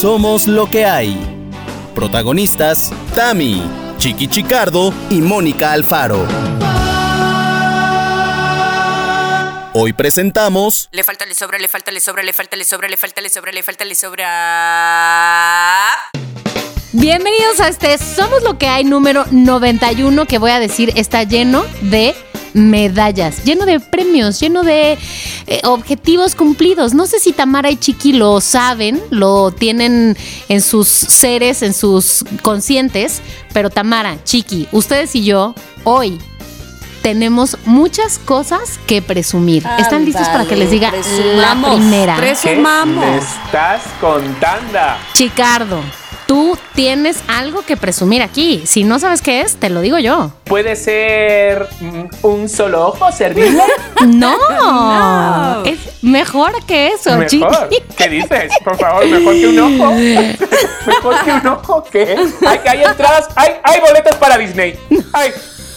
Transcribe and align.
Somos 0.00 0.46
lo 0.46 0.68
que 0.68 0.84
hay. 0.84 1.16
Protagonistas, 1.94 2.92
Tami, 3.14 3.62
Chiqui 3.96 4.28
Chicardo 4.28 4.92
y 5.08 5.22
Mónica 5.22 5.72
Alfaro. 5.72 6.26
Hoy 9.72 9.94
presentamos... 9.94 10.90
Le 10.92 11.02
falta, 11.02 11.24
le 11.24 11.34
sobra, 11.34 11.58
le 11.58 11.68
falta, 11.68 11.92
le 11.92 12.00
sobra, 12.00 12.22
le 12.22 12.34
falta, 12.34 12.56
le 12.56 12.64
sobra, 12.66 12.88
le 12.88 12.98
falta, 12.98 13.22
le 13.22 13.30
sobra, 13.30 13.52
le 13.52 13.62
falta, 13.62 13.84
le 13.86 13.94
sobra. 13.94 14.26
Bienvenidos 16.92 17.60
a 17.60 17.68
este 17.68 17.96
Somos 17.98 18.42
lo 18.42 18.58
que 18.58 18.68
hay 18.68 18.84
número 18.84 19.24
91 19.30 20.26
que 20.26 20.38
voy 20.38 20.50
a 20.50 20.58
decir 20.60 20.92
está 20.96 21.24
lleno 21.24 21.64
de 21.82 22.14
medallas, 22.56 23.44
lleno 23.44 23.66
de 23.66 23.78
premios, 23.78 24.40
lleno 24.40 24.62
de 24.62 24.98
eh, 25.46 25.60
objetivos 25.64 26.34
cumplidos. 26.34 26.94
No 26.94 27.06
sé 27.06 27.20
si 27.20 27.32
Tamara 27.32 27.70
y 27.70 27.76
Chiqui 27.76 28.14
lo 28.14 28.40
saben, 28.40 29.00
lo 29.10 29.50
tienen 29.50 30.16
en 30.48 30.60
sus 30.62 30.88
seres, 30.88 31.62
en 31.62 31.74
sus 31.74 32.24
conscientes, 32.42 33.20
pero 33.52 33.70
Tamara, 33.70 34.16
Chiqui, 34.24 34.68
ustedes 34.72 35.14
y 35.14 35.24
yo, 35.24 35.54
hoy 35.84 36.18
tenemos 37.02 37.56
muchas 37.66 38.18
cosas 38.18 38.80
que 38.86 39.00
presumir. 39.00 39.64
¿Están 39.78 40.04
listos 40.04 40.26
para 40.28 40.44
que 40.44 40.56
les 40.56 40.72
diga 40.72 40.92
la 41.36 41.54
primera? 41.54 42.16
Presumamos. 42.16 43.04
¿Qué 43.04 43.10
me 43.10 43.16
estás 43.18 43.82
contando? 44.00 44.78
Chicardo, 45.12 45.80
tú 46.26 46.58
tienes 46.74 47.22
algo 47.28 47.62
que 47.62 47.76
presumir 47.76 48.22
aquí. 48.22 48.62
Si 48.66 48.84
no 48.84 48.98
sabes 48.98 49.22
qué 49.22 49.40
es, 49.40 49.56
te 49.56 49.70
lo 49.70 49.80
digo 49.80 49.98
yo. 49.98 50.32
¿Puede 50.44 50.76
ser 50.76 51.68
un 52.22 52.48
solo 52.48 52.88
ojo 52.88 53.10
servirle? 53.12 53.62
No, 54.06 54.36
es 55.64 55.78
mejor 56.02 56.52
que 56.66 56.88
eso, 56.88 57.16
Mejor. 57.16 57.26
Chiqui. 57.26 57.82
¿Qué 57.96 58.08
dices? 58.08 58.52
Por 58.62 58.76
favor, 58.76 59.06
mejor 59.06 59.34
que 59.34 59.46
un 59.48 59.58
ojo. 59.58 59.92
Mejor 60.86 61.24
que 61.24 61.32
un 61.32 61.46
ojo, 61.46 61.84
¿qué? 61.90 62.16
Hay, 62.46 62.60
hay 62.68 62.82
entradas, 62.84 63.28
hay, 63.34 63.54
hay 63.64 63.80
boletos 63.80 64.14
para 64.16 64.38
Disney. 64.38 64.78
Ay, 65.12 65.32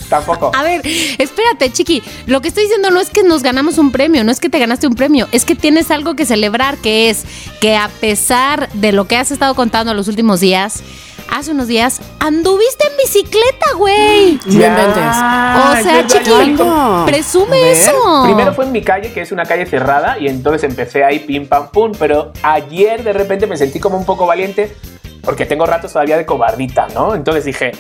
tampoco. 0.10 0.52
A 0.56 0.64
ver, 0.64 0.82
espérate, 1.18 1.72
Chiqui. 1.72 2.04
Lo 2.26 2.42
que 2.42 2.50
estoy 2.50 2.64
diciendo 2.64 2.90
no 2.90 3.00
es 3.00 3.10
que 3.10 3.24
nos 3.24 3.44
ganamos 3.44 3.78
un 3.78 3.92
premio, 3.92 4.24
no 4.24 4.32
es 4.32 4.40
que 4.40 4.50
te 4.50 4.60
ganaste 4.60 4.88
un 4.88 4.96
premio, 4.96 5.28
es 5.32 5.46
que 5.46 5.56
tienes 5.56 5.92
algo 5.92 6.16
que 6.16 6.26
celebrar, 6.26 6.78
que 6.78 7.10
es 7.10 7.24
que 7.62 7.76
a 7.76 7.90
pesar 8.02 8.70
de 8.74 8.92
lo 8.92 9.06
que 9.08 9.18
has 9.18 9.32
estado 9.32 9.56
contando 9.56 9.94
los 9.94 10.08
últimos 10.08 10.40
días, 10.40 10.84
hace 11.30 11.52
unos 11.52 11.68
días 11.68 12.02
anduviste 12.20 12.88
en 12.88 12.98
bicicleta, 12.98 13.74
güey. 13.78 14.40
Ya, 14.48 15.70
O 15.70 15.84
sea, 15.84 16.02
verdad, 16.02 16.08
Chiqui, 16.08 16.58
presume 17.06 17.72
eso. 17.72 18.24
Primero 18.24 18.54
fue 18.54 18.66
en 18.66 18.72
mi 18.72 18.82
calle, 18.82 19.12
que 19.14 19.22
es 19.22 19.32
una 19.32 19.46
calle 19.46 19.66
cerrada, 19.66 20.18
y 20.20 20.28
entonces 20.28 20.64
empecé 20.64 21.04
ahí 21.04 21.20
pim 21.20 21.48
pam 21.48 21.70
pum, 21.70 21.92
pero 21.98 22.34
ayer 22.44 23.04
de 23.04 23.14
repente 23.14 23.48
me 23.48 23.58
sentí 23.58 23.80
como 23.80 23.98
un 23.98 24.06
poco 24.06 24.26
valiente, 24.26 24.76
porque 25.22 25.46
tengo 25.46 25.66
ratos 25.66 25.94
todavía 25.94 26.18
de 26.18 26.26
cobardita, 26.26 26.88
¿no? 26.94 27.14
Entonces 27.16 27.46
dije, 27.46 27.72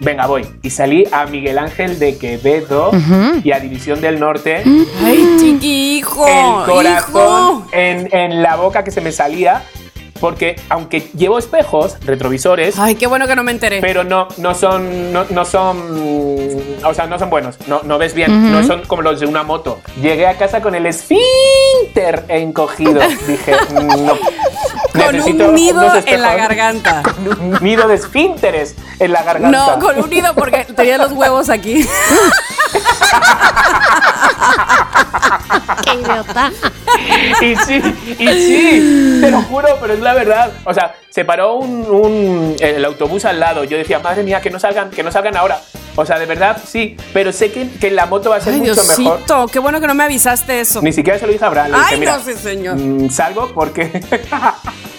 venga, 0.00 0.26
voy. 0.26 0.46
Y 0.62 0.70
salí 0.70 1.04
a 1.12 1.26
Miguel 1.26 1.58
Ángel 1.58 1.98
de 1.98 2.16
Quevedo 2.18 2.90
y 3.42 3.52
a 3.52 3.60
División 3.60 4.00
del 4.00 4.18
Norte. 4.20 4.62
Ay, 5.04 5.36
chiqui, 5.40 5.98
hijo. 5.98 6.26
el 6.26 6.70
corazón 6.70 7.64
hijo. 7.64 7.66
en, 7.72 8.08
en 8.14 8.42
la 8.42 8.56
boca 8.56 8.84
que 8.84 8.90
se 8.90 9.00
me 9.00 9.12
salía, 9.12 9.62
porque 10.20 10.56
aunque 10.70 11.08
llevo 11.14 11.38
espejos, 11.38 11.96
retrovisores, 12.04 12.78
Ay, 12.78 12.94
qué 12.94 13.06
bueno 13.06 13.26
que 13.26 13.36
no 13.36 13.42
me 13.42 13.52
enteré. 13.52 13.80
pero 13.82 14.02
no, 14.02 14.28
no 14.38 14.54
son, 14.54 15.12
no, 15.12 15.26
no 15.28 15.44
son, 15.44 15.76
o 16.84 16.94
sea, 16.94 17.06
no 17.06 17.18
son 17.18 17.28
buenos, 17.28 17.56
no, 17.66 17.82
no 17.84 17.98
ves 17.98 18.14
bien, 18.14 18.50
no 18.50 18.64
son 18.64 18.82
como 18.86 19.02
los 19.02 19.20
de 19.20 19.26
una 19.26 19.42
moto. 19.42 19.78
Llegué 20.00 20.26
a 20.26 20.38
casa 20.38 20.62
con 20.62 20.74
el 20.74 20.86
esfínter 20.86 22.24
encogido, 22.28 23.00
dije, 23.26 23.52
no. 23.74 24.14
Con 24.96 25.20
un 25.20 25.54
nido 25.54 25.92
en 26.04 26.22
la 26.22 26.34
garganta. 26.34 27.02
con 27.04 27.28
un 27.28 27.58
nido 27.62 27.88
de 27.88 27.94
esfínteres 27.94 28.74
en 28.98 29.12
la 29.12 29.22
garganta. 29.22 29.58
No, 29.58 29.78
con 29.78 29.98
un 29.98 30.10
nido 30.10 30.34
porque 30.34 30.64
tenía 30.64 30.98
los 30.98 31.12
huevos 31.12 31.50
aquí. 31.50 31.86
Qué 35.84 35.94
idiota. 35.94 36.50
Y 37.42 37.56
sí, 37.56 37.82
y 38.18 38.28
sí, 38.28 39.18
te 39.20 39.30
lo 39.30 39.42
juro, 39.42 39.68
pero 39.80 39.94
es 39.94 40.00
la 40.00 40.14
verdad. 40.14 40.50
O 40.64 40.72
sea, 40.74 40.94
se 41.10 41.24
paró 41.24 41.54
un, 41.56 41.86
un- 41.90 42.56
el 42.60 42.84
autobús 42.84 43.24
al 43.24 43.40
lado. 43.40 43.64
Yo 43.64 43.76
decía, 43.76 43.98
madre 43.98 44.22
mía, 44.22 44.40
que 44.40 44.50
no 44.50 44.58
salgan, 44.58 44.90
que 44.90 45.02
no 45.02 45.10
salgan 45.12 45.36
ahora. 45.36 45.60
O 45.98 46.04
sea, 46.04 46.18
de 46.18 46.26
verdad, 46.26 46.58
sí, 46.66 46.94
pero 47.14 47.32
sé 47.32 47.50
que, 47.50 47.70
que 47.70 47.90
la 47.90 48.04
moto 48.04 48.28
va 48.30 48.36
a 48.36 48.40
ser 48.40 48.52
Ay, 48.52 48.60
mucho 48.60 48.74
mejor. 48.74 48.96
Diosito, 48.98 49.46
qué 49.48 49.58
bueno 49.58 49.80
que 49.80 49.86
no 49.86 49.94
me 49.94 50.04
avisaste 50.04 50.60
eso. 50.60 50.82
Ni 50.82 50.92
siquiera 50.92 51.18
se 51.18 51.26
lo 51.26 51.32
dije 51.32 51.42
a 51.44 51.48
Abraham. 51.48 51.70
Le 51.72 51.78
dije, 51.78 51.88
Ay, 51.94 51.98
mira, 52.00 52.16
no 52.18 52.22
sé, 52.22 52.36
señor. 52.36 52.76
mm, 52.76 53.10
salgo 53.10 53.50
porque. 53.54 54.02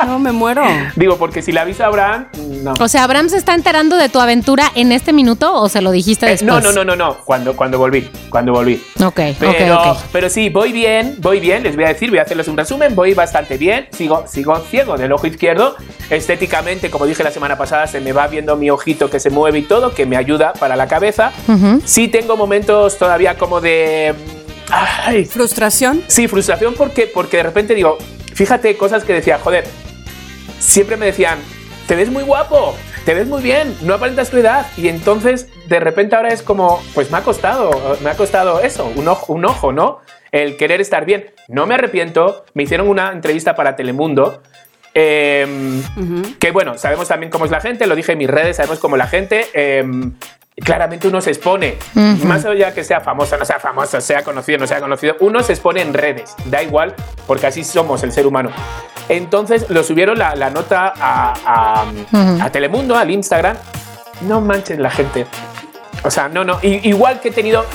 No, 0.06 0.20
me 0.20 0.32
muero. 0.32 0.64
Digo, 0.96 1.18
porque 1.18 1.42
si 1.42 1.52
le 1.52 1.60
aviso 1.60 1.84
a 1.84 1.88
Abraham, 1.88 2.28
no. 2.62 2.76
O 2.80 2.88
sea, 2.88 3.04
Abraham 3.04 3.30
se 3.30 3.38
está 3.38 3.56
enterando 3.56 3.98
de 3.98 4.10
tu 4.10 4.20
aventura 4.20 4.72
en 4.76 4.92
este 4.92 5.12
minuto 5.12 5.52
o 5.56 5.70
se 5.70 5.82
lo 5.82 5.90
dijiste 5.90 6.28
Eh, 6.28 6.30
después. 6.34 6.46
no, 6.48 6.62
no, 6.62 6.72
no, 6.72 6.86
no, 6.86 6.96
no. 6.96 7.18
Cuando, 7.26 7.56
cuando 7.56 7.80
volví, 7.80 8.08
cuando 8.30 8.52
volví. 8.52 8.80
Ok, 9.04 9.20
Pero, 9.40 9.98
pero 10.12 10.30
sí, 10.30 10.50
voy 10.50 10.72
bien, 10.72 11.16
voy 11.20 11.40
bien, 11.40 11.64
les 11.64 11.76
voy 11.76 11.86
a 11.86 11.90
decir, 11.90 12.10
voy 12.10 12.20
a 12.20 12.24
hacerles 12.24 12.48
un 12.48 12.58
resumen, 12.58 12.96
voy 12.96 13.14
bastante 13.14 13.58
bien, 13.58 13.88
sigo, 13.92 14.26
sigo 14.28 14.58
ciego 14.60 14.98
del 14.98 15.12
ojo 15.12 15.28
izquierdo, 15.28 15.76
estéticamente, 16.10 16.90
como 16.90 17.06
dije 17.06 17.24
la 17.24 17.32
semana 17.32 17.58
pasada, 17.58 17.88
se 17.88 18.00
me 18.02 18.14
va 18.14 18.28
viendo 18.28 18.56
mi 18.56 18.70
ojito 18.70 19.10
que 19.10 19.20
se 19.20 19.30
mueve 19.30 19.60
y 19.60 19.64
todo, 19.64 19.94
que 19.94 20.06
me 20.06 20.18
ayuda 20.18 20.54
para 20.54 20.76
la 20.76 20.88
cabeza. 20.88 21.32
Ujú. 21.48 21.82
Sí 21.86 22.08
tengo 22.08 22.38
momentos 22.38 22.98
todavía 22.98 23.38
como 23.38 23.62
de... 23.62 24.14
Ay, 24.70 25.26
Frustración. 25.26 26.04
sí, 26.08 26.28
frustración 26.28 26.74
porque, 26.76 27.08
porque 27.08 27.38
de 27.38 27.44
repente 27.44 27.74
digo, 27.74 27.98
fíjate 28.34 28.76
cosas 28.76 29.04
que 29.04 29.14
decía, 29.14 29.40
joder, 29.42 29.66
siempre 30.60 30.98
me 30.98 31.06
decían, 31.06 31.40
te 31.88 31.96
ves 31.96 32.10
muy 32.10 32.24
guapo, 32.24 32.76
te 33.06 33.14
ves 33.14 33.28
muy 33.28 33.42
bien, 33.42 33.76
no 33.82 33.94
aparentas 33.94 34.30
tu 34.30 34.38
edad. 34.38 34.68
Y 34.76 34.90
entonces, 34.90 35.48
de 35.68 35.80
repente 35.80 36.16
ahora 36.16 36.30
es 36.30 36.42
como, 36.44 36.82
pues 36.94 37.12
me 37.12 37.18
ha 37.18 37.22
costado, 37.22 37.98
me 38.04 38.10
ha 38.10 38.16
costado 38.16 38.60
eso, 38.62 38.92
un 38.96 39.08
ojo, 39.08 39.34
un 39.34 39.46
ojo 39.46 39.72
¿no? 39.72 40.00
El 40.32 40.58
querer 40.58 40.82
estar 40.82 41.06
bien. 41.06 41.32
No 41.48 41.66
me 41.68 41.76
arrepiento, 41.76 42.46
me 42.54 42.64
hicieron 42.64 42.88
una 42.90 43.12
entrevista 43.12 43.56
para 43.56 43.76
Telemundo. 43.76 44.42
em, 44.94 45.82
Que 46.40 46.52
bueno, 46.52 46.78
sabemos 46.78 47.08
también 47.08 47.32
cómo 47.32 47.46
es 47.46 47.52
la 47.52 47.62
gente, 47.62 47.88
lo 47.88 47.96
dije 47.96 48.12
en 48.14 48.18
mis 48.18 48.30
redes, 48.30 48.58
sabemos 48.58 48.80
cómo 48.80 48.98
la 48.98 49.08
gente. 49.08 49.46
em, 49.54 50.14
claramente 50.66 51.08
uno 51.08 51.22
se 51.22 51.30
expone, 51.30 51.78
más 52.24 52.44
allá 52.44 52.74
que 52.74 52.84
sea 52.84 53.00
famoso, 53.00 53.38
no 53.38 53.46
sea 53.46 53.60
famoso, 53.60 54.02
sea 54.02 54.24
conocido, 54.24 54.58
no 54.58 54.66
sea 54.66 54.80
conocido, 54.80 55.16
uno 55.20 55.44
se 55.44 55.54
expone 55.54 55.82
en 55.84 55.94
redes, 55.94 56.36
da 56.46 56.64
igual, 56.64 56.96
porque 57.28 57.46
así 57.46 57.64
somos 57.64 58.02
el 58.02 58.12
ser 58.12 58.26
humano. 58.26 58.50
Entonces 59.08 59.70
lo 59.70 59.84
subieron 59.84 60.18
la, 60.18 60.36
la 60.36 60.50
nota 60.50 60.92
a, 61.00 61.34
a- 61.46 62.44
a 62.44 62.50
Telemundo, 62.52 62.96
al 62.98 63.12
Instagram. 63.12 63.56
No 64.22 64.42
manchen 64.42 64.82
la 64.82 64.90
gente. 64.90 65.28
O 66.08 66.10
sea, 66.10 66.30
no, 66.30 66.46
no. 66.46 66.58
Igual 66.64 67.20
que 67.20 67.28
he 67.28 67.32
tenido. 67.32 67.66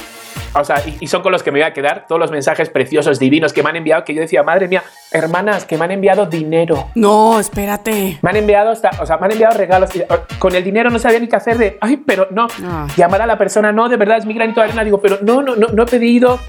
O 0.54 0.64
sea, 0.64 0.82
y, 1.00 1.06
son 1.06 1.22
con 1.22 1.32
los 1.32 1.42
que 1.42 1.52
me 1.52 1.58
voy 1.58 1.66
a 1.66 1.74
quedar. 1.74 2.06
Todos 2.08 2.18
los 2.18 2.30
mensajes 2.30 2.70
preciosos, 2.70 3.18
divinos 3.18 3.52
que 3.52 3.62
me 3.62 3.68
han 3.68 3.76
enviado. 3.76 4.04
Que 4.04 4.14
yo 4.14 4.22
decía, 4.22 4.42
madre 4.42 4.68
mía, 4.68 4.82
hermanas, 5.10 5.66
que 5.66 5.76
me 5.76 5.84
han 5.84 5.90
enviado 5.90 6.24
dinero. 6.24 6.88
No, 6.94 7.38
espérate. 7.38 8.18
Me 8.22 8.30
han 8.30 8.36
enviado 8.36 8.70
hasta, 8.70 8.90
o 9.00 9.04
sea, 9.04 9.18
me 9.18 9.26
han 9.26 9.32
enviado 9.32 9.58
regalos. 9.58 9.90
Con 10.38 10.54
el 10.54 10.64
dinero 10.64 10.88
no 10.88 10.98
sabía 10.98 11.20
ni 11.20 11.28
qué 11.28 11.36
hacer 11.36 11.58
de, 11.58 11.76
ay, 11.82 11.98
pero 11.98 12.28
no. 12.30 12.46
Ah. 12.64 12.86
Llamar 12.96 13.20
a 13.20 13.26
la 13.26 13.36
persona, 13.36 13.70
no, 13.70 13.90
de 13.90 13.98
verdad 13.98 14.16
es 14.16 14.24
mi 14.24 14.32
granito 14.32 14.60
de 14.60 14.68
arena. 14.68 14.82
Digo, 14.82 15.02
pero 15.02 15.18
no, 15.20 15.42
no, 15.42 15.54
no, 15.54 15.68
no 15.68 15.82
he 15.82 15.86
pedido. 15.86 16.40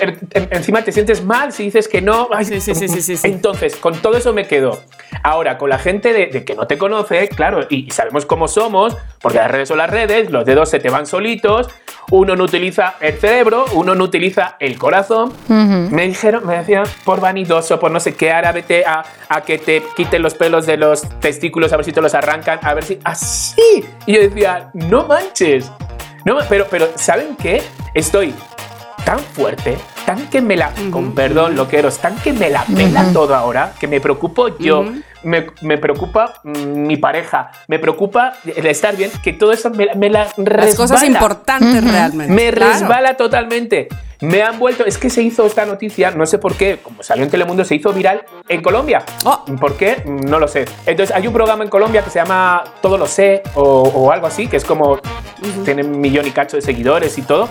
En- 0.00 0.18
en- 0.32 0.48
encima 0.50 0.82
te 0.82 0.92
sientes 0.92 1.22
mal 1.24 1.52
si 1.52 1.64
dices 1.64 1.88
que 1.88 2.00
no. 2.02 2.28
Ay, 2.32 2.44
Sí, 2.44 2.60
sí, 2.60 2.74
sí, 2.74 2.88
sí, 2.88 3.00
sí, 3.02 3.16
sí. 3.16 3.28
Entonces, 3.28 3.76
con 3.76 3.94
todo 4.00 4.16
eso 4.16 4.32
me 4.32 4.46
quedo. 4.46 4.80
Ahora, 5.22 5.58
con 5.58 5.68
la 5.70 5.78
gente 5.78 6.12
de, 6.12 6.26
de 6.26 6.44
que 6.44 6.54
no 6.54 6.66
te 6.66 6.78
conoce, 6.78 7.28
claro, 7.28 7.66
y, 7.68 7.86
y 7.86 7.90
sabemos 7.90 8.24
cómo 8.26 8.48
somos, 8.48 8.96
porque 9.20 9.38
las 9.38 9.50
redes 9.50 9.68
son 9.68 9.78
las 9.78 9.90
redes, 9.90 10.30
los 10.30 10.44
dedos 10.46 10.70
se 10.70 10.78
te 10.80 10.88
van 10.88 11.06
solitos, 11.06 11.68
uno 12.10 12.34
no 12.36 12.44
utiliza 12.44 12.94
el 13.00 13.14
cerebro, 13.18 13.64
uno 13.74 13.94
no 13.94 14.04
utiliza 14.04 14.56
el 14.60 14.78
corazón. 14.78 15.32
Me 15.48 16.06
dijeron, 16.08 16.46
me 16.46 16.56
decían, 16.58 16.84
por 17.04 17.20
vanidoso, 17.20 17.78
por 17.78 17.90
no 17.90 18.00
sé 18.00 18.14
qué, 18.14 18.32
ahora 18.32 18.52
vete 18.52 18.84
a, 18.86 19.04
a 19.28 19.40
que 19.42 19.58
te 19.58 19.82
quiten 19.96 20.22
los 20.22 20.34
pelos 20.34 20.64
de 20.66 20.76
los 20.76 21.02
testículos, 21.20 21.72
a 21.72 21.76
ver 21.76 21.84
si 21.84 21.92
te 21.92 22.00
los 22.00 22.14
arrancan, 22.14 22.58
a 22.62 22.74
ver 22.74 22.84
si. 22.84 22.98
¡Así! 23.04 23.84
Y 24.06 24.14
yo 24.14 24.20
decía, 24.22 24.70
no 24.74 25.04
manches. 25.06 25.70
No, 26.24 26.38
pero, 26.48 26.66
pero, 26.70 26.88
¿saben 26.96 27.36
qué? 27.40 27.62
Estoy 27.94 28.34
tan 29.04 29.18
fuerte, 29.18 29.78
tan 30.06 30.28
que 30.28 30.40
me 30.40 30.56
la, 30.56 30.72
con 30.90 31.12
perdón, 31.12 31.56
loqueros, 31.56 31.98
tan 31.98 32.16
que 32.16 32.32
me 32.32 32.50
la 32.50 32.64
pela 32.64 33.12
todo 33.12 33.34
ahora, 33.34 33.72
que 33.78 33.86
me 33.86 34.00
preocupo 34.00 34.56
yo, 34.58 34.84
me, 35.22 35.46
me 35.62 35.78
preocupa 35.78 36.34
mm, 36.44 36.86
mi 36.86 36.96
pareja, 36.96 37.50
me 37.68 37.78
preocupa 37.78 38.34
el 38.44 38.66
estar 38.66 38.96
bien, 38.96 39.10
que 39.22 39.32
todo 39.32 39.52
eso 39.52 39.70
me, 39.70 39.86
la- 39.86 39.94
me 39.94 40.10
la 40.10 40.28
Las 40.36 40.74
cosas 40.74 41.00
resbala. 41.00 41.06
importantes 41.06 41.84
realmente. 41.84 42.32
Me 42.32 42.52
Claro. 42.52 42.72
resbala 42.72 43.16
totalmente. 43.16 43.88
Me 44.22 44.42
han 44.42 44.58
vuelto, 44.58 44.84
es 44.84 44.98
que 44.98 45.08
se 45.08 45.22
hizo 45.22 45.46
esta 45.46 45.64
noticia, 45.64 46.10
no 46.10 46.26
sé 46.26 46.36
por 46.36 46.54
qué, 46.54 46.78
como 46.82 47.02
salió 47.02 47.24
en 47.24 47.30
Telemundo, 47.30 47.64
se 47.64 47.74
hizo 47.74 47.90
viral 47.94 48.22
en 48.50 48.60
Colombia. 48.60 49.02
Oh. 49.24 49.46
¿Por 49.58 49.78
qué? 49.78 50.02
No 50.04 50.38
lo 50.38 50.46
sé. 50.46 50.66
Entonces 50.84 51.16
hay 51.16 51.26
un 51.26 51.32
programa 51.32 51.64
en 51.64 51.70
Colombia 51.70 52.02
que 52.02 52.10
se 52.10 52.18
llama 52.18 52.62
Todo 52.82 52.98
lo 52.98 53.06
sé 53.06 53.42
o, 53.54 53.62
o 53.64 54.12
algo 54.12 54.26
así, 54.26 54.46
que 54.46 54.58
es 54.58 54.64
como, 54.66 54.98
tiene 55.64 55.84
un 55.84 55.98
millón 56.02 56.26
y 56.26 56.32
cacho 56.32 56.56
de 56.58 56.60
seguidores 56.60 57.16
y 57.16 57.22
todo, 57.22 57.48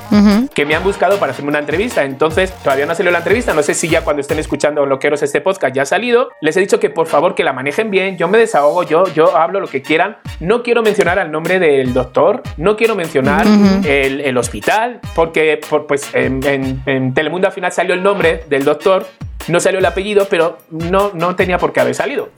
que 0.54 0.64
me 0.68 0.76
han 0.76 0.84
buscado 0.84 1.18
para 1.18 1.32
hacerme 1.32 1.50
una 1.50 1.58
entrevista. 1.58 2.04
Entonces 2.04 2.52
todavía 2.64 2.86
no 2.86 2.92
ha 2.92 2.96
salido 2.96 3.14
la 3.14 3.18
entrevista, 3.18 3.56
no 3.56 3.64
sé 3.64 3.74
si 3.74 3.88
ya 3.90 4.02
cuando 4.04 4.22
estén 4.22 4.38
escuchando 4.38 4.86
Loqueros 4.86 5.24
este 5.24 5.42
podcast 5.42 5.76
ya 5.76 5.82
ha 5.82 5.86
salido. 5.88 6.30
Les 6.40 6.56
he 6.56 6.60
dicho 6.60 6.80
que 6.80 6.92
por 6.92 7.08
favor 7.08 7.34
que 7.34 7.44
la 7.44 7.52
manejen 7.60 7.92
bien, 7.92 8.18
yo 8.18 8.30
me 8.30 8.38
desahogo, 8.38 8.84
yo, 8.84 9.04
yo 9.14 9.36
hablo 9.36 9.60
lo 9.60 9.68
que 9.68 9.82
quieran. 9.82 10.16
No 10.40 10.64
quiero 10.64 10.82
mencionar 10.82 11.20
al 11.20 11.30
nombre 11.30 11.60
del 11.60 11.94
doctor, 11.94 12.42
no 12.56 12.78
quiero 12.78 12.96
mencionar 12.96 13.46
el, 13.84 14.22
el 14.22 14.38
hospital, 14.38 15.02
porque 15.14 15.60
por- 15.70 15.86
pues 15.86 16.10
en, 16.16 16.42
en- 16.48 16.82
en 16.86 17.14
Telemundo 17.14 17.48
al 17.48 17.54
final 17.54 17.74
salió 17.74 17.94
el 17.96 18.02
nombre 18.02 18.46
del 18.48 18.64
doctor, 18.64 19.06
no 19.50 19.60
salió 19.60 19.80
el 19.80 19.86
apellido, 19.86 20.26
pero 20.30 20.58
no, 20.70 21.12
no 21.14 21.36
tenía 21.36 21.58
por 21.58 21.74
qué 21.74 21.82
haber 21.82 21.96
salido. 21.96 22.30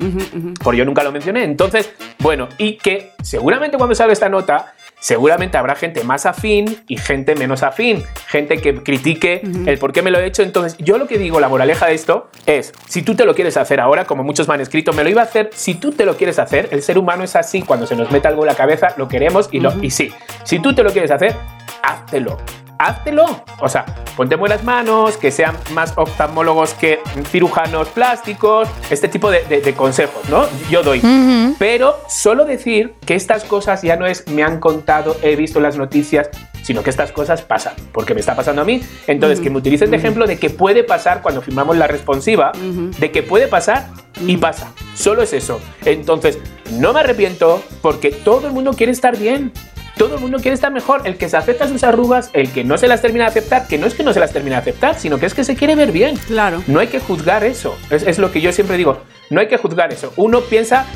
Porque 0.63 0.79
yo 0.79 0.85
nunca 0.85 1.03
lo 1.03 1.11
mencioné. 1.11 1.43
Entonces, 1.43 1.93
bueno, 2.17 2.47
y 2.57 2.77
que 2.77 3.11
seguramente 3.21 3.77
cuando 3.77 3.93
salga 3.93 4.13
esta 4.13 4.27
nota, 4.29 4.73
seguramente 5.01 5.57
habrá 5.57 5.75
gente 5.75 6.05
más 6.05 6.25
afín 6.25 6.83
y 6.87 6.95
gente 6.95 7.35
menos 7.35 7.63
afín, 7.63 8.03
gente 8.27 8.57
que 8.61 8.75
critique 8.81 9.41
el 9.65 9.77
por 9.77 9.91
qué 9.91 10.01
me 10.01 10.11
lo 10.11 10.19
he 10.19 10.25
hecho. 10.25 10.43
Entonces, 10.43 10.77
yo 10.77 10.97
lo 10.97 11.07
que 11.07 11.17
digo, 11.17 11.41
la 11.41 11.49
moraleja 11.49 11.87
de 11.87 11.95
esto 11.95 12.29
es, 12.45 12.71
si 12.87 13.01
tú 13.01 13.15
te 13.15 13.25
lo 13.25 13.35
quieres 13.35 13.57
hacer 13.57 13.81
ahora, 13.81 14.05
como 14.05 14.23
muchos 14.23 14.47
me 14.47 14.53
han 14.53 14.61
escrito, 14.61 14.93
me 14.93 15.03
lo 15.03 15.09
iba 15.09 15.21
a 15.21 15.25
hacer, 15.25 15.49
si 15.53 15.73
tú 15.73 15.91
te 15.91 16.05
lo 16.05 16.15
quieres 16.15 16.39
hacer, 16.39 16.69
el 16.71 16.81
ser 16.81 16.97
humano 16.97 17.23
es 17.23 17.35
así, 17.35 17.63
cuando 17.63 17.85
se 17.87 17.95
nos 17.95 18.11
mete 18.11 18.27
algo 18.27 18.43
en 18.43 18.47
la 18.47 18.55
cabeza, 18.55 18.93
lo 18.97 19.07
queremos 19.07 19.49
y, 19.51 19.59
lo, 19.59 19.73
y 19.83 19.89
sí, 19.89 20.13
si 20.43 20.59
tú 20.59 20.73
te 20.73 20.83
lo 20.83 20.91
quieres 20.91 21.11
hacer, 21.11 21.35
háztelo. 21.81 22.37
Háztelo. 22.81 23.43
O 23.59 23.69
sea, 23.69 23.85
ponte 24.17 24.35
buenas 24.35 24.63
manos, 24.63 25.17
que 25.17 25.29
sean 25.31 25.55
más 25.73 25.93
oftalmólogos 25.97 26.73
que 26.73 26.99
cirujanos 27.29 27.87
plásticos, 27.89 28.67
este 28.89 29.07
tipo 29.07 29.29
de, 29.29 29.43
de- 29.45 29.61
de 29.61 29.73
consejos, 29.73 30.27
¿no? 30.29 30.45
Yo 30.69 30.81
doy. 30.81 30.99
Pero 31.59 31.95
solo 32.09 32.45
decir 32.45 32.95
que 33.05 33.15
estas 33.15 33.43
cosas 33.43 33.81
ya 33.83 33.95
no 33.97 34.05
es 34.07 34.27
me 34.29 34.43
han 34.43 34.59
contado, 34.59 35.15
he 35.21 35.35
visto 35.35 35.59
las 35.59 35.77
noticias, 35.77 36.29
sino 36.63 36.81
que 36.83 36.89
estas 36.89 37.11
cosas 37.11 37.41
pasan, 37.43 37.73
porque 37.91 38.13
me 38.13 38.19
está 38.19 38.35
pasando 38.35 38.61
a 38.61 38.65
mí. 38.65 38.81
Entonces, 39.07 39.39
que 39.39 39.49
me 39.49 39.57
utilicen 39.57 39.91
de 39.91 39.97
ejemplo 39.97 40.25
de 40.27 40.37
que 40.37 40.49
puede 40.49 40.83
pasar 40.83 41.21
cuando 41.21 41.41
firmamos 41.41 41.77
la 41.77 41.87
responsiva, 41.87 42.51
de 42.99 43.11
que 43.11 43.21
puede 43.23 43.47
pasar 43.47 43.87
y 44.25 44.37
pasa. 44.37 44.71
Solo 44.95 45.21
es 45.23 45.33
eso. 45.33 45.59
Entonces, 45.85 46.37
no 46.71 46.93
me 46.93 46.99
arrepiento 47.01 47.63
porque 47.81 48.11
todo 48.11 48.47
el 48.47 48.53
mundo 48.53 48.73
quiere 48.73 48.91
estar 48.91 49.17
bien. 49.17 49.51
Todo 50.01 50.15
el 50.15 50.21
mundo 50.21 50.39
quiere 50.39 50.55
estar 50.55 50.71
mejor. 50.71 51.03
El 51.05 51.15
que 51.15 51.29
se 51.29 51.37
acepta 51.37 51.67
sus 51.67 51.83
arrugas, 51.83 52.31
el 52.33 52.51
que 52.51 52.63
no 52.63 52.75
se 52.79 52.87
las 52.87 53.03
termina 53.03 53.25
de 53.25 53.29
aceptar, 53.29 53.67
que 53.67 53.77
no 53.77 53.85
es 53.85 53.93
que 53.93 54.03
no 54.03 54.13
se 54.13 54.19
las 54.19 54.33
termine 54.33 54.55
de 54.55 54.59
aceptar, 54.59 54.97
sino 54.97 55.19
que 55.19 55.27
es 55.27 55.35
que 55.35 55.43
se 55.43 55.55
quiere 55.55 55.75
ver 55.75 55.91
bien. 55.91 56.17
Claro. 56.25 56.63
No 56.65 56.79
hay 56.79 56.87
que 56.87 56.99
juzgar 56.99 57.43
eso. 57.43 57.77
Es, 57.91 58.01
es 58.01 58.17
lo 58.17 58.31
que 58.31 58.41
yo 58.41 58.51
siempre 58.51 58.77
digo. 58.77 58.97
No 59.29 59.41
hay 59.41 59.47
que 59.47 59.57
juzgar 59.57 59.93
eso. 59.93 60.11
Uno 60.15 60.41
piensa, 60.41 60.87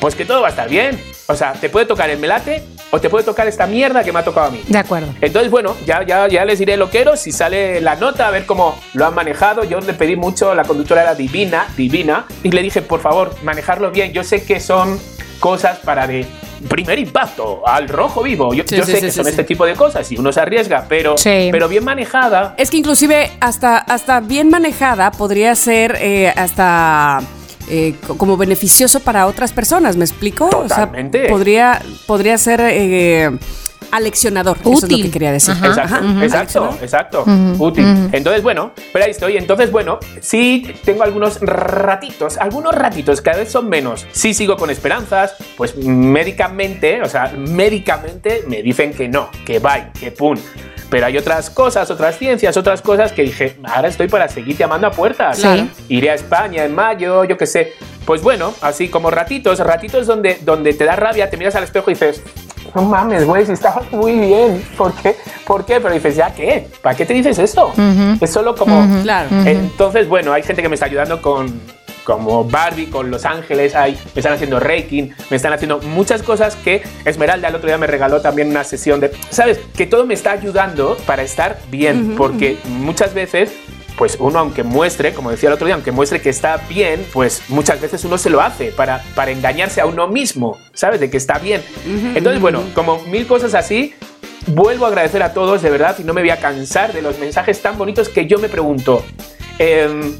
pues 0.00 0.16
que 0.16 0.24
todo 0.24 0.40
va 0.40 0.48
a 0.48 0.50
estar 0.50 0.68
bien. 0.68 1.00
O 1.28 1.36
sea, 1.36 1.52
te 1.52 1.68
puede 1.68 1.86
tocar 1.86 2.10
el 2.10 2.18
melate 2.18 2.64
o 2.90 3.00
te 3.00 3.08
puede 3.08 3.24
tocar 3.24 3.46
esta 3.46 3.68
mierda 3.68 4.02
que 4.02 4.12
me 4.12 4.18
ha 4.18 4.24
tocado 4.24 4.48
a 4.48 4.50
mí. 4.50 4.62
De 4.66 4.78
acuerdo. 4.78 5.14
Entonces, 5.20 5.48
bueno, 5.48 5.76
ya, 5.86 6.02
ya, 6.02 6.26
ya 6.26 6.44
les 6.44 6.58
diré 6.58 6.76
lo 6.76 6.90
quiero. 6.90 7.16
Si 7.16 7.30
sale 7.30 7.80
la 7.80 7.94
nota, 7.94 8.26
a 8.26 8.32
ver 8.32 8.46
cómo 8.46 8.76
lo 8.94 9.06
han 9.06 9.14
manejado. 9.14 9.62
Yo 9.62 9.78
le 9.78 9.94
pedí 9.94 10.16
mucho, 10.16 10.56
la 10.56 10.64
conductora 10.64 11.02
era 11.02 11.14
divina, 11.14 11.68
divina. 11.76 12.26
Y 12.42 12.50
le 12.50 12.62
dije, 12.62 12.82
por 12.82 12.98
favor, 12.98 13.32
manejarlo 13.44 13.92
bien. 13.92 14.12
Yo 14.12 14.24
sé 14.24 14.44
que 14.44 14.58
son 14.58 14.98
cosas 15.38 15.78
para 15.78 16.08
de 16.08 16.26
primer 16.68 16.98
impacto 16.98 17.66
al 17.66 17.88
rojo 17.88 18.22
vivo. 18.22 18.52
Yo, 18.54 18.64
Sí, 18.66 18.76
yo 18.76 18.84
sí, 18.84 18.92
sé 18.92 18.98
sí, 19.00 19.06
que 19.06 19.12
son 19.12 19.28
este 19.28 19.44
tipo 19.44 19.64
de 19.66 19.74
cosas 19.74 20.10
y 20.12 20.16
uno 20.16 20.32
se 20.32 20.40
arriesga, 20.40 20.86
pero, 20.88 21.14
pero 21.24 21.68
bien 21.68 21.84
manejada. 21.84 22.54
Es 22.56 22.70
que 22.70 22.76
inclusive 22.76 23.30
hasta, 23.40 23.78
hasta 23.78 24.20
bien 24.20 24.48
manejada 24.50 25.10
podría 25.10 25.54
ser 25.54 25.96
eh, 26.00 26.32
hasta 26.36 27.20
eh, 27.68 27.94
co- 28.06 28.16
como 28.18 28.36
beneficioso 28.36 29.00
para 29.00 29.26
otras 29.26 29.52
personas, 29.52 29.96
¿me 29.96 30.04
explico? 30.04 30.48
Totalmente. 30.48 31.18
O 31.18 31.22
sea, 31.26 31.30
podría, 31.30 31.82
podría 32.06 32.38
ser 32.38 32.60
eh, 32.62 33.30
aleccionador. 33.96 34.56
Eso 34.60 34.72
es 34.72 34.82
lo 34.82 34.86
Útil. 34.86 35.02
que 35.04 35.10
quería 35.10 35.32
decir. 35.32 35.52
Ajá. 35.54 35.66
Exacto, 35.68 35.94
Ajá. 35.94 36.24
exacto, 36.24 36.78
exacto. 36.82 37.24
Útil. 37.58 38.08
Entonces, 38.12 38.42
bueno, 38.42 38.72
pero 38.92 39.04
ahí 39.04 39.10
estoy. 39.10 39.36
Entonces, 39.36 39.70
bueno, 39.70 39.98
sí 40.20 40.74
tengo 40.84 41.02
algunos 41.02 41.40
ratitos, 41.40 42.36
algunos 42.38 42.74
ratitos, 42.74 43.20
cada 43.20 43.38
vez 43.38 43.50
son 43.52 43.68
menos. 43.68 44.06
Sí 44.12 44.34
sigo 44.34 44.56
con 44.56 44.70
esperanzas, 44.70 45.34
pues 45.56 45.76
médicamente, 45.76 47.02
o 47.02 47.08
sea, 47.08 47.32
médicamente 47.36 48.44
me 48.46 48.62
dicen 48.62 48.92
que 48.92 49.08
no, 49.08 49.30
que 49.44 49.58
bye, 49.58 49.90
que 49.98 50.10
pum. 50.10 50.36
Pero 50.90 51.06
hay 51.06 51.16
otras 51.18 51.50
cosas, 51.50 51.90
otras 51.90 52.18
ciencias, 52.18 52.56
otras 52.56 52.80
cosas 52.82 53.12
que 53.12 53.22
dije, 53.22 53.56
ahora 53.64 53.88
estoy 53.88 54.06
para 54.08 54.28
seguir 54.28 54.56
llamando 54.56 54.86
a 54.86 54.90
puertas. 54.90 55.38
Claro. 55.40 55.66
Iré 55.88 56.10
a 56.10 56.14
España 56.14 56.64
en 56.64 56.74
mayo, 56.74 57.24
yo 57.24 57.36
qué 57.36 57.46
sé. 57.46 57.72
Pues 58.04 58.22
bueno, 58.22 58.52
así 58.60 58.88
como 58.88 59.10
ratitos, 59.10 59.58
ratitos 59.60 60.06
donde, 60.06 60.38
donde 60.42 60.74
te 60.74 60.84
da 60.84 60.94
rabia, 60.94 61.30
te 61.30 61.36
miras 61.36 61.54
al 61.54 61.64
espejo 61.64 61.90
y 61.90 61.94
dices, 61.94 62.22
no 62.74 62.82
mames, 62.82 63.26
güey, 63.26 63.46
si 63.46 63.52
estabas 63.52 63.90
muy 63.92 64.12
bien. 64.12 64.64
¿Por 64.76 64.92
qué? 64.94 65.16
¿Por 65.46 65.64
qué? 65.64 65.80
Pero 65.80 65.94
dices, 65.94 66.16
¿ya 66.16 66.32
qué? 66.32 66.68
¿Para 66.82 66.96
qué 66.96 67.04
te 67.06 67.14
dices 67.14 67.38
eso? 67.38 67.72
Es 68.20 68.30
solo 68.32 68.54
como... 68.54 69.02
Claro. 69.02 69.28
Entonces, 69.44 70.08
bueno, 70.08 70.32
hay 70.32 70.42
gente 70.42 70.62
que 70.62 70.68
me 70.68 70.74
está 70.74 70.86
ayudando 70.86 71.20
con 71.20 71.60
como 72.04 72.44
Barbie, 72.44 72.86
con 72.86 73.10
Los 73.10 73.24
Ángeles, 73.24 73.74
hay, 73.74 73.98
me 74.14 74.20
están 74.20 74.34
haciendo 74.34 74.60
Reiki, 74.60 75.10
me 75.30 75.36
están 75.36 75.52
haciendo 75.52 75.80
muchas 75.80 76.22
cosas 76.22 76.54
que 76.56 76.82
Esmeralda 77.04 77.48
el 77.48 77.54
otro 77.54 77.66
día 77.66 77.78
me 77.78 77.86
regaló 77.86 78.20
también 78.20 78.50
una 78.50 78.62
sesión 78.62 79.00
de, 79.00 79.10
¿sabes? 79.30 79.58
Que 79.74 79.86
todo 79.86 80.04
me 80.04 80.14
está 80.14 80.32
ayudando 80.32 80.96
para 81.06 81.22
estar 81.22 81.58
bien, 81.70 82.14
porque 82.16 82.58
muchas 82.66 83.14
veces 83.14 83.52
pues 83.96 84.16
uno 84.18 84.38
aunque 84.38 84.62
muestre, 84.62 85.12
como 85.12 85.30
decía 85.30 85.48
el 85.48 85.54
otro 85.54 85.66
día, 85.66 85.74
aunque 85.74 85.92
muestre 85.92 86.20
que 86.20 86.30
está 86.30 86.56
bien, 86.68 87.06
pues 87.12 87.42
muchas 87.48 87.80
veces 87.80 88.04
uno 88.04 88.18
se 88.18 88.30
lo 88.30 88.40
hace 88.40 88.72
para, 88.72 89.02
para 89.14 89.30
engañarse 89.30 89.80
a 89.80 89.86
uno 89.86 90.08
mismo, 90.08 90.58
¿sabes? 90.72 91.00
De 91.00 91.10
que 91.10 91.16
está 91.16 91.38
bien. 91.38 91.62
Entonces, 92.14 92.40
bueno, 92.40 92.62
como 92.74 93.00
mil 93.04 93.26
cosas 93.26 93.54
así, 93.54 93.94
vuelvo 94.48 94.84
a 94.84 94.88
agradecer 94.88 95.22
a 95.22 95.32
todos, 95.32 95.62
de 95.62 95.70
verdad, 95.70 95.96
y 95.98 96.04
no 96.04 96.12
me 96.12 96.20
voy 96.22 96.30
a 96.30 96.38
cansar 96.38 96.92
de 96.92 97.02
los 97.02 97.18
mensajes 97.18 97.60
tan 97.62 97.78
bonitos 97.78 98.08
que 98.08 98.26
yo 98.26 98.38
me 98.38 98.48
pregunto. 98.48 99.04
em, 99.58 100.14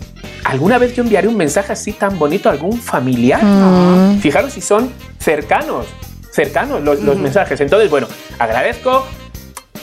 ¿Alguna 0.45 0.77
vez 0.77 0.95
yo 0.95 1.03
enviaré 1.03 1.27
un 1.27 1.39
mensaje 1.39 1.73
así 1.73 1.93
tan 1.93 2.19
bonito 2.19 2.51
a 2.51 2.53
algún 2.53 2.79
familiar? 2.79 3.41
Fijaros 4.21 4.53
si 4.53 4.61
son 4.61 4.93
cercanos, 5.19 5.87
cercanos 6.31 6.83
los, 6.83 7.01
los 7.01 7.17
mensajes. 7.17 7.61
Entonces, 7.63 7.89
bueno, 7.89 8.09
agradezco. 8.39 9.07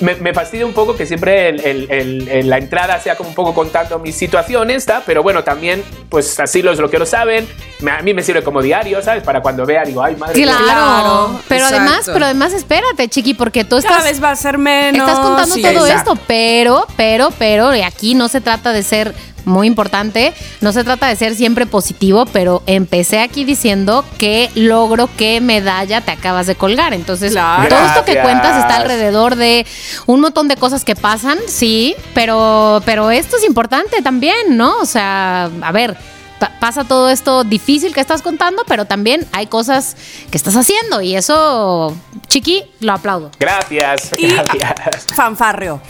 Me, 0.01 0.15
me 0.15 0.33
fastidia 0.33 0.65
un 0.65 0.73
poco 0.73 0.95
que 0.95 1.05
siempre 1.05 1.49
el- 1.49 1.59
el- 1.61 1.91
el- 1.91 2.27
el- 2.27 2.49
la 2.49 2.57
entrada 2.57 2.99
sea 2.99 3.15
como 3.15 3.29
un 3.29 3.35
poco 3.35 3.53
contando 3.53 3.99
mis 3.99 4.15
situaciones, 4.15 4.77
¿está? 4.77 5.03
pero 5.05 5.23
bueno, 5.23 5.43
también, 5.43 5.83
pues 6.09 6.39
así 6.39 6.61
los 6.61 6.77
bloqueros 6.77 7.09
saben. 7.09 7.47
Me- 7.79 7.91
a 7.91 8.01
mí 8.01 8.13
me 8.13 8.21
sirve 8.23 8.43
como 8.43 8.61
diario, 8.61 9.01
¿sabes? 9.01 9.23
Para 9.23 9.41
cuando 9.41 9.65
vea, 9.65 9.83
digo, 9.83 10.03
ay, 10.03 10.15
madre. 10.15 10.41
Claro. 10.41 10.59
Claro, 10.65 11.39
pero 11.47 11.65
exacto. 11.65 11.81
además, 11.83 12.09
pero 12.13 12.25
además 12.25 12.53
espérate, 12.53 13.07
chiqui, 13.07 13.33
porque 13.33 13.63
tú 13.63 13.77
Cada 13.81 13.97
estás 13.97 14.03
vez 14.03 14.23
va 14.23 14.31
a 14.31 14.35
ser 14.35 14.57
menos. 14.57 15.07
Estás 15.07 15.19
contando 15.19 15.55
todo 15.55 15.85
exacto. 15.87 16.13
esto, 16.13 16.23
pero, 16.27 16.85
pero, 16.97 17.29
pero, 17.37 17.75
y 17.75 17.81
aquí 17.81 18.13
no 18.13 18.27
se 18.27 18.41
trata 18.41 18.71
de 18.73 18.83
ser 18.83 19.13
muy 19.43 19.65
importante, 19.65 20.33
no 20.61 20.71
se 20.71 20.83
trata 20.83 21.07
de 21.07 21.15
ser 21.15 21.33
siempre 21.33 21.65
positivo, 21.65 22.27
pero 22.27 22.61
empecé 22.67 23.21
aquí 23.21 23.43
diciendo 23.43 24.05
qué 24.19 24.51
logro, 24.53 25.09
qué 25.17 25.41
medalla 25.41 26.01
te 26.01 26.11
acabas 26.11 26.45
de 26.45 26.53
colgar. 26.53 26.93
Entonces, 26.93 27.33
todo 27.33 27.85
esto 27.87 28.05
que 28.05 28.19
cuentas 28.21 28.57
está 28.59 28.75
alrededor 28.75 29.35
de 29.35 29.65
un 30.05 30.21
montón 30.21 30.47
de 30.47 30.55
cosas 30.57 30.83
que 30.85 30.95
pasan, 30.95 31.37
sí, 31.47 31.95
pero, 32.13 32.81
pero 32.85 33.11
esto 33.11 33.37
es 33.37 33.43
importante 33.45 34.01
también, 34.01 34.57
¿no? 34.57 34.77
O 34.79 34.85
sea, 34.85 35.49
a 35.61 35.71
ver. 35.71 35.95
pa- 36.39 36.51
Pasa 36.59 36.83
todo 36.83 37.09
esto 37.09 37.43
difícil 37.43 37.93
que 37.93 38.01
estás 38.01 38.21
contando, 38.23 38.63
pero 38.67 38.85
también 38.85 39.27
hay 39.31 39.45
cosas 39.47 39.95
que 40.31 40.37
estás 40.37 40.55
haciendo 40.55 41.01
y 41.01 41.15
eso, 41.15 41.95
chiqui, 42.27 42.63
lo 42.79 42.93
aplaudo. 42.93 43.29
Gracias, 43.39 44.11
Y- 44.17 44.27
gracias. 44.27 45.05
Fanfarrio. 45.15 45.81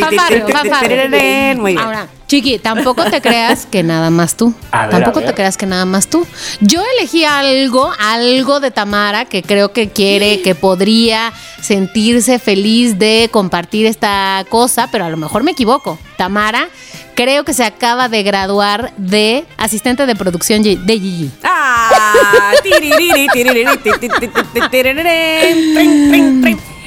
Fanfarrio, 0.00 0.48
fanfarrio. 0.48 1.08
Muy 1.56 1.72
bien. 1.72 1.78
Ahora, 1.78 2.08
Chiqui, 2.26 2.58
tampoco 2.58 3.04
te 3.04 3.20
creas 3.20 3.66
que 3.66 3.82
nada 3.84 4.10
más 4.10 4.36
tú. 4.36 4.52
A 4.72 4.82
ver, 4.86 4.90
tampoco 4.90 5.18
a 5.18 5.22
ver. 5.22 5.30
te 5.30 5.34
creas 5.36 5.56
que 5.56 5.64
nada 5.66 5.84
más 5.84 6.08
tú. 6.08 6.26
Yo 6.60 6.82
elegí 6.98 7.24
algo, 7.24 7.92
algo 8.00 8.58
de 8.58 8.70
Tamara 8.72 9.26
que 9.26 9.42
creo 9.44 9.72
que 9.72 9.90
quiere, 9.90 10.42
que 10.42 10.54
podría 10.56 11.32
sentirse 11.66 12.38
feliz 12.38 12.98
de 12.98 13.28
compartir 13.32 13.86
esta 13.86 14.44
cosa, 14.48 14.88
pero 14.92 15.04
a 15.04 15.10
lo 15.10 15.16
mejor 15.16 15.42
me 15.42 15.50
equivoco. 15.50 15.98
Tamara, 16.16 16.68
creo 17.16 17.44
que 17.44 17.52
se 17.52 17.64
acaba 17.64 18.08
de 18.08 18.22
graduar 18.22 18.92
de 18.96 19.44
asistente 19.56 20.06
de 20.06 20.14
producción 20.14 20.62
de 20.62 20.76
Gigi. 20.86 21.30
Ah. 21.42 22.52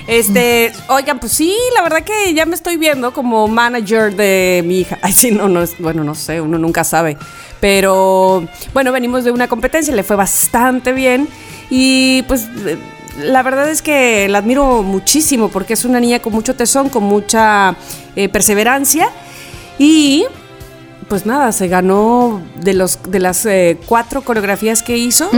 Este, 0.07 0.71
oigan, 0.88 1.19
pues 1.19 1.33
sí, 1.33 1.55
la 1.75 1.83
verdad 1.83 2.03
que 2.03 2.33
ya 2.33 2.45
me 2.48 2.55
estoy 2.55 2.77
viendo 2.77 3.13
como 3.13 3.48
manager 3.48 4.15
de 4.15 4.63
mi 4.65 4.79
hija. 4.79 4.98
Ay, 5.03 5.12
sí, 5.12 5.29
no, 5.29 5.48
no, 5.48 5.63
bueno, 5.77 6.03
no 6.03 6.15
sé, 6.15 6.41
uno 6.41 6.57
nunca 6.57 6.83
sabe. 6.83 7.15
Pero, 7.59 8.48
bueno, 8.74 8.91
venimos 8.91 9.24
de 9.24 9.31
una 9.31 9.48
competencia, 9.48 9.93
le 9.93 10.03
fue 10.03 10.15
bastante 10.15 10.93
bien. 10.93 11.27
Y 11.69 12.24
pues, 12.24 12.48
la 13.18 13.44
verdad 13.44 13.70
es 13.70 13.82
que 13.82 14.28
la 14.30 14.39
admiro 14.39 14.84
muchísimo 14.84 15.50
porque 15.50 15.74
es 15.74 15.86
una 15.86 16.00
niña 16.00 16.20
con 16.20 16.34
mucho 16.34 16.56
tesón, 16.56 16.89
con 16.89 17.04
mucha 17.04 17.75
eh, 18.16 18.30
perseverancia 18.30 19.10
y 19.78 20.25
pues 21.08 21.25
nada, 21.25 21.51
se 21.51 21.68
ganó 21.68 22.42
de 22.56 22.74
los 22.74 23.00
de 23.10 23.20
las 23.20 23.46
eh, 23.46 23.78
cuatro 23.88 24.22
coreografías 24.22 24.84
que 24.84 24.98
hizo, 24.98 25.30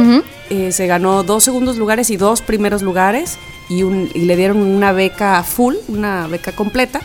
eh, 0.50 0.74
se 0.74 0.86
ganó 0.86 1.24
dos 1.24 1.46
segundos 1.46 1.78
lugares 1.78 2.10
y 2.10 2.18
dos 2.18 2.42
primeros 2.42 2.82
lugares 2.82 3.38
y, 3.70 3.84
un, 3.84 4.10
y 4.14 4.26
le 4.26 4.36
dieron 4.36 4.58
una 4.58 4.92
beca 4.92 5.42
full, 5.44 5.76
una 5.88 6.28
beca 6.28 6.52
completa. 6.52 7.02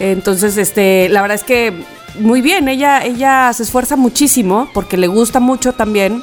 Entonces, 0.00 0.56
este, 0.56 1.08
la 1.08 1.22
verdad 1.22 1.36
es 1.36 1.44
que 1.44 1.72
muy 2.18 2.40
bien, 2.40 2.66
ella, 2.68 3.04
ella 3.04 3.52
se 3.52 3.62
esfuerza 3.62 3.94
muchísimo 3.94 4.68
porque 4.74 4.96
le 4.96 5.06
gusta 5.06 5.38
mucho 5.38 5.72
también, 5.72 6.22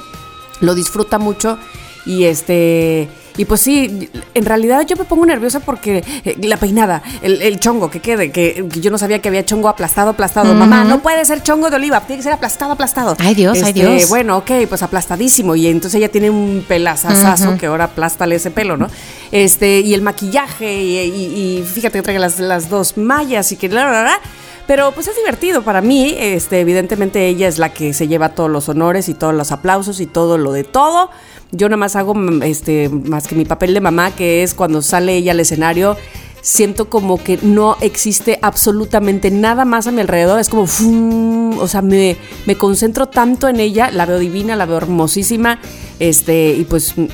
lo 0.60 0.75
disfruta 0.75 1.20
mucho 1.20 1.58
y 2.06 2.25
este 2.25 3.08
y 3.38 3.46
pues 3.46 3.62
sí, 3.62 4.10
en 4.34 4.46
realidad 4.46 4.86
yo 4.86 4.96
me 4.98 5.06
pongo 5.06 5.25
nerviosa 5.25 5.60
porque 5.60 6.03
eh, 6.25 6.36
la 6.41 6.58
peinada, 6.58 7.01
el, 7.22 7.41
el 7.41 7.60
chongo 7.60 7.89
que 7.89 8.00
quede, 8.00 8.32
que, 8.32 8.65
que 8.72 8.79
yo 8.82 8.91
no 8.91 8.98
sabía 8.98 9.20
que 9.20 9.29
había 9.29 9.46
chongo 9.46 9.70
aplastado, 9.70 10.10
aplastado. 10.10 10.53
Mamá, 10.53 10.84
no 10.84 11.00
puede 11.01 11.24
ser 11.25 11.44
chongo 11.44 11.70
de 11.70 11.75
oliva, 11.77 12.01
tiene 12.01 12.17
que 12.20 12.24
ser 12.24 12.34
aplastado, 12.34 12.72
aplastado. 12.74 13.15
Ay, 13.20 13.36
Dios, 13.36 13.58
ay, 13.63 13.70
Este, 13.70 13.74
Dios. 13.74 14.10
Bueno, 14.10 14.38
ok, 14.38 14.51
pues 14.67 14.82
aplastadísimo. 14.84 15.56
Y 15.56 15.67
entonces 15.67 15.98
ella 16.00 16.10
tiene 16.10 16.29
un 16.29 16.65
pelazazazo 16.67 17.58
que 17.58 17.67
ahora 17.67 17.86
aplástale 17.86 18.36
ese 18.36 18.51
pelo, 18.51 18.77
¿no? 18.77 18.88
Este, 19.32 19.82
y 19.82 19.94
el 19.94 20.01
maquillaje, 20.01 20.82
y, 20.84 20.98
y- 21.00 21.60
y 21.60 21.63
fíjate 21.63 22.00
que 22.00 22.01
trae 22.03 22.20
las, 22.20 22.39
las 22.39 22.70
dos 22.70 22.98
mallas 22.98 23.51
y 23.51 23.56
que 23.58 23.70
la, 23.70 23.91
la, 23.91 24.03
la. 24.03 24.20
Pero 24.67 24.91
pues 24.91 25.07
es 25.07 25.15
divertido 25.15 25.63
para 25.63 25.81
mí. 25.81 26.13
Este, 26.17 26.59
evidentemente 26.59 27.27
ella 27.27 27.47
es 27.47 27.57
la 27.57 27.74
que 27.74 27.93
se 27.93 28.07
lleva 28.07 28.29
todos 28.29 28.51
los 28.51 28.67
honores 28.67 29.07
y 29.09 29.13
todos 29.13 29.33
los 29.33 29.51
aplausos 29.51 30.00
y 30.01 30.05
todo 30.05 30.38
lo 30.38 30.51
de 30.51 30.65
todo. 30.65 31.09
Yo 31.51 31.69
nada 31.69 31.77
más 31.77 31.95
hago 31.95 32.13
este, 32.43 32.89
más 32.89 33.27
que 33.27 33.36
mi 33.36 33.45
papel 33.45 33.74
de 33.74 33.79
mamá, 33.79 34.13
que 34.13 34.43
es 34.43 34.53
cuando 34.53 34.81
sale 34.81 35.15
ella 35.15 35.31
al 35.31 35.39
escenario. 35.39 35.95
Siento 36.51 36.89
como 36.89 37.21
que 37.21 37.37
no 37.41 37.75
existe 37.81 38.39
absolutamente 38.41 39.31
nada 39.31 39.65
más 39.65 39.85
a 39.85 39.91
mi 39.91 39.99
alrededor. 39.99 40.39
Es 40.39 40.47
como, 40.47 40.65
¡fum! 40.65 41.59
o 41.59 41.67
sea, 41.67 41.81
me, 41.81 42.15
me 42.45 42.55
concentro 42.55 43.07
tanto 43.07 43.49
en 43.49 43.59
ella. 43.59 43.91
La 43.91 44.05
veo 44.05 44.17
divina, 44.17 44.55
la 44.55 44.65
veo 44.65 44.77
hermosísima. 44.77 45.59
Este, 45.99 46.51
y 46.51 46.63
pues 46.63 46.97
mm, 46.97 47.05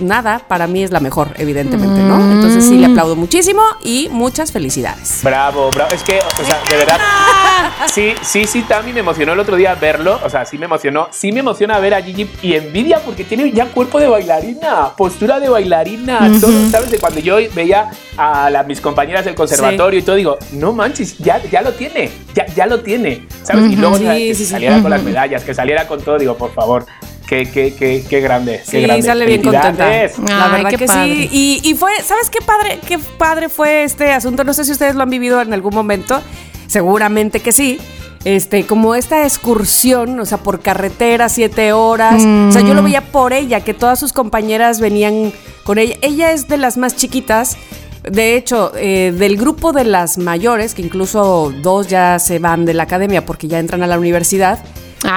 nada, 0.00 0.40
para 0.48 0.66
mí 0.66 0.82
es 0.82 0.90
la 0.90 0.98
mejor, 0.98 1.34
evidentemente, 1.36 2.02
¿no? 2.02 2.32
Entonces 2.32 2.64
sí, 2.64 2.78
le 2.78 2.86
aplaudo 2.86 3.14
muchísimo 3.14 3.62
y 3.84 4.08
muchas 4.10 4.50
felicidades. 4.50 5.20
Bravo, 5.22 5.70
bravo. 5.70 5.92
Es 5.94 6.02
que, 6.02 6.18
o 6.18 6.44
sea, 6.44 6.58
de 6.68 6.76
verdad. 6.76 6.98
Sí, 7.92 8.12
sí, 8.22 8.44
sí, 8.46 8.62
Tami 8.62 8.92
me 8.92 9.00
emocionó 9.00 9.32
el 9.32 9.38
otro 9.40 9.56
día 9.56 9.74
verlo. 9.74 10.18
O 10.24 10.28
sea, 10.30 10.44
sí 10.44 10.58
me 10.58 10.66
emocionó. 10.66 11.08
Sí 11.10 11.32
me 11.32 11.40
emociona 11.40 11.78
ver 11.78 11.94
a 11.94 12.02
Gigi 12.02 12.28
y 12.42 12.54
envidia 12.54 13.00
porque 13.04 13.24
tiene 13.24 13.50
ya 13.52 13.66
cuerpo 13.66 13.98
de 13.98 14.06
bailarina, 14.06 14.90
postura 14.96 15.40
de 15.40 15.48
bailarina, 15.48 16.30
todo, 16.40 16.52
¿sabes? 16.70 16.90
De 16.90 16.98
cuando 16.98 17.20
yo 17.20 17.36
veía 17.54 17.90
a 18.16 18.50
la- 18.50 18.62
mis 18.64 18.79
compañeras 18.80 19.24
del 19.24 19.34
conservatorio 19.34 20.00
y 20.00 20.02
todo, 20.02 20.16
digo, 20.16 20.38
no 20.52 20.72
manches, 20.72 21.16
ya, 21.18 21.40
ya 21.50 21.62
lo 21.62 21.72
tiene, 21.72 22.10
ya, 22.34 22.46
ya 22.46 22.66
lo 22.66 22.80
tiene, 22.80 23.26
¿sabes? 23.42 23.70
Y 23.72 23.76
luego 23.76 23.96
Sí, 23.96 24.04
que 24.04 24.34
sí, 24.34 24.44
sí. 24.44 24.50
saliera 24.50 24.80
con 24.82 24.90
las 24.90 25.02
medallas, 25.02 25.44
que 25.44 25.54
saliera 25.54 25.86
con 25.86 26.00
todo, 26.02 26.18
digo, 26.18 26.36
por 26.36 26.52
favor. 26.52 26.86
Qué, 27.28 27.48
qué, 27.48 27.72
qué, 27.78 28.04
qué 28.08 28.20
grande, 28.20 28.60
qué 28.64 28.70
Sí, 28.78 28.82
grande. 28.82 29.02
sale 29.04 29.24
bien 29.24 29.40
contenta. 29.42 29.88
La 29.88 30.48
verdad 30.48 30.70
qué 30.70 30.76
que 30.78 30.86
padre. 30.86 31.14
sí. 31.14 31.28
Y, 31.30 31.70
y 31.70 31.74
fue, 31.74 31.92
¿sabes 32.02 32.28
qué 32.28 32.40
padre, 32.44 32.80
qué 32.88 32.98
padre 32.98 33.48
fue 33.48 33.84
este 33.84 34.10
asunto? 34.10 34.42
No 34.42 34.52
sé 34.52 34.64
si 34.64 34.72
ustedes 34.72 34.96
lo 34.96 35.04
han 35.04 35.10
vivido 35.10 35.40
en 35.40 35.52
algún 35.52 35.72
momento. 35.72 36.20
Seguramente 36.66 37.38
que 37.40 37.52
sí. 37.52 37.78
Este, 38.24 38.66
como 38.66 38.96
esta 38.96 39.22
excursión, 39.24 40.18
o 40.20 40.26
sea, 40.26 40.38
por 40.38 40.60
carretera, 40.60 41.28
siete 41.28 41.72
horas. 41.72 42.16
O 42.22 42.50
sea, 42.52 42.62
yo 42.62 42.74
lo 42.74 42.82
veía 42.82 43.00
por 43.12 43.32
ella, 43.32 43.60
que 43.60 43.74
todas 43.74 43.98
sus 44.00 44.12
compañeras 44.12 44.80
venían 44.80 45.32
con 45.64 45.78
ella. 45.78 45.96
Ella 46.02 46.32
es 46.32 46.48
de 46.48 46.56
las 46.58 46.76
más 46.76 46.96
chiquitas. 46.96 47.56
De 48.02 48.36
hecho, 48.36 48.72
eh, 48.76 49.12
del 49.16 49.36
grupo 49.36 49.72
de 49.72 49.84
las 49.84 50.16
mayores, 50.18 50.74
que 50.74 50.82
incluso 50.82 51.52
dos 51.62 51.86
ya 51.88 52.18
se 52.18 52.38
van 52.38 52.64
de 52.64 52.74
la 52.74 52.84
academia 52.84 53.26
porque 53.26 53.46
ya 53.48 53.58
entran 53.58 53.82
a 53.82 53.86
la 53.86 53.98
universidad. 53.98 54.58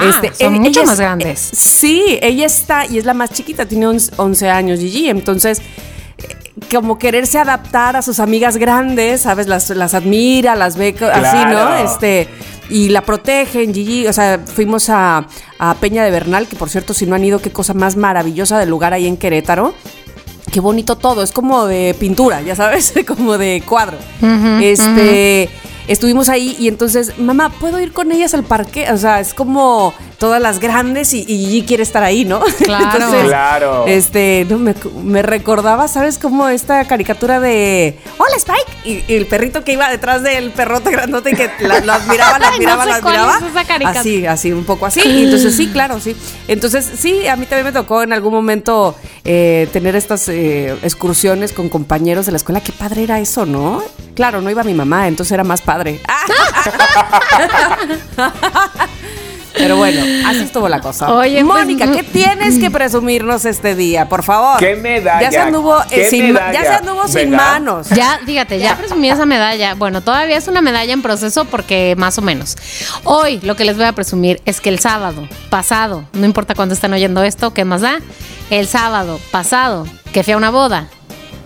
Este, 0.09 0.27
Ah, 0.29 0.33
son 0.39 0.53
ella 0.55 0.61
mucho 0.61 0.85
más 0.85 0.99
grandes. 0.99 1.39
Sí, 1.39 2.17
ella 2.21 2.45
está 2.45 2.85
y 2.85 2.97
es 2.97 3.05
la 3.05 3.13
más 3.13 3.31
chiquita, 3.31 3.65
tiene 3.65 3.87
11 3.87 4.11
11 4.17 4.49
años 4.49 4.79
Gigi, 4.79 5.09
entonces 5.09 5.59
eh, 5.59 6.35
como 6.73 6.97
quererse 6.97 7.37
adaptar 7.37 7.95
a 7.97 8.01
sus 8.01 8.19
amigas 8.21 8.55
grandes, 8.57 9.21
¿sabes? 9.21 9.47
Las, 9.47 9.69
las 9.71 9.93
admira, 9.93 10.55
las 10.55 10.77
ve 10.77 10.93
co- 10.93 11.05
así, 11.05 11.35
¿no? 11.37 11.51
Claro. 11.51 11.85
Este, 11.85 12.29
y 12.69 12.89
la 12.89 13.01
protegen, 13.01 13.73
Gigi, 13.73 14.07
o 14.07 14.13
sea, 14.13 14.39
fuimos 14.45 14.89
a, 14.89 15.27
a 15.59 15.73
Peña 15.75 16.03
de 16.05 16.11
Bernal, 16.11 16.47
que 16.47 16.55
por 16.55 16.69
cierto, 16.69 16.93
si 16.93 17.05
no 17.05 17.15
han 17.15 17.23
ido, 17.25 17.39
qué 17.39 17.51
cosa 17.51 17.73
más 17.73 17.97
maravillosa 17.97 18.57
del 18.59 18.69
lugar 18.69 18.93
ahí 18.93 19.05
en 19.07 19.17
Querétaro. 19.17 19.73
Qué 20.51 20.59
bonito 20.59 20.95
todo, 20.95 21.23
es 21.23 21.31
como 21.31 21.65
de 21.65 21.95
pintura, 21.99 22.41
ya 22.41 22.55
sabes, 22.55 22.93
como 23.07 23.37
de 23.37 23.63
cuadro. 23.67 23.97
este, 24.61 25.49
estuvimos 25.87 26.29
ahí 26.29 26.55
y 26.59 26.67
entonces, 26.67 27.17
mamá, 27.19 27.49
¿puedo 27.59 27.79
ir 27.79 27.91
con 27.93 28.11
ellas 28.11 28.33
al 28.33 28.43
parque? 28.43 28.89
O 28.91 28.97
sea, 28.97 29.19
es 29.19 29.33
como 29.33 29.93
todas 30.17 30.41
las 30.41 30.59
grandes 30.59 31.13
y, 31.13 31.19
y 31.27 31.45
Gigi 31.45 31.63
quiere 31.63 31.83
estar 31.83 32.03
ahí, 32.03 32.23
¿no? 32.25 32.41
Claro. 32.63 33.09
Claro. 33.25 33.85
Este, 33.87 34.45
no, 34.49 34.57
me, 34.57 34.73
me 35.03 35.21
recordaba, 35.21 35.87
¿sabes? 35.87 36.17
Como 36.17 36.47
esta 36.47 36.85
caricatura 36.85 37.39
de 37.41 37.99
Hola 38.17 38.35
Spike 38.37 38.71
y, 38.85 39.11
y 39.11 39.15
el 39.17 39.25
perrito 39.25 39.63
que 39.65 39.73
iba 39.73 39.89
detrás 39.89 40.23
del 40.23 40.51
perrote 40.51 40.91
grandote 40.91 41.31
y 41.31 41.35
que 41.35 41.49
la- 41.61 41.79
lo 41.81 41.93
admiraba, 41.93 42.39
lo 42.39 42.45
no 42.47 42.51
admiraba, 42.53 42.83
sé 42.85 42.89
lo 42.91 43.01
cuál 43.01 43.15
admiraba. 43.17 43.37
es 43.37 43.51
esa 43.51 43.63
caricatura. 43.65 43.99
Así, 43.99 44.25
así, 44.25 44.51
un 44.53 44.63
poco 44.63 44.85
así. 44.85 45.01
Y 45.03 45.23
entonces 45.25 45.55
sí, 45.55 45.67
claro, 45.67 45.99
sí. 45.99 46.15
Entonces 46.47 46.89
sí, 46.97 47.27
a 47.27 47.35
mí 47.35 47.45
también 47.45 47.65
me 47.65 47.71
tocó 47.73 48.03
en 48.03 48.13
algún 48.13 48.31
momento 48.33 48.95
eh, 49.25 49.67
tener 49.73 49.95
estas 49.95 50.29
eh, 50.29 50.75
excursiones 50.83 51.51
con 51.51 51.67
compañeros 51.69 52.25
de 52.25 52.31
la 52.31 52.37
escuela. 52.37 52.61
Qué 52.61 52.71
padre 52.71 53.03
era 53.03 53.19
eso, 53.19 53.45
¿no? 53.45 53.83
Claro, 54.15 54.41
no 54.41 54.49
iba 54.51 54.63
mi 54.63 54.73
mamá, 54.75 55.07
entonces 55.07 55.31
era 55.33 55.43
más 55.43 55.61
padre. 55.61 55.72
Pero 59.55 59.77
bueno, 59.77 60.01
así 60.27 60.39
estuvo 60.39 60.67
la 60.67 60.81
cosa. 60.81 61.13
Oye, 61.13 61.35
pues, 61.35 61.45
Mónica, 61.45 61.91
¿qué 61.91 62.01
tienes 62.03 62.57
que 62.57 62.71
presumirnos 62.71 63.45
este 63.45 63.75
día, 63.75 64.09
por 64.09 64.23
favor? 64.23 64.57
¿Qué 64.57 64.75
medalla? 64.75 65.21
Ya 65.21 65.31
se 65.31 65.39
anduvo, 65.39 65.79
eh, 65.79 65.85
¿Qué 65.89 66.09
sin, 66.09 66.33
medalla? 66.33 66.53
ya 66.53 66.63
se 66.63 66.73
anduvo 66.73 67.07
sin 67.07 67.31
¿Verdad? 67.31 67.51
manos. 67.51 67.89
Ya, 67.89 68.19
fíjate, 68.25 68.57
ya 68.59 68.75
presumí 68.75 69.09
esa 69.09 69.25
medalla. 69.27 69.75
Bueno, 69.75 70.01
todavía 70.01 70.37
es 70.37 70.47
una 70.47 70.61
medalla 70.61 70.91
en 70.93 71.03
proceso 71.03 71.45
porque 71.45 71.93
más 71.97 72.17
o 72.17 72.21
menos. 72.23 72.57
Hoy 73.03 73.39
lo 73.43 73.55
que 73.55 73.63
les 73.65 73.77
voy 73.77 73.85
a 73.85 73.91
presumir 73.93 74.41
es 74.45 74.59
que 74.59 74.69
el 74.69 74.79
sábado 74.79 75.27
pasado, 75.51 76.05
no 76.13 76.25
importa 76.25 76.55
cuándo 76.55 76.73
estén 76.73 76.91
oyendo 76.93 77.21
esto, 77.23 77.53
¿qué 77.53 77.63
más 77.63 77.81
da? 77.81 77.99
El 78.49 78.67
sábado 78.67 79.19
pasado, 79.31 79.85
que 80.11 80.23
fui 80.23 80.33
a 80.33 80.37
una 80.37 80.49
boda, 80.49 80.87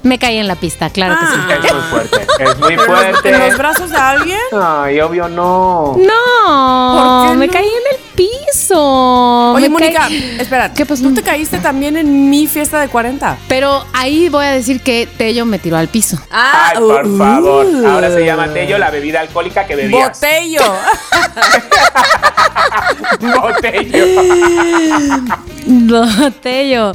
me 0.03 0.17
caí 0.19 0.37
en 0.37 0.47
la 0.47 0.55
pista, 0.55 0.89
claro 0.89 1.15
que 1.19 1.25
sí. 1.25 1.33
Es 1.67 1.73
muy 1.73 1.81
fuerte, 1.89 2.27
es 2.39 2.57
muy 2.59 2.69
¿En 2.73 2.77
los- 2.77 2.85
fuerte. 2.85 3.29
¿En 3.29 3.39
los 3.39 3.57
brazos 3.57 3.89
de 3.89 3.97
alguien? 3.97 4.39
Ay, 4.61 4.99
obvio 5.01 5.27
no. 5.27 5.97
No, 5.97 7.23
¿Por 7.23 7.31
qué 7.31 7.37
me 7.37 7.47
no? 7.47 7.53
caí 7.53 7.65
en 7.67 7.95
el 7.97 7.99
piso. 8.15 9.51
Oye, 9.53 9.69
Mónica, 9.69 10.01
caí- 10.07 10.37
espera. 10.39 10.73
¿Qué 10.73 10.85
pasó? 10.85 11.03
¿Tú 11.03 11.13
te 11.13 11.21
caíste 11.23 11.57
también 11.59 11.97
en 11.97 12.29
mi 12.29 12.47
fiesta 12.47 12.79
de 12.79 12.87
40? 12.87 13.37
Pero 13.47 13.85
ahí 13.93 14.29
voy 14.29 14.45
a 14.45 14.51
decir 14.51 14.81
que 14.81 15.07
Tello 15.17 15.45
me 15.45 15.59
tiró 15.59 15.77
al 15.77 15.87
piso. 15.87 16.17
Ay, 16.31 16.77
por 16.77 17.05
uh, 17.05 17.17
favor. 17.17 17.65
uh. 17.65 17.87
Ahora 17.87 18.09
se 18.09 18.25
llama 18.25 18.47
Tello 18.53 18.77
la 18.77 18.89
bebida 18.91 19.19
alcohólica 19.21 19.65
que 19.67 19.75
bebías. 19.75 20.19
Botello. 20.19 20.61
Botello. 23.19 24.05
No, 25.67 26.31
Tello. 26.31 26.93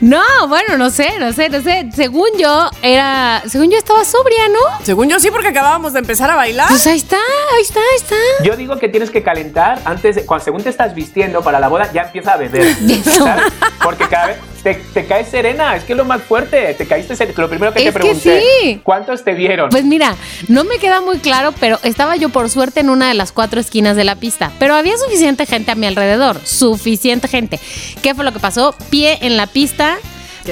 No, 0.00 0.20
bueno, 0.48 0.76
no 0.76 0.90
sé, 0.90 1.20
no 1.20 1.32
sé, 1.32 1.48
no 1.50 1.60
sé. 1.62 1.88
Según 1.94 2.26
yo, 2.36 2.47
era. 2.82 3.42
Según 3.46 3.70
yo 3.70 3.78
estaba 3.78 4.04
sobria, 4.04 4.48
¿no? 4.48 4.84
Según 4.84 5.08
yo 5.08 5.18
sí, 5.20 5.30
porque 5.30 5.48
acabábamos 5.48 5.92
de 5.92 6.00
empezar 6.00 6.30
a 6.30 6.36
bailar. 6.36 6.68
Pues 6.68 6.86
ahí 6.86 6.96
está, 6.98 7.16
ahí 7.16 7.62
está, 7.62 7.80
ahí 7.80 7.96
está. 7.96 8.16
Yo 8.44 8.56
digo 8.56 8.76
que 8.78 8.88
tienes 8.88 9.10
que 9.10 9.22
calentar 9.22 9.80
antes, 9.84 10.16
de- 10.16 10.24
cuando 10.26 10.44
según 10.44 10.62
te 10.62 10.70
estás 10.70 10.94
vistiendo 10.94 11.42
para 11.42 11.60
la 11.60 11.68
boda, 11.68 11.90
ya 11.92 12.02
empieza 12.02 12.32
a 12.32 12.36
beber. 12.36 12.76
Porque 13.82 14.06
cada 14.08 14.26
vez 14.28 14.36
te, 14.62 14.74
te 14.74 15.06
caes 15.06 15.28
serena, 15.28 15.76
es 15.76 15.84
que 15.84 15.92
es 15.92 15.96
lo 15.96 16.04
más 16.04 16.22
fuerte. 16.22 16.74
Te 16.74 16.86
caíste 16.86 17.14
serena. 17.16 17.34
Lo 17.38 17.48
primero 17.48 17.72
que 17.72 17.78
Es 17.80 17.84
te 17.86 17.90
que 17.92 17.98
pregunté, 17.98 18.42
sí. 18.62 18.80
¿cuántos 18.82 19.24
te 19.24 19.34
vieron? 19.34 19.70
Pues 19.70 19.84
mira, 19.84 20.16
no 20.48 20.64
me 20.64 20.78
queda 20.78 21.00
muy 21.00 21.18
claro, 21.18 21.52
pero 21.60 21.78
estaba 21.84 22.16
yo 22.16 22.28
por 22.30 22.50
suerte 22.50 22.80
en 22.80 22.90
una 22.90 23.08
de 23.08 23.14
las 23.14 23.32
cuatro 23.32 23.60
esquinas 23.60 23.96
de 23.96 24.04
la 24.04 24.16
pista. 24.16 24.50
Pero 24.58 24.74
había 24.74 24.96
suficiente 24.98 25.46
gente 25.46 25.70
a 25.70 25.74
mi 25.74 25.86
alrededor, 25.86 26.40
suficiente 26.44 27.28
gente. 27.28 27.60
¿Qué 28.02 28.14
fue 28.14 28.24
lo 28.24 28.32
que 28.32 28.40
pasó? 28.40 28.74
Pie 28.90 29.18
en 29.22 29.36
la 29.36 29.46
pista. 29.46 29.98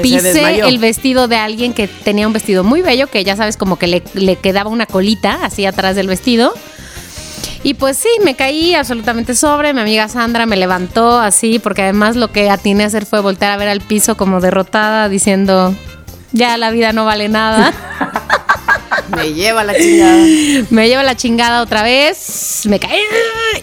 Pisé 0.03 0.61
el 0.61 0.79
vestido 0.79 1.29
de 1.29 1.37
alguien 1.37 1.73
que 1.73 1.89
tenía 1.89 2.27
un 2.27 2.33
vestido 2.33 2.65
muy 2.65 2.83
bello, 2.83 3.09
que 3.09 3.25
ya 3.25 3.37
sabes, 3.37 3.57
como 3.57 3.79
que 3.79 3.87
le, 3.87 4.03
le 4.15 4.37
quedaba 4.37 4.71
una 4.71 4.87
colita 4.87 5.39
así 5.43 5.67
atrás 5.67 5.97
del 5.97 6.09
vestido. 6.09 6.53
Y 7.63 7.75
pues 7.75 7.97
sí, 7.97 8.09
me 8.25 8.37
caí 8.37 8.75
absolutamente 8.75 9.35
sobre. 9.35 9.75
Mi 9.75 9.81
amiga 9.81 10.09
Sandra 10.09 10.47
me 10.47 10.57
levantó 10.57 11.19
así, 11.19 11.59
porque 11.59 11.83
además 11.83 12.15
lo 12.15 12.31
que 12.31 12.49
atiné 12.49 12.85
a 12.85 12.87
hacer 12.87 13.07
fue 13.07 13.21
voltear 13.21 13.51
a 13.51 13.57
ver 13.57 13.69
al 13.69 13.81
piso 13.81 14.17
como 14.17 14.41
derrotada, 14.41 15.09
diciendo, 15.09 15.75
ya 16.31 16.57
la 16.59 16.71
vida 16.71 16.93
no 16.93 17.05
vale 17.05 17.29
nada. 17.29 17.73
Me 19.15 19.33
lleva 19.33 19.65
la 19.65 19.75
chingada. 19.75 20.17
Me 20.71 20.89
lleva 20.89 21.03
la 21.03 21.17
chingada 21.17 21.63
otra 21.63 21.83
vez, 21.83 22.63
me 22.67 22.79
caí 22.81 22.99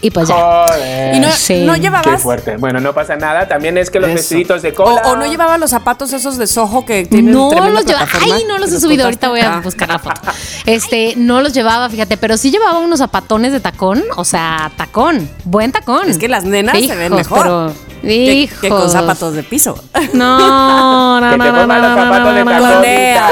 y 0.02 0.12
pues 0.12 0.28
ya. 0.30 0.36
Joder. 0.36 1.16
Y 1.16 1.20
no, 1.20 1.32
Sí. 1.32 1.64
no 1.66 1.74
Qué 1.74 1.82
llevabas. 1.82 2.22
fuerte. 2.22 2.58
Bueno, 2.58 2.80
no 2.80 2.94
pasa 2.94 3.16
nada. 3.16 3.48
También 3.48 3.78
es 3.78 3.90
que 3.90 4.00
los 4.00 4.10
Eso. 4.10 4.16
vestiditos 4.18 4.62
de 4.62 4.70
O, 4.70 4.76
cola. 4.76 5.02
o 5.06 5.16
no 5.16 5.26
llevaba 5.26 5.58
los 5.58 5.70
zapatos 5.72 6.14
esos 6.14 6.38
de 6.38 6.48
sojo 6.48 6.86
que 6.86 7.06
tienen 7.06 7.34
No 7.34 7.50
los 7.70 7.86
llevaba. 7.86 8.08
Ay, 8.22 8.46
no 8.48 8.58
los 8.58 8.72
he 8.72 8.80
subido. 8.80 9.04
contaste. 9.06 9.26
Ahorita 9.26 9.30
voy 9.30 9.40
a 9.42 9.58
Ah. 9.58 9.62
buscar 9.62 9.90
la 9.90 10.00
foto. 10.00 10.22
Este, 10.66 11.14
no 11.18 11.42
los 11.42 11.54
llevaba, 11.54 11.90
fíjate, 11.90 12.18
pero 12.18 12.38
sí 12.38 12.52
llevaba 12.52 12.80
unos 12.80 13.00
zapatones 13.00 13.52
de 13.52 13.60
tacón. 13.60 14.04
O 14.16 14.24
sea, 14.26 14.72
tacón. 14.78 15.30
Buen 15.44 15.72
tacón. 15.72 16.10
Es 16.10 16.18
que 16.18 16.28
las 16.30 16.44
nenas 16.44 16.78
se 16.80 16.96
ven 16.96 17.14
mejor. 17.16 17.42
pero- 17.42 17.93
Que, 18.04 18.50
que 18.62 18.70
con 18.70 18.90
zapatos 18.90 19.34
de 19.34 19.44
piso. 19.44 19.82
No, 20.14 21.20
no, 21.22 21.32
Que 21.32 21.38
no, 21.38 21.44
te 21.46 21.52
no, 21.52 21.68
no, 21.68 21.80
los 21.80 21.90
no, 21.90 21.96
zapatos 21.96 22.26
no, 22.26 22.34
de. 22.34 22.44
Conea. 22.44 23.28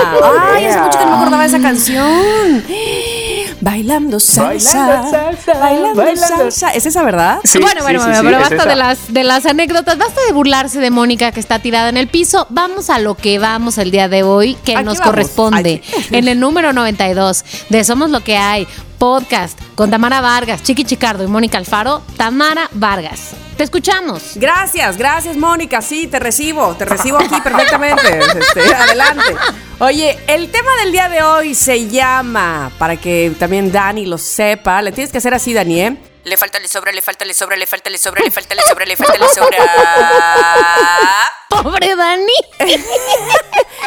Ay, 0.56 0.66
hace 0.66 0.80
mucho 0.82 0.98
que 0.98 1.06
no 1.06 1.12
me 1.12 1.18
acordaba 1.18 1.42
de 1.44 1.48
esa 1.50 1.60
canción. 1.60 2.64
Bailando 3.62 4.20
salsa. 4.20 4.80
Bailando 4.88 5.12
salsa, 5.12 5.54
Bailando, 5.60 5.96
bailando. 6.02 6.38
salsa. 6.52 6.70
¿Es 6.72 6.86
esa 6.88 7.04
verdad? 7.04 7.40
Sí, 7.44 7.60
bueno, 7.60 7.84
bueno, 7.84 8.00
sí, 8.00 8.06
bueno, 8.06 8.20
sí, 8.22 8.26
pero 8.26 8.40
basta 8.40 8.66
de 8.66 8.76
las, 8.76 9.14
de 9.14 9.24
las 9.24 9.46
anécdotas, 9.46 9.98
basta 10.00 10.20
de 10.26 10.34
burlarse 10.34 10.80
de 10.80 10.90
Mónica 10.90 11.32
que 11.32 11.40
está 11.40 11.60
tirada 11.60 11.90
en 11.90 11.98
el 11.98 12.08
piso. 12.08 12.48
Vamos 12.50 12.90
a 12.90 12.98
lo 12.98 13.14
que 13.16 13.38
vamos 13.38 13.78
el 13.78 13.92
día 13.92 14.08
de 14.10 14.24
hoy, 14.24 14.56
que 14.66 14.76
Aquí 14.76 14.84
nos 14.84 14.98
vamos. 14.98 15.12
corresponde. 15.12 15.84
Aquí. 15.88 16.16
En 16.16 16.28
el 16.28 16.40
número 16.40 16.74
92 16.74 17.46
de 17.70 17.84
Somos 17.84 18.10
lo 18.10 18.22
que 18.22 18.38
hay, 18.38 18.68
podcast 18.98 19.60
con 19.76 19.92
Tamara 19.92 20.22
Vargas, 20.22 20.64
Chiqui 20.64 20.84
Chicardo 20.84 21.24
y 21.24 21.28
Mónica 21.28 21.60
Alfaro. 21.60 22.02
Tamara 22.18 22.68
Vargas, 22.74 23.32
te 23.62 23.66
escuchamos. 23.66 24.38
Gracias, 24.38 24.98
gracias, 24.98 25.38
Mónica. 25.38 25.84
Sí, 25.84 26.08
te 26.08 26.20
recibo, 26.20 26.74
te 26.76 26.84
recibo 26.84 27.20
aquí 27.20 27.40
perfectamente. 27.44 28.02
Este, 28.42 28.74
adelante. 28.74 29.36
Oye, 29.78 30.18
el 30.28 30.50
tema 30.50 30.72
del 30.82 30.92
día 30.92 31.10
de 31.10 31.22
hoy 31.22 31.54
se 31.54 31.88
llama, 31.88 32.72
para 32.80 32.98
que 32.98 33.32
también 33.38 33.72
Dani 33.72 34.08
lo 34.08 34.18
sepa, 34.18 34.82
le 34.82 34.92
tienes 34.92 35.12
que 35.12 35.20
hacer 35.20 35.36
así, 35.36 35.54
Dani, 35.54 35.80
¿eh? 35.80 36.11
Le 36.24 36.38
falta, 36.38 36.60
le 36.60 36.68
sobra, 36.68 36.92
le 36.92 37.02
falta, 37.02 37.26
le 37.26 37.34
sobra, 37.34 37.56
le 37.56 37.66
falta, 37.66 37.90
le 37.90 37.98
sobra, 37.98 38.22
le 38.24 38.32
falta, 38.32 38.54
le 38.54 38.62
sobra, 38.62 38.86
le 38.86 38.96
falta, 38.96 39.18
le 39.18 39.28
sobra. 39.30 39.58
Pobre 41.50 41.96
Dani. 41.96 42.34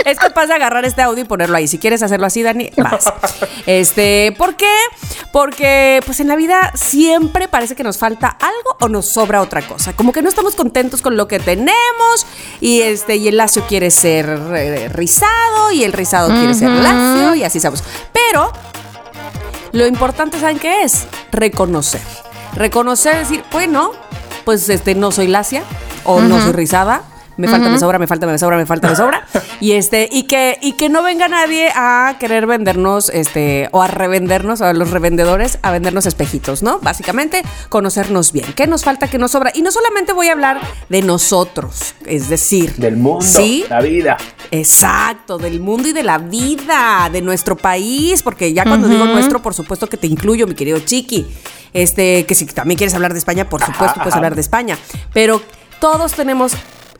Es 0.04 0.18
capaz 0.18 0.46
de 0.46 0.54
agarrar 0.54 0.84
este 0.84 1.00
audio 1.02 1.22
y 1.22 1.26
ponerlo 1.26 1.56
ahí. 1.56 1.68
Si 1.68 1.78
quieres 1.78 2.02
hacerlo 2.02 2.26
así, 2.26 2.42
Dani, 2.42 2.70
vas. 2.76 3.04
Este, 3.64 4.34
¿por 4.36 4.56
qué? 4.56 4.74
Porque 5.32 6.00
pues 6.04 6.20
en 6.20 6.28
la 6.28 6.36
vida 6.36 6.72
siempre 6.74 7.48
parece 7.48 7.76
que 7.76 7.84
nos 7.84 7.96
falta 7.96 8.28
algo 8.28 8.76
o 8.80 8.88
nos 8.88 9.06
sobra 9.06 9.40
otra 9.40 9.62
cosa. 9.62 9.94
Como 9.94 10.12
que 10.12 10.20
no 10.20 10.28
estamos 10.28 10.56
contentos 10.56 11.00
con 11.00 11.16
lo 11.16 11.28
que 11.28 11.38
tenemos 11.38 12.26
y 12.60 12.82
este 12.82 13.16
y 13.16 13.28
el 13.28 13.36
lacio 13.36 13.64
quiere 13.66 13.90
ser 13.90 14.28
eh, 14.54 14.88
rizado 14.88 15.70
y 15.70 15.84
el 15.84 15.92
rizado 15.92 16.28
quiere 16.28 16.54
ser 16.54 16.70
lacio 16.70 17.36
y 17.36 17.44
así 17.44 17.58
estamos. 17.58 17.82
Pero 18.12 18.52
lo 19.72 19.86
importante, 19.86 20.38
¿saben 20.38 20.58
qué 20.58 20.82
es? 20.82 21.06
Reconocer. 21.32 22.23
Reconocer, 22.56 23.16
decir, 23.16 23.44
bueno, 23.52 23.90
pues 24.44 24.68
este, 24.68 24.94
no 24.94 25.10
soy 25.10 25.26
lacia 25.26 25.64
o 26.04 26.20
no 26.20 26.40
soy 26.40 26.52
rizada. 26.52 27.02
Me 27.36 27.48
falta, 27.48 27.68
me 27.68 27.78
sobra, 27.78 27.98
me 27.98 28.06
falta, 28.06 28.26
me 28.26 28.38
sobra, 28.38 28.56
me 28.56 28.66
falta, 28.66 28.88
me 28.88 28.96
sobra. 28.96 29.26
Y 29.60 29.72
este, 29.72 30.08
y 30.10 30.24
que, 30.24 30.58
y 30.60 30.72
que 30.72 30.88
no 30.88 31.02
venga 31.02 31.26
nadie 31.28 31.70
a 31.74 32.16
querer 32.20 32.46
vendernos, 32.46 33.08
este, 33.08 33.68
o 33.72 33.82
a 33.82 33.88
revendernos, 33.88 34.60
a 34.60 34.72
los 34.72 34.90
revendedores, 34.90 35.58
a 35.62 35.72
vendernos 35.72 36.06
espejitos, 36.06 36.62
¿no? 36.62 36.78
Básicamente, 36.80 37.42
conocernos 37.68 38.32
bien. 38.32 38.52
¿Qué 38.54 38.66
nos 38.66 38.84
falta, 38.84 39.08
qué 39.08 39.18
nos 39.18 39.32
sobra? 39.32 39.50
Y 39.54 39.62
no 39.62 39.72
solamente 39.72 40.12
voy 40.12 40.28
a 40.28 40.32
hablar 40.32 40.60
de 40.88 41.02
nosotros, 41.02 41.94
es 42.06 42.28
decir, 42.28 42.74
Del 42.76 42.96
mundo. 42.96 43.24
Sí, 43.24 43.64
La 43.68 43.80
vida. 43.80 44.16
Exacto, 44.50 45.38
del 45.38 45.60
mundo 45.60 45.88
y 45.88 45.92
de 45.92 46.02
la 46.02 46.18
vida, 46.18 47.08
de 47.10 47.22
nuestro 47.22 47.56
país, 47.56 48.22
porque 48.22 48.52
ya 48.52 48.64
cuando 48.64 48.88
digo 48.88 49.04
nuestro, 49.06 49.42
por 49.42 49.54
supuesto 49.54 49.88
que 49.88 49.96
te 49.96 50.06
incluyo, 50.06 50.46
mi 50.46 50.54
querido 50.54 50.78
Chiqui. 50.78 51.26
Este, 51.72 52.24
que 52.24 52.36
si 52.36 52.46
también 52.46 52.78
quieres 52.78 52.94
hablar 52.94 53.12
de 53.12 53.18
España, 53.18 53.48
por 53.48 53.60
supuesto 53.60 53.96
puedes 53.96 54.14
hablar 54.16 54.36
de 54.36 54.40
España. 54.40 54.78
Pero 55.12 55.42
todos 55.80 56.12
tenemos 56.12 56.52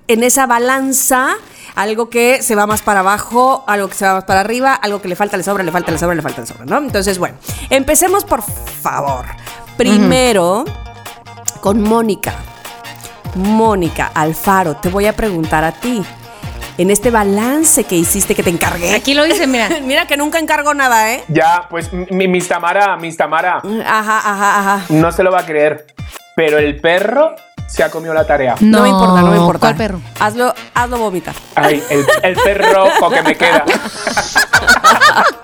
en 0.09 0.23
esa 0.23 0.47
balanza 0.47 1.37
algo 1.75 2.09
que 2.09 2.43
se 2.43 2.55
va 2.55 2.67
más 2.67 2.83
para 2.83 3.01
abajo, 3.01 3.65
algo 3.67 3.89
que 3.89 3.95
se 3.95 4.07
va 4.07 4.15
más 4.15 4.25
para 4.25 4.41
arriba, 4.41 4.75
algo 4.75 5.03
que 5.03 5.09
le 5.09 5.17
falta, 5.17 5.37
le 5.37 5.43
sobra, 5.43 5.65
le 5.65 5.73
falta, 5.73 5.91
le 5.91 5.99
sobra, 5.99 6.15
le 6.15 6.23
falta, 6.23 6.41
le 6.41 6.47
sobra, 6.47 6.65
¿no? 6.67 6.79
Entonces, 6.79 7.19
bueno, 7.19 7.37
empecemos 7.71 8.25
por 8.25 8.43
favor. 8.43 9.25
Primero, 9.77 10.65
con 11.61 11.83
Mónica. 11.83 12.35
Mónica 13.35 14.13
Alfaro, 14.15 14.77
te 14.77 14.89
voy 14.89 15.07
a 15.07 15.13
preguntar 15.15 15.65
a 15.65 15.73
ti. 15.73 16.05
En 16.77 16.91
este 16.91 17.11
balance 17.11 17.85
que 17.85 17.97
hiciste, 17.97 18.35
que 18.35 18.43
te 18.43 18.51
encargué. 18.51 18.95
Aquí 18.95 19.15
lo 19.15 19.25
dice, 19.25 19.47
mira. 19.47 19.69
Mira 19.83 20.07
que 20.07 20.17
nunca 20.17 20.41
encargo 20.41 20.75
nada, 20.75 21.13
¿eh? 21.13 21.23
Ya, 21.29 21.67
pues 21.71 21.93
mi, 21.93 22.27
mis 22.27 22.49
Tamara, 22.49 22.97
mis 22.97 23.17
Tamara, 23.17 23.59
Ajá, 23.87 24.19
ajá, 24.19 24.59
ajá. 24.59 24.85
no 24.89 25.13
se 25.13 25.23
lo 25.23 25.31
va 25.31 25.41
a 25.41 25.47
creer. 25.47 25.87
Pero 26.35 26.59
el 26.59 26.81
perro 26.81 27.37
se 27.67 27.83
ha 27.83 27.91
comido 27.91 28.15
la 28.15 28.27
tarea. 28.27 28.55
No, 28.61 28.83
me 28.83 28.89
importa, 28.89 29.21
no 29.23 29.31
me 29.31 29.37
importa. 29.37 29.59
¿Cuál 29.61 29.77
perro? 29.77 30.01
Hazlo, 30.21 30.55
hazlo 30.75 30.99
vomitar. 30.99 31.35
Ay, 31.55 31.83
el, 31.91 32.05
el 32.23 32.35
perro 32.37 32.73
rojo 32.73 33.11
que 33.11 33.23
me 33.23 33.35
queda. 33.37 33.65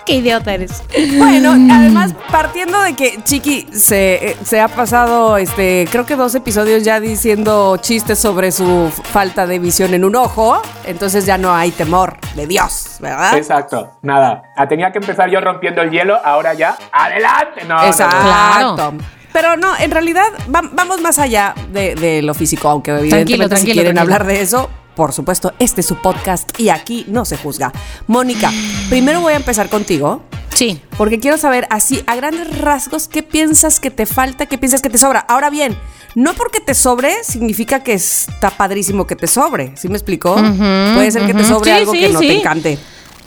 Qué 0.05 0.15
idiota 0.15 0.53
eres. 0.53 0.83
Bueno, 1.17 1.51
además, 1.51 2.13
partiendo 2.31 2.81
de 2.81 2.95
que 2.95 3.21
Chiqui 3.23 3.67
se, 3.73 4.31
eh, 4.31 4.37
se 4.43 4.59
ha 4.59 4.67
pasado, 4.67 5.37
este, 5.37 5.87
creo 5.91 6.05
que 6.05 6.15
dos 6.15 6.33
episodios 6.35 6.83
ya 6.83 6.99
diciendo 6.99 7.77
chistes 7.77 8.19
sobre 8.19 8.51
su 8.51 8.91
falta 9.03 9.45
de 9.45 9.59
visión 9.59 9.93
en 9.93 10.03
un 10.03 10.15
ojo, 10.15 10.61
entonces 10.85 11.25
ya 11.25 11.37
no 11.37 11.53
hay 11.53 11.71
temor 11.71 12.17
de 12.35 12.47
Dios, 12.47 12.97
¿verdad? 12.99 13.37
Exacto, 13.37 13.91
nada. 14.01 14.43
Ah, 14.55 14.67
Tenía 14.67 14.91
que 14.91 14.99
empezar 14.99 15.29
yo 15.29 15.41
rompiendo 15.41 15.81
el 15.81 15.91
hielo, 15.91 16.17
ahora 16.23 16.53
ya, 16.53 16.77
adelante. 16.91 17.63
No, 17.63 17.75
no, 17.75 17.81
no. 17.81 17.87
Exacto. 17.87 18.17
Claro. 18.21 18.93
Pero 19.33 19.55
no, 19.57 19.77
en 19.79 19.91
realidad 19.91 20.25
va- 20.53 20.69
vamos 20.73 21.01
más 21.01 21.17
allá 21.19 21.55
de, 21.71 21.95
de 21.95 22.21
lo 22.21 22.33
físico, 22.33 22.69
aunque 22.69 22.91
evidentemente 22.91 23.43
si 23.43 23.49
tranquilo, 23.49 23.73
quieren 23.73 23.95
tranquilo. 23.95 24.01
hablar 24.15 24.27
de 24.27 24.41
eso, 24.41 24.69
por 24.95 25.13
supuesto, 25.13 25.53
este 25.59 25.81
es 25.81 25.87
su 25.87 25.95
podcast 25.95 26.59
y 26.59 26.69
aquí 26.69 27.05
no 27.07 27.23
se 27.25 27.37
juzga. 27.37 27.71
Mónica, 28.07 28.51
primero 28.89 29.21
voy 29.21 29.33
a 29.33 29.37
empezar 29.37 29.69
contigo. 29.69 30.23
Sí. 30.53 30.81
Porque 30.97 31.19
quiero 31.19 31.37
saber 31.37 31.65
así, 31.71 32.03
a 32.07 32.15
grandes 32.15 32.55
rasgos, 32.59 33.07
qué 33.07 33.23
piensas 33.23 33.79
que 33.79 33.89
te 33.89 34.05
falta, 34.05 34.45
qué 34.47 34.57
piensas 34.57 34.81
que 34.81 34.89
te 34.89 34.97
sobra. 34.97 35.21
Ahora 35.21 35.49
bien, 35.49 35.75
no 36.13 36.33
porque 36.33 36.59
te 36.59 36.73
sobre 36.75 37.23
significa 37.23 37.81
que 37.83 37.93
está 37.93 38.49
padrísimo 38.51 39.07
que 39.07 39.15
te 39.15 39.27
sobre. 39.27 39.75
¿Sí 39.77 39.87
me 39.87 39.95
explicó? 39.95 40.35
Puede 40.35 41.09
ser 41.09 41.25
que 41.25 41.33
te 41.33 41.45
sobre 41.45 41.71
Sí, 41.71 41.77
algo 41.79 41.93
sí, 41.93 41.99
que 42.01 42.09
no 42.09 42.19
sí. 42.19 42.27
te 42.27 42.37
encante. 42.39 42.77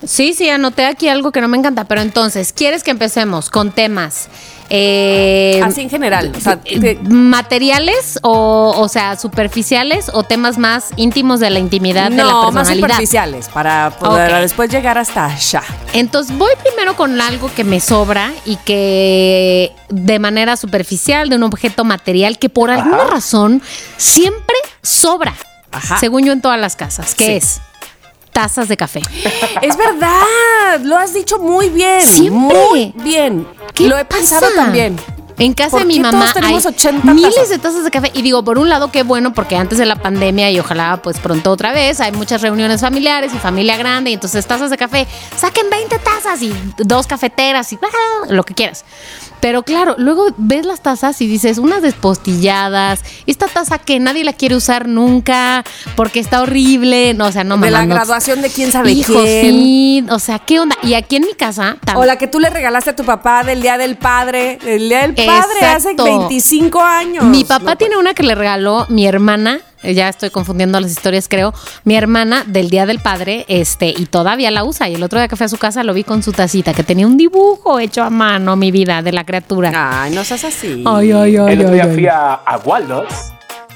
Sí, 0.07 0.35
sí, 0.35 0.51
anoté 0.51 0.85
aquí 0.85 1.09
algo 1.09 1.33
que 1.33 1.41
no 1.41 1.49
me 1.49 1.57
encanta, 1.57 1.85
pero 1.87 2.03
entonces, 2.03 2.53
¿quieres 2.53 2.85
que 2.85 2.91
empecemos 2.91 3.49
con 3.49 3.73
temas? 3.73 4.29
Eh, 4.77 5.61
Así 5.63 5.83
en 5.83 5.91
general. 5.91 6.33
O 6.37 6.41
sea, 6.41 6.57
te- 6.57 6.99
materiales 7.09 8.19
o, 8.23 8.75
o 8.77 8.89
sea, 8.89 9.17
superficiales 9.17 10.11
o 10.13 10.25
temas 10.25 10.59
más 10.59 10.87
íntimos 10.97 11.39
de 11.39 11.51
la 11.51 11.61
intimidad 11.61 12.11
de 12.11 12.17
la 12.17 12.25
no, 12.25 12.43
más 12.51 12.67
personalidad. 12.69 12.89
superficiales 12.89 13.49
para 13.49 13.91
poder 13.91 14.33
después 14.41 14.71
llegar 14.71 14.99
hasta 14.99 15.27
allá. 15.27 15.63
Entonces 15.93 16.37
voy 16.37 16.51
primero 16.65 16.97
con 16.97 17.21
algo 17.21 17.49
que 17.55 17.63
me 17.63 17.79
sobra 17.79 18.33
y 18.45 18.57
que 18.57 19.73
de 19.91 20.19
manera 20.19 20.57
superficial, 20.57 21.29
de 21.29 21.37
un 21.37 21.45
objeto 21.45 21.85
material 21.85 22.39
que 22.39 22.49
por 22.49 22.71
alguna 22.71 23.05
razón 23.05 23.63
siempre 23.97 24.57
sobra, 24.83 25.35
Ajá. 25.71 25.99
según 25.99 26.25
yo 26.25 26.33
en 26.33 26.41
todas 26.41 26.59
las 26.61 26.75
casas, 26.75 27.15
Sí. 27.17 27.25
es 27.25 27.61
tazas 28.35 28.69
de 28.69 28.77
café. 28.77 29.01
Es 29.63 29.77
verdad, 29.79 30.81
lo 30.83 30.99
has 30.99 31.15
dicho 31.15 31.39
muy 31.39 31.71
bien. 31.71 32.03
Siempre. 32.07 32.59
Muy 32.69 32.93
bien. 32.97 33.47
¿Qué 33.73 33.89
Lo 33.89 33.97
he 33.97 34.05
pensado 34.05 34.47
también. 34.55 34.97
En 35.39 35.53
casa 35.53 35.71
¿Por 35.71 35.81
de 35.81 35.87
mi 35.87 35.99
mamá 35.99 36.33
hay 36.43 36.55
80 36.55 37.13
miles 37.13 37.35
tazas? 37.35 37.49
de 37.49 37.59
tazas 37.59 37.85
de 37.85 37.91
café 37.91 38.11
y 38.15 38.23
digo, 38.23 38.45
por 38.45 38.57
un 38.59 38.69
lado 38.69 38.93
qué 38.93 39.03
bueno 39.03 39.33
porque 39.33 39.57
antes 39.57 39.79
de 39.79 39.87
la 39.87 39.97
pandemia 39.97 40.51
y 40.53 40.61
ojalá 40.61 41.01
pues 41.03 41.19
pronto 41.19 41.51
otra 41.51 41.73
vez 41.73 42.01
hay 42.01 42.13
muchas 42.13 42.41
reuniones 42.41 42.81
familiares 42.81 43.33
y 43.35 43.39
familia 43.39 43.77
grande 43.77 44.11
y 44.11 44.15
entonces 44.15 44.47
tazas 44.47 44.71
de 44.71 44.77
café, 44.77 45.09
saquen 45.37 45.69
20 45.71 45.99
tazas 45.99 46.41
y 46.43 46.55
dos 46.79 47.09
cafeteras 47.09 47.73
y 47.73 47.79
ah, 47.83 48.27
lo 48.29 48.45
que 48.45 48.55
quieras. 48.55 48.85
Pero 49.45 49.63
claro, 49.63 49.95
luego 49.99 50.29
ves 50.39 50.65
las 50.65 50.81
tazas 50.81 51.21
y 51.21 51.27
dices, 51.27 51.59
unas 51.59 51.83
despostilladas, 51.83 53.01
esta 53.27 53.47
taza 53.47 53.77
que 53.79 54.01
nadie 54.01 54.25
la 54.25 54.33
quiere 54.33 54.57
usar 54.57 54.89
nunca 54.89 55.65
porque 55.97 56.19
está 56.19 56.41
horrible, 56.41 57.13
no, 57.13 57.27
o 57.27 57.33
sea, 57.33 57.45
no 57.45 57.59
de 57.59 57.71
la 57.71 57.85
no- 57.85 57.95
graduación 57.95 58.41
de 58.41 58.49
quién 58.49 58.73
sabe 58.73 58.93
Hijo, 58.93 59.13
quién. 59.13 59.51
sí, 59.55 60.05
o 60.09 60.19
sea, 60.19 60.39
¿qué 60.39 60.61
onda? 60.61 60.77
Y 60.83 60.95
aquí 60.95 61.17
en 61.17 61.25
mi 61.27 61.35
casa 61.35 61.77
también. 61.85 61.99
O 62.03 62.07
la 62.07 62.17
que 62.17 62.27
tú 62.27 62.41
le 62.41 62.49
regalaste 62.49 62.89
a 62.91 62.97
tu 62.97 63.05
papá 63.05 63.45
del 63.45 63.61
Día 63.61 63.77
del 63.77 63.97
Padre. 63.97 64.59
Del 64.65 64.89
Día 64.89 65.03
del 65.03 65.15
Padre 65.15 65.61
hace 65.67 65.91
Exacto. 65.91 66.05
25 66.05 66.81
años. 66.81 67.25
Mi 67.27 67.45
papá 67.45 67.77
tiene 67.77 67.99
una 67.99 68.15
que 68.15 68.23
le 68.23 68.35
regaló 68.35 68.87
mi 68.89 69.07
hermana. 69.07 69.61
Eh, 69.85 69.95
Ya 69.95 70.09
estoy 70.09 70.31
confundiendo 70.31 70.81
las 70.81 70.91
historias, 70.91 71.29
creo. 71.29 71.53
Mi 71.85 71.97
hermana 71.97 72.45
del 72.47 72.71
Día 72.71 72.87
del 72.87 72.99
Padre, 73.01 73.45
este, 73.49 73.89
y 73.89 74.07
todavía 74.07 74.51
la 74.51 74.65
usa. 74.65 74.89
Y 74.89 74.95
el 74.95 75.03
otro 75.03 75.19
día 75.19 75.29
que 75.29 75.37
fui 75.37 75.45
a 75.45 75.49
su 75.49 75.59
casa 75.59 75.85
lo 75.85 75.95
vi 75.95 76.05
con 76.05 76.23
su 76.23 76.33
tacita, 76.33 76.73
que 76.75 76.83
tenía 76.83 77.07
un 77.07 77.17
dibujo 77.17 77.79
hecho 77.79 78.03
a 78.03 78.11
mano, 78.11 78.57
mi 78.57 78.71
vida, 78.71 79.03
de 79.03 79.13
la 79.13 79.25
criatura. 79.25 79.71
Ay, 80.03 80.15
no 80.15 80.25
seas 80.25 80.45
así. 80.45 80.83
Ay, 80.87 81.13
ay, 81.13 81.37
ay, 81.37 81.53
El 81.53 81.61
otro 81.61 81.73
día 81.75 81.85
ay. 81.85 81.95
fui 81.95 82.07
a, 82.07 82.35
a 82.35 82.57
Waldos, 82.59 83.05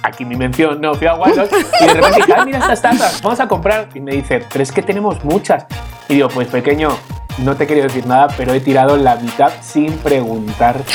aquí 0.02 0.24
mi 0.24 0.36
mención, 0.36 0.80
no, 0.80 0.94
fui 0.94 1.06
a 1.06 1.14
Waldos 1.14 1.48
y 1.80 1.86
de 1.86 1.94
repente 1.94 2.16
dije, 2.20 2.34
"Ay, 2.36 2.46
mira 2.46 2.58
estas 2.58 2.82
tazas, 2.82 3.22
vamos 3.22 3.40
a 3.40 3.48
comprar. 3.48 3.88
Y 3.94 4.00
me 4.00 4.12
dice, 4.12 4.44
pero 4.50 4.62
es 4.62 4.72
que 4.72 4.82
tenemos 4.82 5.22
muchas. 5.24 5.66
Y 6.08 6.14
digo, 6.14 6.28
pues 6.28 6.48
pequeño, 6.48 6.90
no 7.38 7.54
te 7.56 7.66
quería 7.66 7.84
decir 7.84 8.06
nada, 8.06 8.28
pero 8.36 8.52
he 8.54 8.60
tirado 8.60 8.96
la 8.96 9.16
mitad 9.16 9.50
sin 9.62 9.92
preguntar. 9.98 10.76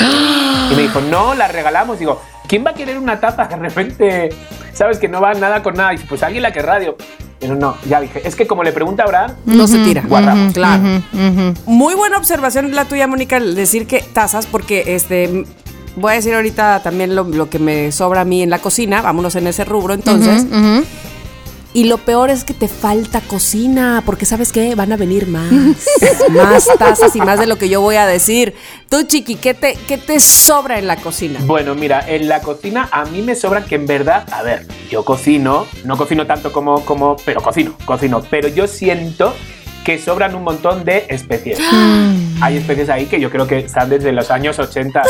Y 0.70 0.74
me 0.76 0.82
dijo, 0.82 1.00
no, 1.02 1.34
la 1.34 1.46
regalamos. 1.46 1.98
Digo, 1.98 2.22
¿quién 2.48 2.64
va 2.64 2.70
a 2.70 2.74
querer 2.74 2.96
una 2.98 3.20
taza 3.20 3.46
que 3.48 3.54
de 3.54 3.60
repente, 3.60 4.30
sabes, 4.72 4.98
que 4.98 5.08
no 5.08 5.20
va 5.20 5.34
nada 5.34 5.62
con 5.62 5.74
nada? 5.74 5.92
Y 5.92 5.96
dice, 5.96 6.08
pues 6.08 6.22
alguien 6.22 6.42
la 6.42 6.52
querrá. 6.52 6.78
Digo, 6.78 6.96
pero 7.38 7.54
no, 7.54 7.76
ya 7.86 8.00
dije, 8.00 8.22
es 8.26 8.34
que 8.34 8.46
como 8.46 8.62
le 8.64 8.72
pregunta 8.72 9.02
a 9.02 9.06
Abraham, 9.06 9.32
No 9.44 9.66
se 9.66 9.78
tira. 9.84 10.02
guardamos. 10.08 10.54
Claro. 10.54 10.82
Muy 11.66 11.94
buena 11.94 12.16
observación 12.16 12.74
la 12.74 12.86
tuya, 12.86 13.06
Mónica, 13.06 13.36
el 13.36 13.54
decir 13.54 13.86
que 13.86 14.00
tazas, 14.00 14.46
porque 14.46 14.94
este. 14.94 15.44
Voy 15.96 16.12
a 16.12 16.14
decir 16.16 16.34
ahorita 16.34 16.82
también 16.82 17.14
lo, 17.14 17.24
lo 17.24 17.48
que 17.48 17.58
me 17.58 17.92
sobra 17.92 18.22
a 18.22 18.24
mí 18.24 18.42
en 18.42 18.50
la 18.50 18.58
cocina. 18.58 19.02
Vámonos 19.02 19.36
en 19.36 19.46
ese 19.46 19.64
rubro 19.64 19.94
entonces. 19.94 20.46
Y 21.74 21.84
lo 21.84 21.98
peor 21.98 22.30
es 22.30 22.44
que 22.44 22.54
te 22.54 22.68
falta 22.68 23.20
cocina, 23.20 24.04
porque 24.06 24.26
sabes 24.26 24.52
qué, 24.52 24.76
van 24.76 24.92
a 24.92 24.96
venir 24.96 25.26
más, 25.26 25.50
más 26.30 26.68
tazas 26.78 27.16
y 27.16 27.18
más 27.18 27.40
de 27.40 27.48
lo 27.48 27.58
que 27.58 27.68
yo 27.68 27.80
voy 27.80 27.96
a 27.96 28.06
decir. 28.06 28.54
Tú, 28.88 29.02
Chiqui, 29.02 29.34
¿qué 29.34 29.54
te, 29.54 29.76
qué 29.88 29.98
te 29.98 30.20
sobra 30.20 30.78
en 30.78 30.86
la 30.86 30.94
cocina? 30.94 31.40
Bueno, 31.42 31.74
mira, 31.74 32.08
en 32.08 32.28
la 32.28 32.42
cocina 32.42 32.88
a 32.92 33.04
mí 33.06 33.22
me 33.22 33.34
sobran 33.34 33.64
que 33.64 33.74
en 33.74 33.86
verdad, 33.86 34.24
a 34.32 34.44
ver, 34.44 34.68
yo 34.88 35.04
cocino, 35.04 35.66
no 35.82 35.96
cocino 35.96 36.28
tanto 36.28 36.52
como, 36.52 36.84
como, 36.84 37.16
pero 37.24 37.42
cocino, 37.42 37.76
cocino, 37.84 38.22
pero 38.30 38.46
yo 38.46 38.68
siento 38.68 39.34
que 39.84 39.98
sobran 39.98 40.34
un 40.34 40.42
montón 40.44 40.84
de 40.84 41.06
especies. 41.08 41.58
Hay 42.40 42.56
especies 42.56 42.88
ahí 42.88 43.06
que 43.06 43.20
yo 43.20 43.30
creo 43.30 43.46
que 43.46 43.58
están 43.58 43.88
desde 43.88 44.10
los 44.12 44.30
años 44.30 44.58
80, 44.58 45.02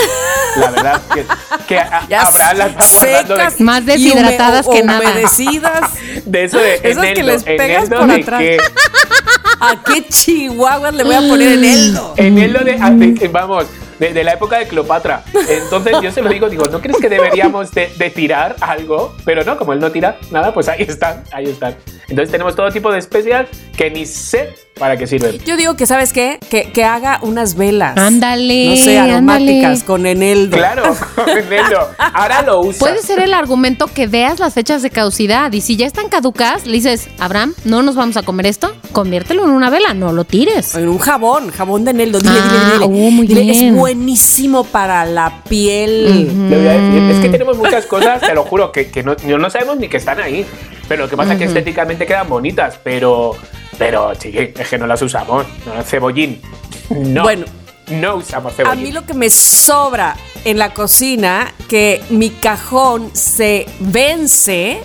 la 0.56 0.70
verdad, 0.70 1.00
que, 1.14 1.24
que 1.66 1.78
Abraham 2.14 2.58
las 2.58 2.86
secas 2.86 3.56
de, 3.58 3.64
Más 3.64 3.86
deshidratadas 3.86 4.66
que 4.68 4.82
nada. 4.82 5.00
Humedecidas. 5.00 5.90
de 6.26 6.44
eso 6.44 6.58
de 6.58 6.74
Esas 6.82 7.02
que 7.02 7.10
eneldo, 7.12 7.32
les 7.32 7.42
pegas 7.44 7.86
eneldo 7.86 7.98
por 8.00 8.10
atrás. 8.10 8.40
que- 8.40 8.58
¿A 9.60 9.82
qué 9.82 10.06
chihuahuas 10.06 10.94
le 10.94 11.04
voy 11.04 11.14
a 11.14 11.20
poner 11.20 11.52
en 11.54 11.64
eldo? 11.64 12.14
eneldo 12.16 12.58
de, 12.64 12.76
ah, 12.80 12.90
de- 12.90 13.28
vamos, 13.28 13.64
de, 14.12 14.24
la 14.24 14.32
época 14.34 14.58
de 14.58 14.66
Cleopatra. 14.66 15.22
Entonces 15.48 15.96
yo 16.02 16.10
se 16.10 16.22
lo 16.22 16.28
digo, 16.28 16.48
digo, 16.48 16.66
¿no 16.66 16.80
crees 16.80 16.98
que 16.98 17.08
deberíamos 17.08 17.70
de, 17.72 17.90
de 17.96 18.10
tirar 18.10 18.56
algo? 18.60 19.14
Pero 19.24 19.44
no, 19.44 19.56
como 19.56 19.72
él 19.72 19.80
no 19.80 19.90
tira 19.90 20.18
nada, 20.30 20.52
pues 20.52 20.68
ahí 20.68 20.82
están, 20.82 21.24
ahí 21.32 21.46
están. 21.46 21.76
Entonces 22.08 22.30
tenemos 22.30 22.54
todo 22.54 22.70
tipo 22.70 22.92
de 22.92 22.98
especias 22.98 23.48
que 23.76 23.90
ni 23.90 24.06
sé 24.06 24.54
para 24.78 24.96
qué 24.96 25.06
sirven. 25.06 25.38
Yo 25.46 25.56
digo 25.56 25.76
que, 25.76 25.86
¿sabes 25.86 26.12
qué? 26.12 26.38
Que, 26.50 26.70
que 26.72 26.84
haga 26.84 27.18
unas 27.22 27.54
velas. 27.54 27.96
Ándale, 27.96 28.70
No 28.70 28.76
sé, 28.76 28.98
aromáticas 28.98 29.64
ándale. 29.64 29.84
con 29.84 30.06
eneldo. 30.06 30.56
Claro, 30.56 30.96
eneldo. 31.26 31.90
Ahora 31.98 32.42
lo 32.42 32.60
usa. 32.60 32.78
Puede 32.80 32.98
ser 33.02 33.20
el 33.20 33.34
argumento 33.34 33.86
que 33.86 34.06
veas 34.06 34.40
las 34.40 34.52
fechas 34.54 34.82
de 34.82 34.90
caducidad 34.90 35.52
y 35.52 35.60
si 35.60 35.76
ya 35.76 35.86
están 35.86 36.08
caducas, 36.08 36.66
le 36.66 36.72
dices, 36.72 37.08
Abraham, 37.18 37.54
no 37.64 37.82
nos 37.82 37.94
vamos 37.94 38.16
a 38.16 38.22
comer 38.22 38.46
esto, 38.46 38.74
conviértelo 38.92 39.44
en 39.44 39.50
una 39.50 39.70
vela, 39.70 39.94
no 39.94 40.12
lo 40.12 40.24
tires. 40.24 40.74
En 40.74 40.88
un 40.88 40.98
jabón, 40.98 41.50
jabón 41.50 41.84
de 41.84 41.92
eneldo. 41.92 42.18
Dile, 42.20 42.34
Ah, 42.36 42.48
dile, 42.50 42.72
dile. 42.74 42.84
uh, 42.86 43.10
muy 43.10 43.26
Dile, 43.26 43.40
bien. 43.42 43.74
Es 43.74 43.74
buenísimo 43.80 44.64
para 44.64 45.04
la 45.04 45.42
piel. 45.48 46.28
Es 47.10 47.20
que 47.20 47.28
tenemos 47.28 47.56
muchas 47.56 47.86
cosas, 47.86 48.20
te 48.20 48.34
lo 48.34 48.42
juro, 48.44 48.72
que, 48.72 48.90
que 48.90 49.02
no, 49.02 49.14
no 49.38 49.50
sabemos 49.50 49.76
ni 49.76 49.88
que 49.88 49.96
están 49.98 50.20
ahí. 50.20 50.44
Pero 50.88 51.04
lo 51.04 51.08
que 51.10 51.16
pasa 51.16 51.32
es 51.32 51.38
que 51.38 51.44
estéticamente 51.46 52.04
quedan 52.06 52.28
bonitas, 52.28 52.78
pero, 52.82 53.36
pero, 53.78 54.14
chiqui, 54.14 54.52
es 54.58 54.68
que 54.68 54.78
no 54.78 54.86
las 54.86 55.00
usamos. 55.02 55.46
No, 55.66 55.82
cebollín. 55.82 56.40
No. 56.90 57.22
Bueno. 57.22 57.46
No 57.88 58.16
usamos 58.16 58.54
A 58.54 58.56
cebollín. 58.56 58.82
mí 58.82 58.92
lo 58.92 59.04
que 59.04 59.12
me 59.12 59.28
sobra 59.28 60.16
en 60.44 60.58
la 60.58 60.72
cocina, 60.72 61.52
que 61.68 62.02
mi 62.08 62.30
cajón 62.30 63.10
se 63.14 63.66
vence, 63.78 64.82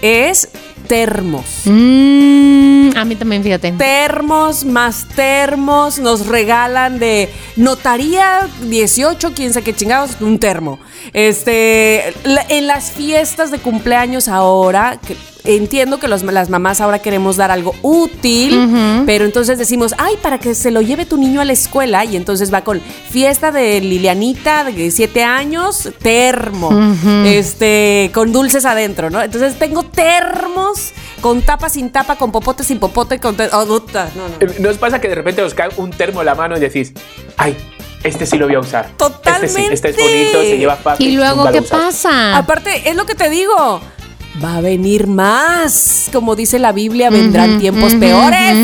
es 0.00 0.48
termos. 0.88 1.44
Mm, 1.64 2.90
a 2.96 3.04
mí 3.04 3.16
también, 3.16 3.42
fíjate. 3.42 3.72
Termos 3.72 4.64
más 4.64 5.06
termos, 5.14 5.98
nos 5.98 6.26
regalan 6.26 6.98
de 6.98 7.30
notaría 7.56 8.48
18, 8.62 9.32
quién 9.34 9.52
sabe 9.52 9.64
qué 9.64 9.74
chingados, 9.74 10.18
un 10.20 10.38
termo. 10.38 10.78
Este, 11.12 12.08
en 12.48 12.66
las 12.66 12.90
fiestas 12.90 13.50
de 13.50 13.58
cumpleaños 13.58 14.28
ahora, 14.28 14.98
que 15.06 15.16
entiendo 15.44 15.98
que 16.00 16.08
los- 16.08 16.22
las 16.22 16.48
mamás 16.48 16.80
ahora 16.80 16.98
queremos 17.00 17.36
dar 17.36 17.50
algo 17.50 17.74
útil, 17.82 19.02
pero 19.06 19.24
entonces 19.24 19.58
decimos, 19.58 19.94
ay, 19.98 20.14
para 20.22 20.38
que 20.38 20.54
se 20.54 20.70
lo 20.70 20.80
lleve 20.80 21.04
tu 21.06 21.16
niño 21.18 21.40
a 21.40 21.44
la 21.44 21.52
escuela, 21.52 22.04
y 22.04 22.16
entonces 22.16 22.52
va 22.52 22.62
con 22.64 22.80
fiesta 22.80 23.52
de 23.52 23.80
Lilianita 23.80 24.64
de 24.64 24.90
7 24.90 25.22
años, 25.22 25.90
termo, 26.02 26.70
este, 27.24 28.10
con 28.14 28.32
dulces 28.32 28.64
adentro, 28.64 29.10
¿no? 29.10 29.22
Entonces 29.22 29.58
tengo 29.58 29.82
termos 29.82 30.92
con 31.20 31.42
tapa 31.42 31.68
sin 31.68 31.90
tapa, 31.90 32.16
con 32.16 32.32
popote 32.32 32.64
sin 32.64 32.78
popote, 32.78 33.18
con... 33.20 33.36
oh, 33.52 33.66
puta, 33.66 34.10
no, 34.14 34.28
no. 34.28 34.34
Eh, 34.40 34.56
¿No 34.60 34.70
os 34.70 34.78
pasa 34.78 35.00
que 35.00 35.08
de 35.08 35.14
repente 35.14 35.42
os 35.42 35.54
cae 35.54 35.68
un 35.76 35.90
termo 35.90 36.20
en 36.20 36.26
la 36.26 36.34
mano 36.34 36.56
y 36.56 36.60
decís, 36.60 36.92
ay, 37.36 37.56
este 38.02 38.26
sí 38.26 38.36
lo 38.36 38.46
voy 38.46 38.54
a 38.56 38.60
usar? 38.60 38.90
Este 39.42 39.48
sí, 39.48 39.66
este 39.70 39.90
es 39.90 39.96
bonito, 39.96 40.40
se 40.42 40.58
lleva 40.58 40.76
fácil. 40.76 41.08
Y 41.08 41.12
luego, 41.16 41.50
¿qué 41.50 41.60
usas". 41.60 41.70
pasa? 41.84 42.36
Aparte, 42.36 42.88
es 42.88 42.96
lo 42.96 43.06
que 43.06 43.14
te 43.14 43.30
digo. 43.30 43.80
Va 44.42 44.56
a 44.56 44.60
venir 44.60 45.06
más. 45.06 46.08
Como 46.12 46.34
dice 46.34 46.58
la 46.58 46.72
Biblia, 46.72 47.08
vendrán 47.08 47.60
tiempos 47.60 47.94
peores. 47.94 48.56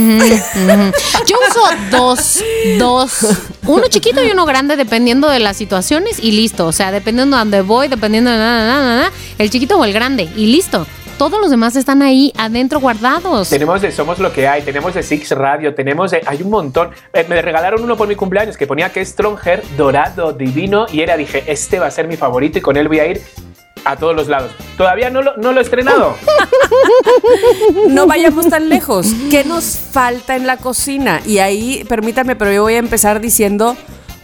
Yo 1.27 1.37
uso 1.49 1.61
dos, 1.91 2.45
dos, 2.79 3.39
uno 3.67 3.85
chiquito 3.89 4.25
y 4.25 4.31
uno 4.31 4.47
grande 4.47 4.77
dependiendo 4.77 5.29
de 5.29 5.39
las 5.39 5.57
situaciones 5.57 6.19
y 6.19 6.33
listo. 6.33 6.67
O 6.67 6.73
sea, 6.73 6.91
dependiendo 6.91 7.37
de 7.37 7.41
dónde 7.41 7.63
voy, 7.63 7.87
dependiendo 7.87 8.31
de 8.31 8.39
nada, 8.39 8.67
nada, 8.67 8.97
nada, 8.97 9.13
el 9.39 9.49
chiquito 9.51 9.79
o 9.79 9.85
el 9.85 9.93
grande 9.93 10.29
y 10.35 10.47
listo. 10.47 10.87
Todos 11.19 11.39
los 11.39 11.51
demás 11.51 11.77
están 11.77 12.01
ahí 12.03 12.33
adentro 12.37 12.81
guardados. 12.81 13.51
Tenemos 13.51 13.83
de 13.83 13.93
Somos 13.93 14.19
lo 14.19 14.33
que 14.33 14.49
hay, 14.49 14.63
tenemos 14.63 14.95
de 14.95 15.03
Six 15.03 15.33
Radio, 15.33 15.75
tenemos 15.75 16.11
de. 16.11 16.23
Hay 16.27 16.43
un 16.43 16.51
montón. 16.51 16.91
Eh, 17.13 17.27
me 17.29 17.41
regalaron 17.43 17.85
uno 17.85 17.97
por 17.97 18.09
mi 18.09 18.17
cumpleaños 18.17 18.57
que 18.57 18.67
ponía 18.67 18.91
que 18.91 19.03
es 19.03 19.11
Stronger, 19.11 19.63
dorado, 19.77 20.33
divino, 20.33 20.87
y 20.91 21.03
era, 21.03 21.19
dije, 21.19 21.45
este 21.47 21.79
va 21.79 21.87
a 21.87 21.91
ser 21.91 22.09
mi 22.09 22.17
favorito 22.17 22.59
y 22.59 22.63
con 22.63 22.77
él 22.79 22.89
voy 22.89 23.01
a 23.01 23.07
ir 23.07 23.21
a 23.91 23.97
todos 23.97 24.15
los 24.15 24.29
lados. 24.29 24.53
Todavía 24.77 25.11
no 25.11 25.23
lo, 25.23 25.37
no 25.37 25.53
lo 25.53 25.61
he 25.61 25.63
estrenado. 25.63 26.17
No 27.89 28.07
vayamos 28.07 28.49
tan 28.49 28.69
lejos. 28.69 29.09
¿Qué 29.31 29.45
nos 29.45 29.77
falta 29.77 30.37
en 30.37 30.47
la 30.47 30.57
cocina? 30.57 31.21
Y 31.27 31.39
ahí, 31.39 31.85
permítanme, 31.89 32.37
pero 32.37 32.53
yo 32.53 32.63
voy 32.63 32.75
a 32.75 32.79
empezar 32.79 33.21
diciendo 33.21 33.77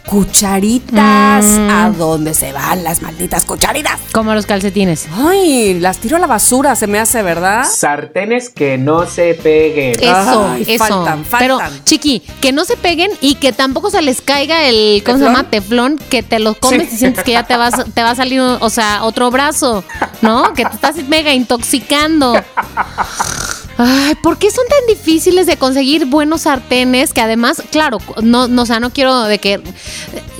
cucharitas. 0.07 1.45
¿A 1.45 1.91
dónde 1.95 2.33
se 2.33 2.51
van 2.53 2.83
las 2.83 3.01
malditas 3.01 3.45
cucharitas? 3.45 3.99
Como 4.11 4.33
los 4.33 4.45
calcetines. 4.45 5.07
Ay, 5.15 5.79
las 5.79 5.97
tiro 5.99 6.17
a 6.17 6.19
la 6.19 6.27
basura, 6.27 6.75
se 6.75 6.87
me 6.87 6.99
hace, 6.99 7.21
¿verdad? 7.21 7.65
Sartenes 7.69 8.49
que 8.49 8.77
no 8.77 9.05
se 9.05 9.33
peguen. 9.35 9.95
Eso, 10.01 10.47
Ay, 10.49 10.65
eso. 10.67 10.83
faltan, 10.85 11.23
Pero, 11.37 11.59
faltan. 11.59 11.83
chiqui, 11.83 12.21
que 12.41 12.51
no 12.51 12.65
se 12.65 12.77
peguen 12.77 13.11
y 13.21 13.35
que 13.35 13.51
tampoco 13.53 13.89
se 13.89 14.01
les 14.01 14.21
caiga 14.21 14.63
el, 14.65 15.03
¿cómo 15.05 15.17
se 15.17 15.23
llama? 15.25 15.43
Teflón, 15.49 15.99
que 16.09 16.23
te 16.23 16.39
lo 16.39 16.55
comes 16.55 16.89
Sí. 16.89 16.95
y 16.95 16.97
sientes 16.97 17.23
que 17.23 17.33
ya 17.33 17.43
te, 17.43 17.55
vas, 17.57 17.73
te 17.93 18.01
va 18.03 18.11
a 18.11 18.15
salir, 18.15 18.39
o 18.41 18.69
sea, 18.69 19.03
otro 19.03 19.29
brazo, 19.31 19.83
¿no? 20.21 20.53
Que 20.53 20.65
te 20.65 20.75
estás 20.75 20.95
mega 21.07 21.33
intoxicando. 21.33 22.33
Ay, 23.77 24.15
¿por 24.15 24.37
qué 24.37 24.49
son 24.49 24.65
tan 24.67 24.87
difíciles 24.87 25.45
de 25.45 25.57
conseguir 25.57 26.05
buenos 26.05 26.41
sartenes? 26.41 27.13
Que 27.13 27.21
además, 27.21 27.61
claro, 27.71 27.99
no, 28.23 28.47
no, 28.47 28.63
o 28.63 28.65
sea, 28.65 28.79
no 28.79 28.91
quiero 28.91 29.23
de 29.23 29.37
que 29.37 29.61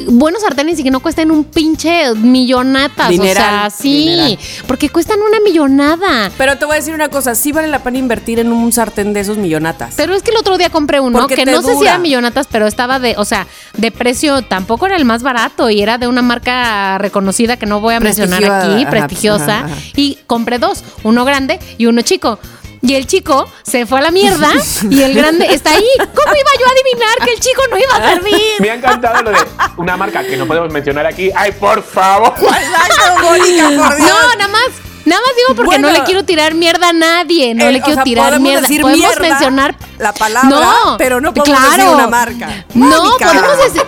buenos 0.07 0.41
sartenes 0.41 0.79
y 0.79 0.83
que 0.83 0.89
no 0.89 1.01
cuesten 1.01 1.29
un 1.29 1.43
pinche 1.43 2.13
millonatas. 2.15 3.09
Dineral, 3.09 3.67
o 3.67 3.69
sea, 3.69 3.69
sí, 3.69 4.09
dineral. 4.09 4.39
porque 4.67 4.89
cuestan 4.89 5.19
una 5.21 5.39
millonada. 5.39 6.31
Pero 6.37 6.57
te 6.57 6.65
voy 6.65 6.73
a 6.73 6.77
decir 6.77 6.93
una 6.93 7.09
cosa, 7.09 7.35
sí 7.35 7.51
vale 7.51 7.67
la 7.67 7.83
pena 7.83 7.99
invertir 7.99 8.39
en 8.39 8.51
un 8.51 8.71
sartén 8.71 9.13
de 9.13 9.19
esos 9.19 9.37
millonatas. 9.37 9.93
Pero 9.95 10.15
es 10.15 10.23
que 10.23 10.31
el 10.31 10.37
otro 10.37 10.57
día 10.57 10.69
compré 10.69 10.99
uno 10.99 11.19
Porque 11.19 11.35
que 11.35 11.45
no 11.45 11.61
sé 11.61 11.75
si 11.75 11.83
era 11.83 11.99
millonatas, 11.99 12.47
pero 12.51 12.65
estaba 12.65 12.99
de, 12.99 13.15
o 13.17 13.25
sea, 13.25 13.45
de 13.77 13.91
precio, 13.91 14.41
tampoco 14.41 14.87
era 14.87 14.95
el 14.95 15.05
más 15.05 15.21
barato 15.21 15.69
y 15.69 15.81
era 15.81 15.99
de 15.99 16.07
una 16.07 16.23
marca 16.23 16.97
reconocida 16.97 17.57
que 17.57 17.67
no 17.67 17.81
voy 17.81 17.93
a 17.93 17.99
mencionar 17.99 18.43
aquí, 18.43 18.81
ajá, 18.81 18.89
prestigiosa. 18.89 19.59
ajá, 19.59 19.65
ajá. 19.65 19.75
Y 19.95 20.17
compré 20.25 20.57
dos, 20.57 20.83
uno 21.03 21.23
grande 21.23 21.59
y 21.77 21.85
uno 21.85 22.01
chico. 22.01 22.39
Y 22.81 22.95
el 22.95 23.07
chico 23.07 23.49
se 23.63 23.85
fue 23.85 23.99
a 23.99 24.01
la 24.03 24.11
mierda 24.11 24.49
y 24.89 25.01
el 25.01 25.13
grande 25.13 25.47
está 25.53 25.71
ahí. 25.71 25.87
¿Cómo 25.97 26.33
iba 26.35 26.51
yo 26.59 26.67
a 26.67 26.71
adivinar 26.71 27.17
que 27.25 27.33
el 27.33 27.39
chico 27.39 27.61
no 27.69 27.77
iba 27.77 27.95
a 27.95 28.13
servir? 28.13 28.41
Me 28.59 28.69
ha 28.69 28.75
encantado 28.75 29.23
lo 29.23 29.31
de 29.31 29.37
una 29.77 29.97
marca 29.97 30.23
que 30.23 30.37
no 30.37 30.45
podemos 30.47 30.71
mencionar 30.71 31.05
aquí. 31.05 31.31
¡Ay, 31.35 31.51
por 31.53 31.83
favor! 31.83 32.33
Exacto, 32.37 33.23
Mónica, 33.23 33.69
por 33.77 33.95
Dios. 33.97 34.09
No, 34.09 34.35
nada 34.35 34.47
más. 34.47 34.86
Nada 35.07 35.21
más 35.21 35.35
digo 35.35 35.55
porque 35.55 35.65
Bueno. 35.77 35.87
no 35.87 35.93
le 35.93 36.03
quiero 36.03 36.23
tirar 36.25 36.53
mierda 36.53 36.89
a 36.89 36.93
nadie. 36.93 37.55
No 37.55 37.65
Eh, 37.65 37.71
le 37.71 37.79
o 37.79 37.81
quiero 37.81 37.95
sea, 37.95 38.03
tirar 38.03 38.39
mierda. 38.39 38.61
decir 38.61 38.81
podemos 38.81 38.99
mierda, 39.07 39.21
mencionar 39.21 39.75
la 39.99 40.13
palabra, 40.13 40.95
pero 40.97 41.21
no 41.21 41.33
podemos 41.33 41.61
decir 41.71 41.85
una 41.85 42.07
marca. 42.07 42.65
No, 42.73 43.03
Mónica. 43.03 43.25
podemos 43.31 43.57
decir. 43.57 43.83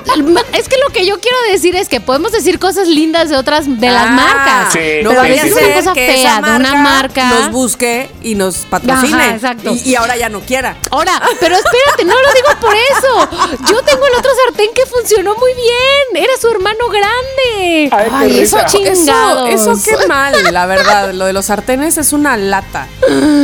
Es 0.53 0.67
que 0.69 0.77
lo 0.77 0.91
que 0.93 1.05
yo 1.05 1.19
quiero 1.19 1.37
decir 1.51 1.75
es 1.75 1.89
que 1.89 1.99
podemos 2.01 2.31
decir 2.31 2.57
cosas 2.57 2.87
lindas 2.87 3.29
de 3.29 3.35
otras 3.37 3.65
de 3.79 3.89
las 3.89 4.07
Ah, 4.07 4.11
marcas. 4.11 4.73
Sí, 4.73 4.79
no 5.03 5.09
pero 5.11 5.23
sí. 5.23 5.51
una 5.51 5.73
cosa 5.75 5.93
que 5.93 6.07
fea 6.07 6.37
esa 6.39 6.41
de 6.49 6.55
una 6.55 6.75
marca. 6.75 7.29
nos 7.29 7.51
busque 7.51 8.09
y 8.23 8.35
nos 8.35 8.57
patrocine. 8.59 9.13
Ajá, 9.23 9.35
exacto. 9.35 9.71
Y, 9.73 9.89
y 9.91 9.95
ahora 9.95 10.15
ya 10.17 10.29
no 10.29 10.39
quiera. 10.39 10.77
Ahora, 10.89 11.21
pero 11.39 11.55
espérate, 11.55 12.05
no 12.05 12.13
lo 12.13 12.33
digo 12.33 12.59
por 12.61 12.75
eso. 12.75 13.29
Yo 13.71 13.81
tengo 13.83 14.07
el 14.07 14.15
otro 14.15 14.31
sartén 14.45 14.69
que 14.73 14.85
funcionó 14.85 15.35
muy 15.35 15.51
bien. 15.53 16.23
Era 16.23 16.33
su 16.41 16.49
hermano 16.49 16.87
grande. 16.89 17.89
Ay, 17.91 18.29
qué 18.31 18.41
eso. 18.43 18.57
Eso, 18.59 19.47
eso 19.47 19.73
qué 19.83 20.07
mal, 20.07 20.33
la 20.51 20.65
verdad. 20.65 21.08
Lo 21.13 21.25
de 21.25 21.33
los 21.33 21.45
sartenes 21.45 21.97
es 21.97 22.13
una 22.13 22.35
lata. 22.37 22.87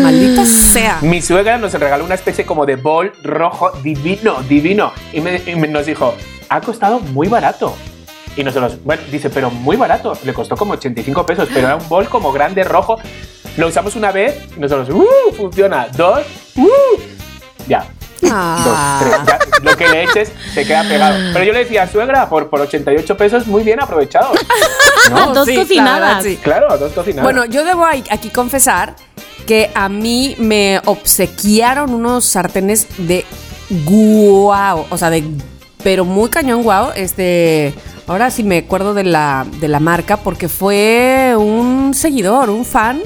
Maldita 0.02 0.46
sea. 0.46 0.98
Mi 1.02 1.22
suegra 1.22 1.58
nos 1.58 1.74
regaló 1.74 2.06
una 2.06 2.16
especie 2.16 2.44
como 2.46 2.56
como 2.56 2.66
de 2.66 2.78
bol 2.78 3.12
rojo, 3.22 3.70
divino, 3.84 4.42
divino. 4.48 4.94
Y, 5.12 5.20
me- 5.20 5.42
y 5.46 5.56
me- 5.58 5.68
nos 5.68 5.86
dijo, 5.86 6.16
ha 6.48 6.62
costado 6.62 7.02
muy 7.02 7.28
barato. 7.28 7.76
Y 8.38 8.46
nosotros, 8.46 8.78
bueno, 8.86 9.02
dice, 9.12 9.30
pero 9.30 9.52
muy 9.52 9.76
barato. 9.76 10.18
Le 10.24 10.34
costó 10.34 10.56
como 10.56 10.72
85 10.76 11.26
pesos, 11.26 11.50
pero 11.54 11.68
era 11.68 11.76
un 11.76 11.90
bol 11.90 12.08
como 12.08 12.32
grande, 12.32 12.64
rojo. 12.64 12.98
Lo 13.58 13.68
usamos 13.68 13.98
una 13.98 14.14
vez 14.14 14.38
y 14.56 14.60
nosotros, 14.62 14.90
¡uh! 14.90 15.34
Funciona. 15.36 15.88
Dos, 15.98 16.22
¡uh! 16.56 16.68
Ya. 17.68 17.86
Ah. 18.32 19.00
Dos, 19.02 19.26
tres. 19.26 19.28
Ya, 19.28 19.62
lo 19.72 19.78
que 19.78 19.88
le 19.88 20.04
eches 20.04 20.32
se 20.54 20.66
queda 20.66 20.84
pegado. 20.84 21.16
Pero 21.34 21.46
yo 21.46 21.54
le 21.54 21.60
decía, 21.60 21.88
suegra, 21.90 22.30
por, 22.30 22.50
por 22.50 22.62
88 22.62 23.18
pesos, 23.18 23.48
muy 23.48 23.64
bien 23.64 23.82
aprovechado. 23.82 24.34
¿No? 25.12 25.34
Dos 25.34 25.46
Sí, 25.48 25.56
cocinadas. 25.56 26.00
verdad, 26.00 26.22
sí. 26.24 26.38
Claro, 26.42 26.78
dos 26.78 26.92
cocinadas. 26.94 27.24
Bueno, 27.24 27.46
yo 27.46 27.64
debo 27.64 27.86
aquí 27.86 28.30
confesar 28.30 28.96
que 29.46 29.70
a 29.76 29.90
mí 29.90 30.36
me 30.40 30.82
obsequiaron 30.86 31.94
unos 31.94 32.26
sartenes 32.26 32.88
de 32.98 33.26
guau, 33.86 34.86
o 34.90 34.98
sea, 34.98 35.10
de 35.10 35.24
pero 35.84 36.04
muy 36.04 36.30
cañón 36.30 36.64
guau, 36.64 36.90
este, 36.96 37.74
ahora 38.08 38.32
sí 38.32 38.44
me 38.44 38.58
acuerdo 38.60 38.96
de 38.96 39.04
la 39.04 39.46
de 39.60 39.68
la 39.68 39.80
marca 39.80 40.18
porque 40.18 40.50
fue 40.50 41.36
un 41.38 41.94
seguidor, 41.94 42.50
un 42.50 42.66
fan 42.66 43.02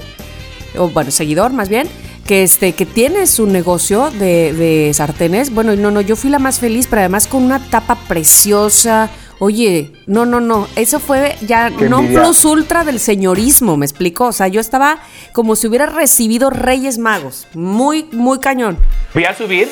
o 0.77 0.88
bueno, 0.89 1.12
seguidor 1.12 1.51
más 1.51 1.67
bien, 1.67 1.89
que 2.30 2.44
este, 2.44 2.74
que 2.74 2.86
tiene 2.86 3.26
su 3.26 3.48
negocio 3.48 4.12
de, 4.12 4.54
de 4.54 4.94
sartenes. 4.94 5.52
Bueno, 5.52 5.74
y 5.74 5.78
no, 5.78 5.89
no, 5.89 6.00
yo 6.00 6.15
fui 6.15 6.30
la 6.30 6.38
más 6.38 6.60
feliz, 6.60 6.86
pero 6.88 7.00
además 7.00 7.26
con 7.26 7.42
una 7.42 7.58
tapa 7.58 7.96
preciosa. 8.08 9.10
Oye, 9.39 9.94
no, 10.06 10.28
no, 10.28 10.39
no, 10.39 10.68
eso 10.76 11.00
fue 11.00 11.36
ya 11.42 11.72
Qué 11.76 11.89
no 11.89 12.02
envidia. 12.02 12.22
plus 12.22 12.46
ultra 12.46 12.84
del 12.84 13.00
señorismo, 13.00 13.78
me 13.78 13.86
explico. 13.88 14.26
O 14.28 14.32
sea, 14.32 14.48
yo 14.48 14.62
estaba 14.62 15.00
como 15.34 15.56
si 15.56 15.65
hubiera 15.65 15.88
recibido 15.88 16.52
Reyes 16.52 17.00
Magos. 17.00 17.48
Muy, 17.56 18.08
muy 18.12 18.38
cañón. 18.38 18.78
Voy 19.15 19.24
a 19.26 19.34
subir 19.36 19.68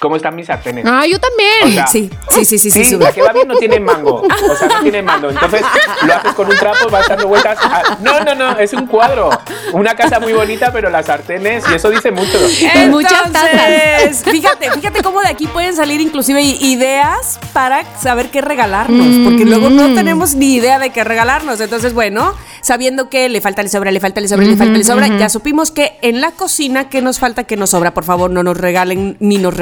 cómo 0.00 0.16
están 0.16 0.34
mis 0.34 0.46
sartenes. 0.46 0.84
Ah, 0.88 1.06
yo 1.06 1.20
también. 1.20 1.64
O 1.64 1.70
sea, 1.70 1.86
Sí, 1.86 2.10
sí, 2.30 2.44
sí, 2.58 2.70
sí, 2.70 2.84
sí. 2.84 2.96
La 2.96 3.12
que 3.12 3.22
va 3.22 3.32
bien 3.32 3.46
no 3.46 3.56
tiene 3.56 3.78
mango. 3.78 4.22
O 4.22 4.56
sea, 4.56 4.68
no 4.68 4.80
tiene 4.82 5.02
mando. 5.02 5.30
Entonces 5.30 5.62
lo 6.02 6.14
haces 6.14 6.32
con 6.34 6.48
un 6.48 6.56
trapo, 6.56 6.88
vas 6.90 7.06
dando 7.06 7.28
vueltas. 7.28 7.58
No, 8.00 8.20
no, 8.20 8.34
no, 8.34 8.58
es 8.58 8.72
un 8.72 8.86
cuadro. 8.86 9.30
Una 9.72 9.94
casa 9.94 10.18
muy 10.18 10.32
bonita, 10.32 10.72
pero 10.72 10.90
las 10.90 11.06
sartenes, 11.06 11.64
y 11.70 11.74
eso 11.74 11.90
dice 11.90 12.10
mucho. 12.10 12.38
Y 12.74 12.88
muchas 12.88 13.30
tazas. 13.30 13.50
Entonces, 13.52 14.22
Fíjate, 14.24 14.70
fíjate 14.70 15.02
cómo 15.02 15.20
de 15.20 15.28
aquí 15.28 15.46
pueden 15.46 15.76
salir 15.76 16.00
inclusive 16.00 16.40
ideas 16.40 17.38
para 17.52 17.84
saber 17.98 18.30
qué 18.30 18.40
regalarnos, 18.40 19.06
porque 19.24 19.44
luego 19.44 19.68
no 19.68 19.94
tenemos 19.94 20.34
ni 20.34 20.54
idea 20.54 20.78
de 20.78 20.90
qué 20.90 21.04
regalarnos. 21.04 21.60
Entonces, 21.60 21.92
bueno, 21.92 22.34
sabiendo 22.62 23.10
que 23.10 23.28
le 23.28 23.40
falta, 23.40 23.62
le 23.62 23.68
sobra, 23.68 23.90
le 23.90 24.00
falta, 24.00 24.20
le 24.20 24.28
sobra, 24.28 24.46
le 24.46 24.56
falta, 24.56 24.78
le 24.78 24.84
sobra, 24.84 25.08
ya 25.18 25.28
supimos 25.28 25.70
que 25.70 25.98
en 26.02 26.20
la 26.20 26.30
cocina, 26.32 26.88
¿qué 26.88 27.02
nos 27.02 27.18
falta, 27.18 27.44
qué 27.44 27.56
nos 27.56 27.70
sobra? 27.70 27.92
Por 27.92 28.04
favor, 28.04 28.30
no 28.30 28.42
nos 28.42 28.56
regalen 28.56 29.16
ni 29.20 29.38
nos 29.38 29.54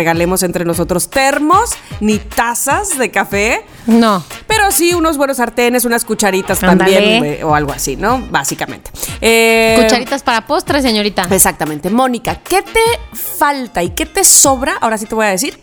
entre 0.42 0.64
nosotros 0.64 1.08
termos 1.08 1.70
ni 2.00 2.18
tazas 2.18 2.98
de 2.98 3.10
café. 3.10 3.64
No. 3.86 4.22
Pero 4.46 4.70
sí 4.70 4.94
unos 4.94 5.16
buenos 5.16 5.38
sartenes, 5.38 5.84
unas 5.84 6.04
cucharitas 6.04 6.60
también 6.60 7.24
eh, 7.24 7.44
o 7.44 7.54
algo 7.54 7.72
así, 7.72 7.96
¿no? 7.96 8.24
Básicamente. 8.30 8.90
Eh, 9.20 9.78
Cucharitas 9.82 10.22
para 10.22 10.46
postre, 10.46 10.82
señorita. 10.82 11.26
Exactamente. 11.30 11.90
Mónica, 11.90 12.36
¿qué 12.36 12.62
te 12.62 13.16
falta 13.16 13.82
y 13.82 13.90
qué 13.90 14.06
te 14.06 14.24
sobra? 14.24 14.76
Ahora 14.80 14.98
sí 14.98 15.06
te 15.06 15.14
voy 15.14 15.26
a 15.26 15.30
decir. 15.30 15.58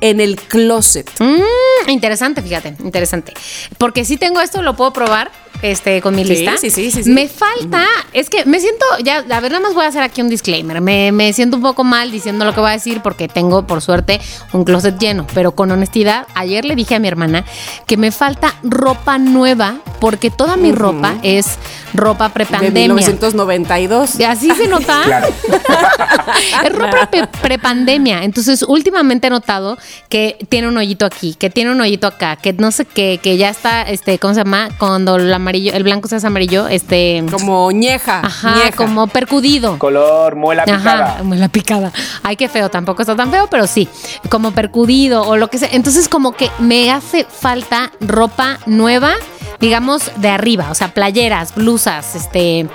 En 0.00 0.20
el 0.20 0.34
closet. 0.36 1.08
Mm, 1.20 1.88
interesante, 1.90 2.42
fíjate, 2.42 2.74
interesante. 2.82 3.32
Porque 3.78 4.04
si 4.04 4.16
tengo 4.16 4.40
esto, 4.40 4.60
lo 4.60 4.74
puedo 4.74 4.92
probar 4.92 5.30
este, 5.62 6.00
con 6.02 6.14
mi 6.14 6.24
Sí, 6.24 6.30
lista. 6.30 6.56
sí, 6.58 6.70
sí, 6.70 6.90
sí, 6.90 7.04
sí. 7.04 7.10
Me 7.10 7.28
falta, 7.28 7.84
es 8.12 8.28
que 8.28 8.44
me 8.44 8.60
siento, 8.60 8.84
ya, 9.04 9.18
a 9.30 9.40
ver, 9.40 9.52
nada 9.52 9.60
más 9.62 9.74
voy 9.74 9.84
a 9.84 9.88
hacer 9.88 10.02
aquí 10.02 10.20
un 10.20 10.28
disclaimer. 10.28 10.80
Me, 10.80 11.12
me 11.12 11.32
siento 11.32 11.56
un 11.56 11.62
poco 11.62 11.84
mal 11.84 12.10
diciendo 12.10 12.44
lo 12.44 12.52
que 12.52 12.60
voy 12.60 12.70
a 12.70 12.72
decir 12.74 13.00
porque 13.02 13.28
tengo, 13.28 13.66
por 13.66 13.80
suerte, 13.80 14.20
un 14.52 14.64
closet 14.64 14.98
lleno. 14.98 15.26
Pero 15.34 15.52
con 15.52 15.70
honestidad, 15.70 16.26
ayer 16.34 16.64
le 16.64 16.74
dije 16.76 16.94
a 16.94 16.98
mi 16.98 17.08
hermana 17.08 17.44
que 17.86 17.96
me 17.96 18.10
falta 18.12 18.54
ropa 18.62 19.18
nueva 19.18 19.76
porque 20.00 20.30
toda 20.30 20.56
mi 20.56 20.72
ropa 20.72 21.14
es 21.22 21.58
ropa 21.94 22.28
De 22.28 22.34
prepandemia. 22.34 22.72
1992. 22.88 24.18
Y 24.20 24.24
así 24.24 24.50
se 24.50 24.66
nota. 24.68 25.02
Claro. 25.04 25.28
Es 26.64 26.72
ropa 26.72 27.10
pre- 27.10 27.26
prepandemia. 27.42 28.24
Entonces, 28.24 28.62
últimamente 28.62 29.26
he 29.26 29.30
notado 29.30 29.78
que 30.08 30.36
tiene 30.48 30.68
un 30.68 30.76
hoyito 30.76 31.04
aquí, 31.06 31.34
que 31.34 31.50
tiene 31.50 31.70
un 31.72 31.80
hoyito 31.80 32.06
acá, 32.06 32.36
que 32.36 32.52
no 32.52 32.70
sé 32.72 32.84
qué, 32.84 33.18
que 33.22 33.36
ya 33.36 33.48
está, 33.50 33.82
este, 33.82 34.18
¿cómo 34.18 34.34
se 34.34 34.40
llama? 34.40 34.68
Cuando 34.78 35.16
el 35.16 35.32
amarillo, 35.52 35.72
el 35.74 35.82
blanco 35.82 36.08
se 36.08 36.16
hace 36.16 36.26
amarillo, 36.26 36.66
este. 36.68 37.24
Como 37.30 37.70
ñeja. 37.72 38.20
Ajá, 38.24 38.54
ñeja. 38.56 38.72
como 38.76 39.06
percudido. 39.06 39.78
Color, 39.78 40.34
muela 40.36 40.64
picada. 40.64 41.04
Ajá, 41.04 41.18
como 41.18 41.34
la 41.34 41.48
picada. 41.48 41.92
Ay, 42.22 42.36
qué 42.36 42.48
feo, 42.48 42.70
tampoco 42.70 43.02
está 43.02 43.14
tan 43.14 43.30
feo, 43.30 43.48
pero 43.50 43.66
sí, 43.66 43.88
como 44.30 44.52
percudido 44.52 45.22
o 45.22 45.36
lo 45.36 45.48
que 45.48 45.58
sea. 45.58 45.68
Entonces, 45.72 46.08
como 46.08 46.32
que 46.32 46.50
me 46.58 46.90
hace 46.90 47.24
falta 47.24 47.92
ropa 48.00 48.58
nueva, 48.66 49.14
digamos, 49.60 50.10
de 50.16 50.28
arriba, 50.30 50.68
o 50.70 50.74
sea, 50.74 50.88
playeras, 50.88 51.54
blusas, 51.54 52.14
este. 52.14 52.66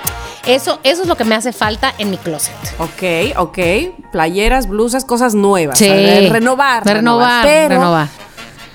Eso, 0.46 0.80
eso 0.84 1.02
es 1.02 1.08
lo 1.10 1.18
que 1.18 1.26
me 1.26 1.36
hace 1.36 1.52
falta 1.52 1.94
en 1.98 2.10
mi 2.10 2.18
closet. 2.18 2.56
Ok, 2.78 3.38
ok. 3.38 3.58
Playeras, 4.14 4.68
blusas, 4.68 5.04
cosas 5.04 5.36
nuevas. 5.36 5.78
Sí. 5.78 5.86
O 5.86 5.88
sea, 5.88 5.96
de 5.98 6.30
renovar. 6.30 6.84
De 6.86 6.94
renovar, 6.94 7.44
Pero, 7.44 7.76
renovar. 7.76 8.08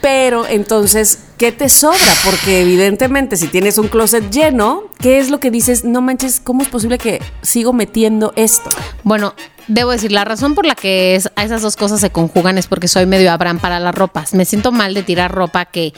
Pero 0.03 0.47
entonces, 0.49 1.21
¿qué 1.38 1.53
te 1.53 1.69
sobra? 1.69 1.99
Porque 2.25 2.61
evidentemente 2.62 3.37
si 3.37 3.47
tienes 3.47 3.79
un 3.79 3.87
closet 3.87 4.31
lleno, 4.31 4.83
¿qué 4.99 5.19
es 5.21 5.31
lo 5.31 5.38
que 5.38 5.53
dices? 5.53 5.85
No 5.85 6.01
manches, 6.03 6.41
¿cómo 6.43 6.62
es 6.62 6.69
posible 6.69 6.99
que 6.99 7.23
sigo 7.41 7.73
metiendo 7.73 8.33
esto? 8.35 8.69
Bueno, 9.05 9.33
debo 9.69 9.93
decir, 9.93 10.11
la 10.11 10.25
razón 10.25 10.57
por 10.57 10.67
la 10.67 10.75
que 10.75 11.15
es- 11.15 11.31
esas 11.41 11.62
dos 11.62 11.77
cosas 11.77 12.01
se 12.01 12.11
conjugan 12.11 12.59
es 12.59 12.67
porque 12.67 12.88
soy 12.88 13.07
medio 13.07 13.31
Abraham 13.31 13.61
para 13.61 13.79
las 13.79 13.95
ropas. 13.95 14.35
Me 14.35 14.45
siento 14.45 14.73
mal 14.73 14.93
de 14.93 15.05
tirar 15.05 15.31
ropa 15.33 15.67
que, 15.67 15.93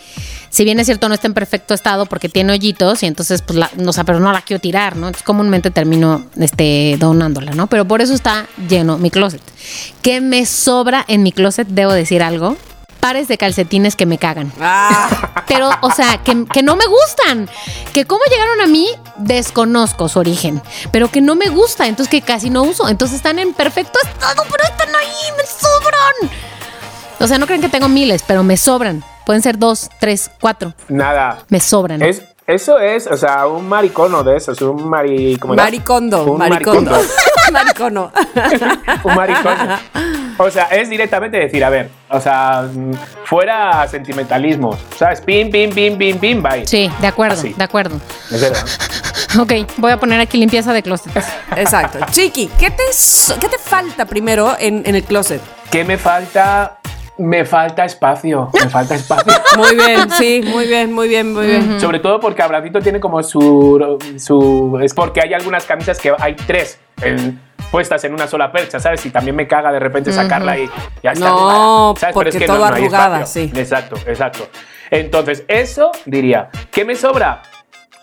si 0.50 0.64
bien 0.64 0.78
es 0.80 0.84
cierto, 0.86 1.08
no 1.08 1.14
está 1.14 1.26
en 1.28 1.32
perfecto 1.34 1.72
estado 1.72 2.04
porque 2.04 2.28
tiene 2.28 2.52
hoyitos 2.52 3.02
y 3.02 3.06
entonces, 3.06 3.40
pues, 3.40 3.58
no, 3.78 3.90
o 3.90 4.04
pero 4.04 4.20
no 4.20 4.32
la 4.32 4.42
quiero 4.42 4.60
tirar, 4.60 4.96
¿no? 4.96 5.06
Entonces, 5.06 5.24
comúnmente 5.24 5.70
termino 5.70 6.26
este, 6.38 6.96
donándola, 7.00 7.52
¿no? 7.52 7.68
Pero 7.68 7.86
por 7.86 8.02
eso 8.02 8.12
está 8.12 8.46
lleno 8.68 8.98
mi 8.98 9.10
closet. 9.10 9.40
¿Qué 10.02 10.20
me 10.20 10.44
sobra 10.44 11.06
en 11.08 11.22
mi 11.22 11.32
closet? 11.32 11.66
Debo 11.68 11.94
decir 11.94 12.22
algo. 12.22 12.58
Pares 13.04 13.28
de 13.28 13.36
calcetines 13.36 13.96
que 13.96 14.06
me 14.06 14.16
cagan. 14.16 14.50
Ah, 14.58 15.44
Pero, 15.46 15.68
o 15.82 15.90
sea, 15.90 16.22
que, 16.24 16.46
que 16.46 16.62
no 16.62 16.74
me 16.74 16.86
gustan. 16.86 17.50
Que 17.92 18.06
cómo 18.06 18.22
llegaron 18.30 18.62
a 18.62 18.66
mí, 18.66 18.88
desconozco 19.16 20.08
su 20.08 20.20
origen. 20.20 20.62
Pero 20.90 21.10
que 21.10 21.20
no 21.20 21.34
me 21.34 21.50
gusta, 21.50 21.86
entonces 21.86 22.10
que 22.10 22.22
casi 22.22 22.48
no 22.48 22.62
uso. 22.62 22.88
Entonces 22.88 23.16
están 23.16 23.38
en 23.38 23.52
perfecto 23.52 23.98
estado, 24.02 24.44
pero 24.50 24.64
están 24.64 24.88
ahí, 24.96 25.32
me 25.36 25.44
sobran. 25.44 26.30
O 27.20 27.26
sea, 27.26 27.36
no 27.36 27.44
creen 27.44 27.60
que 27.60 27.68
tengo 27.68 27.90
miles, 27.90 28.24
pero 28.26 28.42
me 28.42 28.56
sobran. 28.56 29.04
Pueden 29.26 29.42
ser 29.42 29.58
dos, 29.58 29.90
tres, 30.00 30.30
cuatro. 30.40 30.72
Nada. 30.88 31.44
Me 31.50 31.60
sobran. 31.60 32.00
Es, 32.00 32.22
eso 32.46 32.78
es, 32.78 33.06
o 33.06 33.18
sea, 33.18 33.46
un 33.46 33.68
maricono 33.68 34.24
de 34.24 34.38
esos, 34.38 34.62
un 34.62 34.88
mari... 34.88 35.36
¿cómo 35.36 35.52
era? 35.52 35.64
maricondo, 35.64 36.24
Un 36.24 36.38
maricondo. 36.38 36.90
maricondo. 37.52 38.12
maricono. 38.12 38.12
un 39.04 39.14
maricono. 39.14 39.78
O 40.38 40.50
sea, 40.50 40.64
es 40.64 40.90
directamente 40.90 41.38
decir, 41.38 41.64
a 41.64 41.70
ver, 41.70 41.90
o 42.10 42.20
sea, 42.20 42.68
mm, 42.72 42.92
fuera 43.24 43.86
sentimentalismo, 43.88 44.76
¿sabes? 44.96 45.20
Pim, 45.20 45.50
pim, 45.50 45.70
pim, 45.70 45.96
pim, 45.96 46.18
pim, 46.18 46.42
bye. 46.42 46.66
Sí, 46.66 46.90
de 47.00 47.06
acuerdo, 47.06 47.34
Así. 47.38 47.52
de 47.52 47.64
acuerdo. 47.64 47.96
Es 48.30 48.40
verdad. 48.40 48.64
Ok, 49.36 49.52
voy 49.78 49.90
a 49.90 49.96
poner 49.98 50.20
aquí 50.20 50.38
limpieza 50.38 50.72
de 50.72 50.80
closet. 50.80 51.12
Exacto. 51.56 51.98
Chiqui, 52.12 52.48
¿qué 52.56 52.70
te, 52.70 52.92
so- 52.92 53.36
qué 53.40 53.48
te 53.48 53.58
falta 53.58 54.04
primero 54.06 54.54
en, 54.60 54.84
en 54.86 54.94
el 54.94 55.02
closet? 55.02 55.40
¿Qué 55.72 55.84
me 55.84 55.98
falta? 55.98 56.78
Me 57.18 57.44
falta 57.44 57.84
espacio, 57.84 58.50
me 58.52 58.68
falta 58.68 58.94
espacio. 58.94 59.32
Muy 59.56 59.74
bien, 59.74 60.08
sí, 60.18 60.40
muy 60.44 60.66
bien, 60.68 60.92
muy 60.92 61.08
bien, 61.08 61.32
muy 61.32 61.46
bien. 61.46 61.80
Sobre 61.80 61.98
todo 62.00 62.18
porque 62.20 62.42
Abracito 62.42 62.80
tiene 62.80 62.98
como 63.00 63.22
su, 63.24 63.98
su... 64.18 64.78
Es 64.82 64.94
porque 64.94 65.20
hay 65.20 65.32
algunas 65.32 65.64
camisas 65.64 65.98
que 65.98 66.12
hay 66.18 66.34
tres 66.34 66.78
puestas 67.74 68.04
en 68.04 68.14
una 68.14 68.28
sola 68.28 68.52
percha, 68.52 68.78
¿sabes? 68.78 69.04
Y 69.04 69.10
también 69.10 69.34
me 69.34 69.48
caga 69.48 69.72
de 69.72 69.80
repente 69.80 70.12
sacarla 70.12 70.56
y 70.56 70.70
ya 71.02 71.10
está. 71.10 71.28
No, 71.28 71.92
¿sabes? 71.98 72.14
porque 72.14 72.46
todo 72.46 72.64
hay 72.64 72.72
arrugada, 72.72 73.16
espacio. 73.22 73.48
sí. 73.48 73.52
Exacto, 73.58 73.96
exacto. 74.06 74.48
Entonces, 74.92 75.42
eso 75.48 75.90
diría, 76.04 76.50
¿qué 76.70 76.84
me 76.84 76.94
sobra? 76.94 77.42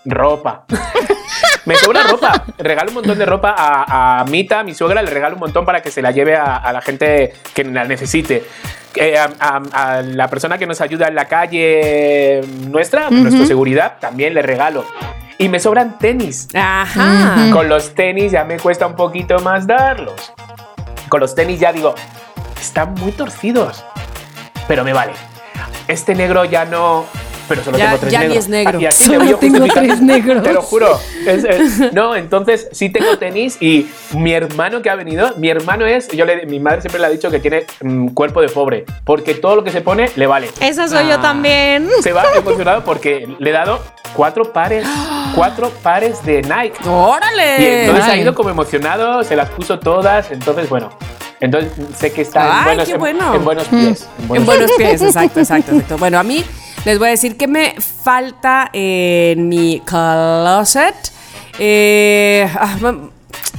Ropa. 0.04 0.66
me 1.66 1.76
sobra 1.76 2.04
ropa. 2.04 2.44
Regalo 2.58 2.90
un 2.90 2.96
montón 2.96 3.18
de 3.18 3.26
ropa 3.26 3.54
a, 3.58 4.20
a 4.22 4.26
Mita, 4.26 4.64
mi 4.64 4.74
suegra, 4.74 5.02
le 5.02 5.10
regalo 5.10 5.36
un 5.36 5.42
montón 5.42 5.66
para 5.66 5.82
que 5.82 5.92
se 5.92 6.02
la 6.02 6.12
lleve 6.12 6.36
a, 6.36 6.56
a 6.58 6.72
la 6.74 6.82
gente 6.82 7.34
que 7.54 7.64
la 7.64 7.84
necesite. 7.84 8.44
Eh, 8.96 9.18
a, 9.18 9.30
a- 9.40 9.62
a 9.98 10.02
la 10.02 10.28
persona 10.30 10.58
que 10.58 10.68
nos 10.68 10.82
ayuda 10.82 11.08
en 11.08 11.16
la 11.16 11.26
calle 11.26 12.42
nuestra, 12.68 13.10
nuestra 13.10 13.46
seguridad, 13.46 13.98
también 14.00 14.34
le 14.34 14.42
regalo. 14.42 14.86
Y 15.38 15.50
me 15.50 15.60
sobran 15.60 15.98
tenis. 15.98 16.50
Ajá. 16.54 17.50
Con 17.52 17.68
los 17.70 17.96
tenis 17.96 18.32
ya 18.32 18.44
me 18.44 18.58
cuesta 18.60 18.86
un 18.86 18.96
poquito 18.96 19.40
más 19.40 19.66
darlos. 19.66 20.34
Con 21.10 21.20
los 21.20 21.34
tenis 21.36 21.60
ya 21.60 21.72
digo, 21.74 21.96
están 22.60 22.94
muy 22.96 23.12
torcidos. 23.12 23.84
Pero 24.68 24.84
me 24.84 24.94
vale. 24.94 25.14
Este 25.88 26.14
negro 26.14 26.46
ya 26.46 26.66
no. 26.66 27.06
Pero 27.52 27.64
solo 27.66 27.78
Ya- 27.78 27.86
tengo 27.88 27.98
tres 28.00 28.12
ya 28.14 28.20
ni 28.22 28.26
negros. 28.28 28.44
es 28.46 28.50
negro. 28.50 28.80
Y 28.80 28.86
así 28.86 29.04
Solo 29.04 29.38
tengo 29.38 29.66
tres 29.74 30.02
negros. 30.02 30.44
Te 30.44 30.54
lo 30.54 30.62
juro. 30.62 30.98
Es- 31.28 31.44
es- 31.44 31.94
no, 31.94 32.16
entonces 32.16 32.70
sí 32.72 32.90
tengo 32.90 33.18
tenis 33.18 33.58
y 33.62 33.88
mi 34.14 34.32
hermano 34.32 34.82
que 34.82 34.90
ha 34.90 34.96
venido, 34.96 35.34
mi 35.36 35.50
hermano 35.50 35.86
es, 35.86 36.08
yo 36.08 36.24
le, 36.24 36.46
mi 36.46 36.62
madre 36.62 36.80
siempre 36.80 37.02
le 37.02 37.08
ha 37.08 37.10
dicho 37.10 37.30
que 37.30 37.40
tiene 37.40 37.66
mm, 37.82 38.08
cuerpo 38.10 38.40
de 38.42 38.48
pobre, 38.48 38.86
porque 39.04 39.34
todo 39.34 39.58
lo 39.58 39.64
que 39.66 39.72
se 39.72 39.82
pone 39.82 40.10
le 40.16 40.28
vale. 40.28 40.50
Esa 40.62 40.88
soy 40.88 41.08
yo 41.10 41.16
Ah. 41.16 41.22
también. 41.22 41.90
Se 42.02 42.14
va 42.14 42.24
emocionado 42.36 42.84
porque 42.86 43.28
le 43.38 43.50
he 43.50 43.54
dado 43.54 43.80
cuatro 44.16 44.54
pares, 44.54 44.88
cuatro 45.36 45.70
pares 45.84 46.24
de 46.24 46.42
Nike. 46.42 46.78
Y 46.86 46.88
¡Órale! 46.88 47.84
entonces 47.86 48.06
ha 48.06 48.16
ido 48.16 48.34
como 48.34 48.50
emocionado, 48.50 49.24
se 49.26 49.36
las 49.36 49.50
puso 49.50 49.78
todas, 49.80 50.32
entonces 50.32 50.70
bueno, 50.70 50.90
entonces 51.40 51.72
sé 51.98 52.12
que 52.14 52.22
está 52.22 52.46
en 52.46 52.52
Ay, 52.52 52.64
buenos, 52.66 52.86
qué 52.88 52.94
en- 52.94 53.00
bueno. 53.00 53.36
en 53.36 53.44
buenos 53.46 53.68
pies. 53.68 54.08
en 54.20 54.28
buenos 54.28 54.42
En 54.42 54.46
buenos 54.46 54.72
pies, 54.78 55.02
exacto, 55.02 55.40
exacto, 55.40 55.72
exacto. 55.72 55.98
Bueno, 55.98 56.20
a 56.20 56.24
mí 56.24 56.44
les 56.86 56.98
voy 56.98 57.10
a 57.10 57.12
decir 57.12 57.38
que 57.38 57.48
me 57.48 57.76
falta 57.80 58.70
en 58.74 59.50
mi 59.50 59.82
closet. 59.86 60.96
Eh, 61.60 62.50
ah, 62.56 62.78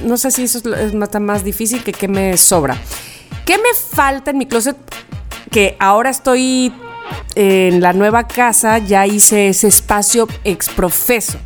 no 0.02 0.16
sé 0.16 0.30
si 0.30 0.44
eso 0.44 0.58
es, 0.74 0.94
más, 0.94 1.08
más 1.20 1.44
difícil 1.44 1.84
que 1.84 1.92
qué 1.92 2.08
me 2.08 2.36
sobra. 2.36 2.76
¿Qué 3.44 3.58
me 3.58 3.74
falta 3.74 4.32
en 4.32 4.38
mi 4.38 4.46
closet? 4.46 4.76
Que 5.50 5.76
ahora 5.78 6.10
estoy 6.10 6.72
en 7.34 7.80
la 7.80 7.92
nueva 7.92 8.26
casa, 8.26 8.78
ya 8.78 9.06
hice 9.06 9.48
ese 9.48 9.68
espacio 9.68 10.26
exprofeso. 10.44 11.38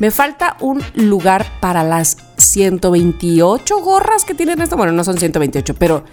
Me 0.00 0.10
falta 0.10 0.56
un 0.60 0.82
lugar 0.94 1.46
para 1.60 1.84
las 1.84 2.16
128 2.38 3.78
gorras 3.78 4.24
que 4.24 4.34
tienen 4.34 4.60
esto. 4.60 4.76
Bueno, 4.76 4.92
no 4.92 5.04
son 5.04 5.18
128, 5.18 5.74
pero 5.74 6.04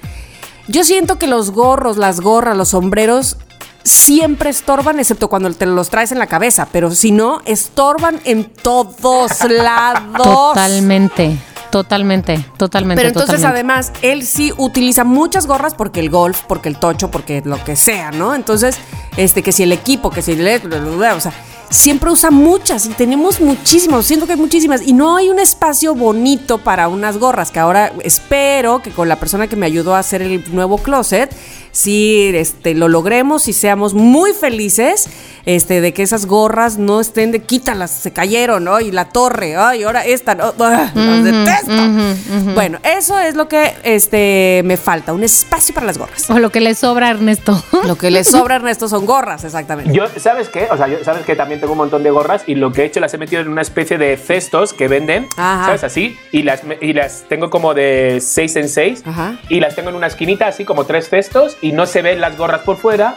yo 0.67 0.83
siento 0.83 1.17
que 1.17 1.25
los 1.25 1.51
gorros, 1.51 1.97
las 1.97 2.21
gorras, 2.21 2.55
los 2.55 2.69
sombreros 2.69 3.37
siempre 3.83 4.49
estorban, 4.49 4.99
excepto 4.99 5.27
cuando 5.27 5.51
te 5.53 5.65
los 5.65 5.89
traes 5.89 6.11
en 6.11 6.19
la 6.19 6.27
cabeza, 6.27 6.67
pero 6.71 6.91
si 6.91 7.11
no, 7.11 7.41
estorban 7.45 8.19
en 8.23 8.45
todos 8.45 9.43
lados. 9.49 10.23
Totalmente, 10.23 11.37
totalmente, 11.71 12.45
totalmente. 12.57 12.99
Pero 12.99 13.09
entonces 13.09 13.41
totalmente. 13.41 13.71
además 13.73 13.93
él 14.01 14.25
sí 14.25 14.53
utiliza 14.57 15.03
muchas 15.03 15.47
gorras 15.47 15.73
porque 15.73 15.99
el 15.99 16.09
golf, 16.09 16.41
porque 16.47 16.69
el 16.69 16.77
tocho, 16.77 17.11
porque 17.11 17.41
lo 17.45 17.63
que 17.63 17.75
sea, 17.75 18.11
¿no? 18.11 18.35
Entonces, 18.35 18.77
este 19.17 19.43
que 19.43 19.51
si 19.51 19.63
el 19.63 19.71
equipo, 19.71 20.09
que 20.09 20.21
si 20.21 20.31
el 20.33 20.47
o 20.47 21.19
sea, 21.19 21.33
siempre 21.71 22.11
usa 22.11 22.31
muchas 22.31 22.85
y 22.85 22.89
tenemos 22.89 23.39
muchísimos, 23.39 24.05
siento 24.05 24.27
que 24.27 24.33
hay 24.33 24.39
muchísimas 24.39 24.81
y 24.81 24.91
no 24.91 25.15
hay 25.15 25.29
un 25.29 25.39
espacio 25.39 25.95
bonito 25.95 26.57
para 26.57 26.89
unas 26.89 27.17
gorras 27.17 27.49
que 27.49 27.59
ahora 27.59 27.93
espero 28.03 28.81
que 28.81 28.91
con 28.91 29.07
la 29.07 29.15
persona 29.15 29.47
que 29.47 29.55
me 29.55 29.65
ayudó 29.65 29.95
a 29.95 29.99
hacer 29.99 30.21
el 30.21 30.43
nuevo 30.53 30.77
closet 30.77 31.33
sí 31.71 32.31
este 32.33 32.73
lo 32.73 32.87
logremos 32.87 33.47
y 33.47 33.53
seamos 33.53 33.93
muy 33.93 34.33
felices 34.33 35.09
este 35.45 35.81
de 35.81 35.93
que 35.93 36.03
esas 36.03 36.25
gorras 36.25 36.77
no 36.77 36.99
estén 36.99 37.31
de 37.31 37.41
quítalas, 37.41 37.91
se 37.91 38.11
cayeron, 38.11 38.63
¿no? 38.63 38.79
Y 38.79 38.91
la 38.91 39.09
torre, 39.09 39.55
ay, 39.55 39.83
ahora 39.83 40.05
esta, 40.05 40.35
no, 40.35 40.53
ah, 40.59 40.91
los 40.93 41.23
detesto. 41.23 42.53
Bueno, 42.53 42.79
eso 42.83 43.19
es 43.19 43.35
lo 43.35 43.47
que 43.47 43.73
este, 43.83 44.61
me 44.65 44.77
falta, 44.77 45.13
un 45.13 45.23
espacio 45.23 45.73
para 45.73 45.87
las 45.87 45.97
gorras. 45.97 46.29
O 46.29 46.39
lo 46.39 46.49
que 46.49 46.61
le 46.61 46.75
sobra 46.75 47.07
a 47.07 47.11
Ernesto. 47.11 47.61
Lo 47.85 47.97
que 47.97 48.11
le 48.11 48.23
sobra 48.23 48.55
a 48.55 48.57
Ernesto 48.61 48.87
son 48.87 49.05
gorras, 49.05 49.43
exactamente. 49.43 49.93
Yo, 49.93 50.05
¿sabes 50.17 50.49
qué? 50.49 50.67
O 50.71 50.77
sea, 50.77 50.87
yo, 50.87 51.03
¿sabes 51.03 51.25
que 51.25 51.35
También 51.35 51.59
tengo 51.59 51.73
un 51.73 51.79
montón 51.79 52.03
de 52.03 52.11
gorras 52.11 52.43
y 52.45 52.55
lo 52.55 52.71
que 52.71 52.83
he 52.83 52.85
hecho 52.85 52.99
las 52.99 53.13
he 53.13 53.17
metido 53.17 53.41
en 53.41 53.47
una 53.47 53.61
especie 53.61 53.97
de 53.97 54.17
cestos 54.17 54.73
que 54.73 54.87
venden, 54.87 55.27
Ajá. 55.37 55.65
¿sabes? 55.65 55.83
Así. 55.83 56.17
Y 56.31 56.43
las, 56.43 56.61
y 56.81 56.93
las 56.93 57.23
tengo 57.27 57.49
como 57.49 57.73
de 57.73 58.19
6 58.21 58.55
en 58.57 58.69
6 58.69 59.03
Ajá. 59.05 59.39
y 59.49 59.59
las 59.59 59.75
tengo 59.75 59.89
en 59.89 59.95
una 59.95 60.07
esquinita, 60.07 60.47
así 60.47 60.65
como 60.65 60.85
tres 60.85 61.09
cestos 61.09 61.57
y 61.61 61.71
no 61.71 61.85
se 61.85 62.01
ven 62.01 62.19
las 62.21 62.37
gorras 62.37 62.61
por 62.61 62.77
fuera. 62.77 63.15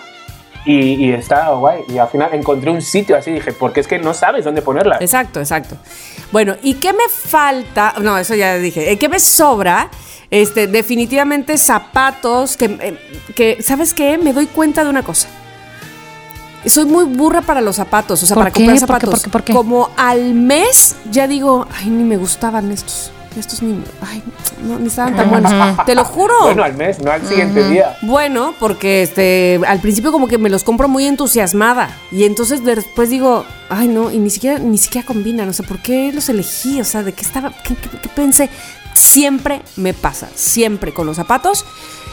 Y, 0.67 0.95
y 1.09 1.13
está 1.13 1.51
guay. 1.51 1.83
Y 1.89 1.99
al 1.99 2.09
final 2.09 2.31
encontré 2.33 2.71
un 2.71 2.81
sitio 2.81 3.17
así, 3.17 3.31
dije, 3.33 3.53
porque 3.53 3.81
es 3.81 3.87
que 3.87 3.99
no 3.99 4.15
sabes 4.15 4.45
dónde 4.47 4.63
ponerlas. 4.63 5.01
Exacto, 5.03 5.39
exacto. 5.41 5.77
Bueno, 6.33 6.57
¿y 6.63 6.75
qué 6.75 6.93
me 6.95 7.07
falta? 7.11 7.95
No, 8.01 8.17
eso 8.17 8.35
ya 8.35 8.57
dije. 8.57 8.91
Eh, 8.91 8.99
¿Qué 8.99 9.11
me 9.11 9.21
sobra? 9.21 9.91
Este, 10.31 10.67
definitivamente 10.67 11.59
zapatos 11.59 12.57
que, 12.57 12.65
eh, 12.65 12.99
que, 13.37 13.63
¿sabes 13.63 13.93
qué? 13.93 14.17
Me 14.17 14.33
doy 14.33 14.47
cuenta 14.47 14.83
de 14.85 14.89
una 14.91 15.03
cosa. 15.03 15.29
Soy 16.65 16.87
muy 16.87 17.05
burra 17.05 17.43
para 17.43 17.61
los 17.61 17.77
zapatos, 17.77 18.23
o 18.23 18.27
sea, 18.27 18.35
¿Por 18.35 18.45
para 18.45 18.51
qué? 18.51 18.65
comprar 18.65 18.81
¿Por 18.81 18.87
qué? 18.87 19.07
zapatos. 19.07 19.11
¿Por 19.11 19.23
qué? 19.23 19.31
¿Por 19.31 19.45
qué? 19.45 19.53
Como 19.53 19.91
al 19.99 20.33
mes 20.33 20.97
ya 21.11 21.29
digo, 21.29 21.67
ay, 21.77 21.91
ni 21.91 22.05
me 22.05 22.17
gustaban 22.17 22.73
estos. 22.73 23.13
Estos 23.37 23.63
ni, 23.63 23.83
ay, 24.01 24.23
no, 24.63 24.79
ni 24.79 24.87
estaban 24.87 25.17
tan 25.17 25.29
buenos. 25.31 25.53
Te 25.87 25.95
lo 25.95 26.05
juro. 26.05 26.35
Bueno, 26.43 26.63
al 26.63 26.75
mes, 26.77 27.01
no 27.01 27.11
al 27.11 27.27
siguiente 27.27 27.69
día. 27.69 27.97
Bueno, 28.03 28.55
porque 28.61 29.03
este, 29.03 29.61
al 29.67 29.81
principio 29.81 30.13
como 30.13 30.29
que 30.29 30.39
me 30.39 30.49
los 30.51 30.63
compro 30.63 30.89
muy 30.89 31.05
entusiasmada 31.07 31.91
y 32.13 32.25
entonces 32.25 32.65
después 32.65 33.11
digo, 33.11 33.45
ay 33.71 33.89
no, 33.89 34.11
y 34.13 34.19
ni 34.19 34.31
siquiera 34.31 34.59
ni 34.61 34.79
siquiera 34.79 35.07
combinan, 35.07 35.49
o 35.49 35.53
sea, 35.53 35.67
¿por 35.67 35.79
qué 35.81 36.13
los 36.13 36.29
elegí? 36.29 36.81
O 36.81 36.85
sea, 36.85 37.03
¿de 37.03 37.13
qué 37.13 37.23
estaba 37.23 37.51
qué, 37.65 37.75
qué- 37.75 37.99
qué 37.99 38.09
pensé? 38.09 38.49
Siempre 38.95 39.63
me 39.77 39.93
pasa, 39.95 40.29
siempre 40.35 40.95
con 40.95 41.07
los 41.07 41.17
zapatos 41.17 41.65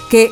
que 0.10 0.32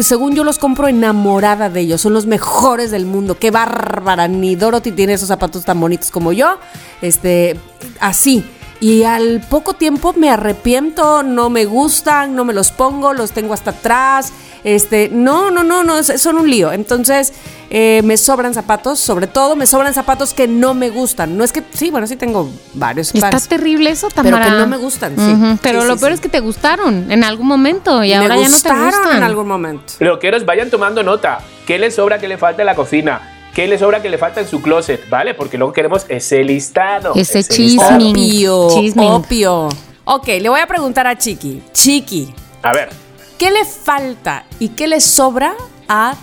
según 0.00 0.34
yo 0.36 0.44
los 0.44 0.58
compro 0.58 0.86
enamorada 0.86 1.68
de 1.68 1.80
ellos, 1.80 2.00
son 2.00 2.12
los 2.12 2.26
mejores 2.26 2.92
del 2.92 3.06
mundo. 3.06 3.36
Qué 3.36 3.50
bárbara, 3.50 4.28
ni 4.28 4.54
Dorothy 4.54 4.92
tiene 4.92 5.14
esos 5.14 5.26
zapatos 5.28 5.64
tan 5.64 5.80
bonitos 5.80 6.12
como 6.12 6.32
yo. 6.32 6.58
Este, 7.02 7.58
así. 8.00 8.44
Y 8.80 9.02
al 9.02 9.40
poco 9.48 9.74
tiempo 9.74 10.12
me 10.16 10.30
arrepiento, 10.30 11.22
no 11.24 11.50
me 11.50 11.64
gustan, 11.64 12.36
no 12.36 12.44
me 12.44 12.52
los 12.54 12.70
pongo, 12.70 13.12
los 13.12 13.32
tengo 13.32 13.52
hasta 13.54 13.70
atrás. 13.70 14.32
Este, 14.64 15.08
no, 15.12 15.50
no, 15.50 15.62
no, 15.64 15.82
no, 15.82 15.98
es- 15.98 16.20
son 16.20 16.36
un 16.38 16.48
lío. 16.48 16.70
Entonces, 16.72 17.32
eh, 17.70 18.02
me 18.04 18.16
sobran 18.16 18.54
zapatos, 18.54 18.98
sobre 19.00 19.26
todo 19.26 19.56
me 19.56 19.66
sobran 19.66 19.94
zapatos 19.94 20.32
que 20.34 20.46
no 20.46 20.74
me 20.74 20.90
gustan. 20.90 21.36
No 21.36 21.42
es 21.44 21.52
que, 21.52 21.62
sí, 21.72 21.90
bueno, 21.90 22.06
sí 22.06 22.16
tengo 22.16 22.50
varios 22.74 23.08
Está 23.14 23.30
pares. 23.30 23.48
terrible 23.48 23.90
eso, 23.90 24.08
Pero 24.14 24.22
Tamara. 24.36 24.44
que 24.46 24.50
no 24.52 24.66
me 24.68 24.76
gustan, 24.76 25.14
sí. 25.16 25.58
Pero 25.62 25.82
Sí, 25.82 25.86
lo 25.88 25.94
sí, 25.94 26.00
peor 26.00 26.10
sí. 26.12 26.14
es 26.14 26.20
que 26.20 26.28
te 26.28 26.40
gustaron 26.40 27.10
en 27.10 27.24
algún 27.24 27.46
momento 27.48 28.02
y 28.04 28.08
me 28.10 28.14
ahora 28.16 28.36
ya 28.36 28.42
no 28.42 28.46
te 28.48 28.52
gustaron 28.52 28.84
gustan. 28.84 29.16
en 29.16 29.22
algún 29.24 29.48
momento. 29.48 29.92
Pero 29.98 30.18
que 30.18 30.28
os 30.30 30.44
vayan 30.44 30.70
tomando 30.70 31.02
nota. 31.02 31.38
¿Qué 31.66 31.78
le 31.78 31.90
sobra 31.90 32.18
que 32.18 32.28
le 32.28 32.38
falta 32.38 32.62
en 32.62 32.66
la 32.66 32.74
cocina? 32.74 33.34
¿Qué 33.58 33.66
le 33.66 33.76
sobra 33.76 34.00
que 34.00 34.08
le 34.08 34.18
falta 34.18 34.40
en 34.40 34.46
su 34.46 34.62
closet? 34.62 35.08
¿Vale? 35.08 35.34
Porque 35.34 35.58
luego 35.58 35.72
queremos 35.72 36.06
ese 36.08 36.44
listado. 36.44 37.12
Ese 37.16 37.38
listado. 37.38 37.98
chisme. 37.98 38.10
Opio, 38.12 38.68
Chisming. 38.70 39.08
opio. 39.08 39.68
Ok, 40.04 40.28
le 40.40 40.48
voy 40.48 40.60
a 40.60 40.66
preguntar 40.68 41.08
a 41.08 41.18
Chiqui. 41.18 41.60
Chiqui, 41.72 42.32
A 42.62 42.72
ver. 42.72 42.88
¿qué 43.36 43.50
le 43.50 43.64
falta 43.64 44.44
y 44.60 44.68
qué 44.68 44.86
le 44.86 45.00
sobra 45.00 45.56
a 45.88 46.14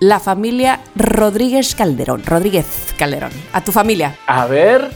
la 0.00 0.20
familia 0.20 0.80
Rodríguez 0.96 1.74
Calderón? 1.74 2.24
Rodríguez 2.24 2.94
Calderón. 2.96 3.32
A 3.52 3.62
tu 3.62 3.70
familia. 3.70 4.16
A 4.26 4.46
ver. 4.46 4.90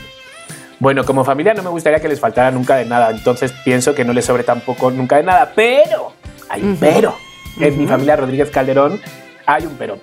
Bueno, 0.78 1.04
como 1.04 1.22
familia 1.22 1.52
no 1.52 1.62
me 1.62 1.68
gustaría 1.68 2.00
que 2.00 2.08
les 2.08 2.18
faltara 2.18 2.50
nunca 2.50 2.76
de 2.76 2.86
nada, 2.86 3.10
entonces 3.10 3.52
pienso 3.62 3.94
que 3.94 4.06
no 4.06 4.14
les 4.14 4.24
sobre 4.24 4.42
tampoco 4.42 4.90
nunca 4.90 5.18
de 5.18 5.24
nada, 5.24 5.52
pero 5.54 6.14
hay 6.48 6.62
un 6.62 6.78
pero. 6.78 7.14
En 7.60 7.76
mi 7.78 7.86
familia 7.86 8.16
Rodríguez 8.16 8.48
Calderón 8.48 8.98
hay 9.44 9.66
un 9.66 9.74
pero. 9.74 9.98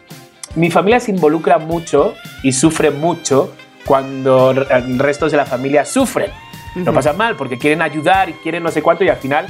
Mi 0.55 0.71
familia 0.71 0.99
se 0.99 1.11
involucra 1.11 1.57
mucho 1.57 2.15
y 2.43 2.51
sufre 2.51 2.91
mucho 2.91 3.53
cuando 3.85 4.53
re- 4.53 4.65
restos 4.97 5.31
de 5.31 5.37
la 5.37 5.45
familia 5.45 5.85
sufren. 5.85 6.31
Lo 6.75 6.93
pasan 6.93 7.17
mal 7.17 7.35
porque 7.35 7.57
quieren 7.57 7.81
ayudar 7.81 8.29
y 8.29 8.33
quieren 8.33 8.61
no 8.63 8.69
sé 8.71 8.81
cuánto 8.81 9.03
y 9.03 9.09
al 9.09 9.17
final 9.17 9.47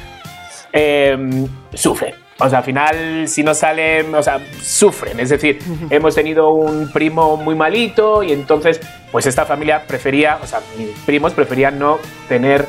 eh, 0.71 1.45
sufren. 1.73 2.15
O 2.41 2.47
sea, 2.49 2.59
al 2.59 2.63
final, 2.63 3.27
si 3.27 3.43
no 3.43 3.53
salen, 3.53 4.15
o 4.15 4.23
sea, 4.23 4.39
sufren. 4.62 5.19
Es 5.19 5.27
decir, 5.29 5.59
hemos 5.89 6.15
tenido 6.15 6.51
un 6.51 6.89
primo 6.91 7.35
muy 7.35 7.53
malito 7.55 8.23
y 8.23 8.31
entonces, 8.31 8.79
pues 9.12 9.25
esta 9.25 9.45
familia 9.45 9.83
prefería, 9.85 10.39
o 10.41 10.47
sea, 10.47 10.62
mis 10.77 10.88
primos 11.05 11.33
preferían 11.33 11.77
no 11.77 11.97
tener 12.29 12.65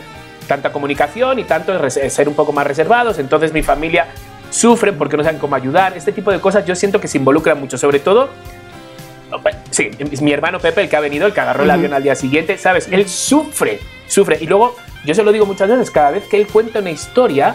tanta 0.48 0.72
comunicación 0.72 1.38
y 1.38 1.44
tanto 1.44 1.88
ser 1.88 2.28
un 2.28 2.34
poco 2.34 2.50
más 2.52 2.66
reservados. 2.66 3.20
Entonces, 3.20 3.52
mi 3.52 3.62
familia 3.62 4.08
sufre 4.50 4.92
porque 4.92 5.16
no 5.16 5.24
saben 5.24 5.38
cómo 5.38 5.54
ayudar. 5.56 5.96
Este 5.96 6.12
tipo 6.12 6.30
de 6.30 6.40
cosas 6.40 6.66
yo 6.66 6.74
siento 6.74 7.00
que 7.00 7.08
se 7.08 7.18
involucran 7.18 7.58
mucho, 7.58 7.78
sobre 7.78 7.98
todo 8.00 8.28
Sí, 9.70 9.90
es 9.98 10.20
mi 10.20 10.32
hermano 10.32 10.58
Pepe, 10.58 10.82
el 10.82 10.88
que 10.88 10.96
ha 10.96 11.00
venido, 11.00 11.26
el 11.26 11.32
que 11.32 11.40
agarró 11.40 11.62
el 11.64 11.70
avión 11.70 11.94
al 11.94 12.02
día 12.02 12.14
siguiente, 12.14 12.58
¿sabes? 12.58 12.88
Él 12.90 13.08
sufre, 13.08 13.80
sufre. 14.08 14.38
Y 14.40 14.46
luego, 14.46 14.76
yo 15.04 15.14
se 15.14 15.22
lo 15.22 15.32
digo 15.32 15.46
muchas 15.46 15.68
veces, 15.68 15.90
cada 15.90 16.10
vez 16.10 16.24
que 16.24 16.36
él 16.40 16.46
cuenta 16.48 16.80
una 16.80 16.90
historia, 16.90 17.54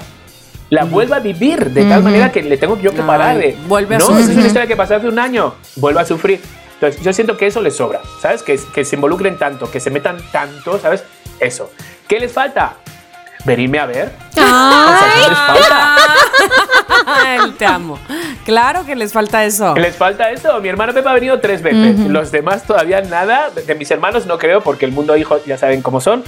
la 0.70 0.86
vuelve 0.86 1.16
a 1.16 1.20
vivir 1.20 1.72
de 1.72 1.84
tal 1.86 2.02
manera 2.02 2.32
que 2.32 2.42
le 2.42 2.58
tengo 2.58 2.80
yo 2.80 2.92
que 2.92 3.02
Ay, 3.02 3.08
parar 3.08 3.38
de. 3.38 3.58
vuelve 3.68 3.96
a 3.96 4.00
no, 4.00 4.06
sufrir. 4.06 4.30
es 4.30 4.38
una 4.38 4.48
historia 4.48 4.68
que 4.68 4.76
pasó 4.76 4.96
hace 4.96 5.08
un 5.08 5.20
año, 5.20 5.56
vuelve 5.76 6.00
a 6.02 6.06
sufrir. 6.06 6.42
Entonces, 6.76 7.02
yo 7.02 7.14
siento 7.14 7.38
que 7.38 7.48
eso 7.48 7.62
les 7.62 7.76
sobra, 7.76 8.02
¿sabes? 8.22 8.42
Que, 8.42 8.60
que 8.74 8.84
se 8.86 8.96
involucren 8.96 9.38
tanto, 9.38 9.70
que 9.70 9.80
se 9.80 9.90
metan 9.90 10.18
tanto, 10.32 10.80
¿sabes? 10.80 11.04
Eso. 11.40 11.72
¿Qué 12.08 12.20
les 12.20 12.32
falta? 12.32 12.76
Venirme 13.46 13.80
a 13.80 13.86
ver. 13.86 14.12
O 14.32 14.34
sea, 14.34 15.14
¿qué 15.14 15.30
les 15.30 15.38
falta? 15.38 15.98
Te 17.58 17.66
amo. 17.66 18.00
Claro 18.46 18.86
que 18.86 18.96
les 18.96 19.14
falta 19.14 19.44
eso. 19.46 19.76
Les 19.76 19.96
falta 19.96 20.30
eso. 20.32 20.60
Mi 20.62 20.68
hermano 20.70 20.94
Pepe 20.94 21.10
ha 21.10 21.14
venido 21.14 21.40
tres 21.40 21.62
veces. 21.62 22.00
Los 22.00 22.32
demás 22.32 22.64
todavía 22.64 23.02
nada. 23.02 23.50
De 23.50 23.76
mis 23.76 23.90
hermanos 23.92 24.26
no 24.26 24.38
creo, 24.38 24.62
porque 24.62 24.86
el 24.86 24.92
mundo 24.92 25.16
hijo 25.18 25.40
ya 25.46 25.58
saben 25.58 25.82
cómo 25.82 26.02
son. 26.02 26.24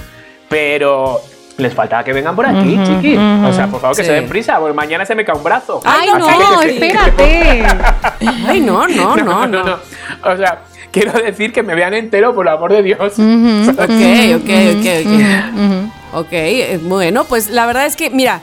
Pero 0.48 1.20
les 1.56 1.74
faltaba 1.74 2.04
que 2.04 2.12
vengan 2.12 2.34
por 2.36 2.46
aquí, 2.46 2.78
chiqui. 2.84 3.16
O 3.16 3.52
sea, 3.52 3.66
por 3.70 3.80
favor, 3.80 3.96
que 3.96 4.02
Sí. 4.02 4.08
se 4.08 4.14
den 4.14 4.28
prisa. 4.28 4.58
porque 4.58 4.74
mañana 4.74 5.04
se 5.04 5.14
me 5.14 5.24
cae 5.24 5.36
un 5.36 5.42
brazo. 5.44 5.80
Ay, 5.84 6.08
no, 6.16 6.26
que- 6.60 6.70
espérate. 6.70 7.66
Ay, 8.46 8.60
no, 8.60 8.86
no, 8.88 9.16
no, 9.16 9.46
no. 9.46 9.64
no. 9.64 9.78
O 10.24 10.36
sea, 10.36 10.60
quiero 10.92 11.12
decir 11.12 11.52
que 11.52 11.62
me 11.62 11.74
vean 11.74 11.94
entero, 11.94 12.34
por 12.34 12.46
el 12.46 12.52
amor 12.54 12.72
de 12.72 12.82
Dios. 12.82 13.14
Ok, 13.68 13.78
ok, 14.36 14.50
ok, 14.76 14.86
ok. 15.04 15.92
Ok, 16.14 16.28
eh, 16.32 16.80
bueno, 16.82 17.24
pues 17.24 17.50
la 17.50 17.66
verdad 17.66 17.84
es 17.86 17.94
que, 17.96 18.08
mira, 18.10 18.40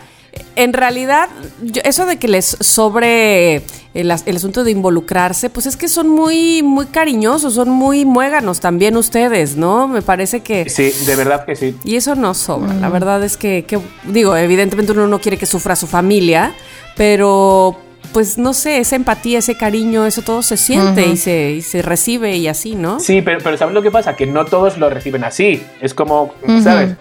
en 0.56 0.74
realidad, 0.74 1.30
yo- 1.62 1.82
eso 1.86 2.06
de 2.06 2.18
que 2.18 2.28
les 2.28 2.58
sobre 2.60 3.62
el, 3.94 4.12
as- 4.12 4.24
el 4.26 4.36
asunto 4.38 4.64
de 4.64 4.72
involucrarse, 4.72 5.50
pues 5.50 5.66
es 5.66 5.78
que 5.78 5.88
son 5.88 6.08
muy, 6.10 6.62
muy 6.64 6.86
cariñosos, 6.88 7.54
son 7.54 7.70
muy 7.70 8.06
muéganos 8.06 8.60
también 8.60 8.98
ustedes, 8.98 9.56
¿no? 9.58 9.88
Me 9.88 10.02
parece 10.02 10.42
que... 10.42 10.70
Sí, 10.70 10.92
de 11.06 11.16
verdad 11.16 11.46
que 11.46 11.56
sí. 11.56 11.76
Y 11.84 11.96
eso 11.96 12.16
no 12.16 12.34
sobra. 12.34 12.74
La 12.74 12.90
verdad 12.90 13.24
es 13.24 13.38
que, 13.38 13.64
que, 13.66 13.80
digo, 14.06 14.36
evidentemente 14.36 14.92
uno 14.92 15.08
no 15.08 15.20
quiere 15.22 15.38
que 15.38 15.46
sufra 15.46 15.76
su 15.76 15.88
familia, 15.88 16.54
pero 16.96 17.78
pues 18.12 18.38
no 18.38 18.54
sé, 18.54 18.80
esa 18.80 18.96
empatía, 18.96 19.40
ese 19.40 19.56
cariño, 19.56 20.06
eso 20.06 20.22
todo 20.22 20.42
se 20.42 20.58
siente 20.58 21.06
y, 21.08 21.18
se, 21.18 21.52
y 21.52 21.62
se 21.62 21.82
recibe 21.82 22.36
y 22.38 22.48
así, 22.48 22.76
¿no? 22.76 23.00
Sí, 23.00 23.22
pero, 23.22 23.40
pero 23.44 23.58
¿sabes 23.58 23.74
lo 23.74 23.82
que 23.82 23.92
pasa? 23.92 24.16
Que 24.16 24.26
no 24.26 24.46
todos 24.46 24.78
lo 24.78 24.90
reciben 24.90 25.24
así. 25.24 25.64
Es 25.82 25.94
como, 25.94 26.34
¿sabes? 26.64 26.96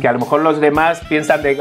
Que 0.00 0.08
a 0.08 0.12
lo 0.12 0.18
mejor 0.18 0.40
los 0.40 0.60
demás 0.60 1.00
piensan 1.08 1.42
de, 1.42 1.56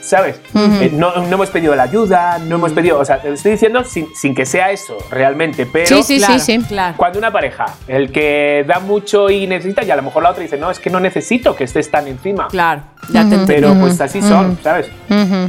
¿sabes? 0.00 0.40
Eh, 0.54 0.90
no, 0.92 1.14
no 1.16 1.34
hemos 1.34 1.50
pedido 1.50 1.74
la 1.74 1.84
ayuda, 1.84 2.38
no 2.38 2.56
hemos 2.56 2.72
pedido, 2.72 2.98
o 2.98 3.04
sea, 3.04 3.20
te 3.20 3.28
lo 3.28 3.34
estoy 3.34 3.52
diciendo 3.52 3.84
sin, 3.84 4.08
sin 4.14 4.34
que 4.34 4.46
sea 4.46 4.70
eso 4.70 4.96
realmente, 5.10 5.66
pero 5.66 5.86
Sí, 5.86 6.02
sí, 6.02 6.18
Claro, 6.18 6.38
sí, 6.38 6.40
sí. 6.40 6.58
Claro. 6.68 6.94
cuando 6.96 7.18
una 7.18 7.32
pareja, 7.32 7.66
el 7.88 8.12
que 8.12 8.64
da 8.66 8.78
mucho 8.80 9.30
y 9.30 9.46
necesita, 9.46 9.82
y 9.82 9.90
a 9.90 9.96
lo 9.96 10.02
mejor 10.02 10.22
la 10.22 10.30
otra 10.30 10.42
dice, 10.42 10.56
no, 10.56 10.70
es 10.70 10.78
que 10.78 10.90
no 10.90 11.00
necesito 11.00 11.56
que 11.56 11.64
estés 11.64 11.90
tan 11.90 12.06
encima. 12.06 12.48
Claro, 12.48 12.82
ya 13.12 13.28
te. 13.28 13.38
Pero 13.46 13.74
pues 13.80 14.00
así 14.00 14.20
son, 14.22 14.58
¿sabes? 14.62 14.86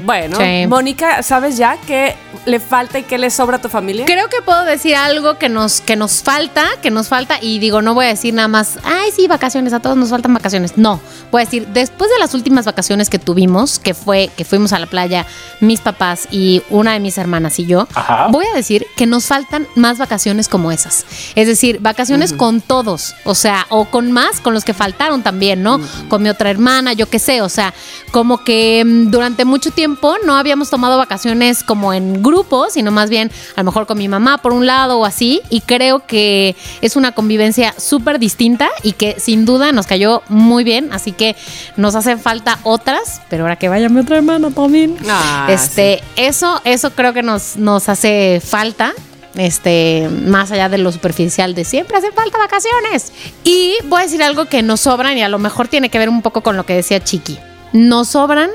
Bueno, 0.03 0.37
Sí. 0.37 0.65
Mónica, 0.67 1.21
¿sabes 1.23 1.57
ya 1.57 1.77
qué 1.85 2.15
le 2.45 2.59
falta 2.59 2.80
y 2.99 3.03
qué 3.03 3.17
le 3.17 3.29
sobra 3.29 3.57
a 3.57 3.61
tu 3.61 3.69
familia? 3.69 4.05
Creo 4.05 4.27
que 4.29 4.41
puedo 4.41 4.63
decir 4.63 4.95
algo 4.95 5.37
que 5.37 5.49
nos, 5.49 5.81
que 5.81 5.95
nos 5.95 6.23
falta, 6.23 6.65
que 6.81 6.91
nos 6.91 7.07
falta, 7.07 7.37
y 7.41 7.59
digo, 7.59 7.81
no 7.81 7.93
voy 7.93 8.05
a 8.05 8.09
decir 8.09 8.33
nada 8.33 8.47
más, 8.47 8.79
ay, 8.83 9.11
sí, 9.15 9.27
vacaciones, 9.27 9.73
a 9.73 9.79
todos 9.79 9.97
nos 9.97 10.09
faltan 10.09 10.33
vacaciones. 10.33 10.77
No, 10.77 10.99
voy 11.31 11.41
a 11.41 11.45
decir, 11.45 11.67
después 11.67 12.09
de 12.09 12.19
las 12.19 12.33
últimas 12.33 12.65
vacaciones 12.65 13.09
que 13.09 13.19
tuvimos, 13.19 13.79
que 13.79 13.93
fue 13.93 14.29
que 14.35 14.45
fuimos 14.45 14.73
a 14.73 14.79
la 14.79 14.87
playa, 14.87 15.25
mis 15.59 15.79
papás 15.79 16.27
y 16.31 16.63
una 16.69 16.93
de 16.93 16.99
mis 16.99 17.17
hermanas 17.17 17.59
y 17.59 17.65
yo, 17.65 17.87
Ajá. 17.93 18.27
voy 18.29 18.45
a 18.45 18.55
decir 18.55 18.87
que 18.95 19.05
nos 19.05 19.25
faltan 19.25 19.67
más 19.75 19.97
vacaciones 19.97 20.47
como 20.47 20.71
esas. 20.71 21.05
Es 21.35 21.47
decir, 21.47 21.79
vacaciones 21.79 22.33
con 22.33 22.61
todos, 22.61 23.15
o 23.25 23.35
sea, 23.35 23.65
o 23.69 23.85
con 23.85 24.11
más, 24.11 24.39
con 24.39 24.53
los 24.53 24.65
que 24.65 24.73
faltaron 24.73 25.21
también, 25.21 25.63
¿no? 25.63 25.79
Con 26.09 26.23
mi 26.23 26.29
otra 26.29 26.49
hermana, 26.49 26.93
yo 26.93 27.09
qué 27.09 27.19
sé, 27.19 27.41
o 27.41 27.49
sea, 27.49 27.73
como 28.11 28.43
que 28.43 28.83
mm, 28.85 29.11
durante 29.11 29.45
mucho 29.45 29.71
tiempo 29.71 30.15
no 30.25 30.35
habíamos 30.35 30.69
tomado 30.69 30.97
vacaciones 30.97 31.63
como 31.63 31.93
en 31.93 32.21
grupo, 32.23 32.67
sino 32.71 32.91
más 32.91 33.09
bien 33.09 33.31
a 33.55 33.61
lo 33.61 33.65
mejor 33.65 33.85
con 33.85 33.97
mi 33.97 34.07
mamá 34.07 34.39
por 34.39 34.53
un 34.53 34.65
lado 34.65 34.99
o 34.99 35.05
así, 35.05 35.41
y 35.49 35.61
creo 35.61 36.05
que 36.05 36.55
es 36.81 36.95
una 36.95 37.11
convivencia 37.11 37.73
súper 37.77 38.19
distinta 38.19 38.69
y 38.83 38.93
que 38.93 39.19
sin 39.19 39.45
duda 39.45 39.71
nos 39.71 39.87
cayó 39.87 40.23
muy 40.29 40.63
bien, 40.63 40.91
así 40.91 41.11
que 41.11 41.35
nos 41.77 41.95
hacen 41.95 42.19
falta 42.19 42.59
otras, 42.63 43.21
pero 43.29 43.43
ahora 43.43 43.55
que 43.55 43.69
vaya 43.69 43.89
mi 43.89 43.99
otra 43.99 44.17
hermana 44.17 44.51
también. 44.51 44.97
Ah, 45.07 45.47
este, 45.49 46.01
eso, 46.15 46.61
eso 46.63 46.91
creo 46.91 47.13
que 47.13 47.23
nos, 47.23 47.57
nos 47.57 47.89
hace 47.89 48.41
falta. 48.43 48.93
Este, 49.35 50.09
más 50.25 50.51
allá 50.51 50.67
de 50.67 50.77
lo 50.77 50.91
superficial 50.91 51.55
de 51.55 51.63
siempre 51.63 51.95
hace 51.95 52.11
falta 52.11 52.37
vacaciones. 52.37 53.13
Y 53.45 53.75
voy 53.85 54.01
a 54.01 54.03
decir 54.03 54.21
algo 54.21 54.45
que 54.45 54.61
nos 54.61 54.81
sobran 54.81 55.17
y 55.17 55.23
a 55.23 55.29
lo 55.29 55.39
mejor 55.39 55.69
tiene 55.69 55.89
que 55.89 55.97
ver 55.99 56.09
un 56.09 56.21
poco 56.21 56.41
con 56.41 56.57
lo 56.57 56.65
que 56.65 56.75
decía 56.75 57.01
Chiqui. 57.01 57.39
Nos 57.71 58.09
sobran 58.09 58.49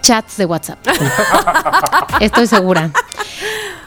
chats 0.00 0.36
de 0.36 0.44
WhatsApp. 0.44 0.78
Estoy 2.20 2.46
segura. 2.46 2.90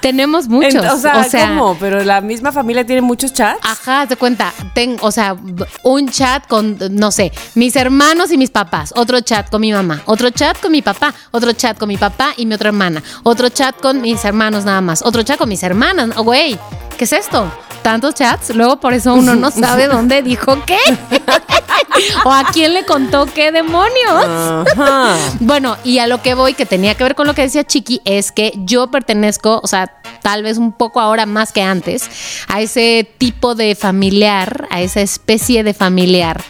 Tenemos 0.02 0.48
muchos. 0.48 0.84
O 0.86 0.98
sea, 0.98 1.48
¿cómo? 1.48 1.78
Pero 1.80 2.04
la 2.04 2.22
misma 2.22 2.52
familia 2.52 2.86
tiene 2.86 3.02
muchos 3.02 3.34
chats. 3.34 3.60
Ajá, 3.64 4.06
de 4.06 4.16
cuenta, 4.16 4.52
ten, 4.74 4.98
o 5.02 5.12
sea, 5.12 5.36
un 5.84 6.10
chat 6.10 6.48
con, 6.48 6.78
no 6.92 7.12
sé, 7.12 7.32
mis 7.56 7.76
hermanos 7.76 8.32
y 8.32 8.38
mis 8.38 8.50
papás, 8.50 8.94
otro 8.96 9.22
chat 9.22 9.50
con 9.50 9.62
mi 9.62 9.72
mamá, 9.72 10.02
otro 10.06 10.30
chat 10.32 10.60
con 10.60 10.72
mi 10.72 10.82
papá, 10.82 11.14
otro 11.32 11.54
chat 11.54 11.78
con 11.78 11.88
mi 11.88 11.98
papá 11.98 12.34
y 12.36 12.46
mi 12.46 12.56
otra 12.56 12.70
hermana, 12.70 13.04
otro 13.24 13.50
chat 13.50 13.80
con 13.80 14.02
mis 14.02 14.26
hermanos 14.26 14.66
nada 14.66 14.82
más, 14.82 15.04
otro 15.04 15.24
chat 15.24 15.38
con 15.38 15.50
mis 15.50 15.64
hermanas. 15.64 16.10
Oh, 16.16 16.24
Güey, 16.24 16.58
¿qué 16.98 17.04
es 17.04 17.14
esto? 17.14 17.52
Tantos 17.84 18.16
chats, 18.16 18.56
luego 18.56 18.80
por 18.80 18.94
eso 18.94 19.14
uno 19.14 19.36
no 19.36 19.52
sabe 19.52 19.88
dónde 19.92 20.22
dijo 20.22 20.64
qué. 20.66 20.80
o 22.26 22.32
a 22.32 22.46
quién 22.52 22.74
le 22.74 22.86
contó 22.86 23.26
qué 23.26 23.52
demonios. 23.52 24.68
Ajá. 24.78 25.16
Bueno, 25.40 25.76
y 25.84 26.00
a 26.00 26.08
lo 26.08 26.22
que 26.22 26.34
voy, 26.36 26.54
que 26.54 26.66
tenía 26.66 26.96
que 26.96 27.04
ver 27.04 27.16
con 27.16 27.28
lo 27.28 27.34
que 27.34 27.42
decía 27.42 27.64
Chiqui, 27.64 28.02
es 28.06 28.32
que 28.32 28.54
yo 28.58 28.88
pertenezco, 28.92 29.60
o 29.62 29.68
sea, 29.68 29.91
tal 30.22 30.44
vez 30.44 30.58
un 30.58 30.72
poco 30.72 31.00
ahora 31.00 31.26
más 31.26 31.52
que 31.52 31.62
antes, 31.62 32.10
a 32.48 32.62
ese 32.62 33.10
tipo 33.18 33.56
de 33.56 33.76
familiar, 33.76 34.68
a 34.70 34.82
esa 34.82 35.02
especie 35.02 35.64
de 35.64 35.74
familiar 35.74 36.42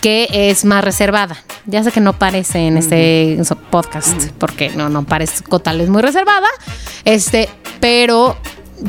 que 0.00 0.28
es 0.32 0.64
más 0.64 0.82
reservada. 0.82 1.36
Ya 1.64 1.84
sé 1.84 1.92
que 1.92 2.00
no 2.00 2.18
parece 2.18 2.66
en 2.66 2.76
este 2.76 3.40
podcast, 3.70 4.30
porque 4.38 4.70
no, 4.70 4.88
no 4.88 5.04
parezco 5.04 5.60
tal 5.60 5.78
vez 5.78 5.88
muy 5.88 6.02
reservada, 6.02 6.48
este, 7.04 7.48
pero 7.78 8.36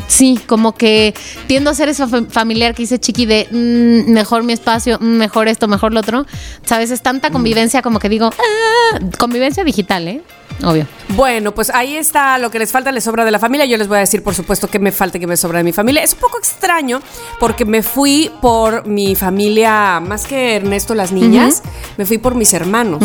sí, 0.07 0.39
como 0.47 0.73
que 0.75 1.13
tiendo 1.47 1.69
a 1.71 1.73
ser 1.73 1.89
fam- 1.89 2.29
familiar 2.29 2.73
que 2.75 2.83
dice 2.83 2.99
Chiqui 2.99 3.25
de 3.25 3.47
mm, 3.51 4.11
mejor 4.11 4.43
mi 4.43 4.53
espacio, 4.53 4.97
mm, 4.99 5.03
mejor 5.05 5.47
esto, 5.47 5.67
mejor 5.67 5.93
lo 5.93 5.99
otro. 5.99 6.25
Sabes, 6.65 6.91
es 6.91 7.01
tanta 7.01 7.31
convivencia 7.31 7.81
como 7.81 7.99
que 7.99 8.09
digo, 8.09 8.29
ah, 8.31 8.99
convivencia 9.17 9.63
digital, 9.63 10.07
¿eh? 10.07 10.21
Obvio. 10.63 10.85
Bueno, 11.09 11.51
pues 11.53 11.71
ahí 11.71 11.95
está 11.95 12.37
lo 12.37 12.51
que 12.51 12.59
les 12.59 12.71
falta, 12.71 12.91
les 12.91 13.03
sobra 13.03 13.25
de 13.25 13.31
la 13.31 13.39
familia. 13.39 13.65
Yo 13.65 13.75
les 13.75 13.87
voy 13.87 13.97
a 13.97 14.01
decir, 14.01 14.21
por 14.21 14.35
supuesto, 14.35 14.67
que 14.69 14.77
me 14.77 14.91
falta 14.91 15.17
y 15.17 15.19
que 15.19 15.25
me 15.27 15.35
sobra 15.35 15.57
de 15.57 15.63
mi 15.63 15.73
familia. 15.73 16.03
Es 16.03 16.13
un 16.13 16.19
poco 16.19 16.37
extraño 16.37 17.01
porque 17.39 17.65
me 17.65 17.81
fui 17.81 18.31
por 18.39 18.85
mi 18.85 19.15
familia, 19.15 19.99
más 19.99 20.25
que 20.25 20.57
Ernesto, 20.57 20.93
las 20.93 21.11
niñas, 21.11 21.63
me 21.97 22.05
fui 22.05 22.19
por 22.19 22.35
mis 22.35 22.53
hermanos. 22.53 23.03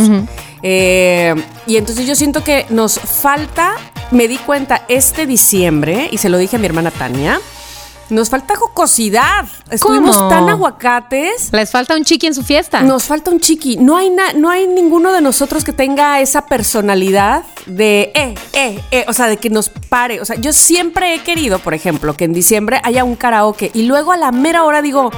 Eh, 0.62 1.34
y 1.66 1.76
entonces 1.78 2.06
yo 2.06 2.14
siento 2.14 2.44
que 2.44 2.66
nos 2.68 2.98
falta, 3.00 3.72
me 4.10 4.28
di 4.28 4.38
cuenta 4.38 4.82
este 4.88 5.26
diciembre, 5.26 6.08
y 6.10 6.18
se 6.18 6.28
lo 6.28 6.38
dije 6.38 6.56
a 6.56 6.58
mi 6.58 6.66
hermana 6.66 6.90
Tania, 6.90 7.40
nos 8.10 8.30
falta 8.30 8.56
jocosidad. 8.56 9.44
Estuvimos 9.70 10.16
¿Cómo? 10.16 10.28
tan 10.30 10.48
aguacates. 10.48 11.52
Les 11.52 11.70
falta 11.70 11.94
un 11.94 12.04
chiqui 12.04 12.26
en 12.26 12.34
su 12.34 12.42
fiesta. 12.42 12.80
Nos 12.80 13.04
falta 13.04 13.30
un 13.30 13.38
chiqui. 13.38 13.76
No 13.76 13.98
hay, 13.98 14.08
na- 14.08 14.32
no 14.32 14.48
hay 14.48 14.66
ninguno 14.66 15.12
de 15.12 15.20
nosotros 15.20 15.62
que 15.62 15.74
tenga 15.74 16.18
esa 16.20 16.46
personalidad 16.46 17.42
de, 17.66 18.10
eh, 18.14 18.34
eh, 18.54 18.80
eh, 18.92 19.04
o 19.08 19.12
sea, 19.12 19.26
de 19.26 19.36
que 19.36 19.50
nos 19.50 19.68
pare. 19.68 20.22
O 20.22 20.24
sea, 20.24 20.36
yo 20.36 20.54
siempre 20.54 21.14
he 21.14 21.18
querido, 21.22 21.58
por 21.58 21.74
ejemplo, 21.74 22.14
que 22.14 22.24
en 22.24 22.32
diciembre 22.32 22.80
haya 22.82 23.04
un 23.04 23.14
karaoke 23.14 23.70
y 23.74 23.82
luego 23.82 24.12
a 24.12 24.16
la 24.16 24.32
mera 24.32 24.64
hora 24.64 24.80
digo, 24.80 25.10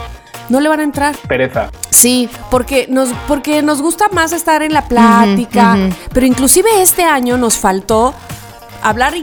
no 0.48 0.58
le 0.58 0.68
van 0.68 0.80
a 0.80 0.82
entrar. 0.82 1.16
Pereza. 1.28 1.70
Sí, 1.90 2.28
porque 2.50 2.88
nos, 2.90 3.10
porque 3.28 3.62
nos 3.62 3.82
gusta 3.82 4.08
más 4.10 4.32
estar 4.32 4.62
en 4.62 4.72
la 4.72 4.88
plática, 4.88 5.78
pero 6.12 6.26
inclusive 6.26 6.82
este 6.82 7.04
año 7.04 7.36
nos 7.36 7.54
faltó 7.56 8.14
hablar, 8.82 9.14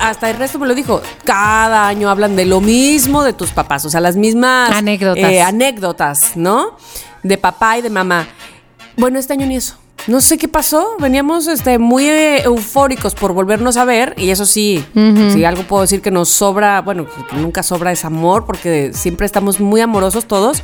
hasta 0.00 0.30
el 0.30 0.36
resto 0.36 0.58
me 0.58 0.66
lo 0.66 0.74
dijo, 0.74 1.00
cada 1.24 1.88
año 1.88 2.08
hablan 2.10 2.36
de 2.36 2.44
lo 2.44 2.60
mismo 2.60 3.22
de 3.22 3.32
tus 3.32 3.50
papás, 3.50 3.84
o 3.84 3.90
sea, 3.90 4.00
las 4.00 4.16
mismas 4.16 4.70
Anécdotas. 4.70 5.24
eh, 5.30 5.42
anécdotas, 5.42 6.36
¿no? 6.36 6.76
De 7.22 7.38
papá 7.38 7.78
y 7.78 7.82
de 7.82 7.90
mamá. 7.90 8.26
Bueno, 8.96 9.18
este 9.18 9.32
año 9.32 9.46
ni 9.46 9.56
eso. 9.56 9.76
No 10.06 10.20
sé 10.20 10.38
qué 10.38 10.46
pasó, 10.46 10.86
veníamos 11.00 11.48
este, 11.48 11.78
muy 11.78 12.06
eh, 12.06 12.42
eufóricos 12.44 13.14
por 13.14 13.32
volvernos 13.32 13.76
a 13.76 13.84
ver 13.84 14.14
y 14.16 14.30
eso 14.30 14.46
sí, 14.46 14.84
si 15.32 15.44
algo 15.44 15.64
puedo 15.64 15.82
decir 15.82 16.00
que 16.00 16.12
nos 16.12 16.28
sobra, 16.28 16.80
bueno, 16.82 17.06
que 17.06 17.36
nunca 17.36 17.62
sobra 17.64 17.90
es 17.90 18.04
amor 18.04 18.44
porque 18.46 18.92
siempre 18.94 19.26
estamos 19.26 19.58
muy 19.58 19.80
amorosos 19.80 20.26
todos, 20.26 20.62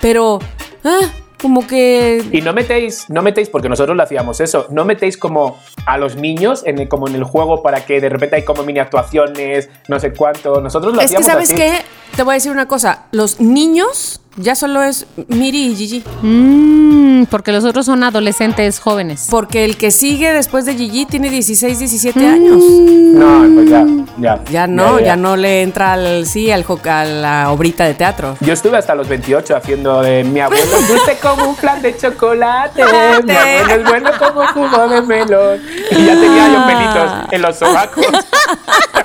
pero 0.00 0.38
ah, 0.84 1.00
como 1.44 1.66
que 1.66 2.24
Y 2.32 2.40
no 2.40 2.54
metéis, 2.54 3.04
no 3.10 3.20
metéis, 3.20 3.50
porque 3.50 3.68
nosotros 3.68 3.94
lo 3.94 4.02
hacíamos 4.02 4.40
eso, 4.40 4.66
no 4.70 4.86
metéis 4.86 5.18
como 5.18 5.58
a 5.86 5.98
los 5.98 6.16
niños 6.16 6.62
en 6.64 6.78
el- 6.78 6.88
como 6.88 7.06
en 7.06 7.14
el 7.16 7.22
juego 7.24 7.62
para 7.62 7.84
que 7.84 8.00
de 8.00 8.08
repente 8.08 8.36
hay 8.36 8.44
como 8.46 8.62
mini 8.62 8.78
actuaciones, 8.78 9.68
no 9.88 10.00
sé 10.00 10.14
cuánto. 10.14 10.62
Nosotros 10.62 10.94
lo 10.94 11.02
es 11.02 11.12
que 11.14 11.22
sabes 11.22 11.50
así. 11.50 11.54
qué, 11.60 11.72
te 12.16 12.22
voy 12.22 12.32
a 12.32 12.34
decir 12.36 12.50
una 12.50 12.66
cosa, 12.66 13.04
los 13.12 13.40
niños 13.40 14.22
ya 14.36 14.54
solo 14.54 14.82
es 14.82 15.06
Miri 15.28 15.66
y 15.72 15.76
Gigi, 15.76 16.04
Mm, 16.22 17.24
porque 17.30 17.52
los 17.52 17.64
otros 17.64 17.86
son 17.86 18.02
adolescentes 18.04 18.80
jóvenes. 18.80 19.28
porque 19.30 19.64
el 19.64 19.76
que 19.76 19.90
sigue 19.90 20.32
después 20.32 20.64
de 20.64 20.74
Gigi 20.74 21.06
tiene 21.06 21.30
16, 21.30 21.78
17 21.78 22.26
años. 22.26 22.62
No, 22.62 23.44
pues 23.54 23.70
ya, 23.70 23.86
ya. 24.18 24.40
Ya 24.50 24.66
no, 24.66 24.98
ya, 24.98 25.16
no 25.16 25.36
le 25.36 25.62
entra 25.62 25.92
al 25.94 26.26
sí 26.26 26.50
al 26.50 26.64
a 26.88 27.04
la 27.04 27.52
obrita 27.52 27.84
de 27.84 27.94
teatro. 27.94 28.36
Yo 28.40 28.52
estuve 28.52 28.76
hasta 28.78 28.94
los 28.94 29.08
28 29.08 29.56
haciendo 29.56 30.02
de 30.02 30.24
mi 30.24 30.40
abuelo 30.40 30.64
dulce 30.88 31.16
como 31.22 31.50
un 31.50 31.56
flan 31.56 31.80
de 31.82 31.96
chocolate, 31.96 32.82
mi 33.24 33.32
abuelo 33.32 33.74
es 33.74 33.84
bueno 33.84 34.10
como 34.18 34.46
jugo 34.48 34.88
de 34.88 35.02
melón. 35.02 35.60
Y 35.90 36.04
ya 36.06 36.14
tenía 36.14 36.48
yo 36.52 36.66
pelitos 36.66 37.12
en 37.30 37.42
los 37.42 37.56
sobacos. 37.56 38.06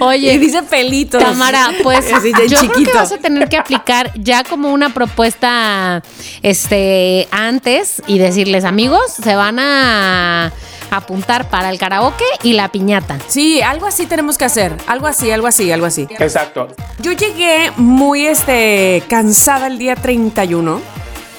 Oye, 0.00 0.32
Y 0.34 0.38
dice 0.38 0.62
pelitos. 0.62 1.22
Tamara, 1.22 1.70
pues 1.82 2.12
Así 2.12 2.32
de 2.32 2.48
yo 2.48 2.58
creo 2.58 2.72
chiquito. 2.72 2.90
que 2.92 2.96
vas 2.98 3.12
a 3.12 3.18
tener 3.18 3.48
que 3.48 3.56
aplicar 3.56 4.12
ya 4.16 4.44
como 4.44 4.72
una 4.72 4.92
propuesta 4.94 6.02
este 6.42 7.28
antes 7.30 8.02
y 8.06 8.18
decirles, 8.18 8.64
amigos, 8.64 9.00
se 9.22 9.34
van 9.34 9.58
a 9.58 10.52
apuntar 10.90 11.48
para 11.50 11.68
el 11.70 11.78
karaoke 11.78 12.24
y 12.42 12.54
la 12.54 12.68
piñata. 12.70 13.18
Sí, 13.28 13.60
algo 13.60 13.86
así 13.86 14.06
tenemos 14.06 14.38
que 14.38 14.44
hacer. 14.46 14.74
Algo 14.86 15.06
así, 15.06 15.30
algo 15.30 15.46
así, 15.46 15.70
algo 15.70 15.86
así. 15.86 16.06
Exacto. 16.18 16.68
Yo 17.00 17.12
llegué 17.12 17.70
muy 17.76 18.26
este, 18.26 19.02
cansada 19.08 19.66
el 19.66 19.78
día 19.78 19.96
31. 19.96 20.80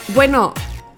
Bueno, 0.09 0.53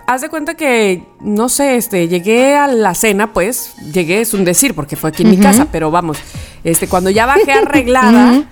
haz 0.08 0.22
de 0.22 0.30
cuenta 0.30 0.56
que, 0.56 1.04
no 1.24 1.50
sé, 1.50 1.76
este, 1.78 2.08
llegué 2.08 2.56
a 2.56 2.68
la 2.68 2.96
cena, 2.96 3.34
pues, 3.34 3.74
llegué, 3.94 4.22
es 4.22 4.34
un 4.34 4.44
decir, 4.46 4.74
porque 4.74 4.96
fue 4.96 5.10
aquí 5.12 5.24
en 5.24 5.30
mi 5.32 5.38
casa, 5.38 5.68
pero 5.72 5.92
vamos, 5.92 6.18
este, 6.64 6.88
cuando 6.88 7.10
ya 7.10 7.26
bajé 7.26 7.52
arreglada, 7.54 8.44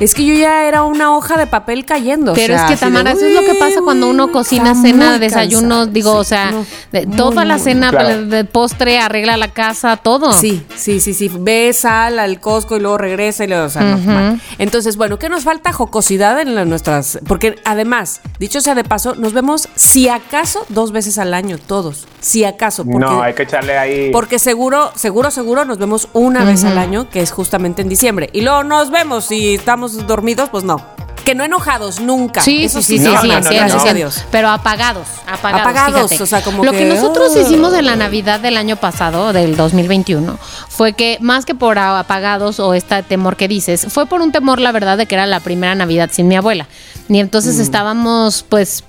es 0.00 0.14
que 0.14 0.24
yo 0.24 0.34
ya 0.34 0.64
era 0.66 0.82
una 0.84 1.16
hoja 1.16 1.36
de 1.38 1.46
papel 1.46 1.84
cayendo. 1.84 2.32
o 2.32 2.34
Pero 2.34 2.54
sea, 2.54 2.64
es 2.64 2.68
que 2.70 2.74
de, 2.74 2.80
Tamara, 2.80 3.12
eso 3.12 3.24
es 3.26 3.34
lo 3.34 3.40
que 3.40 3.54
pasa 3.58 3.80
cuando 3.82 4.08
uno 4.08 4.26
"Uy, 4.26 4.32
cocina, 4.32 4.74
cena, 4.74 5.18
desayuno, 5.18 5.68
cansada". 5.68 5.86
digo, 5.86 6.12
Sí, 6.12 6.18
o 6.18 6.24
sea, 6.24 6.50
no, 6.50 6.66
de- 6.92 7.06
muy, 7.06 7.16
toda 7.16 7.44
la 7.44 7.58
cena 7.58 7.90
Claro. 7.90 8.26
de 8.26 8.44
postre, 8.44 8.98
arregla 8.98 9.36
la 9.36 9.48
casa, 9.52 9.96
todo. 9.96 10.32
Sí, 10.32 10.62
sí, 10.76 11.00
sí, 11.00 11.14
sí. 11.14 11.30
Ve, 11.32 11.72
sal 11.72 12.18
al 12.18 12.40
Costco 12.40 12.76
y 12.76 12.80
luego 12.80 12.98
regresa 12.98 13.44
y 13.44 13.48
luego, 13.48 13.64
o 13.66 13.70
sea, 13.70 13.82
no, 13.82 13.98
mal. 13.98 14.40
Entonces, 14.58 14.96
bueno, 14.96 15.18
¿qué 15.18 15.28
nos 15.28 15.44
falta? 15.44 15.72
Jocosidad 15.72 16.40
en 16.40 16.54
la- 16.54 16.64
nuestras. 16.64 17.18
Porque 17.26 17.56
además, 17.64 18.20
dicho 18.38 18.60
sea 18.60 18.74
de 18.74 18.84
paso, 18.84 19.14
nos 19.14 19.32
vemos 19.32 19.68
si 19.74 20.08
acaso 20.08 20.64
dos 20.68 20.92
veces 20.92 21.18
al 21.18 21.32
año, 21.34 21.58
todos. 21.58 22.06
Si 22.24 22.42
acaso. 22.42 22.86
Porque, 22.86 22.98
no, 22.98 23.22
hay 23.22 23.34
que 23.34 23.42
echarle 23.42 23.76
ahí. 23.76 24.10
porque 24.10 24.38
seguro, 24.38 24.90
seguro, 24.94 25.30
seguro 25.30 25.66
nos 25.66 25.76
vemos 25.76 26.08
una 26.14 26.42
vez 26.42 26.64
al 26.64 26.78
año, 26.78 27.10
que 27.10 27.20
es 27.20 27.30
justamente 27.30 27.82
en 27.82 27.90
diciembre. 27.90 28.30
Y 28.32 28.40
luego 28.40 28.64
nos 28.64 28.90
vemos 28.90 29.26
si 29.26 29.54
estamos 29.54 30.06
dormidos, 30.06 30.48
pues 30.48 30.64
no. 30.64 30.80
Que 31.26 31.34
no 31.34 31.44
enojados, 31.44 32.00
nunca. 32.00 32.40
Sí, 32.40 32.64
Eso 32.64 32.80
sí, 32.80 32.96
sí, 32.96 33.04
sí, 33.04 33.04
No, 33.04 33.20
sí, 33.20 33.28
no, 33.28 33.40
no. 33.40 33.50
Gracias 33.50 33.84
a. 33.84 33.92
Dios. 33.92 34.24
Pero 34.30 34.48
apagados, 34.48 35.06
apagados. 35.26 35.60
Apagados, 35.60 36.10
fíjate. 36.10 36.22
o 36.22 36.26
sea, 36.26 36.42
como 36.42 36.64
Lo 36.64 36.72
que, 36.72 36.78
que 36.78 36.84
nosotros 36.86 37.34
ah. 37.36 37.40
hicimos 37.40 37.74
en 37.74 37.84
la 37.84 37.96
Navidad 37.96 38.40
del 38.40 38.56
año 38.56 38.76
pasado, 38.76 39.34
del 39.34 39.54
2021, 39.54 40.38
fue 40.68 40.94
que 40.94 41.18
más 41.20 41.44
que 41.44 41.54
por 41.54 41.78
apagados 41.78 42.58
o 42.58 42.72
este 42.72 43.02
temor 43.02 43.36
que 43.36 43.48
dices, 43.48 43.86
fue 43.90 44.06
por 44.06 44.22
un 44.22 44.32
temor, 44.32 44.60
la 44.60 44.72
verdad, 44.72 44.96
de 44.96 45.04
que 45.04 45.14
era 45.14 45.26
la 45.26 45.40
primera 45.40 45.74
Navidad 45.74 46.08
sin 46.10 46.26
mi 46.26 46.36
abuela. 46.36 46.68
Y 47.10 47.18
entonces 47.18 47.58
estábamos, 47.58 48.46
pues 48.48 48.82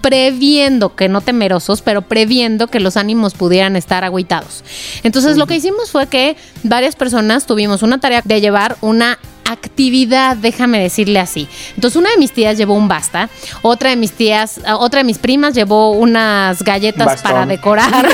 previendo, 0.00 0.96
que 0.96 1.08
no 1.08 1.20
temerosos, 1.20 1.82
pero 1.82 2.02
previendo 2.02 2.68
que 2.68 2.80
los 2.80 2.96
ánimos 2.96 3.34
pudieran 3.34 3.76
estar 3.76 4.04
agüitados. 4.04 4.64
Entonces 5.02 5.36
lo 5.36 5.46
que 5.46 5.56
hicimos 5.56 5.90
fue 5.90 6.06
que 6.06 6.36
varias 6.62 6.96
personas 6.96 7.46
tuvimos 7.46 7.82
una 7.82 7.98
tarea 7.98 8.22
de 8.24 8.40
llevar 8.40 8.76
una 8.80 9.18
actividad, 9.50 10.36
déjame 10.36 10.80
decirle 10.80 11.20
así. 11.20 11.48
Entonces 11.74 11.96
una 11.96 12.10
de 12.10 12.16
mis 12.18 12.32
tías 12.32 12.56
llevó 12.56 12.74
un 12.74 12.88
basta, 12.88 13.28
otra 13.62 13.90
de 13.90 13.96
mis 13.96 14.12
tías, 14.12 14.60
ah, 14.66 14.76
otra 14.76 14.98
de 14.98 15.04
mis 15.04 15.18
primas 15.18 15.54
llevó 15.54 15.90
unas 15.92 16.62
galletas 16.62 17.06
Bastón. 17.06 17.32
para 17.32 17.46
decorar. 17.46 18.08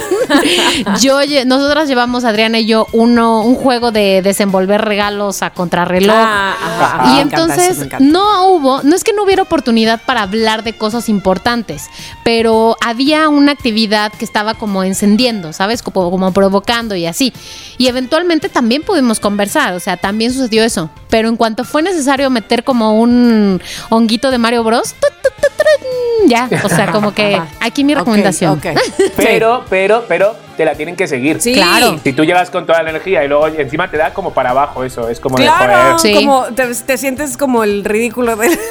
yo 1.00 1.18
nosotras 1.46 1.88
llevamos 1.88 2.24
Adriana 2.24 2.58
y 2.60 2.66
yo 2.66 2.86
uno 2.92 3.42
un 3.42 3.54
juego 3.56 3.90
de 3.92 4.22
desenvolver 4.22 4.80
regalos 4.80 5.42
a 5.42 5.50
contrarreloj. 5.50 6.16
Ah, 6.16 6.54
ajá, 6.60 6.94
Ajá. 6.96 7.04
me 7.12 7.18
Y 7.18 7.20
encanta 7.20 7.36
eso, 7.44 7.52
entonces 7.52 7.86
encanta. 7.86 8.04
no 8.06 8.46
hubo, 8.52 8.82
no 8.82 8.94
es 8.96 9.04
que 9.04 9.12
no 9.12 9.22
hubiera 9.24 9.42
oportunidad 9.42 10.00
para 10.04 10.22
hablar 10.22 10.64
de 10.64 10.72
cosas 10.76 11.08
importantes, 11.08 11.88
pero 12.24 12.76
había 12.84 13.28
una 13.28 13.52
actividad 13.52 14.12
que 14.12 14.24
estaba 14.24 14.54
como 14.54 14.84
encendiendo, 14.84 15.52
¿sabes? 15.52 15.82
Como, 15.82 16.10
como 16.10 16.32
provocando 16.32 16.94
y 16.96 17.06
así. 17.06 17.32
Y 17.78 17.86
eventualmente 17.88 18.48
también 18.48 18.82
pudimos 18.82 19.20
conversar, 19.20 19.74
o 19.74 19.80
sea, 19.80 19.96
también 19.96 20.32
sucedió 20.32 20.64
eso. 20.64 20.90
Pero 21.08 21.19
en 21.28 21.36
cuanto 21.36 21.64
fue 21.64 21.82
necesario 21.82 22.30
meter 22.30 22.64
como 22.64 23.00
un 23.00 23.60
honguito 23.88 24.30
de 24.30 24.38
Mario 24.38 24.64
Bros, 24.64 24.94
tu, 24.94 25.06
tu, 25.22 25.28
tu, 25.40 25.48
turun, 25.56 26.28
ya, 26.28 26.48
o 26.64 26.68
sea, 26.68 26.90
como 26.92 27.12
que 27.14 27.40
aquí 27.60 27.84
mi 27.84 27.94
recomendación. 27.94 28.60
Pero, 29.16 29.64
pero, 29.68 30.04
pero 30.08 30.34
te 30.60 30.66
la 30.66 30.74
tienen 30.74 30.94
que 30.94 31.08
seguir. 31.08 31.40
Sí. 31.40 31.54
Claro. 31.54 31.98
Si 32.04 32.12
tú 32.12 32.22
llegas 32.22 32.50
con 32.50 32.66
toda 32.66 32.82
la 32.82 32.90
energía 32.90 33.24
y 33.24 33.28
luego 33.28 33.46
encima 33.46 33.90
te 33.90 33.96
da 33.96 34.12
como 34.12 34.34
para 34.34 34.50
abajo 34.50 34.84
eso, 34.84 35.08
es 35.08 35.18
como 35.18 35.38
de 35.38 35.44
Claro, 35.44 35.96
joder. 35.96 36.00
Sí. 36.00 36.12
como 36.14 36.44
te, 36.54 36.66
te 36.74 36.98
sientes 36.98 37.38
como 37.38 37.64
el 37.64 37.82
ridículo 37.82 38.36
de. 38.36 38.50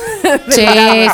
Sí, 0.50 0.66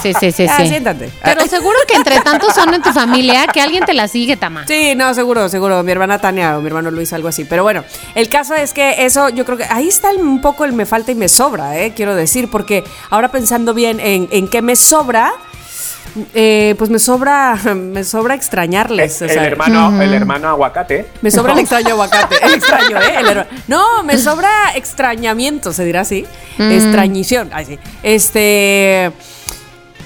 sí, 0.01 0.13
sí, 0.19 0.31
sí, 0.33 0.45
Ah, 0.49 0.57
sí. 0.57 0.67
siéntate. 0.67 1.09
Pero 1.23 1.45
seguro 1.47 1.77
que 1.87 1.95
entre 1.95 2.19
tantos 2.19 2.53
son 2.53 2.73
en 2.73 2.81
tu 2.81 2.91
familia 2.91 3.47
que 3.47 3.61
alguien 3.61 3.85
te 3.85 3.93
la 3.93 4.09
sigue, 4.09 4.35
Tama. 4.35 4.65
Sí, 4.67 4.93
no, 4.95 5.13
seguro, 5.13 5.47
seguro. 5.47 5.81
Mi 5.83 5.91
hermana 5.93 6.19
Tania 6.19 6.57
o 6.57 6.61
mi 6.61 6.67
hermano 6.67 6.91
Luis, 6.91 7.13
algo 7.13 7.29
así. 7.29 7.45
Pero 7.45 7.63
bueno, 7.63 7.85
el 8.15 8.27
caso 8.27 8.55
es 8.55 8.73
que 8.73 9.05
eso, 9.05 9.29
yo 9.29 9.45
creo 9.45 9.57
que 9.57 9.63
ahí 9.69 9.87
está 9.87 10.09
un 10.11 10.41
poco 10.41 10.65
el 10.65 10.73
me 10.73 10.85
falta 10.85 11.11
y 11.11 11.15
me 11.15 11.29
sobra, 11.29 11.77
¿eh? 11.79 11.93
quiero 11.95 12.15
decir, 12.15 12.49
porque 12.49 12.83
ahora 13.09 13.29
pensando 13.31 13.73
bien 13.73 14.01
en, 14.01 14.27
en 14.31 14.49
qué 14.49 14.61
me 14.61 14.75
sobra, 14.75 15.31
eh, 16.33 16.75
pues 16.77 16.89
me 16.89 16.99
sobra, 16.99 17.55
me 17.75 18.03
sobra 18.03 18.35
extrañarles. 18.35 19.21
El, 19.21 19.29
o 19.29 19.33
sea, 19.33 19.41
el 19.45 19.51
hermano, 19.51 20.01
el 20.01 20.13
hermano 20.13 20.47
aguacate. 20.49 21.07
Me 21.21 21.31
sobra 21.31 21.53
el 21.53 21.59
extraño 21.59 21.89
aguacate. 21.89 22.35
El 22.43 22.53
extraño, 22.53 23.01
¿eh? 23.01 23.15
El 23.19 23.45
no, 23.67 24.03
me 24.03 24.17
sobra 24.17 24.49
extrañamiento, 24.75 25.73
se 25.73 25.83
dirá 25.85 26.01
así. 26.01 26.25
Extrañición. 26.57 27.49
Ay, 27.53 27.65
sí. 27.65 27.79
Este. 28.03 29.11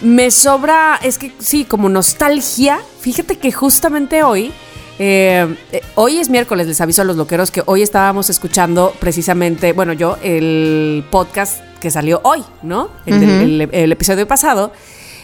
Me 0.01 0.31
sobra. 0.31 0.99
Es 1.03 1.17
que 1.17 1.31
sí, 1.39 1.65
como 1.65 1.89
nostalgia. 1.89 2.79
Fíjate 3.01 3.37
que 3.37 3.51
justamente 3.51 4.23
hoy. 4.23 4.51
eh, 4.97 5.55
eh, 5.71 5.81
hoy 5.95 6.17
es 6.17 6.29
miércoles, 6.29 6.67
les 6.67 6.79
aviso 6.81 7.01
a 7.01 7.05
los 7.05 7.15
loqueros 7.15 7.51
que 7.51 7.63
hoy 7.65 7.81
estábamos 7.81 8.29
escuchando 8.29 8.93
precisamente, 8.99 9.71
bueno, 9.71 9.93
yo, 9.93 10.17
el 10.21 11.05
podcast 11.09 11.61
que 11.79 11.89
salió 11.89 12.19
hoy, 12.23 12.43
¿no? 12.63 12.89
El, 13.05 13.19
del- 13.21 13.61
el- 13.61 13.69
el 13.71 13.91
episodio 13.93 14.27
pasado. 14.27 14.73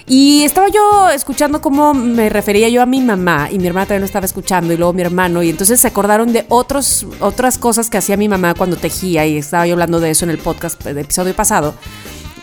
Y 0.07 0.43
estaba 0.43 0.67
yo 0.67 1.09
escuchando 1.09 1.61
cómo 1.61 1.95
me 1.95 2.29
refería 2.29 2.69
yo 2.69 2.83
a 2.83 2.85
mi 2.85 3.01
mamá 3.01 3.49
y 3.51 3.57
mi 3.57 3.65
hermana 3.65 3.87
también 3.87 4.01
lo 4.01 4.05
estaba 4.05 4.25
escuchando 4.25 4.71
y 4.71 4.77
luego 4.77 4.93
mi 4.93 5.01
hermano 5.01 5.41
y 5.41 5.49
entonces 5.49 5.79
se 5.79 5.87
acordaron 5.87 6.31
de 6.31 6.45
otros, 6.49 7.07
otras 7.19 7.57
cosas 7.57 7.89
que 7.89 7.97
hacía 7.97 8.15
mi 8.15 8.29
mamá 8.29 8.53
cuando 8.53 8.75
tejía 8.75 9.25
y 9.25 9.37
estaba 9.37 9.65
yo 9.65 9.73
hablando 9.73 9.99
de 9.99 10.11
eso 10.11 10.25
en 10.25 10.31
el 10.31 10.37
podcast 10.37 10.83
del 10.83 10.99
episodio 10.99 11.35
pasado, 11.35 11.73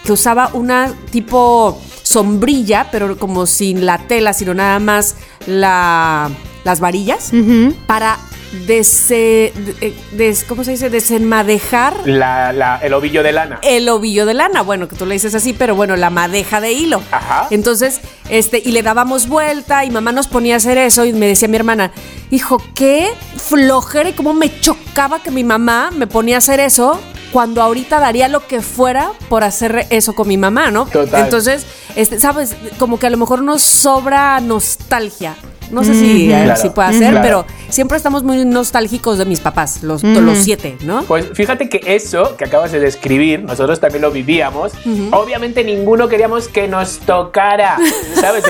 que 0.05 0.11
usaba 0.11 0.51
una 0.55 0.93
tipo 1.13 1.81
sombrilla 2.03 2.89
pero 2.91 3.17
como 3.17 3.47
sin 3.47 3.87
la 3.87 3.99
tela, 4.09 4.33
sino 4.33 4.55
nada 4.55 4.81
más 4.81 5.15
la, 5.47 6.31
las 6.65 6.81
varillas 6.81 7.31
para 7.87 8.19
des- 10.13 10.45
¿cómo 10.45 10.63
se 10.65 10.73
dice? 10.73 10.91
desenmadejar 10.91 11.95
La, 12.05 12.53
la- 12.53 12.79
el 12.83 12.93
ovillo 12.95 13.23
de 13.23 13.33
lana. 13.33 13.59
el 13.63 13.89
ovillo 13.89 14.27
de 14.27 14.35
lana. 14.35 14.63
Bueno, 14.63 14.89
que 14.89 14.97
tú 14.97 15.07
le 15.07 15.15
dices 15.15 15.35
así, 15.35 15.53
pero 15.53 15.75
bueno, 15.75 15.97
la 15.97 16.11
madeja 16.11 16.61
de 16.61 16.73
hilo. 16.73 17.03
Ajá. 17.11 17.47
Entonces, 17.51 18.01
este, 18.29 18.61
y 18.65 18.73
le 18.73 18.83
dábamos 18.83 19.27
vuelta 19.29 19.85
y 19.85 19.91
mamá 19.91 20.13
nos 20.13 20.29
ponía 20.29 20.55
a 20.55 20.57
hacer 20.59 20.79
eso 20.79 21.05
y 21.05 21.13
me 21.13 21.27
decía 21.27 21.49
mi 21.49 21.57
hermana, 21.57 21.93
hijo, 22.31 22.63
qué 22.75 23.11
flojera 23.37 24.11
y 24.11 24.13
cómo 24.13 24.35
me 24.35 24.61
chocaba 24.61 25.23
que 25.23 25.31
mi 25.31 25.45
mamá 25.45 25.91
me 25.91 26.07
ponía 26.07 26.37
a 26.37 26.39
hacer 26.39 26.61
eso 26.61 27.01
cuando 27.33 27.63
ahorita 27.63 27.99
daría 27.99 28.29
lo 28.29 28.47
que 28.47 28.61
fuera 28.61 29.13
por 29.29 29.43
hacer 29.45 29.87
eso 29.91 30.15
con 30.15 30.29
mi 30.29 30.37
mamá, 30.37 30.71
¿no? 30.71 30.87
Total. 30.87 31.25
Entonces, 31.25 31.67
este, 31.97 32.21
sabes, 32.21 32.55
como 32.79 32.99
que 32.99 33.07
a 33.07 33.11
lo 33.11 33.17
mejor 33.17 33.43
nos 33.43 33.63
sobra 33.63 34.39
nostalgia. 34.41 35.35
No 35.71 35.83
sé 35.85 35.95
si, 35.95 36.31
eh, 36.31 36.43
Claro. 36.45 36.61
si 36.61 36.69
puede 36.69 36.93
ser, 36.99 37.13
Claro. 37.13 37.23
pero 37.23 37.47
siempre 37.71 37.97
estamos 37.97 38.23
muy 38.23 38.45
nostálgicos 38.45 39.17
de 39.17 39.25
mis 39.25 39.41
papás, 39.41 39.83
los, 39.83 40.03
los 40.03 40.37
siete, 40.39 40.77
¿no? 40.83 41.03
Pues 41.05 41.31
fíjate 41.33 41.71
que 41.71 41.81
eso 41.97 42.37
que 42.37 42.45
acabas 42.45 42.73
de 42.73 42.81
describir, 42.81 43.41
nosotros 43.43 43.81
también 43.81 44.03
lo 44.03 44.11
vivíamos. 44.11 44.73
Obviamente 45.13 45.65
ninguno 45.65 46.09
queríamos 46.09 46.49
que 46.49 46.69
nos 46.69 46.99
tocara, 46.99 47.79
¿sabes? 48.21 48.45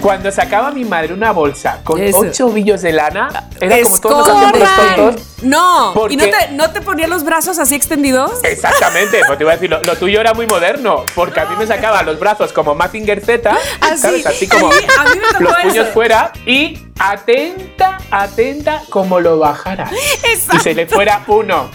Cuando 0.00 0.30
sacaba 0.32 0.70
mi 0.70 0.84
madre 0.84 1.12
una 1.12 1.32
bolsa 1.32 1.80
con 1.84 2.00
Eso. 2.00 2.18
ocho 2.18 2.46
ovillos 2.46 2.82
de 2.82 2.92
lana, 2.92 3.48
era 3.60 3.80
como 3.82 3.98
todos 3.98 4.28
nos 4.28 4.36
hacíamos 4.36 4.58
los 4.58 4.76
tontos. 5.14 5.22
No, 5.42 5.90
Porque- 5.94 6.14
¿y 6.14 6.16
no 6.16 6.24
te, 6.24 6.50
no 6.52 6.70
te 6.70 6.80
ponía 6.80 7.06
los 7.06 7.22
brazos 7.24 7.58
así 7.58 7.74
extendidos? 7.74 8.32
Exactamente, 8.44 9.20
pues 9.26 9.36
te 9.38 9.44
iba 9.44 9.52
a 9.52 9.56
decir, 9.56 9.70
lo, 9.70 9.82
lo 9.82 9.96
tuyo 9.96 10.20
era 10.20 10.32
muy 10.34 10.46
moderno, 10.46 11.04
porque 11.14 11.40
a 11.40 11.44
mí 11.46 11.56
me 11.58 11.66
sacaba 11.66 12.02
los 12.02 12.18
brazos 12.18 12.52
como 12.52 12.74
Mazinger 12.74 13.24
Z, 13.24 13.50
Así. 13.80 13.98
¿sabes? 13.98 14.26
Así 14.26 14.48
como 14.48 14.68
A 14.68 14.70
mí- 14.74 14.86
a 14.98 15.04
mí 15.14 15.20
me 15.32 15.40
los 15.44 15.54
puños 15.56 15.88
fuera 15.88 16.32
y 16.46 16.78
atenta, 16.98 17.98
atenta 18.10 18.82
como 18.90 19.20
lo 19.20 19.38
bajara. 19.38 19.90
Y 20.54 20.58
se 20.58 20.74
le 20.74 20.86
fuera 20.86 21.22
uno. 21.26 21.68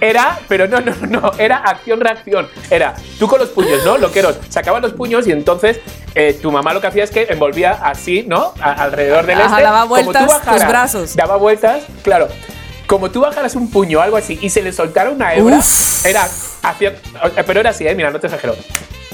Era, 0.00 0.38
pero 0.48 0.68
no, 0.68 0.80
no, 0.80 0.92
no, 1.08 1.32
era 1.38 1.56
acción-reacción. 1.58 2.48
Era 2.70 2.94
tú 3.18 3.26
con 3.28 3.40
los 3.40 3.48
puños, 3.50 3.84
¿no? 3.84 3.98
Loqueros, 3.98 4.36
sacaban 4.48 4.82
los 4.82 4.92
puños 4.92 5.26
y 5.26 5.32
entonces 5.32 5.80
eh, 6.14 6.38
tu 6.40 6.52
mamá 6.52 6.72
lo 6.72 6.80
que 6.80 6.86
hacía 6.86 7.04
es 7.04 7.10
que 7.10 7.26
envolvía 7.30 7.72
así, 7.72 8.24
¿no? 8.26 8.54
A- 8.60 8.72
alrededor 8.74 9.26
del 9.26 9.40
Ajá, 9.40 9.50
este. 9.50 9.62
daba 9.62 9.80
como 9.82 9.96
tú 9.96 10.04
vueltas 10.04 10.42
tus 10.44 10.68
brazos. 10.68 11.16
Daba 11.16 11.36
vueltas, 11.36 11.82
claro. 12.02 12.28
Como 12.86 13.10
tú 13.10 13.20
bajaras 13.20 13.54
un 13.54 13.70
puño 13.70 13.98
o 13.98 14.02
algo 14.02 14.16
así 14.16 14.38
y 14.40 14.48
se 14.50 14.62
le 14.62 14.72
soltara 14.72 15.10
una 15.10 15.34
hebra, 15.34 15.56
Uf. 15.58 16.06
era 16.06 16.26
hacía, 16.62 16.90
eh, 16.90 17.44
pero 17.46 17.60
era 17.60 17.70
así, 17.70 17.86
¿eh? 17.86 17.94
Mira, 17.94 18.10
no 18.10 18.18
te 18.20 18.28
exagero. 18.28 18.54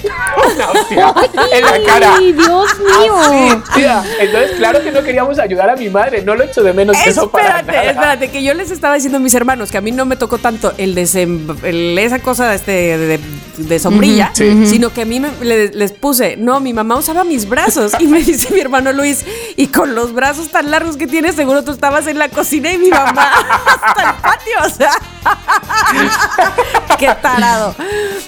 una 0.55 0.71
hostia 0.71 1.15
en 1.53 1.65
la 1.65 1.83
cara. 1.87 2.15
¡Ay, 2.17 2.33
Dios 2.33 2.67
mío! 2.81 3.17
Así. 3.19 3.85
Entonces, 4.21 4.53
claro 4.57 4.83
que 4.83 4.91
no 4.93 5.03
queríamos 5.03 5.39
ayudar 5.39 5.71
a 5.71 5.77
mi 5.77 5.89
madre, 5.89 6.23
no 6.23 6.35
lo 6.35 6.45
echo 6.45 6.63
de 6.63 6.73
menos 6.73 6.97
eso 7.07 7.31
para 7.31 7.61
Espérate, 7.61 7.73
nada. 7.73 7.91
espérate, 7.91 8.31
que 8.31 8.43
yo 8.43 8.55
les 8.55 8.71
estaba 8.71 8.95
diciendo 8.95 9.19
a 9.19 9.21
mis 9.21 9.35
hermanos 9.35 9.71
que 9.71 9.79
a 9.79 9.81
mí 9.81 9.93
no 9.93 10.05
me 10.05 10.17
tocó 10.17 10.39
tanto 10.39 10.73
el 10.79 10.95
desem- 10.97 11.57
el- 11.65 11.99
esa 11.99 12.19
cosa 12.21 12.55
este 12.55 12.73
de, 12.99 13.21
de 13.59 13.79
sombrilla, 13.79 14.31
sí. 14.35 14.67
sino 14.67 14.93
que 14.93 15.03
a 15.03 15.05
mí 15.05 15.21
me- 15.21 15.31
le- 15.41 15.69
les 15.73 15.93
puse, 15.93 16.37
no, 16.37 16.61
mi 16.61 16.73
mamá 16.73 16.97
usaba 16.97 17.25
mis 17.25 17.49
brazos. 17.49 17.93
Y 17.99 18.07
me 18.07 18.19
dice 18.23 18.53
mi 18.53 18.61
hermano 18.61 18.93
Luis, 18.93 19.25
y 19.57 19.69
con 19.69 19.95
los 19.95 20.13
brazos 20.13 20.49
tan 20.51 20.71
largos 20.71 20.97
que 20.97 21.07
tienes, 21.07 21.35
seguro 21.35 21.63
tú 21.65 21.73
estabas 21.73 22.07
en 22.07 22.19
la 22.19 22.29
cocina 22.29 22.73
y 22.73 22.79
mi 22.79 22.91
mamá 22.91 23.31
hasta 23.83 24.03
el 24.11 24.15
patio, 24.23 24.53
o 24.65 24.69
sea. 24.71 24.91
Qué 26.99 27.09
tarado. 27.21 27.75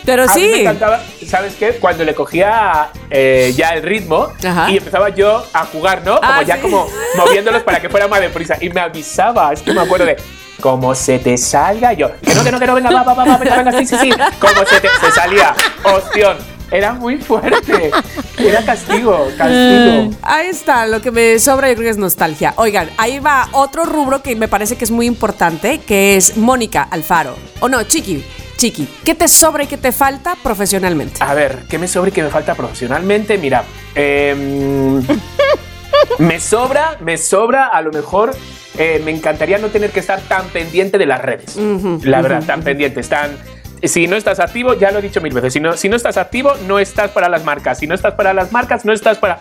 Pero 0.04 0.24
A 0.24 0.34
mí 0.34 0.40
me 0.42 0.54
sí. 0.54 0.60
encantaba, 0.60 1.00
¿sabes 1.28 1.54
qué? 1.58 1.65
Cuando 1.74 2.04
le 2.04 2.14
cogía 2.14 2.88
eh, 3.10 3.52
ya 3.56 3.70
el 3.70 3.82
ritmo 3.82 4.28
Ajá. 4.46 4.70
y 4.70 4.76
empezaba 4.78 5.08
yo 5.10 5.44
a 5.52 5.64
jugar, 5.66 6.02
¿no? 6.04 6.16
Como 6.20 6.32
Ah, 6.32 6.42
ya 6.42 6.56
sí. 6.56 6.62
como 6.62 6.86
moviéndolos 7.16 7.62
para 7.62 7.80
que 7.80 7.88
fuera 7.88 8.08
más 8.08 8.20
deprisa. 8.20 8.56
Y 8.60 8.70
me 8.70 8.80
avisaba, 8.80 9.52
es 9.52 9.62
que 9.62 9.72
me 9.72 9.80
acuerdo 9.80 10.06
de. 10.06 10.16
Como 10.60 10.94
se 10.94 11.18
te 11.18 11.36
salga 11.36 11.92
yo. 11.92 12.10
Que 12.22 12.34
no, 12.34 12.42
que 12.42 12.50
no, 12.50 12.58
que 12.58 12.66
no, 12.66 12.74
venga, 12.74 12.90
va, 12.90 13.02
va, 13.02 13.14
va, 13.14 13.24
va, 13.24 13.36
venga, 13.36 13.56
venga, 13.56 13.72
sí, 13.78 13.86
sí, 13.86 13.96
sí. 14.00 14.10
Como 14.40 14.64
se 14.64 14.80
te 14.80 14.88
se 15.00 15.10
salía. 15.12 15.54
Opción. 15.84 16.36
Era 16.70 16.94
muy 16.94 17.18
fuerte. 17.18 17.92
Era 18.38 18.64
castigo, 18.64 19.28
castigo. 19.38 20.10
Ahí 20.22 20.48
está, 20.48 20.86
lo 20.86 21.00
que 21.00 21.12
me 21.12 21.38
sobra 21.38 21.68
yo 21.68 21.74
creo 21.74 21.84
que 21.86 21.90
es 21.90 21.96
nostalgia. 21.98 22.54
Oigan, 22.56 22.90
ahí 22.98 23.20
va 23.20 23.48
otro 23.52 23.84
rubro 23.84 24.20
que 24.22 24.34
me 24.34 24.48
parece 24.48 24.76
que 24.76 24.82
es 24.84 24.90
muy 24.90 25.06
importante, 25.06 25.78
que 25.78 26.16
es 26.16 26.36
Mónica 26.36 26.82
Alfaro. 26.90 27.36
O 27.60 27.68
no, 27.68 27.82
Chiqui, 27.84 28.24
Chiqui, 28.56 28.88
¿qué 29.04 29.14
te 29.14 29.28
sobra 29.28 29.64
y 29.64 29.66
qué 29.66 29.76
te 29.76 29.92
falta 29.92 30.34
profesionalmente? 30.42 31.18
A 31.20 31.34
ver, 31.34 31.64
¿qué 31.68 31.78
me 31.78 31.86
sobra 31.88 32.08
y 32.08 32.12
qué 32.12 32.22
me 32.22 32.30
falta 32.30 32.54
profesionalmente? 32.54 33.36
Mira, 33.36 33.64
em, 33.94 35.02
me 36.18 36.40
sobra, 36.40 36.96
me 37.00 37.18
sobra, 37.18 37.66
a 37.66 37.82
lo 37.82 37.90
mejor 37.92 38.34
eh, 38.78 39.00
me 39.04 39.10
encantaría 39.10 39.58
no 39.58 39.68
tener 39.68 39.90
que 39.90 40.00
estar 40.00 40.20
tan 40.22 40.46
pendiente 40.48 40.96
de 40.96 41.06
las 41.06 41.20
redes. 41.20 41.56
la 42.02 42.22
verdad, 42.22 42.42
tan 42.46 42.62
pendiente, 42.62 43.02
tan... 43.02 43.36
Si 43.82 44.06
no 44.06 44.16
estás 44.16 44.40
activo, 44.40 44.72
ya 44.72 44.90
lo 44.90 45.00
he 45.00 45.02
dicho 45.02 45.20
mil 45.20 45.34
veces, 45.34 45.52
si 45.52 45.60
no, 45.60 45.76
si 45.76 45.90
no 45.90 45.96
estás 45.96 46.16
activo, 46.16 46.54
no 46.66 46.78
estás 46.78 47.10
para 47.10 47.28
las 47.28 47.44
marcas. 47.44 47.78
Si 47.78 47.86
no 47.86 47.94
estás 47.94 48.14
para 48.14 48.32
las 48.32 48.50
marcas, 48.52 48.86
no 48.86 48.92
estás 48.94 49.18
para... 49.18 49.38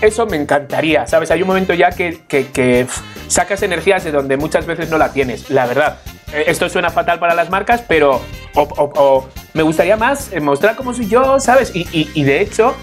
Eso 0.00 0.26
me 0.26 0.36
encantaría, 0.36 1.06
¿sabes? 1.06 1.30
Hay 1.30 1.42
un 1.42 1.48
momento 1.48 1.74
ya 1.74 1.90
que, 1.90 2.20
que- 2.28 2.48
que, 2.48 2.86
sacas 3.28 3.62
energías 3.62 4.02
de 4.04 4.10
donde 4.10 4.36
muchas 4.36 4.66
veces 4.66 4.90
no 4.90 4.98
la 4.98 5.12
tienes, 5.12 5.48
la 5.50 5.66
verdad. 5.66 5.98
Eh, 6.32 6.44
Esto 6.48 6.68
suena 6.68 6.90
fatal 6.90 7.18
para 7.18 7.34
las 7.34 7.50
marcas, 7.50 7.82
pero 7.86 8.20
o, 8.54 8.60
o- 8.62 8.92
o 8.96 9.28
me 9.54 9.62
gustaría 9.62 9.96
más 9.96 10.32
eh, 10.32 10.40
mostrar 10.40 10.76
cómo 10.76 10.92
soy 10.94 11.08
yo, 11.08 11.38
¿sabes? 11.40 11.74
Y, 11.74 11.80
y- 11.92 12.10
y 12.14 12.24
de 12.24 12.40
hecho, 12.40 12.74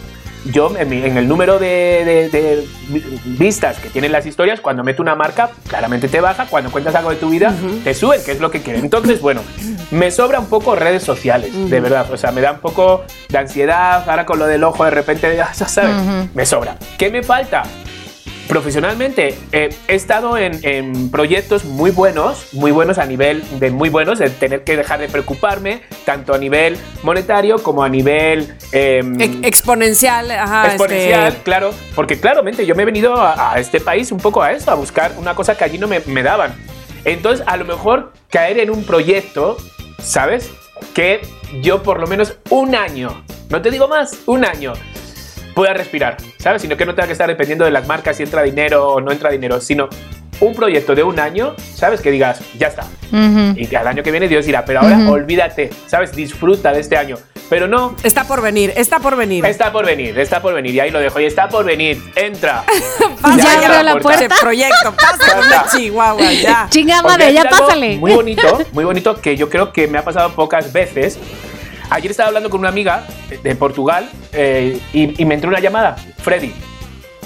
yo 0.52 0.72
en, 0.78 0.90
mi- 0.90 1.04
en 1.04 1.18
el 1.18 1.28
número 1.28 1.58
de, 1.58 2.04
de- 2.06 2.30
de 2.30 2.68
vistas 3.26 3.78
que 3.80 3.90
tienen 3.90 4.12
las 4.12 4.26
historias, 4.26 4.62
cuando 4.62 4.84
meto 4.84 5.02
una 5.02 5.16
marca, 5.16 5.50
claramente 5.68 6.08
te 6.08 6.22
baja, 6.22 6.46
cuando 6.48 6.70
cuentas 6.72 6.94
algo 6.96 7.10
de 7.10 7.16
tu 7.16 7.30
vida, 7.30 7.54
te 7.84 7.94
suben, 7.94 8.22
que 8.24 8.32
es 8.34 8.40
lo 8.40 8.52
que 8.52 8.62
quieren. 8.62 8.84
Entonces, 8.84 9.22
bueno, 9.22 9.42
me 9.92 10.12
sobra 10.12 10.40
un 10.40 10.46
poco 10.48 10.76
redes 10.76 11.04
sociales, 11.04 11.52
de 11.70 11.80
verdad. 11.80 12.12
O 12.12 12.18
sea, 12.18 12.32
me 12.32 12.42
da 12.42 12.52
un 12.54 12.60
poco 12.60 13.04
de 13.30 13.38
ansiedad, 13.38 14.08
ahora 14.10 14.26
con 14.26 14.38
lo 14.40 14.46
del 14.46 14.64
ojo 14.64 14.86
de 14.86 14.92
repente, 14.92 15.36
ya 15.36 15.52
sabes, 15.54 15.96
me 16.34 16.46
sobra. 16.46 16.78
¿Qué 16.98 17.10
me 17.10 17.24
falta? 17.24 17.64
Profesionalmente, 18.48 19.36
eh, 19.52 19.70
he 19.88 19.96
estado 19.96 20.38
en, 20.38 20.60
en 20.62 21.10
proyectos 21.10 21.66
muy 21.66 21.90
buenos, 21.90 22.54
muy 22.54 22.70
buenos 22.72 23.00
a 23.00 23.06
nivel 23.06 23.44
de 23.60 23.72
muy 23.72 23.90
buenos, 23.90 24.20
de 24.20 24.30
tener 24.30 24.64
que 24.64 24.78
dejar 24.78 25.00
de 25.00 25.10
preocuparme, 25.10 25.82
tanto 26.06 26.34
a 26.34 26.38
nivel 26.38 26.78
monetario 27.02 27.58
como 27.64 27.84
a 27.84 27.90
nivel 27.90 28.56
em, 28.72 29.20
E- 29.20 29.40
exponencial, 29.48 30.30
ajá. 30.30 30.68
exponencial, 30.68 31.28
este, 31.30 31.42
claro, 31.44 31.74
porque 31.96 32.20
claramente 32.20 32.66
yo 32.68 32.76
me 32.76 32.84
he 32.84 32.86
venido 32.86 33.16
a, 33.16 33.54
a 33.54 33.60
este 33.60 33.80
país 33.82 34.12
un 34.12 34.20
poco 34.20 34.44
a 34.44 34.52
eso, 34.52 34.70
a 34.70 34.76
buscar 34.76 35.14
una 35.18 35.34
cosa 35.34 35.58
que 35.58 35.64
allí 35.64 35.80
no 35.80 35.88
me, 35.88 36.02
me 36.02 36.22
daban. 36.22 36.54
Entonces, 37.04 37.44
a 37.48 37.58
lo 37.58 37.66
mejor 37.66 38.14
caer 38.30 38.60
en 38.60 38.70
un 38.70 38.84
proyecto, 38.84 39.58
¿sabes? 40.02 40.52
Que 40.94 41.22
yo 41.62 41.82
por 41.82 42.00
lo 42.00 42.06
menos 42.06 42.38
un 42.52 42.76
año, 42.76 43.24
no 43.50 43.62
te 43.62 43.72
digo 43.72 43.88
más, 43.88 44.20
un 44.28 44.46
año, 44.46 44.74
pueda 45.56 45.74
respirar, 45.74 46.18
¿sabes? 46.38 46.62
Sino 46.62 46.78
que 46.78 46.86
no 46.86 46.94
tenga 46.94 47.08
que 47.08 47.14
estar 47.14 47.28
dependiendo 47.28 47.66
de 47.66 47.72
las 47.72 47.88
marcas 47.88 48.18
si 48.18 48.24
entra 48.24 48.44
dinero 48.44 48.90
o 48.94 49.02
no 49.02 49.12
entra 49.12 49.32
dinero, 49.32 49.60
sino 49.62 49.90
un 50.42 50.54
proyecto 50.54 50.94
de 50.94 51.02
un 51.02 51.18
año, 51.20 51.56
¿sabes? 51.74 52.02
Que 52.02 52.12
digas, 52.12 52.42
ya 52.60 52.68
está. 52.68 52.84
Ujú. 53.12 53.54
Y 53.58 53.66
que 53.68 53.78
al 53.78 53.88
año 53.88 54.04
que 54.04 54.12
viene 54.12 54.28
Dios 54.28 54.46
dirá, 54.46 54.66
pero 54.66 54.82
ahora 54.82 54.98
Ujú. 54.98 55.14
olvídate, 55.14 55.70
¿sabes? 55.88 56.12
Disfruta 56.12 56.74
de 56.74 56.82
este 56.82 56.98
año. 56.98 57.18
Pero 57.50 57.68
no, 57.68 57.96
Está 58.04 58.24
por 58.24 58.42
venir, 58.42 58.74
está 58.76 59.00
por 59.00 59.16
venir. 59.16 59.46
Está 59.46 59.72
por 59.72 59.86
venir, 59.86 60.18
está 60.20 60.42
por 60.42 60.56
venir. 60.56 60.74
Y 60.74 60.80
ahí 60.80 60.90
lo 60.90 61.00
dejo. 61.00 61.20
Y 61.20 61.26
está 61.26 61.48
por 61.48 61.64
venir. 61.64 62.02
Entra. 62.16 62.64
Pasa 63.22 63.38
Ya 63.38 63.62
ya 63.62 63.68
abrió 63.68 63.84
la 63.84 64.00
puerta. 64.00 64.26
Ese 64.26 64.42
proyecto, 64.42 64.94
pasa 64.96 65.36
con 65.36 65.50
la 65.50 65.66
chihuahua, 65.72 66.32
ya. 66.34 66.68
Chinga 66.72 67.02
madre, 67.04 67.32
ya 67.34 67.44
pásale. 67.44 67.98
Muy 67.98 68.14
bonito, 68.14 68.60
muy 68.72 68.84
bonito, 68.84 69.22
que 69.22 69.38
yo 69.38 69.50
creo 69.50 69.72
que 69.72 69.88
me 69.88 70.00
ha 70.00 70.04
pasado 70.04 70.32
pocas 70.34 70.74
veces. 70.74 71.20
Ayer 71.90 72.12
estaba 72.12 72.28
hablando 72.28 72.50
con 72.50 72.60
una 72.60 72.70
amiga 72.70 73.06
de- 73.30 73.38
de 73.38 73.56
Portugal 73.56 74.10
eh, 74.34 74.80
y, 74.94 75.22
y 75.22 75.26
me 75.26 75.36
entró 75.36 75.50
una 75.50 75.60
llamada, 75.60 75.96
Freddy. 76.18 76.52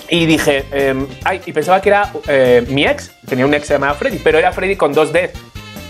Y 0.10 0.26
dije, 0.26 0.66
em, 0.72 1.06
ay, 1.24 1.42
y 1.46 1.54
pensaba 1.54 1.82
que 1.82 1.90
era 1.90 2.12
eh, 2.28 2.66
mi 2.68 2.86
ex, 2.86 3.12
tenía 3.28 3.46
un 3.46 3.54
ex 3.54 3.68
llamaba 3.70 3.94
Freddy, 3.94 4.20
pero 4.24 4.38
era 4.40 4.52
Freddy 4.52 4.76
con 4.76 4.92
dos 4.94 5.14
D. 5.14 5.32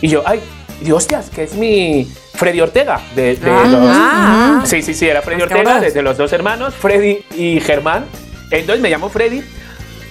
Y 0.02 0.10
yo, 0.10 0.24
ay, 0.26 0.42
y 0.82 0.86
digo, 0.86 0.98
hostias, 0.98 1.30
que 1.30 1.44
es 1.44 1.54
mi 1.56 2.06
Freddy 2.34 2.60
Ortega 2.62 3.00
de, 3.16 3.36
de 3.38 3.50
Ah, 3.52 3.68
los, 3.70 3.82
ah. 3.90 4.62
Sí, 4.66 4.82
sí, 4.82 4.94
sí, 4.94 5.08
era 5.08 5.22
Freddy 5.22 5.42
Ortega, 5.42 5.64
cabronas. 5.64 5.82
de, 5.84 5.92
de 5.92 6.02
los 6.02 6.18
dos 6.18 6.32
hermanos, 6.34 6.74
Freddy 6.76 7.24
y 7.36 7.60
Germán. 7.62 8.06
Entonces 8.52 8.82
me 8.82 8.90
llamó 8.90 9.10
Freddy. 9.10 9.42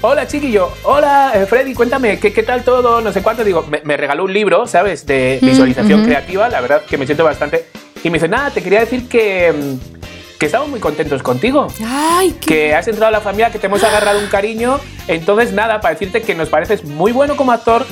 Hola, 0.00 0.26
chiquillo. 0.28 0.70
Hola, 0.84 1.32
eh, 1.34 1.46
Freddy, 1.46 1.74
cuéntame, 1.74 2.18
¿qué, 2.20 2.32
¿qué 2.32 2.42
tal 2.44 2.62
todo? 2.62 3.00
No 3.00 3.12
sé 3.12 3.20
cuánto. 3.22 3.42
Digo, 3.44 3.66
me, 3.68 3.80
me 3.84 3.96
regaló 3.96 4.24
un 4.24 4.32
libro, 4.32 4.66
¿sabes? 4.66 5.04
De 5.06 5.38
visualización 5.42 6.04
creativa. 6.04 6.48
La 6.48 6.60
verdad 6.60 6.82
que 6.88 6.96
me 6.96 7.04
siento 7.04 7.24
bastante. 7.24 7.64
Y 8.04 8.10
me 8.10 8.18
dice, 8.18 8.28
nada, 8.28 8.50
te 8.50 8.62
quería 8.62 8.80
decir 8.80 9.08
que, 9.08 9.52
mm, 9.52 10.38
que 10.38 10.46
estamos 10.46 10.68
muy 10.68 10.80
contentos 10.80 11.22
contigo. 11.22 11.68
Ay, 11.84 12.36
qué. 12.40 12.46
Que 12.46 12.74
has 12.74 12.86
entrado 12.88 13.08
a 13.08 13.10
la 13.10 13.20
familia, 13.20 13.50
que 13.50 13.58
te 13.58 13.66
hemos 13.66 13.82
agarrado 13.82 14.18
un 14.20 14.28
cariño. 14.28 14.78
Entonces, 15.08 15.52
nada, 15.52 15.80
para 15.80 15.94
decirte 15.94 16.22
que 16.22 16.34
nos 16.34 16.48
pareces 16.48 16.84
muy 16.84 17.12
bueno 17.12 17.36
como 17.36 17.52
actor, 17.52 17.84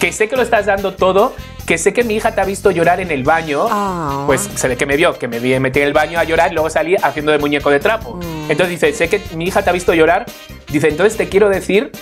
que 0.00 0.12
sé 0.12 0.28
que 0.28 0.36
lo 0.36 0.42
estás 0.42 0.66
dando 0.66 0.94
todo, 0.94 1.34
que 1.66 1.78
sé 1.78 1.92
que 1.92 2.02
mi 2.02 2.16
hija 2.16 2.34
te 2.34 2.40
ha 2.40 2.44
visto 2.44 2.70
llorar 2.70 3.00
en 3.00 3.10
el 3.10 3.22
baño. 3.22 3.66
Ah. 3.70 4.24
Pues 4.26 4.48
se 4.54 4.66
ve 4.68 4.76
que 4.76 4.84
me 4.84 4.96
vio, 4.96 5.16
que 5.16 5.28
me 5.28 5.38
metí 5.60 5.80
en 5.80 5.86
el 5.86 5.92
baño 5.92 6.18
a 6.18 6.24
llorar 6.24 6.50
y 6.50 6.54
luego 6.54 6.70
salí 6.70 6.96
haciendo 6.96 7.30
de 7.30 7.38
muñeco 7.38 7.70
de 7.70 7.78
trapo. 7.78 8.18
Entonces 8.48 8.68
dice, 8.68 8.92
sé 8.92 9.08
que 9.08 9.22
mi 9.36 9.46
hija 9.46 9.62
te 9.62 9.70
ha 9.70 9.72
visto 9.72 9.94
llorar. 9.94 10.26
Dice, 10.68 10.88
entonces 10.88 11.16
te 11.16 11.28
quiero 11.28 11.48
decir 11.48 11.92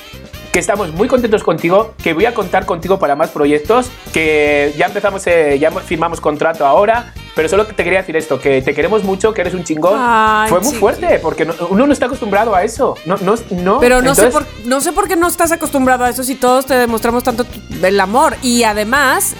que 0.53 0.59
estamos 0.59 0.93
muy 0.93 1.07
contentos 1.07 1.45
contigo, 1.45 1.95
que 2.03 2.13
voy 2.13 2.25
a 2.27 2.35
contar 2.35 2.67
contigo 2.67 2.99
para 2.99 3.15
más 3.15 3.31
proyectos, 3.31 3.89
que 4.13 4.75
ya 4.77 4.87
empezamos, 4.87 5.25
eh, 5.29 5.59
ya 5.61 5.71
firmamos 5.71 6.21
contrato 6.21 6.67
ahora, 6.67 7.13
pero 7.37 7.49
solo 7.49 7.67
te 7.67 7.85
quería 7.85 8.01
decir 8.01 8.17
esto, 8.17 8.41
que 8.41 8.61
te 8.61 8.75
queremos 8.75 9.05
mucho, 9.05 9.33
que 9.33 9.43
eres 9.43 9.55
un 9.55 9.63
chingón. 9.63 9.95
Ay, 9.97 10.49
Fue 10.51 10.59
muy 10.59 10.69
chiqui. 10.69 10.81
fuerte, 10.81 11.19
porque 11.21 11.45
no- 11.45 11.55
uno 11.71 11.87
no 11.87 11.93
está 11.93 12.07
acostumbrado 12.07 12.55
a 12.55 12.65
eso. 12.65 12.97
No, 13.07 13.17
no, 13.19 13.35
no. 13.51 13.79
Pero 13.79 14.03
no, 14.03 14.15
sé 14.17 14.25
Entonces, 14.27 14.49
por, 14.57 14.67
no 14.67 14.81
sé 14.81 14.93
por 14.93 15.07
qué 15.07 15.15
no 15.17 15.29
estás 15.29 15.53
acostumbrado 15.53 16.05
a 16.05 16.11
eso 16.11 16.25
si 16.25 16.35
todos 16.35 16.67
te 16.67 16.75
demostramos 16.75 17.23
tanto 17.23 17.47
el 17.83 18.01
amor. 18.01 18.35
Y 18.43 18.65
además, 18.65 19.35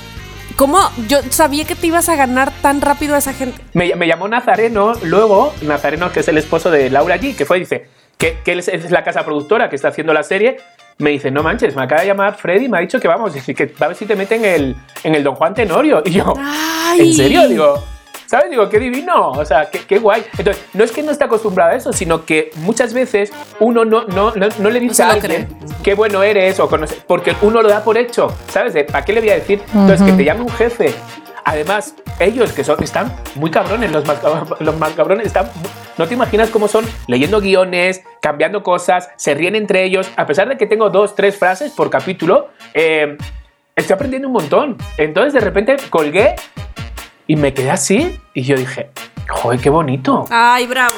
¿cómo 0.55 0.79
yo 1.09 1.19
sabía 1.31 1.65
que 1.65 1.75
te 1.75 1.89
ibas 1.89 2.09
a 2.09 2.15
ganar 2.15 2.53
tan 2.63 2.81
rápido 2.81 3.17
a 3.17 3.19
esa 3.19 3.33
gente? 3.33 3.61
Me, 3.75 3.93
me 3.97 4.07
llamó 4.07 4.29
Nazareno, 4.29 4.93
luego, 5.03 5.53
Nazareno, 5.63 6.13
que 6.13 6.21
es 6.21 6.29
el 6.29 6.39
esposo 6.39 6.71
de 6.71 6.89
Laura 6.89 7.17
G, 7.19 7.35
que 7.35 7.45
fue, 7.45 7.59
dice, 7.59 7.89
que, 8.17 8.39
que 8.45 8.53
él 8.53 8.61
es, 8.61 8.69
es 8.69 8.91
la 8.93 9.03
casa 9.03 9.25
productora 9.25 9.69
que 9.71 9.75
está 9.77 9.89
haciendo 9.89 10.13
la 10.13 10.23
serie. 10.23 10.59
Me 11.01 11.11
dice, 11.11 11.31
no 11.31 11.43
manches, 11.43 11.75
me 11.75 11.83
acaba 11.83 12.03
de 12.03 12.09
llamar 12.09 12.37
Freddy, 12.37 12.69
me 12.69 12.79
ha 12.79 12.81
dicho 12.81 13.01
que 13.01 13.09
vamos, 13.09 13.33
que 13.35 13.75
a 13.81 13.87
ver 13.89 13.97
si 13.97 14.07
te 14.07 14.15
meten 14.15 14.45
en 14.45 14.55
el, 14.55 14.77
en 15.03 15.15
el 15.15 15.25
Don 15.25 15.35
Juan 15.35 15.55
Tenorio. 15.55 16.03
Y 16.11 16.13
yo, 16.13 16.35
Ay. 16.39 17.01
¿en 17.01 17.15
serio? 17.15 17.49
Digo, 17.49 17.83
¿sabes? 18.27 18.51
Digo, 18.51 18.69
qué 18.69 18.79
divino, 18.79 19.31
o 19.31 19.45
sea, 19.45 19.69
qué, 19.71 19.81
qué 19.81 19.99
guay. 19.99 20.25
Entonces, 20.39 20.65
no 20.73 20.85
es 20.85 20.93
que 20.93 21.03
no 21.03 21.11
esté 21.11 21.25
acostumbrado 21.25 21.73
a 21.73 21.75
eso, 21.75 21.93
sino 21.93 22.25
que 22.25 22.51
muchas 22.57 22.95
veces 22.95 23.33
uno 23.59 23.85
no, 23.85 24.05
no, 24.05 24.33
no, 24.35 24.49
no 24.59 24.71
le 24.71 24.79
dice 24.79 24.95
se 24.95 25.03
a 25.03 25.11
alguien 25.11 25.49
qué 25.83 25.95
bueno 25.95 26.23
eres 26.23 26.61
o 26.61 26.69
conoce, 26.69 26.97
porque 27.07 27.35
uno 27.43 27.61
lo 27.61 27.69
da 27.69 27.83
por 27.83 27.99
hecho, 27.99 28.33
¿sabes? 28.49 28.75
¿Para 28.85 29.05
qué 29.05 29.13
le 29.13 29.21
voy 29.21 29.31
a 29.31 29.35
decir? 29.35 29.61
Entonces, 29.75 30.03
que 30.03 30.13
te 30.13 30.25
llame 30.25 30.43
un 30.43 30.51
jefe. 30.51 30.95
Además, 31.45 31.95
ellos 32.21 32.53
que 32.53 32.63
son, 32.63 32.83
están 32.83 33.13
muy 33.35 33.51
cabrones, 33.51 33.91
los 33.91 34.07
más, 34.07 34.19
los 34.61 34.77
más 34.77 34.93
cabrones, 34.93 35.27
están, 35.27 35.51
no 36.01 36.09
te 36.09 36.15
imaginas 36.15 36.49
cómo 36.49 36.67
son 36.67 36.87
leyendo 37.09 37.43
guiones, 37.43 38.03
cambiando 38.23 38.63
cosas, 38.63 39.11
se 39.17 39.35
ríen 39.35 39.55
entre 39.55 39.85
ellos. 39.85 40.11
A 40.17 40.27
pesar 40.27 40.49
de 40.49 40.57
que 40.57 40.67
tengo 40.67 40.89
dos, 40.89 41.15
tres 41.15 41.37
frases 41.37 41.73
por 41.73 41.91
capítulo, 41.91 42.49
eh, 42.73 43.19
estoy 43.77 43.95
aprendiendo 43.95 44.27
un 44.29 44.33
montón. 44.33 44.79
Entonces, 44.97 45.35
de 45.35 45.41
repente 45.41 45.77
colgué 45.91 46.37
y 47.27 47.37
me 47.37 47.53
quedé 47.53 47.71
así 47.71 48.19
y 48.33 48.43
yo 48.45 48.57
dije, 48.57 48.89
joder, 49.29 49.61
qué 49.61 49.69
bonito. 49.69 50.25
Ay, 50.31 50.67
bravo. 50.67 50.95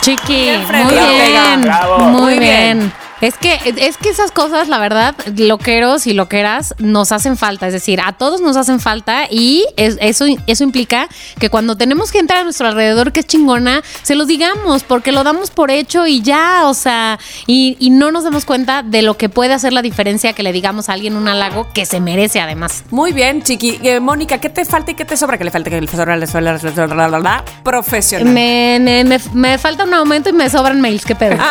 Chiqui, 0.00 0.52
muy 0.56 0.94
bien. 0.94 1.60
Bravo. 1.62 1.98
Muy 1.98 2.20
Muy 2.22 2.38
bien. 2.38 2.78
bien. 2.78 2.92
Es 3.20 3.36
que, 3.36 3.58
es 3.78 3.96
que 3.96 4.08
esas 4.10 4.30
cosas, 4.30 4.68
la 4.68 4.78
verdad, 4.78 5.14
loqueros 5.36 6.06
y 6.06 6.12
loqueras, 6.14 6.74
nos 6.78 7.10
hacen 7.12 7.36
falta. 7.36 7.66
Es 7.66 7.72
decir, 7.72 8.00
a 8.00 8.12
todos 8.12 8.40
nos 8.40 8.56
hacen 8.56 8.78
falta 8.80 9.24
y 9.30 9.64
es- 9.76 9.98
eso, 10.00 10.24
eso 10.46 10.64
implica 10.64 11.08
que 11.40 11.50
cuando 11.50 11.76
tenemos 11.76 12.10
gente 12.10 12.32
a 12.34 12.44
nuestro 12.44 12.68
alrededor 12.68 13.12
que 13.12 13.20
es 13.20 13.26
chingona, 13.26 13.82
se 14.02 14.14
los 14.14 14.28
digamos, 14.28 14.84
porque 14.84 15.10
lo 15.12 15.24
damos 15.24 15.50
por 15.50 15.70
hecho 15.70 16.06
y 16.06 16.22
ya, 16.22 16.62
o 16.66 16.74
sea, 16.74 17.18
y, 17.46 17.76
y 17.80 17.90
no 17.90 18.12
nos 18.12 18.24
damos 18.24 18.44
cuenta 18.44 18.82
de 18.82 19.02
lo 19.02 19.16
que 19.16 19.28
puede 19.28 19.52
hacer 19.52 19.72
la 19.72 19.82
diferencia 19.82 20.32
que 20.32 20.42
le 20.42 20.52
digamos 20.52 20.88
a 20.88 20.92
alguien 20.92 21.16
un 21.16 21.26
halago 21.28 21.66
que 21.74 21.86
se 21.86 22.00
merece 22.00 22.40
además. 22.40 22.84
Muy 22.90 23.12
bien, 23.12 23.42
Chiqui. 23.42 23.78
Eh, 23.82 24.00
Mónica, 24.00 24.38
¿qué 24.38 24.48
te 24.48 24.64
falta 24.64 24.92
y 24.92 24.94
qué 24.94 25.04
te 25.04 25.16
sobra? 25.16 25.38
Que 25.38 25.44
le 25.44 25.50
falta 25.50 25.70
que 25.70 25.80
le 25.80 25.88
sobra, 25.88 26.16
le 26.16 26.26
sobra, 26.26 26.56
le 26.56 27.42
profesional. 27.64 28.32
Me, 28.32 28.78
me, 28.80 29.04
me, 29.04 29.18
me 29.34 29.58
falta 29.58 29.84
un 29.84 29.94
aumento 29.94 30.28
y 30.28 30.32
me 30.32 30.48
sobran 30.48 30.80
mails, 30.80 31.04
qué 31.04 31.14
pedo. 31.16 31.36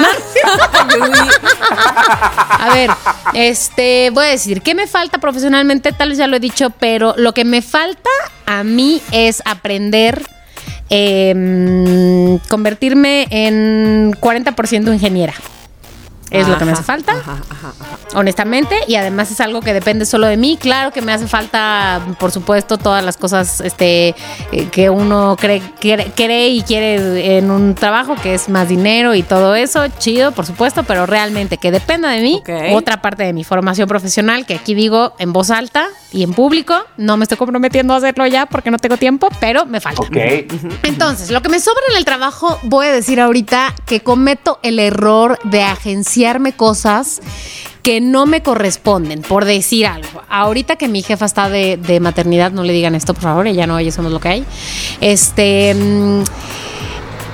A 1.60 2.70
ver, 2.74 2.90
este, 3.34 4.10
voy 4.12 4.26
a 4.26 4.30
decir, 4.30 4.62
¿qué 4.62 4.76
me 4.76 4.88
falta 4.88 5.18
profesionalmente? 5.18 5.92
Tal 5.92 6.10
vez 6.10 6.18
ya 6.18 6.28
lo 6.28 6.38
he 6.38 6.40
dicho, 6.40 6.70
pero 6.72 7.14
lo 7.18 7.34
que 7.34 7.46
me 7.46 7.62
falta 7.62 8.10
a 8.46 8.64
mí 8.64 9.02
es 9.12 9.42
aprender, 9.46 10.22
eh, 10.90 12.40
convertirme 12.50 13.28
en 13.30 14.14
40% 14.20 14.94
ingeniera. 14.94 15.34
Es 16.32 16.48
lo 16.48 16.58
que 16.58 16.66
me 16.66 16.74
hace 16.74 16.84
falta, 16.84 17.14
Ajá, 17.14 17.38
ajá, 17.50 17.74
ajá. 17.80 17.98
honestamente, 18.20 18.76
y 18.88 18.96
además 18.96 19.32
es 19.32 19.40
algo 19.40 19.62
que 19.62 19.74
depende 19.74 20.06
solo 20.06 20.28
de 20.28 20.38
mí. 20.38 20.58
Claro 20.60 20.92
que 20.92 21.02
me 21.02 21.14
hace 21.14 21.28
falta, 21.28 22.02
por 22.20 22.32
supuesto, 22.32 22.78
todas 22.78 23.04
las 23.04 23.18
cosas 23.18 23.62
este, 23.62 24.16
eh, 24.52 24.68
que 24.72 24.90
uno 24.90 25.36
cree, 25.40 25.62
cree 25.80 26.50
y 26.50 26.62
quiere 26.64 27.38
en 27.38 27.52
un 27.52 27.76
trabajo, 27.76 28.16
que 28.16 28.34
es 28.34 28.50
más 28.50 28.68
dinero 28.68 29.16
y 29.16 29.24
todo 29.24 29.56
eso, 29.56 29.88
chido, 30.00 30.32
por 30.32 30.46
supuesto, 30.46 30.84
pero 30.84 31.06
realmente 31.06 31.58
que 31.58 31.72
dependa 31.72 32.10
de 32.10 32.22
mí, 32.22 32.44
otra 32.74 33.02
parte 33.02 33.24
de 33.24 33.34
mi 33.34 33.44
formación 33.44 33.88
profesional, 33.88 34.46
que 34.46 34.56
aquí 34.56 34.74
digo 34.74 35.14
en 35.20 35.34
voz 35.34 35.50
alta 35.50 35.88
y 36.12 36.24
en 36.24 36.34
público, 36.34 36.76
no 36.98 37.18
me 37.18 37.24
estoy 37.24 37.38
comprometiendo 37.38 37.94
a 37.94 37.98
hacerlo 37.98 38.26
ya 38.28 38.46
porque 38.46 38.72
no 38.72 38.78
tengo 38.78 38.98
tiempo, 38.98 39.28
pero 39.40 39.66
me 39.66 39.82
falta. 39.82 40.04
Ok. 40.04 40.16
Entonces, 40.84 41.32
lo 41.32 41.42
que 41.42 41.50
me 41.50 41.60
sobra 41.60 41.82
en 41.92 41.98
el 41.98 42.06
trabajo, 42.06 42.60
voy 42.64 42.88
a 42.88 42.92
decir 42.94 43.20
ahorita 43.20 43.76
que 43.86 44.00
cometo 44.00 44.60
el 44.64 44.80
error 44.80 45.38
de 45.44 45.64
agenciarme 45.64 46.54
cosas 46.54 47.22
que 47.84 48.02
no 48.02 48.26
me 48.26 48.42
corresponden, 48.42 49.22
por 49.22 49.46
decir 49.46 49.86
algo. 49.86 50.22
Ahorita 50.30 50.76
que 50.76 50.88
mi 50.88 51.04
jefa 51.04 51.26
está 51.26 51.50
de, 51.50 51.78
de 51.78 52.00
maternidad, 52.00 52.52
no 52.52 52.64
le 52.64 52.74
digan 52.74 52.96
esto, 52.96 53.14
por 53.14 53.24
favor, 53.24 53.48
ella 53.48 53.68
no 53.68 53.76
oye, 53.76 53.92
somos 53.92 54.12
lo 54.12 54.20
que 54.20 54.30
hay. 54.30 54.46
Este. 55.02 55.74
mm, 55.74 56.24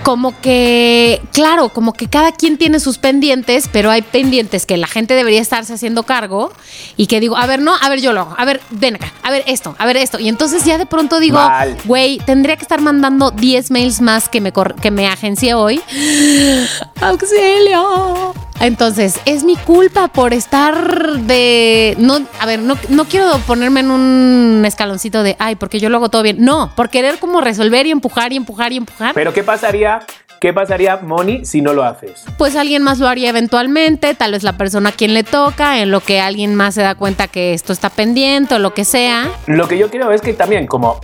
como 0.03 0.39
que, 0.41 1.21
claro, 1.31 1.69
como 1.69 1.93
que 1.93 2.07
cada 2.07 2.31
quien 2.31 2.57
tiene 2.57 2.79
sus 2.79 2.97
pendientes, 2.97 3.69
pero 3.71 3.89
hay 3.89 4.01
pendientes 4.01 4.65
que 4.65 4.77
la 4.77 4.87
gente 4.87 5.13
debería 5.13 5.41
estarse 5.41 5.73
haciendo 5.73 6.03
cargo 6.03 6.51
y 6.97 7.07
que 7.07 7.19
digo, 7.19 7.37
a 7.37 7.45
ver, 7.47 7.61
no, 7.61 7.73
a 7.73 7.89
ver, 7.89 8.01
yo 8.01 8.13
lo 8.13 8.21
hago, 8.21 8.35
a 8.37 8.45
ver, 8.45 8.61
ven 8.69 8.95
acá, 8.95 9.13
a 9.23 9.31
ver 9.31 9.43
esto, 9.47 9.75
a 9.79 9.85
ver 9.85 9.97
esto. 9.97 10.19
Y 10.19 10.27
entonces 10.27 10.65
ya 10.65 10.77
de 10.77 10.85
pronto 10.85 11.19
digo, 11.19 11.39
güey, 11.85 12.19
tendría 12.19 12.57
que 12.57 12.63
estar 12.63 12.81
mandando 12.81 13.31
10 13.31 13.71
mails 13.71 14.01
más 14.01 14.29
que 14.29 14.41
me, 14.41 14.51
que 14.81 14.91
me 14.91 15.07
agencié 15.07 15.53
hoy. 15.53 15.81
¡Auxilio! 17.01 18.33
Entonces, 18.63 19.19
es 19.25 19.43
mi 19.43 19.57
culpa 19.57 20.07
por 20.07 20.33
estar 20.33 21.19
de. 21.19 21.95
No, 21.99 22.21
a 22.39 22.45
ver, 22.45 22.59
no, 22.59 22.77
no 22.87 23.03
quiero 23.03 23.37
ponerme 23.45 23.81
en 23.81 23.91
un 23.91 24.63
escaloncito 24.65 25.21
de 25.21 25.35
ay, 25.37 25.55
porque 25.55 25.81
yo 25.81 25.89
lo 25.89 25.97
hago 25.97 26.07
todo 26.07 26.23
bien. 26.23 26.37
No, 26.39 26.71
por 26.73 26.89
querer 26.89 27.19
como 27.19 27.41
resolver 27.41 27.85
y 27.87 27.91
empujar 27.91 28.31
y 28.31 28.37
empujar 28.37 28.71
y 28.71 28.77
empujar. 28.77 29.13
Pero 29.15 29.33
¿qué 29.33 29.43
pasaría, 29.43 29.99
qué 30.39 30.53
pasaría, 30.53 30.95
Moni, 30.95 31.43
si 31.43 31.61
no 31.61 31.73
lo 31.73 31.83
haces? 31.83 32.23
pues 32.37 32.55
alguien 32.55 32.83
más 32.83 32.99
lo 32.99 33.09
haría 33.09 33.29
eventualmente, 33.29 34.13
tal 34.13 34.31
vez 34.31 34.43
la 34.43 34.53
persona 34.53 34.89
a 34.89 34.91
quien 34.93 35.13
le 35.13 35.23
toca, 35.23 35.79
en 35.81 35.91
lo 35.91 35.99
que 35.99 36.21
alguien 36.21 36.55
más 36.55 36.75
se 36.75 36.83
da 36.83 36.95
cuenta 36.95 37.27
que 37.27 37.53
esto 37.53 37.73
está 37.73 37.89
pendiente 37.89 38.55
o 38.55 38.59
lo 38.59 38.73
que 38.73 38.85
sea. 38.85 39.29
Lo 39.45 39.67
que 39.67 39.77
yo 39.77 39.89
creo 39.89 40.09
es 40.13 40.21
que 40.21 40.31
también, 40.33 40.67
como 40.67 41.01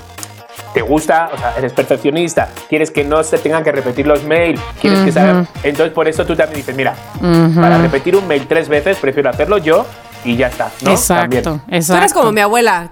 te 0.80 0.86
gusta, 0.86 1.30
o 1.34 1.38
sea, 1.38 1.55
eres 1.57 1.73
perfeccionista, 1.73 2.47
quieres 2.69 2.89
que 2.89 3.03
no 3.03 3.21
se 3.21 3.38
tengan 3.38 3.65
que 3.65 3.71
repetir 3.73 4.07
los 4.07 4.23
mails, 4.23 4.61
quieres 4.80 4.99
que 4.99 5.11
saber. 5.11 5.45
Entonces, 5.61 5.93
por 5.93 6.07
eso 6.07 6.25
tú 6.25 6.38
también 6.38 6.55
dices, 6.55 6.73
mira, 6.73 6.95
para 7.53 7.80
repetir 7.80 8.15
un 8.15 8.25
mail 8.25 8.47
tres 8.47 8.69
veces, 8.69 8.97
prefiero 8.97 9.30
hacerlo 9.30 9.57
yo 9.57 9.86
y 10.23 10.38
ya 10.38 10.47
está, 10.47 10.71
¿no? 10.82 10.95
También. 10.95 11.43
Tú 11.43 11.59
eres 11.93 12.13
como 12.13 12.32
mi 12.32 12.39
abuela, 12.39 12.91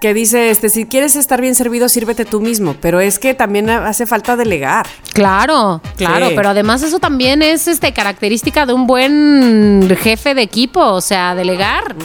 que 0.00 0.12
dice, 0.14 0.50
este, 0.50 0.68
si 0.68 0.84
quieres 0.86 1.16
estar 1.16 1.40
bien 1.40 1.54
servido, 1.54 1.88
sírvete 1.88 2.24
tú 2.24 2.40
mismo. 2.40 2.76
Pero 2.80 3.00
es 3.00 3.18
que 3.18 3.34
también 3.34 3.70
hace 3.70 4.06
falta 4.06 4.36
delegar. 4.36 4.86
Claro, 5.14 5.80
claro, 5.96 6.28
Sí. 6.28 6.32
pero 6.36 6.50
además 6.50 6.82
eso 6.82 6.98
también 6.98 7.40
es 7.42 7.66
este 7.66 7.92
característica 7.92 8.66
de 8.66 8.74
un 8.74 8.86
buen 8.86 9.96
jefe 10.02 10.34
de 10.34 10.42
equipo, 10.42 10.80
o 10.80 11.00
sea, 11.00 11.34
delegar. 11.34 11.96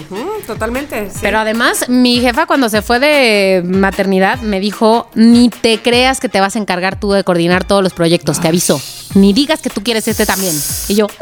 Totalmente. 0.47 1.09
sí. 1.11 1.19
Pero 1.21 1.39
además, 1.39 1.89
mi 1.89 2.19
jefa 2.21 2.45
cuando 2.45 2.69
se 2.69 2.81
fue 2.81 2.99
de 2.99 3.61
maternidad 3.65 4.39
me 4.39 4.59
dijo, 4.59 5.09
ni 5.13 5.49
te 5.49 5.79
creas 5.79 6.19
que 6.19 6.29
te 6.29 6.39
vas 6.39 6.55
a 6.55 6.59
encargar 6.59 6.99
tú 6.99 7.11
de 7.11 7.23
coordinar 7.23 7.65
todos 7.65 7.83
los 7.83 7.93
proyectos, 7.93 8.39
te 8.39 8.47
aviso. 8.47 8.81
Ni 9.15 9.33
digas 9.33 9.61
que 9.61 9.69
tú 9.69 9.83
quieres 9.83 10.07
este 10.07 10.25
también. 10.25 10.55
Y 10.87 10.95
yo, 10.95 11.07
"Bueno, 11.07 11.17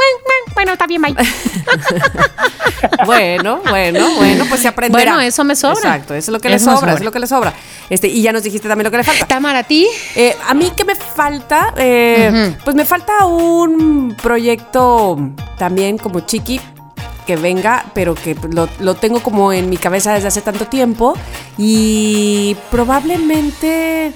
bueno, 0.59 0.73
está 0.73 0.87
bien, 0.87 1.01
bye. 1.01 1.15
Bueno, 3.05 3.61
bueno, 3.69 4.07
bueno, 4.17 4.45
pues 4.49 4.61
se 4.61 4.67
aprenderá. 4.67 5.13
Bueno, 5.13 5.19
eso 5.27 5.43
me 5.43 5.55
sobra. 5.55 5.75
Exacto, 5.95 6.13
eso 6.13 6.31
es 6.31 6.33
lo 6.33 6.39
que 6.39 6.49
le 6.49 6.55
Eso 6.55 6.65
sobra, 6.65 6.79
sobra. 6.79 6.93
es 6.95 7.01
lo 7.01 7.11
que 7.11 7.19
le 7.19 7.27
sobra. 7.27 7.53
Este, 7.89 8.07
y 8.07 8.21
ya 8.21 8.31
nos 8.33 8.43
dijiste 8.43 8.67
también 8.67 8.83
lo 8.85 8.91
que 8.91 8.97
le 8.97 9.03
falta. 9.03 9.25
Tamara, 9.25 9.59
¿a 9.59 9.63
ti? 9.63 9.87
Eh, 10.15 10.35
a 10.47 10.53
mí 10.53 10.71
que 10.75 10.83
me 10.85 10.95
falta, 10.95 11.73
Eh, 11.77 12.55
pues 12.63 12.75
me 12.75 12.83
falta 12.85 13.25
un 13.25 14.15
proyecto 14.21 15.17
también 15.57 15.97
como 15.97 16.19
chiqui 16.21 16.59
que 17.25 17.35
venga, 17.37 17.85
pero 17.93 18.15
que 18.15 18.35
lo, 18.51 18.67
lo 18.79 18.95
tengo 18.95 19.21
como 19.21 19.53
en 19.53 19.69
mi 19.69 19.77
cabeza 19.77 20.13
desde 20.13 20.27
hace 20.27 20.41
tanto 20.41 20.65
tiempo 20.67 21.15
y 21.57 22.55
probablemente 22.71 24.13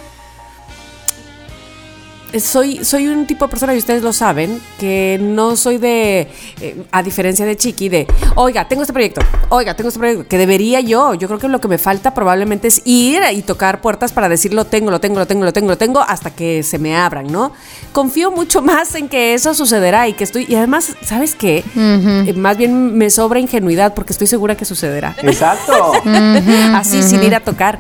soy, 2.40 2.84
soy 2.84 3.08
un 3.08 3.26
tipo 3.26 3.46
de 3.46 3.50
persona, 3.50 3.74
y 3.74 3.78
ustedes 3.78 4.04
lo 4.04 4.14
saben, 4.14 4.62
que 4.80 5.20
no 5.22 5.56
soy 5.56 5.78
de, 5.78 6.28
eh, 6.62 6.84
a 6.92 7.04
diferencia 7.04 7.46
de 7.46 7.56
Chiqui, 7.56 7.90
de, 7.90 8.08
oiga, 8.36 8.68
tengo 8.68 8.82
este 8.84 8.94
proyecto, 8.94 9.22
oiga, 9.50 9.76
tengo 9.76 9.90
este 9.90 10.00
proyecto, 10.00 10.28
que 10.28 10.38
debería 10.38 10.80
yo. 10.80 11.14
Yo 11.14 11.28
creo 11.28 11.40
que 11.40 11.48
lo 11.48 11.62
que 11.62 11.68
me 11.68 11.78
falta 11.78 12.14
probablemente 12.14 12.68
es 12.68 12.82
ir 12.86 13.22
y 13.34 13.42
tocar 13.42 13.82
puertas 13.82 14.12
para 14.12 14.30
decir, 14.30 14.54
lo 14.54 14.66
tengo, 14.66 14.92
lo 14.92 15.00
tengo, 15.00 15.20
lo 15.20 15.28
tengo, 15.28 15.46
lo 15.46 15.54
tengo, 15.54 15.70
lo 15.70 15.78
tengo, 15.78 16.02
hasta 16.02 16.32
que 16.32 16.64
se 16.64 16.80
me 16.80 16.96
abran, 16.96 17.28
¿no? 17.32 17.52
Confío 17.92 18.32
mucho 18.32 18.62
más 18.62 18.96
en 18.96 19.10
que 19.10 19.34
eso 19.34 19.54
sucederá 19.54 20.08
y 20.08 20.14
que 20.14 20.24
estoy, 20.24 20.46
y 20.48 20.56
además, 20.56 20.96
¿sabes 21.04 21.36
qué? 21.36 21.64
Eh, 21.76 22.34
más 22.36 22.58
bien 22.58 22.98
me 22.98 23.10
sobra 23.10 23.40
ingenuidad 23.40 23.94
porque 23.94 24.14
estoy 24.14 24.28
segura 24.28 24.56
que 24.56 24.66
sucederá. 24.66 25.16
Exacto. 25.22 25.94
Así, 26.74 27.04
sin 27.04 27.24
ir 27.24 27.36
a 27.36 27.40
tocar. 27.40 27.80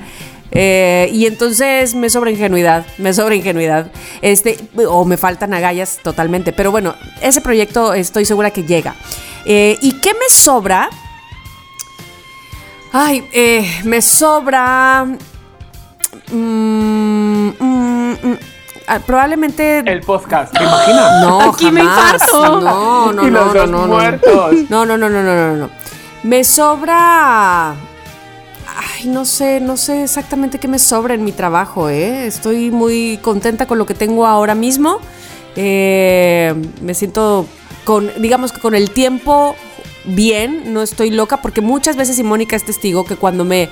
Eh, 0.56 1.10
y 1.12 1.26
entonces 1.26 1.96
me 1.96 2.10
sobra 2.12 2.30
ingenuidad, 2.30 2.86
me 3.00 3.12
sobra 3.14 3.34
ingenuidad. 3.34 3.92
Este, 4.22 4.58
o 4.88 5.04
me 5.04 5.18
faltan 5.18 5.54
agallas 5.54 6.00
totalmente. 6.04 6.54
Pero 6.54 6.70
bueno, 6.72 6.94
ese 7.22 7.42
proyecto 7.42 7.94
estoy 7.96 8.26
segura 8.26 8.52
que 8.52 8.64
llega. 8.64 8.94
Eh, 9.46 9.78
¿Y 9.82 9.94
qué 10.00 10.14
me 10.14 10.30
sobra? 10.30 10.90
Ay, 12.92 13.28
eh, 13.34 13.82
me 13.84 14.02
sobra. 14.02 15.06
mm, 16.32 16.36
mm, 16.38 18.12
mm, 18.22 18.38
ah, 18.88 19.00
probablemente. 19.00 19.80
El 19.80 20.02
podcast, 20.02 20.56
¿te 20.56 20.64
imaginas? 20.64 21.22
No, 21.22 21.42
Aquí 21.52 21.72
me 21.72 21.82
jamás. 21.82 22.14
infarto. 22.22 22.62
No, 22.62 23.12
no, 23.12 23.28
Y 23.28 23.32
no, 23.32 23.46
los 23.46 23.56
no, 23.56 23.66
no, 23.66 23.88
no. 23.88 23.88
muertos. 23.96 24.56
No, 24.70 24.86
no, 24.86 24.98
no, 24.98 25.10
no, 25.10 25.24
no, 25.24 25.36
no, 25.36 25.56
no. 25.56 25.70
Me 26.22 26.44
sobra. 26.44 27.74
Ay, 28.76 29.08
no 29.08 29.26
sé, 29.26 29.60
no 29.60 29.78
sé 29.78 30.04
exactamente 30.04 30.60
qué 30.60 30.68
me 30.68 30.80
sobra 30.80 31.14
en 31.14 31.24
mi 31.24 31.32
trabajo, 31.32 31.90
¿eh? 31.90 32.26
Estoy 32.26 32.72
muy 32.72 33.20
contenta 33.22 33.68
con 33.68 33.78
lo 33.78 33.86
que 33.86 33.94
tengo 33.94 34.26
ahora 34.26 34.56
mismo. 34.56 35.00
Eh, 35.56 36.54
me 36.82 36.94
siento 36.94 37.46
con, 37.84 38.10
digamos 38.20 38.52
que 38.52 38.60
con 38.60 38.74
el 38.76 38.90
tiempo 38.92 39.56
bien, 40.06 40.74
no 40.74 40.82
estoy 40.82 41.12
loca, 41.12 41.42
porque 41.42 41.62
muchas 41.62 41.96
veces, 41.96 42.18
y 42.20 42.24
Mónica 42.24 42.56
es 42.56 42.66
testigo, 42.66 43.06
que 43.06 43.16
cuando 43.16 43.46
me, 43.46 43.70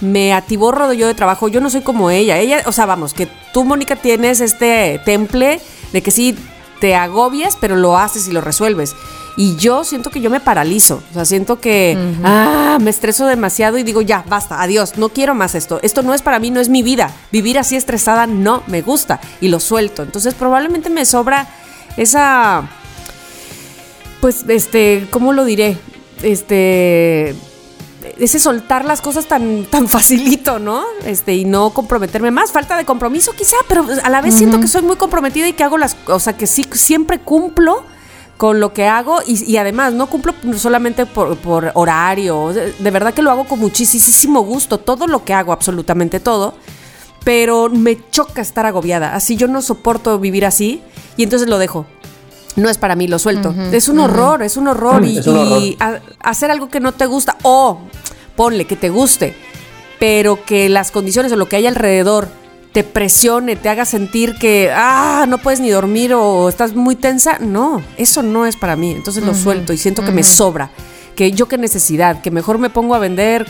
me 0.00 0.32
atiborro 0.32 0.92
yo 0.92 1.06
de 1.06 1.14
trabajo, 1.14 1.48
yo 1.48 1.60
no 1.60 1.70
soy 1.70 1.82
como 1.82 2.10
ella. 2.10 2.38
Ella, 2.38 2.62
o 2.66 2.72
sea, 2.72 2.86
vamos, 2.86 3.14
que 3.14 3.28
tú, 3.52 3.64
Mónica, 3.64 3.96
tienes 3.96 4.40
este 4.40 5.00
temple 5.04 5.60
de 5.92 6.02
que 6.02 6.10
sí 6.10 6.36
te 6.84 6.94
agobias, 6.94 7.56
pero 7.58 7.76
lo 7.76 7.96
haces 7.96 8.28
y 8.28 8.32
lo 8.32 8.42
resuelves. 8.42 8.94
Y 9.38 9.56
yo 9.56 9.84
siento 9.84 10.10
que 10.10 10.20
yo 10.20 10.28
me 10.28 10.38
paralizo, 10.38 11.02
o 11.10 11.14
sea, 11.14 11.24
siento 11.24 11.58
que 11.58 11.96
ah, 12.22 12.76
me 12.78 12.90
estreso 12.90 13.24
demasiado 13.24 13.78
y 13.78 13.82
digo, 13.82 14.02
ya, 14.02 14.22
basta, 14.28 14.60
adiós, 14.60 14.98
no 14.98 15.08
quiero 15.08 15.34
más 15.34 15.54
esto. 15.54 15.80
Esto 15.82 16.02
no 16.02 16.12
es 16.12 16.20
para 16.20 16.38
mí, 16.40 16.50
no 16.50 16.60
es 16.60 16.68
mi 16.68 16.82
vida. 16.82 17.10
Vivir 17.32 17.58
así 17.58 17.74
estresada 17.74 18.26
no 18.26 18.62
me 18.66 18.82
gusta 18.82 19.18
y 19.40 19.48
lo 19.48 19.60
suelto. 19.60 20.02
Entonces 20.02 20.34
probablemente 20.34 20.90
me 20.90 21.06
sobra 21.06 21.48
esa, 21.96 22.68
pues, 24.20 24.44
este, 24.46 25.08
¿cómo 25.10 25.32
lo 25.32 25.46
diré? 25.46 25.78
Este, 26.22 27.34
ese 28.18 28.38
soltar 28.38 28.84
las 28.84 29.00
cosas 29.00 29.26
tan, 29.26 29.64
tan 29.64 29.88
facilito, 29.88 30.58
¿no? 30.58 30.84
Este, 31.04 31.34
y 31.34 31.44
no 31.44 31.70
comprometerme 31.70 32.30
más. 32.30 32.52
Falta 32.52 32.76
de 32.76 32.84
compromiso 32.84 33.32
quizá, 33.32 33.56
pero 33.68 33.86
a 34.02 34.10
la 34.10 34.20
vez 34.20 34.34
siento 34.34 34.60
que 34.60 34.68
soy 34.68 34.82
muy 34.82 34.96
comprometida 34.96 35.48
y 35.48 35.52
que 35.52 35.64
hago 35.64 35.78
las, 35.78 35.96
o 36.06 36.18
sea, 36.18 36.36
que 36.36 36.46
sí, 36.46 36.66
siempre 36.72 37.18
cumplo 37.18 37.84
con 38.36 38.60
lo 38.60 38.72
que 38.72 38.86
hago 38.86 39.20
y, 39.26 39.50
y 39.50 39.56
además 39.56 39.92
no 39.92 40.08
cumplo 40.08 40.34
solamente 40.56 41.06
por, 41.06 41.36
por 41.36 41.70
horario, 41.74 42.52
de, 42.52 42.72
de 42.72 42.90
verdad 42.90 43.14
que 43.14 43.22
lo 43.22 43.30
hago 43.30 43.44
con 43.44 43.60
muchísimo 43.60 44.40
gusto, 44.40 44.78
todo 44.78 45.06
lo 45.06 45.24
que 45.24 45.32
hago, 45.34 45.52
absolutamente 45.52 46.18
todo, 46.18 46.54
pero 47.24 47.68
me 47.68 47.98
choca 48.10 48.42
estar 48.42 48.66
agobiada, 48.66 49.14
así 49.14 49.36
yo 49.36 49.46
no 49.46 49.62
soporto 49.62 50.18
vivir 50.18 50.44
así 50.44 50.82
y 51.16 51.22
entonces 51.22 51.48
lo 51.48 51.58
dejo. 51.58 51.86
No 52.56 52.68
es 52.70 52.78
para 52.78 52.94
mí, 52.94 53.08
lo 53.08 53.18
suelto. 53.18 53.54
Es 53.72 53.88
un 53.88 53.98
horror, 53.98 54.42
es 54.42 54.56
un 54.56 54.68
horror. 54.68 55.00
Mm, 55.02 55.04
y 55.06 55.18
es 55.18 55.26
un 55.26 55.36
horror. 55.38 55.62
y 55.62 55.76
a- 55.80 56.00
hacer 56.20 56.50
algo 56.50 56.68
que 56.68 56.80
no 56.80 56.92
te 56.92 57.06
gusta, 57.06 57.36
o 57.42 57.80
ponle 58.36 58.64
que 58.66 58.76
te 58.76 58.90
guste, 58.90 59.36
pero 59.98 60.44
que 60.44 60.68
las 60.68 60.90
condiciones 60.90 61.32
o 61.32 61.36
lo 61.36 61.48
que 61.48 61.56
hay 61.56 61.66
alrededor 61.66 62.28
te 62.72 62.82
presione, 62.82 63.54
te 63.54 63.68
haga 63.68 63.84
sentir 63.84 64.34
que, 64.36 64.72
ah, 64.74 65.26
no 65.28 65.38
puedes 65.38 65.60
ni 65.60 65.70
dormir 65.70 66.12
o 66.14 66.48
estás 66.48 66.74
muy 66.74 66.96
tensa, 66.96 67.38
no, 67.38 67.80
eso 67.96 68.22
no 68.24 68.46
es 68.46 68.56
para 68.56 68.74
mí. 68.74 68.90
Entonces 68.90 69.22
lo 69.24 69.32
suelto 69.34 69.72
y 69.72 69.78
siento 69.78 70.04
que 70.04 70.10
me 70.10 70.22
sobra. 70.24 70.70
Que 71.14 71.30
yo 71.30 71.46
qué 71.46 71.56
necesidad, 71.58 72.20
que 72.22 72.32
mejor 72.32 72.58
me 72.58 72.70
pongo 72.70 72.96
a 72.96 72.98
vender 72.98 73.46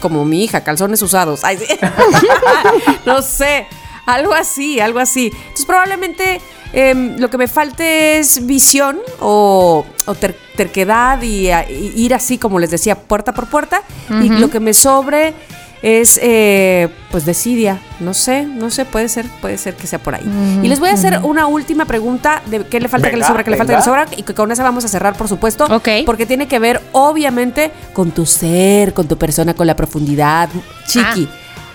como 0.00 0.24
mi 0.24 0.44
hija, 0.44 0.62
calzones 0.62 1.02
usados. 1.02 1.40
Ay, 1.42 1.58
sí. 1.58 1.66
no 3.06 3.20
sé, 3.22 3.66
algo 4.06 4.32
así, 4.34 4.78
algo 4.78 5.00
así. 5.00 5.32
Entonces 5.34 5.66
probablemente 5.66 6.40
em, 6.72 7.16
lo 7.18 7.28
que 7.30 7.38
me 7.38 7.48
falte 7.48 8.18
es 8.18 8.46
visión 8.46 8.98
o, 9.20 9.84
o 10.06 10.14
ter- 10.14 10.36
terquedad 10.56 11.20
y, 11.22 11.50
a- 11.50 11.68
y 11.70 11.92
ir 11.96 12.14
así, 12.14 12.38
como 12.38 12.58
les 12.58 12.70
decía, 12.70 12.94
puerta 12.96 13.32
por 13.32 13.46
puerta. 13.46 13.82
Y 14.08 14.28
lo 14.28 14.50
que 14.50 14.60
me 14.60 14.72
sobre 14.74 15.34
es 15.82 16.20
eh, 16.22 16.88
pues 17.10 17.24
desidia. 17.24 17.80
No 18.00 18.12
sé, 18.12 18.44
no 18.44 18.70
sé, 18.70 18.84
puede 18.84 19.08
ser, 19.08 19.26
puede 19.40 19.56
ser 19.56 19.74
que 19.74 19.86
sea 19.86 19.98
por 19.98 20.14
ahí. 20.14 20.24
Y 20.62 20.68
les 20.68 20.78
voy 20.78 20.90
a 20.90 20.92
hacer 20.92 21.20
una 21.22 21.46
última 21.46 21.86
pregunta 21.86 22.42
de 22.46 22.66
qué 22.66 22.80
le 22.80 22.88
falta, 22.88 23.10
qué 23.10 23.16
le 23.16 23.24
sobra, 23.24 23.44
qué 23.44 23.50
le 23.50 23.56
falta, 23.56 23.72
qué 23.72 23.78
le 23.78 23.84
sobra. 23.84 24.06
Y 24.16 24.22
que 24.24 24.34
con 24.34 24.52
esa 24.52 24.62
vamos 24.62 24.84
a 24.84 24.88
cerrar, 24.88 25.14
por 25.16 25.28
supuesto. 25.28 25.64
Ok. 25.74 25.88
Porque 26.04 26.26
tiene 26.26 26.46
que 26.48 26.58
ver, 26.58 26.82
obviamente, 26.92 27.70
con 27.94 28.10
tu 28.10 28.26
ser, 28.26 28.92
con 28.94 29.08
tu 29.08 29.16
persona, 29.16 29.54
con 29.54 29.66
la 29.66 29.74
profundidad. 29.76 30.48
Chiqui, 30.86 31.28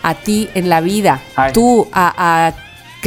a 0.03 0.13
ti 0.13 0.49
en 0.53 0.69
la 0.69 0.81
vida. 0.81 1.21
Ay. 1.35 1.51
Tú, 1.53 1.87
a, 1.91 2.45
a 2.47 2.53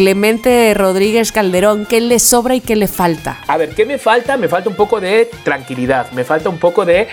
Clemente 0.03 0.75
Rodríguez 0.75 1.33
Calderón, 1.33 1.85
¿qué 1.85 2.01
le 2.01 2.21
sobra 2.21 2.55
y 2.55 2.61
qué 2.61 2.77
le 2.77 2.87
falta? 2.87 3.39
A 3.49 3.57
ver, 3.57 3.71
¿qué 3.71 3.85
me 3.85 3.99
falta? 3.99 4.37
Me 4.37 4.47
falta 4.47 4.69
un 4.71 4.77
poco 4.77 5.01
de 5.01 5.29
tranquilidad, 5.43 6.13
me 6.13 6.23
falta 6.23 6.49
un 6.49 6.59
poco 6.59 6.85
de 6.85 7.09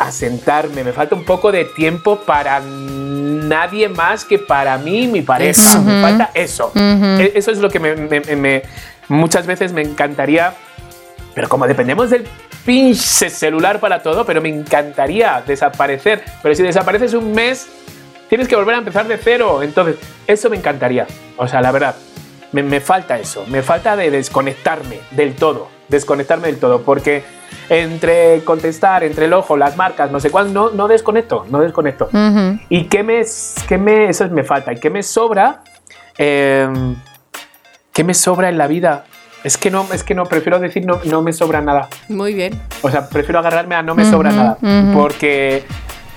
asentarme, 0.00 0.82
me 0.82 0.92
falta 0.92 1.14
un 1.14 1.24
poco 1.24 1.52
de 1.52 1.64
tiempo 1.64 2.18
para 2.26 2.58
nadie 2.58 3.88
más 3.88 4.24
que 4.24 4.40
para 4.40 4.76
mí 4.78 5.04
y 5.04 5.06
mi 5.06 5.22
pareja. 5.22 5.78
Me 5.78 6.02
falta 6.02 6.30
eso. 6.34 6.72
E- 6.74 7.34
Eso 7.36 7.52
es 7.52 7.58
lo 7.58 7.70
que 7.70 7.78
me- 7.78 7.94
me- 7.94 8.20
me- 8.34 8.62
muchas 9.06 9.46
veces 9.46 9.72
me 9.72 9.82
encantaría, 9.82 10.54
pero 11.36 11.48
como 11.48 11.68
dependemos 11.68 12.10
del 12.10 12.26
pinche 12.66 13.30
celular 13.30 13.78
para 13.78 14.02
todo, 14.02 14.26
pero 14.26 14.42
me 14.42 14.48
encantaría 14.48 15.40
desaparecer. 15.46 16.24
Pero 16.42 16.52
si 16.56 16.64
desapareces 16.64 17.14
un 17.14 17.30
mes, 17.30 17.68
tienes 18.28 18.48
que 18.48 18.56
volver 18.56 18.74
a 18.74 18.78
empezar 18.78 19.06
de 19.06 19.18
cero. 19.18 19.62
Entonces, 19.62 19.96
eso 20.26 20.50
me 20.50 20.56
encantaría. 20.56 21.06
O 21.36 21.46
sea, 21.48 21.60
la 21.60 21.72
verdad, 21.72 21.96
me, 22.52 22.62
me 22.62 22.80
falta 22.80 23.18
eso. 23.18 23.44
Me 23.48 23.62
falta 23.62 23.96
de 23.96 24.10
desconectarme 24.10 25.00
del 25.10 25.34
todo. 25.34 25.68
Desconectarme 25.88 26.48
del 26.48 26.58
todo. 26.58 26.82
Porque 26.82 27.24
entre 27.68 28.42
contestar, 28.44 29.04
entre 29.04 29.26
el 29.26 29.32
ojo, 29.32 29.56
las 29.56 29.76
marcas, 29.76 30.10
no 30.10 30.20
sé 30.20 30.30
cuál, 30.30 30.52
no, 30.52 30.70
no 30.70 30.88
desconecto. 30.88 31.46
No 31.50 31.60
desconecto. 31.60 32.08
¿Y 32.68 32.84
qué 32.84 33.02
me, 33.02 33.22
qué 33.68 33.78
me, 33.78 34.08
eso 34.08 34.28
me 34.28 34.44
falta? 34.44 34.72
¿Y 34.72 34.76
qué 34.76 34.90
me 34.90 35.02
sobra? 35.02 35.62
Eh, 36.16 36.68
¿Qué 37.92 38.04
me 38.04 38.14
sobra 38.14 38.48
en 38.48 38.58
la 38.58 38.66
vida? 38.66 39.04
Es 39.44 39.56
que 39.56 39.70
no, 39.70 39.86
es 39.92 40.02
que 40.02 40.14
no, 40.14 40.24
prefiero 40.24 40.58
decir 40.58 40.84
no, 40.84 41.00
no 41.04 41.22
me 41.22 41.32
sobra 41.32 41.60
nada. 41.60 41.88
Muy 42.08 42.34
bien. 42.34 42.60
O 42.82 42.90
sea, 42.90 43.08
prefiero 43.08 43.38
agarrarme 43.38 43.76
a 43.76 43.82
no 43.82 43.94
me 43.94 44.04
sobra 44.04 44.30
nada. 44.32 44.58
Porque, 44.92 45.64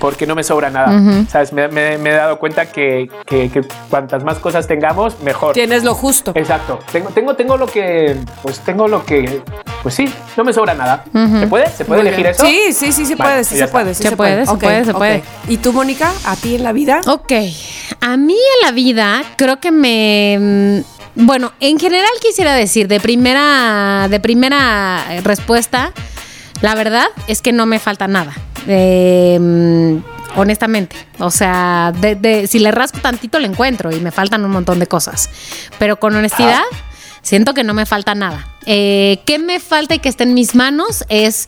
porque 0.01 0.25
no 0.27 0.35
me 0.35 0.43
sobra 0.43 0.69
nada. 0.69 0.91
¿Sabes? 1.29 1.53
Me, 1.53 1.69
me- 1.69 1.97
me 1.97 2.09
he 2.09 2.13
dado 2.13 2.37
cuenta 2.39 2.65
que, 2.65 3.09
que- 3.25 3.49
que 3.49 3.61
cuantas 3.89 4.23
más 4.25 4.39
cosas 4.39 4.67
tengamos, 4.67 5.19
mejor. 5.21 5.53
Tienes 5.53 5.83
lo 5.85 5.93
justo. 5.93 6.33
Exacto. 6.35 6.79
Tengo, 6.91 7.09
tengo, 7.11 7.35
tengo 7.35 7.55
lo 7.55 7.67
que. 7.67 8.17
Pues 8.41 8.59
tengo 8.59 8.87
lo 8.89 9.05
que. 9.05 9.41
Pues 9.83 9.95
sí, 9.95 10.11
no 10.35 10.43
me 10.43 10.51
sobra 10.51 10.73
nada. 10.73 11.05
¿Se 11.39 11.47
puede? 11.47 11.69
¿Se 11.69 11.85
puede 11.85 12.01
Muy 12.01 12.07
elegir 12.09 12.25
bien. 12.25 12.35
eso? 12.35 12.45
Sí, 12.45 12.73
sí, 12.73 12.91
sí, 12.91 13.05
se 13.05 13.15
Vale, 13.15 13.31
puede, 13.31 13.43
sí 13.45 13.57
se 13.57 13.67
puede, 13.67 13.95
sí 13.95 14.03
Se 14.03 14.15
puede, 14.17 14.45
se 14.45 14.53
puede, 14.57 14.85
se 14.85 14.93
puede. 14.93 15.23
¿Y 15.47 15.57
tú, 15.57 15.71
Mónica, 15.71 16.11
a 16.25 16.35
ti 16.35 16.55
en 16.55 16.63
la 16.63 16.73
vida? 16.73 17.01
Ok, 17.07 17.31
a 18.01 18.17
mí 18.17 18.33
en 18.35 18.65
la 18.65 18.71
vida 18.71 19.23
creo 19.37 19.59
que 19.59 19.71
me... 19.71 20.37
mm, 20.39 21.25
Bueno, 21.25 21.51
en 21.59 21.77
general 21.79 22.09
quisiera 22.21 22.53
decir, 22.53 22.87
de 22.87 22.99
primera, 22.99 24.07
de 24.09 24.19
primera 24.19 25.03
respuesta, 25.23 25.91
la 26.61 26.75
verdad 26.75 27.05
es 27.27 27.41
que 27.41 27.51
no 27.51 27.65
me 27.65 27.79
falta 27.79 28.07
nada. 28.07 28.33
Eh, 28.67 29.37
mm, 29.39 29.97
honestamente. 30.39 30.95
O 31.19 31.31
sea, 31.31 31.91
de- 31.99 32.15
de- 32.15 32.47
si 32.47 32.59
le 32.59 32.71
rasco 32.71 32.99
tantito 32.99 33.39
le 33.39 33.47
encuentro 33.47 33.91
y 33.91 33.99
me 33.99 34.11
faltan 34.11 34.45
un 34.45 34.51
montón 34.51 34.79
de 34.79 34.87
cosas. 34.87 35.29
Pero 35.79 35.97
con 35.99 36.15
honestidad, 36.15 36.61
siento 37.21 37.53
que 37.53 37.63
no 37.63 37.73
me 37.73 37.85
falta 37.85 38.15
nada. 38.15 38.47
Eh, 38.65 39.19
¿Qué 39.25 39.39
me 39.39 39.59
falta 39.59 39.95
y 39.95 39.99
que 39.99 40.09
esté 40.09 40.23
en 40.23 40.33
mis 40.33 40.55
manos? 40.55 41.03
Es, 41.09 41.47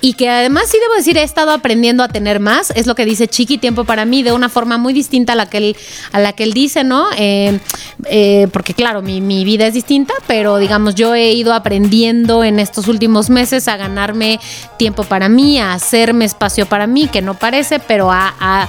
y 0.00 0.14
que 0.14 0.28
además 0.28 0.64
sí 0.70 0.78
debo 0.80 0.94
decir, 0.94 1.18
he 1.18 1.22
estado 1.22 1.50
aprendiendo 1.50 2.02
a 2.02 2.08
tener 2.08 2.40
más, 2.40 2.70
es 2.74 2.86
lo 2.86 2.94
que 2.94 3.04
dice 3.04 3.28
Chiqui, 3.28 3.58
tiempo 3.58 3.84
para 3.84 4.04
mí, 4.04 4.22
de 4.22 4.32
una 4.32 4.48
forma 4.48 4.78
muy 4.78 4.92
distinta 4.92 5.34
a 5.34 5.36
la 5.36 5.46
que 5.46 5.58
él, 5.58 5.76
a 6.12 6.20
la 6.20 6.32
que 6.32 6.44
él 6.44 6.52
dice, 6.52 6.84
¿no? 6.84 7.08
Eh, 7.16 7.58
eh, 8.06 8.48
porque 8.52 8.74
claro, 8.74 9.02
mi, 9.02 9.20
vida 9.44 9.66
es 9.66 9.74
distinta, 9.74 10.14
pero 10.26 10.58
digamos, 10.58 10.94
yo 10.94 11.14
he 11.14 11.32
ido 11.32 11.52
aprendiendo 11.52 12.44
en 12.44 12.58
estos 12.58 12.88
últimos 12.88 13.28
meses 13.30 13.68
a 13.68 13.76
ganarme 13.76 14.40
tiempo 14.78 15.04
para 15.04 15.28
mí, 15.28 15.58
a 15.58 15.74
hacerme 15.74 16.24
espacio 16.24 16.66
para 16.66 16.86
mí, 16.86 17.08
que 17.08 17.20
no 17.20 17.34
parece, 17.34 17.78
pero 17.78 18.10
a 18.10 18.68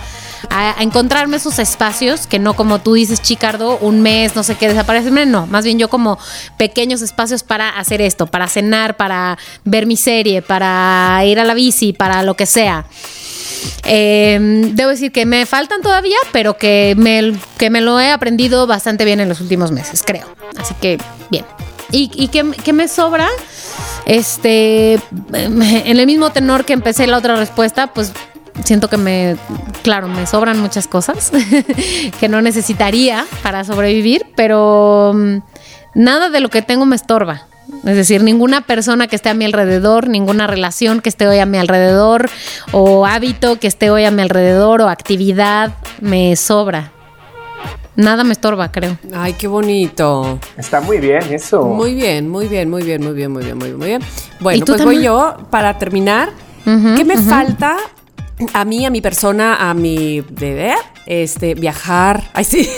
a, 0.49 0.75
encontrarme 0.79 1.38
esos 1.38 1.59
espacios 1.59 2.27
que 2.27 2.39
no 2.39 2.55
como 2.55 2.79
tú 2.79 2.93
dices, 2.93 3.21
Chicardo, 3.21 3.77
un 3.77 4.01
mes, 4.01 4.36
no 4.36 4.43
sé 4.43 4.55
qué, 4.55 4.67
desaparecerme, 4.67 5.25
no, 5.25 5.47
más 5.47 5.65
bien 5.65 5.79
yo 5.79 5.89
como 5.89 6.17
pequeños 6.57 7.01
espacios 7.01 7.43
para 7.43 7.69
hacer 7.69 8.01
esto, 8.01 8.27
para 8.27 8.47
cenar, 8.47 8.97
para 8.97 9.38
ver 9.63 9.86
mi 9.86 9.97
serie, 9.97 10.41
para 10.41 11.21
ir 11.25 11.39
a 11.39 11.43
la 11.43 11.53
bici, 11.53 11.93
para 11.93 12.23
lo 12.23 12.36
que 12.36 12.45
sea. 12.45 12.86
Eh, 13.83 14.38
debo 14.73 14.89
decir 14.89 15.11
que 15.11 15.25
me 15.25 15.45
faltan 15.45 15.81
todavía, 15.81 16.17
pero 16.31 16.57
que 16.57 16.95
me, 16.97 17.33
que 17.57 17.69
me 17.69 17.81
lo 17.81 17.99
he 17.99 18.11
aprendido 18.11 18.67
bastante 18.67 19.05
bien 19.05 19.19
en 19.19 19.29
los 19.29 19.41
últimos 19.41 19.71
meses, 19.71 20.03
creo. 20.05 20.25
Así 20.57 20.73
que, 20.81 20.97
bien. 21.29 21.45
¿Y, 21.91 22.11
y 22.13 22.27
qué, 22.29 22.43
qué 22.63 22.73
me 22.73 22.88
sobra? 22.88 23.29
Este, 24.05 24.93
en 25.33 25.99
el 25.99 26.05
mismo 26.05 26.31
tenor 26.31 26.65
que 26.65 26.73
empecé 26.73 27.07
la 27.07 27.17
otra 27.17 27.36
respuesta, 27.36 27.88
pues 27.88 28.11
siento 28.64 28.89
que 28.89 28.97
me, 28.97 29.36
claro, 29.84 30.08
me 30.08 30.26
sobran 30.26 30.60
muchas 30.60 30.88
cosas 30.88 31.32
que 32.20 32.30
no 32.30 32.41
necesitaría 32.41 33.26
para 33.43 33.64
sobrevivir, 33.64 34.26
pero 34.36 35.14
mm, 35.14 35.38
nada 35.95 36.30
de 36.30 36.39
lo 36.39 36.49
que 36.49 36.62
tengo 36.62 36.86
me 36.86 36.95
estorba. 36.95 37.47
Es 37.84 37.95
decir, 37.95 38.24
ninguna 38.24 38.62
persona 38.62 39.08
que 39.08 39.16
esté 39.16 39.30
a 39.30 39.34
mi 39.34 39.45
alrededor, 39.45 40.08
ninguna 40.08 40.45
relación 40.47 41.01
que 41.01 41.10
esté 41.10 41.28
hoy 41.28 41.39
a 41.39 41.45
mi 41.45 41.58
alrededor, 41.58 42.30
o 42.72 43.06
hábito 43.06 43.60
que 43.60 43.68
esté 43.68 43.89
hoy 43.89 44.06
a 44.06 44.12
mi 44.12 44.22
alrededor, 44.22 44.82
o 44.82 44.89
actividad, 44.89 45.74
me 45.99 46.36
sobra. 46.36 46.91
Nada 47.95 48.24
me 48.24 48.34
estorba, 48.34 48.72
creo. 48.72 48.97
Ay, 49.16 49.34
qué 49.34 49.47
bonito. 49.47 50.39
Está 50.58 50.82
muy 50.82 50.99
bien 50.99 51.22
eso. 51.32 51.64
Muy 51.64 51.95
bien, 51.95 52.30
muy 52.30 52.47
bien, 52.47 52.70
muy 52.70 52.84
bien, 52.84 53.01
muy 53.01 53.14
bien, 53.14 53.32
muy 53.32 53.43
bien, 53.43 53.58
muy 53.58 53.68
bien, 53.68 53.78
muy 53.78 53.88
bien. 53.88 54.01
Bueno, 54.39 54.58
¿Y 54.58 54.60
tú 54.60 54.74
pues 54.74 54.84
voy 54.84 54.95
también? 54.95 55.03
yo 55.03 55.38
para 55.49 55.78
terminar. 55.78 56.30
¿Qué 56.66 57.06
me 57.06 57.18
falta 57.18 57.78
a 58.53 58.65
mí, 58.65 58.86
a 58.86 58.89
mi 58.89 59.01
persona, 59.01 59.69
a 59.69 59.73
mi 59.73 60.21
bebé? 60.21 60.73
Este, 61.05 61.55
viajar. 61.55 62.29
Ay, 62.33 62.43
sí. 62.43 62.69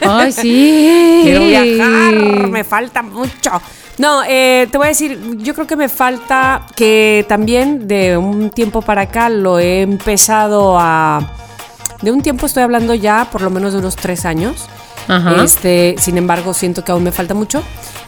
Ay, 0.00 0.32
sí. 0.32 1.20
Quiero 1.24 1.40
viajar, 1.46 2.14
me 2.48 2.64
falta 2.64 3.02
mucho. 3.02 3.50
No, 3.98 4.22
eh, 4.28 4.68
te 4.70 4.76
voy 4.76 4.86
a 4.86 4.88
decir, 4.88 5.18
yo 5.38 5.54
creo 5.54 5.66
que 5.66 5.76
me 5.76 5.88
falta 5.88 6.66
que 6.76 7.24
también 7.28 7.88
de 7.88 8.16
un 8.16 8.50
tiempo 8.50 8.82
para 8.82 9.02
acá 9.02 9.28
lo 9.28 9.58
he 9.58 9.80
empezado 9.82 10.78
a... 10.78 11.32
De 12.02 12.10
un 12.10 12.20
tiempo 12.20 12.44
estoy 12.44 12.62
hablando 12.62 12.92
ya, 12.92 13.28
por 13.32 13.40
lo 13.40 13.48
menos 13.48 13.72
de 13.72 13.78
unos 13.78 13.96
tres 13.96 14.26
años. 14.26 14.68
Ajá. 15.08 15.42
Este, 15.42 15.94
sin 15.98 16.18
embargo, 16.18 16.52
siento 16.52 16.84
que 16.84 16.92
aún 16.92 17.04
me 17.04 17.12
falta 17.12 17.32
mucho. 17.32 17.62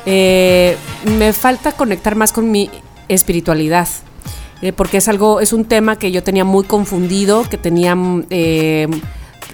Eh, 0.05 0.77
me 1.19 1.33
falta 1.33 1.73
conectar 1.73 2.15
más 2.17 2.33
con 2.33 2.51
mi 2.51 2.71
espiritualidad. 3.09 3.89
Eh, 4.63 4.73
porque 4.73 4.99
es 4.99 5.09
algo, 5.09 5.41
es 5.41 5.53
un 5.53 5.65
tema 5.65 5.97
que 5.97 6.11
yo 6.13 6.23
tenía 6.23 6.45
muy 6.45 6.65
confundido, 6.65 7.45
que 7.49 7.59
tenía 7.59 7.95
mm, 7.95 8.25
eh, 8.31 8.89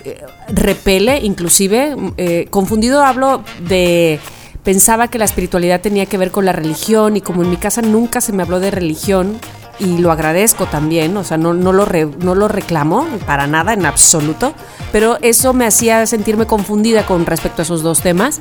eh, 0.04 0.22
repele, 0.48 1.18
inclusive. 1.22 1.96
eh, 2.16 2.46
confundido 2.50 3.02
hablo 3.04 3.42
de. 3.68 4.18
Pensaba 4.62 5.08
que 5.08 5.18
la 5.18 5.26
espiritualidad 5.26 5.82
tenía 5.82 6.06
que 6.06 6.16
ver 6.16 6.30
con 6.30 6.46
la 6.46 6.52
religión 6.52 7.18
y 7.18 7.20
como 7.20 7.42
en 7.42 7.50
mi 7.50 7.58
casa 7.58 7.82
nunca 7.82 8.22
se 8.22 8.32
me 8.32 8.42
habló 8.42 8.60
de 8.60 8.70
religión, 8.70 9.38
y 9.78 9.98
lo 9.98 10.10
agradezco 10.10 10.64
también, 10.66 11.14
o 11.18 11.24
sea, 11.24 11.36
no, 11.36 11.52
no, 11.52 11.70
lo 11.72 11.84
re- 11.84 12.08
no 12.20 12.34
lo 12.34 12.48
reclamo 12.48 13.06
para 13.26 13.46
nada, 13.46 13.74
en 13.74 13.84
absoluto, 13.84 14.54
pero 14.90 15.18
eso 15.20 15.52
me 15.52 15.66
hacía 15.66 16.06
sentirme 16.06 16.46
confundida 16.46 17.04
con 17.04 17.26
respecto 17.26 17.60
a 17.60 17.64
esos 17.64 17.82
dos 17.82 18.00
temas 18.00 18.40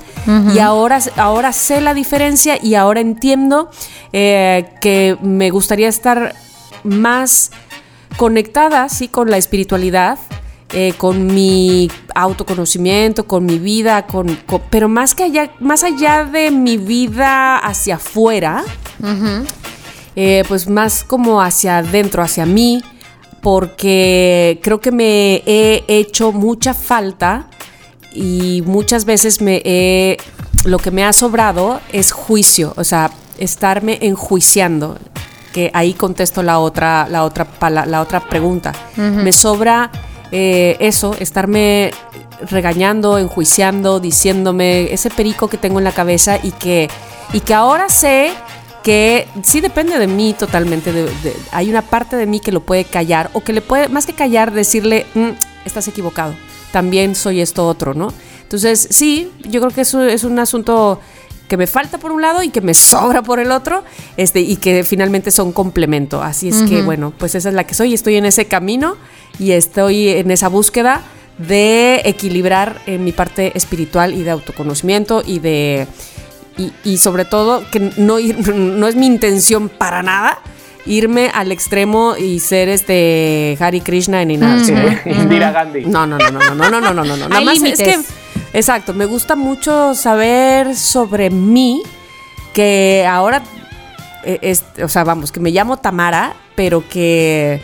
y 0.56 0.60
ahora, 0.60 1.00
ahora 1.18 1.52
sé 1.52 1.82
la 1.82 1.94
diferencia 1.94 2.58
y 2.62 2.76
ahora 2.76 3.02
entiendo 3.02 3.70
eh, 4.14 4.70
que 4.80 5.18
me 5.22 5.50
gustaría 5.50 5.90
estar 5.90 6.36
más 6.84 7.52
conectada, 8.18 8.90
sí, 8.90 9.08
con 9.08 9.30
la 9.30 9.38
espiritualidad, 9.38 10.18
eh, 10.74 10.94
con 10.98 11.28
mi 11.28 11.90
autoconocimiento, 12.16 13.26
con 13.28 13.46
mi 13.46 13.60
vida, 13.60 14.06
con, 14.08 14.36
con- 14.48 14.62
pero 14.70 14.90
más 14.90 15.14
que 15.16 15.24
allá, 15.24 15.52
más 15.60 15.84
allá 15.84 16.24
de 16.26 16.50
mi 16.52 16.78
vida 16.78 17.58
hacia 17.58 17.96
afuera, 17.96 18.64
eh, 20.16 20.44
pues 20.48 20.68
más 20.68 21.04
como 21.04 21.42
hacia 21.42 21.80
adentro, 21.80 22.24
hacia 22.24 22.46
mí, 22.46 22.82
porque 23.42 24.60
creo 24.64 24.80
que 24.80 24.92
me 24.92 25.44
he 25.46 25.84
hecho 25.88 26.32
mucha 26.32 26.74
falta 26.74 27.48
y 28.14 28.64
muchas 28.66 29.06
veces 29.06 29.42
me 29.42 29.62
he, 29.66 30.18
lo 30.66 30.78
que 30.80 30.92
me 30.92 31.04
ha 31.04 31.14
sobrado 31.14 31.82
es 31.92 32.12
juicio, 32.12 32.74
o 32.78 32.84
sea, 32.84 33.12
estarme 33.38 33.98
enjuiciando, 34.02 34.98
que 35.54 35.72
ahí 35.74 35.94
contesto 35.94 36.44
la 36.44 36.60
otra, 36.60 37.08
la 37.10 37.24
otra, 37.24 37.48
la 37.86 38.02
otra 38.02 38.20
pregunta. 38.20 38.74
Me 38.98 39.32
sobra 39.32 39.90
eh, 40.32 40.76
eso, 40.80 41.16
estarme 41.20 41.92
regañando, 42.50 43.18
enjuiciando, 43.18 44.00
diciéndome 44.00 44.92
ese 44.94 45.10
perico 45.10 45.48
que 45.48 45.58
tengo 45.58 45.78
en 45.80 45.84
la 45.86 45.92
cabeza 45.92 46.38
y 46.42 46.52
que, 46.52 46.90
y 47.32 47.40
que 47.40 47.54
ahora 47.54 47.88
sé 47.90 48.32
que 48.84 49.28
sí 49.44 49.62
depende 49.62 49.98
de 49.98 50.08
mí 50.08 50.34
totalmente. 50.38 50.92
de- 50.92 51.04
de- 51.06 51.36
hay 51.52 51.70
una 51.70 51.82
parte 51.84 52.16
de 52.18 52.26
mí 52.26 52.40
que 52.40 52.52
lo 52.52 52.60
puede 52.62 52.84
callar 52.84 53.30
o 53.34 53.42
que 53.42 53.54
le 53.54 53.62
puede, 53.62 53.88
más 53.88 54.06
que 54.06 54.14
callar, 54.14 54.52
decirle, 54.52 55.06
"Mm, 55.14 55.30
estás 55.66 55.88
equivocado. 55.88 56.34
También 56.72 57.16
soy 57.16 57.40
esto 57.40 57.66
otro, 57.68 57.94
¿no? 57.94 58.12
Entonces, 58.42 58.88
sí, 58.92 59.32
yo 59.48 59.62
creo 59.62 59.72
que 59.72 59.82
eso 59.82 60.04
es 60.04 60.24
un 60.26 60.38
asunto 60.40 61.00
que 61.48 61.58
me 61.58 61.68
falta 61.68 61.98
por 61.98 62.12
un 62.12 62.22
lado 62.22 62.42
y 62.44 62.50
que 62.50 62.62
me 62.62 62.74
sobra 62.74 63.22
por 63.22 63.40
el 63.40 63.52
otro, 63.52 63.84
este, 64.18 64.40
y 64.42 64.56
que 64.56 64.84
finalmente 64.84 65.30
son 65.32 65.52
complemento. 65.52 66.24
Así 66.24 66.50
es 66.50 66.64
que, 66.64 66.82
bueno, 66.82 67.14
pues 67.18 67.36
esa 67.36 67.50
es 67.50 67.56
la 67.56 67.66
que 67.66 67.74
soy, 67.76 67.94
estoy 67.94 68.16
en 68.16 68.26
ese 68.26 68.46
camino 68.46 68.96
y 69.40 69.52
estoy 69.52 70.10
en 70.10 70.32
esa 70.32 70.48
búsqueda 70.48 71.02
de 71.38 72.02
equilibrar 72.06 72.82
en 72.86 73.04
mi 73.04 73.12
parte 73.12 73.52
espiritual 73.58 74.14
y 74.14 74.24
de 74.24 74.32
autoconocimiento 74.32 75.24
y 75.26 75.40
de 75.40 75.88
y, 76.58 76.72
y 76.84 76.98
sobre 76.98 77.26
todo 77.26 77.64
que 77.72 77.80
no 77.98 78.20
ir- 78.20 78.38
no 78.56 78.88
es 78.88 78.96
mi 78.96 79.08
intención 79.08 79.70
para 79.70 80.04
nada 80.04 80.40
irme 80.86 81.32
al 81.34 81.52
extremo 81.52 82.16
y 82.18 82.40
ser 82.40 82.70
este 82.70 83.58
Hari 83.60 83.82
Krishna 83.82 84.24
ni 84.26 84.38
nada. 84.38 84.62
Indira 85.06 85.52
Gandhi. 85.52 85.86
No, 85.86 86.06
no, 86.06 86.18
no, 86.18 86.30
no, 86.30 86.40
no, 86.56 86.70
no, 86.70 86.82
no, 86.82 86.94
no, 86.94 87.04
no, 87.04 87.18
no. 87.18 87.28
Nada 87.30 87.42
más 87.42 87.56
es 87.56 87.62
límites. 87.64 87.88
que, 87.88 88.04
exacto, 88.54 88.94
me 88.94 89.06
gusta 89.06 89.36
mucho 89.36 89.96
saber 89.96 90.76
sobre 90.76 91.30
mí, 91.30 91.82
que 92.54 93.06
ahora, 93.10 93.42
eh, 94.24 94.40
es- 94.42 94.64
o 94.84 94.88
sea, 94.88 95.04
vamos, 95.04 95.32
que 95.32 95.40
me 95.40 95.52
llamo 95.52 95.78
Tamara, 95.78 96.36
pero 96.56 96.88
que, 96.88 97.62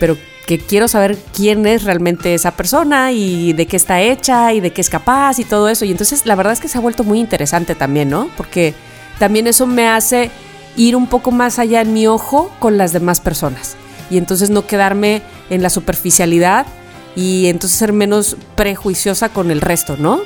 pero 0.00 0.16
que 0.46 0.58
quiero 0.58 0.88
saber 0.88 1.16
quién 1.34 1.66
es 1.66 1.84
realmente 1.84 2.34
esa 2.34 2.50
persona 2.52 3.12
y 3.12 3.52
de 3.52 3.66
qué 3.66 3.76
está 3.76 4.00
hecha 4.00 4.52
y 4.52 4.60
de 4.60 4.72
qué 4.72 4.80
es 4.80 4.90
capaz 4.90 5.38
y 5.38 5.44
todo 5.44 5.68
eso. 5.68 5.84
Y 5.84 5.92
entonces 5.92 6.26
la 6.26 6.34
verdad 6.34 6.52
es 6.54 6.60
que 6.60 6.68
se 6.68 6.78
ha 6.78 6.80
vuelto 6.80 7.04
muy 7.04 7.20
interesante 7.20 7.74
también, 7.76 8.10
¿no? 8.10 8.28
Porque 8.36 8.74
también 9.20 9.46
eso 9.46 9.66
me 9.66 9.86
hace 9.88 10.30
ir 10.76 10.96
un 10.96 11.06
poco 11.06 11.30
más 11.30 11.58
allá 11.60 11.82
en 11.82 11.92
mi 11.92 12.06
ojo 12.08 12.50
con 12.58 12.76
las 12.76 12.92
demás 12.92 13.20
personas. 13.20 13.76
Y 14.10 14.18
entonces 14.18 14.50
no 14.50 14.66
quedarme 14.66 15.22
en 15.48 15.62
la 15.62 15.70
superficialidad 15.70 16.66
y 17.14 17.46
entonces 17.46 17.78
ser 17.78 17.92
menos 17.92 18.36
prejuiciosa 18.56 19.28
con 19.28 19.50
el 19.50 19.60
resto, 19.60 19.96
¿no? 19.96 20.20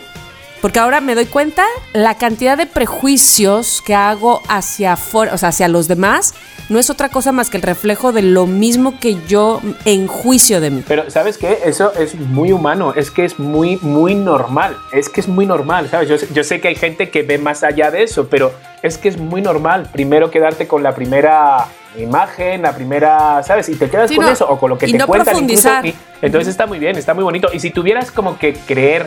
Porque 0.63 0.79
ahora 0.79 1.01
me 1.01 1.15
doy 1.15 1.27
cuenta 1.27 1.65
la 1.93 2.17
cantidad 2.17 2.57
de 2.57 2.67
prejuicios 2.67 3.83
que 3.85 3.95
hago 3.95 4.43
hacia 4.49 4.95
afuera, 4.95 5.33
o 5.35 5.39
sea, 5.39 5.51
hacia 5.51 5.69
los 5.69 5.87
demás, 5.87 6.35
no 6.69 6.79
es 6.81 6.91
otra 6.91 7.09
cosa 7.09 7.31
más 7.31 7.51
que 7.51 7.59
el 7.59 7.63
reflejo 7.63 8.11
de 8.13 8.23
lo 8.23 8.47
mismo 8.47 8.99
que 8.99 9.17
yo 9.29 9.61
enjuicio 9.85 10.61
de 10.61 10.71
mí. 10.71 10.83
Pero, 10.89 11.09
¿sabes 11.11 11.39
qué? 11.39 11.59
Eso 11.65 11.93
es 11.95 12.15
muy 12.17 12.51
humano, 12.53 12.95
es 12.97 13.11
que 13.13 13.25
es 13.25 13.39
muy, 13.39 13.77
muy 13.83 14.15
normal, 14.17 14.77
es 14.93 15.09
que 15.09 15.21
es 15.21 15.29
muy 15.29 15.47
normal, 15.47 15.89
¿sabes? 15.91 16.09
Yo, 16.09 16.19
sé- 16.19 16.29
yo 16.33 16.43
sé 16.43 16.61
que 16.61 16.69
hay 16.69 16.75
gente 16.75 17.11
que 17.11 17.23
ve 17.23 17.39
más 17.39 17.63
allá 17.63 17.91
de 17.93 18.03
eso, 18.03 18.27
pero 18.29 18.53
es 18.83 18.99
que 18.99 19.09
es 19.09 19.19
muy 19.19 19.43
normal 19.43 19.89
primero 19.93 20.31
quedarte 20.33 20.67
con 20.67 20.83
la 20.83 20.95
primera 20.95 21.67
imagen, 21.97 22.63
la 22.63 22.75
primera, 22.75 23.43
¿sabes? 23.45 23.69
Y 23.69 23.77
te 23.77 23.89
quedas 23.89 24.09
Sí, 24.11 24.17
con 24.17 24.27
no, 24.27 24.33
eso, 24.33 24.49
o 24.49 24.59
con 24.59 24.71
lo 24.71 24.79
que 24.79 24.87
y 24.89 24.93
te 24.93 24.99
no 24.99 25.07
cuentan 25.07 25.37
incluso, 25.37 25.63
profundizar. 25.69 25.87
y- 25.87 25.95
entonces 26.23 26.49
está 26.49 26.67
muy 26.67 26.79
bien, 26.81 26.97
está 26.97 27.15
muy 27.15 27.23
bonito. 27.25 27.49
Y 27.53 27.61
si 27.61 27.71
tuvieras 27.71 28.11
como 28.11 28.39
que 28.39 28.55
creer, 28.67 29.07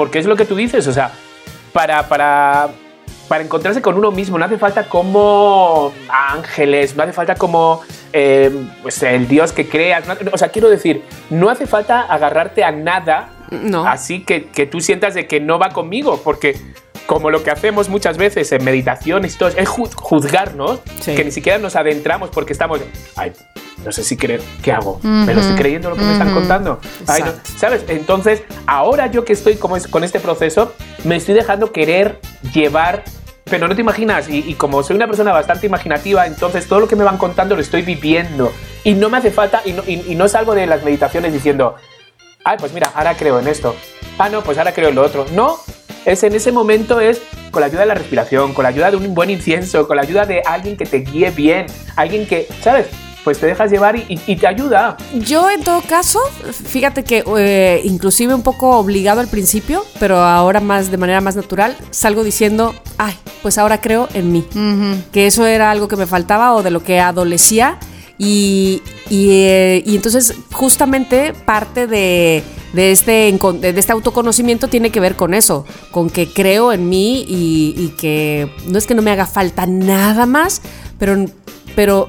porque 0.00 0.18
es 0.18 0.24
lo 0.24 0.34
que 0.34 0.46
tú 0.46 0.56
dices, 0.56 0.86
o 0.86 0.94
sea, 0.94 1.10
para, 1.74 2.08
para, 2.08 2.70
para 3.28 3.44
encontrarse 3.44 3.82
con 3.82 3.96
uno 3.96 4.10
mismo 4.10 4.38
no 4.38 4.46
hace 4.46 4.56
falta 4.56 4.84
como 4.88 5.92
ángeles, 6.08 6.96
no 6.96 7.02
hace 7.02 7.12
falta 7.12 7.34
como 7.34 7.82
eh, 8.14 8.50
pues 8.80 9.02
el 9.02 9.28
Dios 9.28 9.52
que 9.52 9.68
creas, 9.68 10.06
no- 10.08 10.14
o 10.32 10.38
sea, 10.38 10.48
quiero 10.48 10.70
decir, 10.70 11.02
no 11.28 11.50
hace 11.50 11.66
falta 11.66 12.00
agarrarte 12.00 12.64
a 12.64 12.70
nada 12.72 13.28
No. 13.50 13.86
así 13.86 14.24
que, 14.24 14.46
que 14.46 14.64
tú 14.64 14.80
sientas 14.80 15.12
de 15.12 15.26
que 15.26 15.38
no 15.38 15.58
va 15.58 15.68
conmigo, 15.68 16.18
porque 16.24 16.56
como 17.06 17.30
lo 17.30 17.42
que 17.42 17.50
hacemos 17.50 17.88
muchas 17.88 18.16
veces 18.16 18.50
en 18.52 18.64
meditaciones 18.64 19.34
y 19.34 19.38
todo, 19.38 19.48
es 19.48 19.68
ju- 19.68 19.92
juzgarnos, 19.94 20.80
Sí. 21.00 21.14
que 21.14 21.24
ni 21.24 21.32
siquiera 21.32 21.58
nos 21.58 21.76
adentramos 21.76 22.30
porque 22.30 22.52
estamos, 22.52 22.80
ay, 23.16 23.32
no 23.84 23.92
sé 23.92 24.04
si 24.04 24.16
creer, 24.16 24.42
¿qué 24.62 24.72
hago? 24.72 25.00
¿Me 25.02 25.32
lo 25.34 25.40
estoy 25.40 25.56
creyendo 25.56 25.90
lo 25.90 25.96
que 25.96 26.02
me 26.02 26.12
están 26.12 26.32
contando? 26.34 26.80
Ay, 27.06 27.22
no. 27.22 27.32
¿Sabes? 27.58 27.82
Entonces, 27.88 28.42
ahora 28.66 29.06
yo 29.06 29.24
que 29.24 29.32
estoy 29.32 29.56
como 29.56 29.76
es- 29.76 29.88
con 29.88 30.04
este 30.04 30.20
proceso, 30.20 30.72
me 31.04 31.16
estoy 31.16 31.34
dejando 31.34 31.72
querer 31.72 32.20
llevar, 32.52 33.02
pero 33.44 33.66
no 33.66 33.74
te 33.74 33.80
imaginas, 33.80 34.28
y, 34.28 34.38
y 34.46 34.54
como 34.54 34.82
soy 34.82 34.96
una 34.96 35.06
persona 35.06 35.32
bastante 35.32 35.66
imaginativa, 35.66 36.26
entonces 36.26 36.66
todo 36.68 36.78
lo 36.80 36.88
que 36.88 36.94
me 36.96 37.04
van 37.04 37.16
contando 37.18 37.56
lo 37.56 37.62
estoy 37.62 37.82
viviendo. 37.82 38.52
Y 38.84 38.92
no 38.94 39.08
me 39.08 39.16
hace 39.18 39.30
falta, 39.30 39.62
y 39.64 39.72
no, 39.72 39.82
y- 39.86 40.12
y 40.12 40.14
no 40.14 40.28
salgo 40.28 40.54
de 40.54 40.66
las 40.66 40.84
meditaciones 40.84 41.32
diciendo, 41.32 41.74
ay, 42.44 42.58
pues 42.60 42.72
mira, 42.72 42.92
ahora 42.94 43.16
creo 43.16 43.38
en 43.40 43.48
esto. 43.48 43.74
Ah, 44.18 44.28
no, 44.28 44.42
pues 44.42 44.58
ahora 44.58 44.72
creo 44.72 44.90
en 44.90 44.94
lo 44.94 45.02
otro. 45.02 45.24
No, 45.32 45.58
es 46.04 46.22
en 46.22 46.34
ese 46.34 46.52
momento 46.52 47.00
es 47.00 47.20
con 47.50 47.60
la 47.60 47.66
ayuda 47.66 47.80
de 47.80 47.86
la 47.86 47.94
respiración, 47.94 48.54
con 48.54 48.62
la 48.62 48.68
ayuda 48.70 48.90
de 48.90 48.96
un 48.96 49.14
buen 49.14 49.30
incienso, 49.30 49.86
con 49.86 49.96
la 49.96 50.02
ayuda 50.02 50.24
de 50.26 50.42
alguien 50.46 50.76
que 50.76 50.86
te 50.86 50.98
guíe 50.98 51.30
bien, 51.30 51.66
alguien 51.96 52.26
que, 52.26 52.46
¿sabes? 52.62 52.86
Pues 53.24 53.38
te 53.38 53.46
dejas 53.46 53.70
llevar 53.70 53.96
y, 53.96 54.06
y- 54.08 54.20
y 54.32 54.36
te 54.36 54.46
ayuda. 54.46 54.96
Yo 55.14 55.50
en 55.50 55.62
todo 55.62 55.82
caso, 55.82 56.18
fíjate 56.64 57.04
que 57.04 57.22
eh, 57.36 57.82
inclusive 57.84 58.34
un 58.34 58.42
poco 58.42 58.78
obligado 58.78 59.20
al 59.20 59.28
principio, 59.28 59.84
pero 59.98 60.16
ahora 60.22 60.60
más 60.60 60.90
de 60.90 60.96
manera 60.96 61.20
más 61.20 61.36
natural, 61.36 61.76
salgo 61.90 62.24
diciendo, 62.24 62.74
ay, 62.96 63.14
pues 63.42 63.58
ahora 63.58 63.78
creo 63.80 64.08
en 64.14 64.32
mí. 64.32 64.46
Que 65.12 65.26
eso 65.26 65.44
era 65.44 65.70
algo 65.70 65.86
que 65.86 65.96
me 65.96 66.06
faltaba 66.06 66.54
o 66.54 66.62
de 66.62 66.70
lo 66.70 66.82
que 66.82 66.98
adolecía. 66.98 67.78
Y, 68.16 68.82
y, 69.10 69.30
eh, 69.30 69.82
y 69.84 69.96
entonces 69.96 70.34
justamente 70.52 71.34
parte 71.34 71.86
de, 71.86 72.42
de 72.72 72.92
este, 72.92 73.36
de 73.60 73.74
este 73.78 73.92
autoconocimiento 73.92 74.68
tiene 74.68 74.90
que 74.90 75.00
ver 75.00 75.16
con 75.16 75.34
eso, 75.34 75.66
con 75.90 76.08
que 76.08 76.32
creo 76.32 76.72
en 76.72 76.88
mí 76.88 77.24
y, 77.28 77.74
y 77.76 77.88
que 77.98 78.50
no 78.66 78.78
es 78.78 78.86
que 78.86 78.94
no 78.94 79.02
me 79.02 79.10
haga 79.10 79.26
falta 79.26 79.66
nada 79.66 80.26
más, 80.26 80.62
pero, 80.98 81.26
pero 81.74 82.06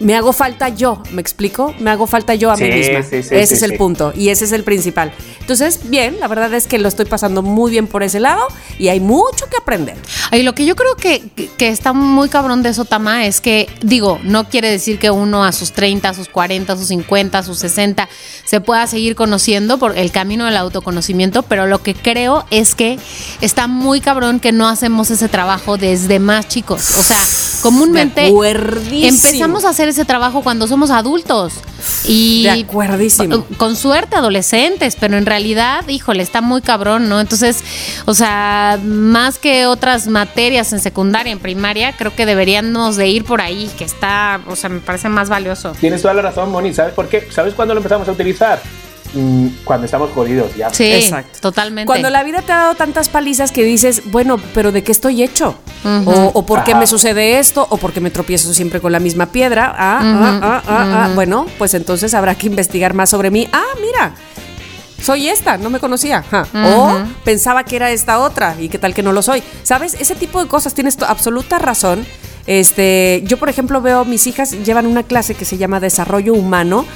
me 0.00 0.14
hago 0.14 0.32
falta 0.32 0.68
yo, 0.68 1.02
¿me 1.10 1.20
explico? 1.20 1.74
Me 1.78 1.90
hago 1.90 2.06
falta 2.06 2.34
yo 2.34 2.50
a 2.50 2.56
mí 2.56 2.68
misma. 2.70 3.02
sí, 3.02 3.22
sí, 3.22 3.34
ese 3.34 3.46
sí, 3.46 3.54
es 3.54 3.62
el 3.62 3.76
punto 3.76 4.12
y 4.14 4.28
ese 4.28 4.44
es 4.44 4.52
el 4.52 4.64
principal. 4.64 5.12
Entonces, 5.40 5.80
bien, 5.84 6.20
la 6.20 6.28
verdad 6.28 6.52
es 6.54 6.66
que 6.66 6.78
lo 6.78 6.88
estoy 6.88 7.06
pasando 7.06 7.42
muy 7.42 7.70
bien 7.70 7.86
por 7.86 8.02
ese 8.02 8.20
lado 8.20 8.46
y 8.78 8.88
hay 8.88 9.00
mucho 9.00 9.46
que 9.48 9.56
aprender. 9.56 9.96
Y 10.32 10.42
lo 10.42 10.54
que 10.54 10.66
yo 10.66 10.76
creo 10.76 10.94
que, 10.96 11.22
que 11.56 11.68
está 11.68 11.92
muy 11.92 12.28
cabrón 12.28 12.62
de 12.62 12.70
eso, 12.70 12.84
Tama, 12.84 13.26
es 13.26 13.40
que, 13.40 13.68
digo, 13.82 14.20
no 14.22 14.48
quiere 14.48 14.70
decir 14.70 14.98
que 14.98 15.10
uno 15.10 15.44
a 15.44 15.52
sus 15.52 15.72
30, 15.72 16.10
a 16.10 16.14
sus 16.14 16.28
40, 16.28 16.72
a 16.72 16.76
sus 16.76 16.88
50, 16.88 17.38
a 17.38 17.42
sus 17.42 17.58
60 17.58 18.08
se 18.44 18.60
pueda 18.60 18.86
seguir 18.86 19.14
conociendo 19.14 19.78
por 19.78 19.96
el 19.96 20.10
camino 20.10 20.44
del 20.44 20.56
autoconocimiento, 20.56 21.42
pero 21.42 21.66
lo 21.66 21.82
que 21.82 21.94
creo 21.94 22.44
es 22.50 22.74
que 22.74 22.98
está 23.40 23.66
muy 23.66 24.00
cabrón 24.00 24.40
que 24.40 24.52
no 24.52 24.68
hacemos 24.68 25.10
ese 25.10 25.28
trabajo 25.28 25.76
desde 25.76 26.18
más 26.18 26.48
chicos. 26.48 26.96
O 26.98 27.02
sea, 27.02 27.20
comúnmente 27.62 28.28
empezamos 28.28 29.64
a 29.64 29.70
hacer 29.70 29.87
ese 29.88 30.04
trabajo 30.04 30.42
cuando 30.42 30.66
somos 30.66 30.90
adultos. 30.90 31.54
Y 32.04 32.44
De 32.44 32.62
acuerdísimo. 32.62 33.44
con 33.56 33.76
suerte 33.76 34.16
adolescentes, 34.16 34.96
pero 34.98 35.16
en 35.16 35.26
realidad, 35.26 35.86
híjole, 35.88 36.22
está 36.22 36.40
muy 36.40 36.60
cabrón, 36.60 37.08
¿no? 37.08 37.20
Entonces, 37.20 37.62
o 38.06 38.14
sea, 38.14 38.78
más 38.82 39.38
que 39.38 39.66
otras 39.66 40.06
materias 40.06 40.72
en 40.72 40.80
secundaria, 40.80 41.32
en 41.32 41.38
primaria, 41.38 41.94
creo 41.96 42.14
que 42.14 42.26
deberíamos 42.26 42.96
de 42.96 43.08
ir 43.08 43.24
por 43.24 43.40
ahí, 43.40 43.70
que 43.78 43.84
está, 43.84 44.40
o 44.46 44.56
sea, 44.56 44.70
me 44.70 44.80
parece 44.80 45.08
más 45.08 45.28
valioso. 45.28 45.72
Tienes 45.80 46.02
toda 46.02 46.14
la 46.14 46.22
razón, 46.22 46.50
Moni. 46.50 46.72
¿Sabes 46.74 46.94
por 46.94 47.08
qué? 47.08 47.28
¿Sabes 47.30 47.54
cuándo 47.54 47.74
lo 47.74 47.80
empezamos 47.80 48.08
a 48.08 48.12
utilizar? 48.12 48.60
Cuando 49.64 49.86
estamos 49.86 50.10
jodidos 50.10 50.54
ya. 50.56 50.70
Sí, 50.70 50.84
Exacto. 50.92 51.38
totalmente. 51.40 51.86
Cuando 51.86 52.10
la 52.10 52.22
vida 52.22 52.42
te 52.42 52.52
ha 52.52 52.56
dado 52.56 52.74
tantas 52.74 53.08
palizas 53.08 53.52
que 53.52 53.64
dices, 53.64 54.02
bueno, 54.06 54.38
pero 54.54 54.72
¿de 54.72 54.82
qué 54.82 54.92
estoy 54.92 55.22
hecho? 55.22 55.56
O, 55.84 56.30
o 56.34 56.46
por 56.46 56.64
qué 56.64 56.72
Ajá. 56.72 56.80
me 56.80 56.86
sucede 56.86 57.38
esto, 57.38 57.66
o 57.70 57.76
por 57.76 57.92
qué 57.92 58.00
me 58.00 58.10
tropiezo 58.10 58.52
siempre 58.52 58.80
con 58.80 58.92
la 58.92 59.00
misma 59.00 59.26
piedra. 59.26 59.74
Ah, 59.76 60.00
ah, 60.02 60.40
ah, 60.42 60.62
ah, 60.66 61.04
ah. 61.04 61.10
Bueno, 61.14 61.46
pues 61.56 61.74
entonces 61.74 62.14
habrá 62.14 62.34
que 62.34 62.46
investigar 62.46 62.94
más 62.94 63.10
sobre 63.10 63.30
mí. 63.30 63.48
Ah, 63.52 63.64
mira. 63.80 64.14
Soy 65.00 65.28
esta, 65.28 65.56
no 65.56 65.70
me 65.70 65.78
conocía. 65.78 66.24
Ja. 66.28 66.46
O 66.52 66.98
pensaba 67.24 67.64
que 67.64 67.76
era 67.76 67.90
esta 67.90 68.18
otra 68.18 68.56
y 68.58 68.68
qué 68.68 68.78
tal 68.78 68.94
que 68.94 69.02
no 69.02 69.12
lo 69.12 69.22
soy. 69.22 69.42
¿Sabes? 69.62 69.94
Ese 70.00 70.16
tipo 70.16 70.42
de 70.42 70.48
cosas 70.48 70.74
tienes 70.74 71.00
absoluta 71.02 71.58
razón. 71.58 72.04
Este, 72.46 73.22
yo 73.26 73.36
por 73.36 73.48
ejemplo 73.48 73.80
veo 73.80 74.04
mis 74.04 74.26
hijas 74.26 74.52
llevan 74.64 74.86
una 74.86 75.02
clase 75.02 75.34
que 75.34 75.44
se 75.44 75.58
llama 75.58 75.80
desarrollo 75.80 76.32
humano 76.32 76.86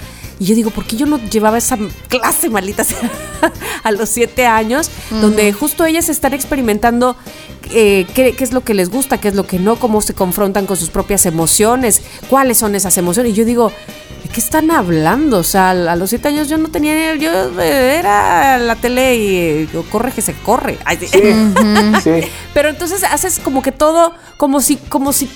y 0.43 0.45
yo 0.45 0.57
digo, 0.57 0.71
¿por 0.71 0.85
qué 0.85 0.97
yo 0.97 1.07
no 1.07 1.19
llevaba 1.19 1.57
esa 1.57 1.79
clase 2.09 2.51
maldita 2.51 2.83
sea, 2.83 2.99
a 3.85 3.93
los 3.93 4.09
siete 4.09 4.45
años? 4.45 4.91
Donde 5.13 5.53
justo 5.53 5.85
ellas 5.85 6.09
están 6.09 6.35
experimentando 6.35 7.15
eh, 7.71 8.09
qué, 8.13 8.35
qué 8.35 8.43
es 8.43 8.53
lo 8.53 8.63
que 8.63 8.75
les 8.75 8.91
gusta, 8.91 9.19
qué 9.19 9.29
es 9.29 9.37
lo 9.37 9.47
que 9.47 9.61
no, 9.61 9.77
cómo 9.77 10.01
se 10.01 10.15
confrontan 10.15 10.67
con 10.67 10.77
sus 10.77 10.91
propias 10.91 11.27
emociones, 11.27 12.03
cuáles 12.29 12.59
son 12.59 12.75
esas 12.75 12.99
emociones. 12.99 13.31
Y 13.31 13.37
yo 13.37 13.45
digo, 13.45 13.71
¿de 14.25 14.29
qué 14.31 14.41
están 14.41 14.73
hablando? 14.73 15.39
O 15.39 15.45
sea, 15.45 15.71
a 15.71 15.95
los 15.95 16.11
siete 16.11 16.27
años 16.27 16.49
yo 16.49 16.59
no 16.59 16.71
tenía, 16.71 17.15
yo 17.15 17.61
eh, 17.61 17.99
era 18.01 18.59
la 18.59 18.75
tele 18.75 19.15
y 19.15 19.37
eh, 19.37 19.69
corre 19.93 20.11
que 20.11 20.23
se 20.23 20.35
corre. 20.35 20.77
Ay, 20.85 20.99
sí. 21.01 21.07
Sí. 22.03 22.11
Pero 22.53 22.69
entonces 22.69 23.05
haces 23.05 23.39
como 23.39 23.63
que 23.63 23.71
todo, 23.71 24.13
como 24.39 24.61
si, 24.61 24.75
como 24.75 25.13
si, 25.13 25.31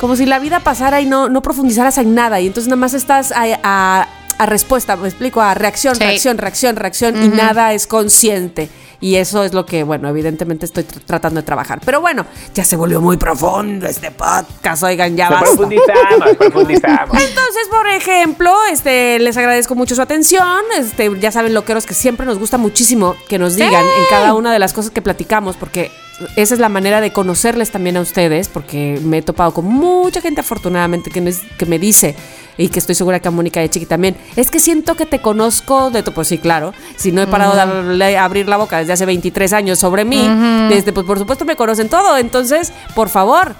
como 0.00 0.16
si 0.16 0.26
la 0.26 0.38
vida 0.38 0.60
pasara 0.60 1.00
y 1.00 1.06
no, 1.06 1.28
no 1.28 1.42
profundizaras 1.42 1.98
en 1.98 2.14
nada. 2.14 2.40
Y 2.40 2.46
entonces 2.46 2.68
nada 2.68 2.76
más 2.80 2.94
estás 2.94 3.32
a, 3.32 3.44
a- 3.62 4.08
a 4.38 4.44
respuesta, 4.44 4.96
me 4.96 5.08
explico, 5.08 5.40
a 5.40 5.54
reacción, 5.54 5.94
Sí. 5.94 6.00
reacción, 6.04 6.36
reacción, 6.36 6.76
reacción, 6.76 7.22
y 7.24 7.28
nada 7.28 7.72
es 7.72 7.86
consciente. 7.86 8.68
Y 9.00 9.14
eso 9.16 9.44
es 9.44 9.54
lo 9.54 9.64
que, 9.64 9.82
bueno, 9.82 10.08
evidentemente 10.10 10.66
estoy 10.66 10.84
tr- 10.84 11.00
tratando 11.06 11.40
de 11.40 11.46
trabajar. 11.46 11.80
Pero 11.84 12.02
bueno, 12.02 12.26
ya 12.54 12.62
se 12.64 12.76
volvió 12.76 13.00
muy 13.00 13.16
profundo 13.16 13.86
este 13.86 14.10
podcast. 14.10 14.82
Oigan, 14.82 15.16
ya 15.16 15.30
basta. 15.30 15.46
profundizamos, 15.46 16.36
profundizamos. 16.38 17.10
Entonces, 17.18 17.68
por 17.70 17.86
ejemplo, 17.88 18.54
este, 18.70 19.18
les 19.20 19.36
agradezco 19.38 19.74
mucho 19.74 19.94
su 19.94 20.02
atención. 20.02 20.46
Este, 20.78 21.10
ya 21.18 21.32
saben, 21.32 21.54
loqueros, 21.54 21.86
que 21.86 21.94
siempre 21.94 22.26
nos 22.26 22.38
gusta 22.38 22.58
muchísimo 22.58 23.16
que 23.28 23.38
nos 23.38 23.54
digan 23.56 23.84
en 23.84 24.04
cada 24.10 24.34
una 24.34 24.52
de 24.52 24.58
las 24.58 24.74
cosas 24.74 24.90
que 24.90 25.00
platicamos, 25.00 25.56
porque 25.56 25.90
esa 26.36 26.54
es 26.54 26.60
la 26.60 26.68
manera 26.68 27.00
de 27.00 27.12
conocerles 27.12 27.70
también 27.70 27.96
a 27.96 28.00
ustedes, 28.00 28.48
porque 28.48 29.00
me 29.02 29.18
he 29.18 29.22
topado 29.22 29.52
con 29.52 29.66
mucha 29.66 30.20
gente, 30.20 30.40
afortunadamente, 30.40 31.10
que 31.10 31.20
me, 31.20 31.32
que 31.58 31.66
me 31.66 31.78
dice, 31.78 32.14
y 32.56 32.68
que 32.68 32.78
estoy 32.78 32.94
segura 32.94 33.20
que 33.20 33.28
a 33.28 33.30
Mónica 33.30 33.60
de 33.60 33.68
Chiqui 33.68 33.86
también, 33.86 34.16
es 34.34 34.50
que 34.50 34.58
siento 34.58 34.94
que 34.94 35.06
te 35.06 35.20
conozco 35.20 35.90
de 35.90 36.02
tu, 36.02 36.12
pues 36.12 36.28
sí, 36.28 36.38
claro, 36.38 36.72
si 36.96 37.12
no 37.12 37.20
he 37.22 37.26
parado 37.26 37.54
de 37.96 38.16
abrir 38.16 38.48
la 38.48 38.56
boca 38.56 38.78
desde 38.78 38.92
hace 38.94 39.06
23 39.06 39.52
años 39.52 39.78
sobre 39.78 40.04
mí, 40.04 40.26
desde, 40.68 40.92
pues 40.92 41.06
por 41.06 41.18
supuesto 41.18 41.44
me 41.44 41.56
conocen 41.56 41.88
todo, 41.88 42.16
entonces, 42.16 42.72
por 42.94 43.08
favor, 43.08 43.54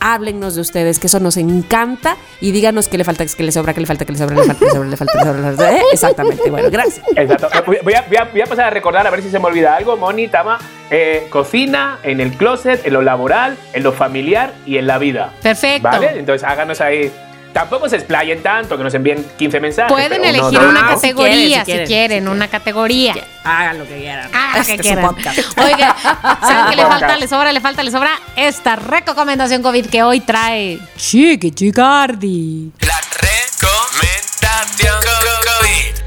háblennos 0.00 0.54
de 0.54 0.60
ustedes, 0.60 0.98
que 0.98 1.06
eso 1.08 1.20
nos 1.20 1.36
encanta 1.36 2.16
y 2.40 2.52
díganos 2.52 2.88
qué 2.88 2.98
le 2.98 3.04
falta, 3.04 3.24
qué 3.26 3.42
le 3.42 3.52
sobra, 3.52 3.74
qué 3.74 3.80
le 3.80 3.86
falta, 3.86 4.04
qué 4.04 4.12
le 4.12 4.18
sobra, 4.18 4.34
qué 4.36 4.40
le 4.42 4.46
falta, 4.46 4.58
qué 4.60 4.66
le 4.66 4.70
sobra, 4.72 4.84
qué 4.84 4.90
le 4.90 4.96
falta, 4.96 5.12
qué 5.12 5.18
le 5.18 5.24
sobra, 5.24 5.42
qué 5.42 5.50
le 5.50 5.56
sobra. 5.56 5.76
¿Eh? 5.76 5.82
Exactamente, 5.92 6.50
bueno, 6.50 6.68
gracias. 6.70 7.04
Exacto. 7.16 7.48
Voy, 7.66 7.78
voy 7.82 7.94
a, 7.94 8.02
voy 8.08 8.16
a- 8.16 8.24
voy 8.24 8.40
a 8.40 8.46
pasar 8.46 8.66
a 8.66 8.70
recordar 8.70 9.06
a 9.06 9.10
ver 9.10 9.22
si 9.22 9.30
se 9.30 9.38
me 9.38 9.46
olvida 9.46 9.74
algo. 9.76 9.96
Moni, 9.96 10.28
Tama, 10.28 10.58
eh, 10.90 11.26
cocina, 11.30 11.98
en 12.02 12.20
el 12.20 12.32
closet, 12.32 12.86
en 12.86 12.92
lo 12.92 13.02
laboral, 13.02 13.56
en 13.72 13.82
lo 13.82 13.92
familiar 13.92 14.52
y 14.66 14.78
en 14.78 14.86
la 14.86 14.98
vida. 14.98 15.32
Perfecto. 15.42 15.88
¿Vale? 15.88 16.18
Entonces 16.18 16.46
háganos 16.48 16.80
ahí. 16.80 17.12
Tampoco 17.52 17.88
se 17.88 17.96
explayen 17.96 18.42
tanto, 18.42 18.76
que 18.76 18.84
nos 18.84 18.94
envíen 18.94 19.24
15 19.36 19.60
mensajes. 19.60 19.90
Pueden 19.92 20.24
elegir 20.24 20.58
una 20.60 20.80
si 20.90 20.94
categoría 20.94 21.64
quieren, 21.64 21.86
si 21.86 21.86
si 21.86 21.92
quieren, 21.94 22.28
una 22.28 22.48
categoría. 22.48 23.14
Hagan 23.42 23.78
lo 23.78 23.86
que 23.88 23.96
quieran. 23.96 24.30
Ah, 24.32 24.52
lo 24.54 24.60
Este 24.60 24.74
que 24.74 24.80
es 24.80 24.86
su 24.86 24.92
quieran. 24.94 25.14
podcast. 25.14 25.58
Oiga, 25.58 25.96
¿saben 26.40 26.70
qué 26.70 26.76
le 26.76 26.86
falta? 26.86 27.16
Le 27.16 27.26
sobra, 27.28 27.52
le 27.52 27.60
falta, 27.60 27.82
le 27.82 27.90
sobra 27.90 28.10
esta 28.36 28.76
recomendación 28.76 29.62
COVID 29.62 29.86
que 29.86 30.02
hoy 30.02 30.20
trae 30.20 30.78
Chiqui 30.96 31.50
Chicardi. 31.52 32.72
La 32.80 33.00
recomendación 33.18 34.94
COVID. 35.02 36.02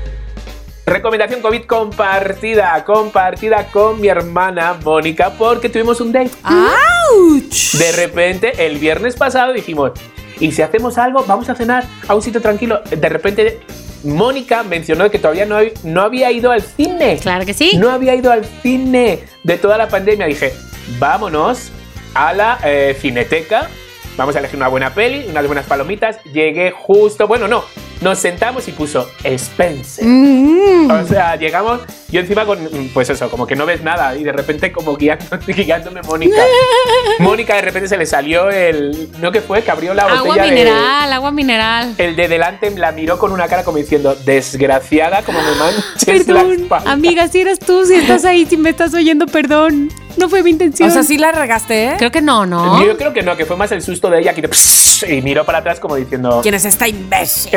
Recomendación 0.86 1.42
COVID 1.42 1.64
compartida, 1.66 2.84
compartida 2.86 3.66
con 3.68 4.00
mi 4.00 4.08
hermana 4.08 4.76
Mónica, 4.84 5.32
porque 5.32 5.70
tuvimos 5.70 6.00
un 6.02 6.12
date. 6.12 6.32
¡Auch! 6.44 7.74
De 7.74 7.92
repente, 7.94 8.66
el 8.66 8.78
viernes 8.78 9.16
pasado 9.16 9.54
dijimos, 9.54 9.92
¿y 10.42 10.52
si 10.52 10.62
hacemos 10.62 10.98
algo? 10.98 11.24
Vamos 11.26 11.50
a 11.50 11.56
cenar 11.56 11.86
a 12.08 12.16
un 12.16 12.22
sitio 12.22 12.42
tranquilo. 12.42 12.82
De 12.89 13.08
repente, 13.08 13.62
Mónica 14.04 14.64
mencionó 14.64 15.10
que 15.10 15.20
todavía 15.20 15.46
no, 15.46 15.58
no 15.84 16.02
había 16.02 16.32
ido 16.32 16.52
al 16.52 16.62
cine. 16.62 17.18
Claro 17.22 17.46
que 17.46 17.54
sí. 17.54 17.78
No 17.78 17.89
había 17.89 18.16
ido 18.16 18.32
al 18.32 18.44
cine 18.44 19.20
de 19.44 19.58
toda 19.58 19.78
la 19.78 19.88
pandemia. 19.88 20.26
Dije, 20.26 20.54
vámonos 21.00 21.72
a 22.14 22.34
la 22.34 22.60
eh, 22.66 22.98
cineteca. 23.00 23.70
Vamos 24.18 24.36
a 24.36 24.39
elegir 24.39 24.58
una 24.58 24.68
buena 24.68 24.94
peli, 24.94 25.26
unas 25.30 25.46
buenas 25.46 25.66
palomitas. 25.66 26.22
Llegué 26.26 26.72
justo, 26.72 27.28
bueno, 27.28 27.48
no, 27.48 27.64
nos 28.02 28.18
sentamos 28.20 28.68
y 28.68 28.72
puso 28.72 29.10
Spencer. 29.24 30.06
Mm. 30.06 30.89
O 30.91 31.08
sea, 31.08 31.36
llegamos, 31.36 31.82
yo 32.10 32.20
encima 32.20 32.45
con, 32.45 32.60
pues 32.93 33.10
eso, 33.10 33.30
como 33.30 33.45
que 33.47 33.56
no 33.56 33.66
ves 33.66 33.82
nada 33.84 34.16
y 34.16 34.24
de 34.24 34.32
repente 34.32 34.72
como 34.72 34.95
guiando, 34.97 35.26
guiándome 35.47 36.02
Mónica. 36.02 36.36
Mónica 37.20 37.56
de 37.56 37.62
repente 37.62 37.88
se 37.88 37.97
le 37.97 38.06
salió 38.06 38.49
el, 38.49 39.10
¿no 39.20 39.32
qué 39.32 39.41
fue? 39.41 39.62
Que 39.64 39.72
abrió 39.72 39.93
la 39.93 40.04
botella 40.06 40.20
Agua 40.22 40.36
de- 40.38 40.49
mineral, 40.49 41.14
agua 41.14 41.32
mineral. 41.32 41.93
el 41.97 42.16
de 42.16 42.28
delante 42.28 42.70
la 42.72 42.91
miró 42.91 43.18
con 43.20 43.32
una 43.32 43.47
cara 43.47 43.64
como 43.64 43.78
diciendo, 43.78 44.16
desgraciada, 44.26 45.22
como 45.24 45.39
me 45.39 45.56
manches 45.56 46.28
la 46.28 46.41
Perdón, 46.41 46.52
espalda". 46.64 46.91
amiga, 46.91 47.28
si 47.28 47.41
eres 47.41 47.60
tú, 47.60 47.86
si 47.86 47.93
estás 47.95 48.26
ahí, 48.26 48.45
si 48.45 48.58
me 48.58 48.72
estás 48.72 48.93
oyendo, 48.93 49.26
perdón. 49.28 49.89
No 50.18 50.28
fue 50.28 50.43
mi 50.43 50.49
intención. 50.49 50.89
O 50.89 50.91
sea, 50.91 51.04
sí 51.04 51.18
la 51.18 51.32
regaste, 51.32 51.86
¿eh? 51.86 51.93
Creo 51.97 52.12
que 52.12 52.22
no, 52.22 52.45
¿no? 52.45 52.86
Yo 52.86 52.97
creo 52.97 53.14
que 53.14 53.22
no, 53.24 53.38
que 53.38 53.45
fue 53.45 53.56
más 53.56 53.72
el 53.72 53.82
susto 53.82 54.10
de 54.10 54.20
ella 54.20 54.34
que 54.34 54.41
y 55.08 55.22
miró 55.22 55.45
para 55.45 55.60
atrás 55.60 55.80
como 55.80 55.95
diciendo. 55.95 56.41
¿Quién 56.43 56.54
es 56.54 56.66
esta 56.66 56.86
imbécil? 56.88 57.52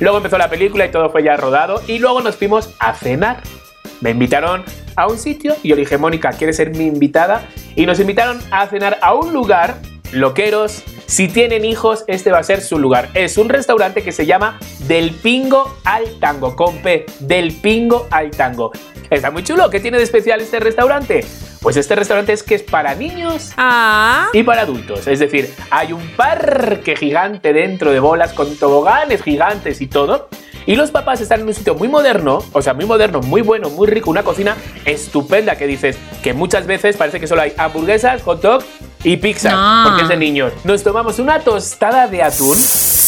Luego 0.00 0.18
empezó 0.18 0.38
la 0.38 0.48
película 0.48 0.86
y 0.86 0.90
todo 0.90 1.10
fue 1.10 1.22
ya 1.22 1.36
rodado 1.36 1.82
y 1.86 1.98
luego 1.98 2.20
nos 2.20 2.36
fuimos 2.36 2.70
a 2.78 2.94
cenar. 2.94 3.42
Me 4.00 4.10
invitaron 4.10 4.64
a 4.96 5.06
un 5.06 5.18
sitio 5.18 5.56
y 5.62 5.68
yo 5.68 5.76
dije, 5.76 5.98
Mónica, 5.98 6.32
¿quieres 6.32 6.56
ser 6.56 6.70
mi 6.70 6.86
invitada? 6.86 7.48
Y 7.76 7.86
nos 7.86 8.00
invitaron 8.00 8.40
a 8.50 8.66
cenar 8.66 8.98
a 9.02 9.14
un 9.14 9.32
lugar, 9.32 9.76
loqueros. 10.12 10.82
Si 11.06 11.28
tienen 11.28 11.64
hijos, 11.64 12.04
este 12.06 12.30
va 12.30 12.38
a 12.38 12.42
ser 12.42 12.60
su 12.60 12.78
lugar. 12.78 13.08
Es 13.14 13.36
un 13.38 13.48
restaurante 13.48 14.02
que 14.02 14.12
se 14.12 14.26
llama 14.26 14.58
Del 14.86 15.10
Pingo 15.10 15.76
al 15.84 16.18
Tango, 16.18 16.56
con 16.56 16.78
P, 16.78 17.06
Del 17.20 17.52
Pingo 17.52 18.06
al 18.10 18.30
Tango. 18.30 18.72
Está 19.10 19.30
muy 19.30 19.42
chulo. 19.42 19.70
¿Qué 19.70 19.80
tiene 19.80 19.98
de 19.98 20.04
especial 20.04 20.40
este 20.40 20.60
restaurante? 20.60 21.24
Pues 21.64 21.76
este 21.78 21.96
restaurante 21.96 22.32
es 22.34 22.42
que 22.42 22.54
es 22.56 22.62
para 22.62 22.94
niños 22.94 23.52
Ah. 23.56 24.28
y 24.34 24.42
para 24.42 24.62
adultos. 24.62 25.06
Es 25.06 25.18
decir, 25.18 25.52
hay 25.70 25.94
un 25.94 26.06
parque 26.10 26.94
gigante 26.94 27.54
dentro 27.54 27.90
de 27.90 28.00
bolas 28.00 28.34
con 28.34 28.54
toboganes 28.56 29.22
gigantes 29.22 29.80
y 29.80 29.86
todo. 29.86 30.28
Y 30.66 30.76
los 30.76 30.90
papás 30.90 31.20
están 31.22 31.40
en 31.40 31.48
un 31.48 31.54
sitio 31.54 31.74
muy 31.74 31.88
moderno, 31.88 32.42
o 32.52 32.60
sea, 32.62 32.74
muy 32.74 32.84
moderno, 32.84 33.20
muy 33.22 33.40
bueno, 33.42 33.68
muy 33.70 33.86
rico, 33.86 34.10
una 34.10 34.22
cocina 34.22 34.56
estupenda 34.84 35.56
que 35.56 35.66
dices 35.66 35.96
que 36.22 36.32
muchas 36.34 36.66
veces 36.66 36.96
parece 36.98 37.18
que 37.18 37.26
solo 37.26 37.42
hay 37.42 37.52
hamburguesas, 37.56 38.22
hot 38.22 38.40
dog 38.42 38.62
y 39.02 39.16
pizza, 39.16 39.50
No. 39.50 39.84
porque 39.88 40.02
es 40.02 40.08
de 40.08 40.16
niños. 40.16 40.52
Nos 40.64 40.82
tomamos 40.82 41.18
una 41.18 41.40
tostada 41.40 42.06
de 42.08 42.22
atún 42.22 42.56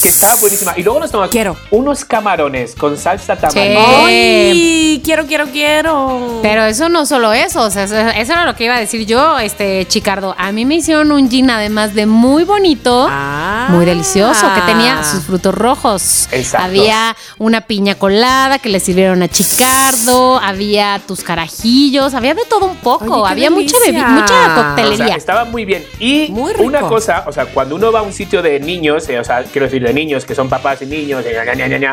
estaba 0.09 0.35
buenísima 0.37 0.75
y 0.77 0.83
luego 0.83 1.01
nos 1.01 1.11
tomamos 1.11 1.31
Quiero. 1.33 1.57
unos 1.71 2.05
camarones 2.05 2.75
con 2.75 2.97
salsa 2.97 3.37
tamarindo. 3.37 3.81
Sí. 3.81 3.87
¡Ay! 4.05 5.01
Quiero, 5.05 5.27
quiero, 5.27 5.47
quiero. 5.47 6.41
Pero 6.43 6.65
eso 6.65 6.89
no 6.89 7.07
solo 7.07 7.33
eso, 7.33 7.63
o 7.63 7.71
sea, 7.71 7.85
eso, 7.85 7.97
eso 7.97 8.33
era 8.33 8.45
lo 8.45 8.55
que 8.55 8.65
iba 8.65 8.75
a 8.77 8.81
decir 8.81 9.07
yo, 9.07 9.39
este 9.39 9.87
Chicardo. 9.89 10.35
A 10.39 10.53
mí 10.53 10.65
me 10.65 10.77
hicieron 10.77 11.13
un 11.13 11.31
gin 11.31 11.51
además 11.51 11.95
de 11.95 12.07
muy 12.07 12.45
bonito, 12.45 13.07
Ah. 13.11 13.69
muy 13.71 13.85
delicioso, 13.85 14.47
que 14.55 14.61
tenía 14.63 15.03
sus 15.05 15.25
frutos 15.25 15.55
rojos. 15.55 16.29
Exacto. 16.33 16.67
Había 16.67 17.17
una 17.39 17.63
piña 17.63 17.95
colada 17.97 18.59
que 18.59 18.69
le 18.69 18.81
sirvieron 18.81 19.23
a 19.23 19.29
Chicardo, 19.29 20.39
había 20.39 21.01
tus 21.07 21.21
carajillos, 21.23 22.15
había 22.15 22.35
de 22.35 22.45
todo 22.49 22.67
un 22.67 22.77
poco, 22.77 23.23
Oye, 23.23 23.33
había 23.33 23.51
mucha 23.51 23.77
delicia. 23.85 24.07
mucha 24.09 24.53
O 24.53 24.55
coctelería. 24.63 25.07
sea, 25.09 25.17
estaba 25.17 25.45
muy 25.45 25.65
bien. 25.65 25.85
Y 25.99 26.29
Muy 26.31 26.53
rico. 26.53 26.65
una 26.65 26.81
cosa, 26.81 27.25
o 27.27 27.33
sea, 27.33 27.47
cuando 27.47 27.75
uno 27.77 27.93
va 27.93 28.01
a 28.01 28.03
un 28.03 28.13
sitio 28.13 28.43
de 28.43 28.59
niños, 28.61 29.09
eh, 29.09 29.19
o 29.19 29.25
sea, 29.25 29.43
quiero 29.45 29.67
decir 29.67 29.83
de 29.83 29.93
niños 29.97 30.25
que 30.27 30.35
son 30.35 30.49
papás 30.49 30.83
y 30.83 30.87
niños, 30.87 31.25
eh, 31.27 31.33
ña, 31.35 31.55
ña, 31.55 31.67
ña, 31.67 31.79
ña, 31.79 31.93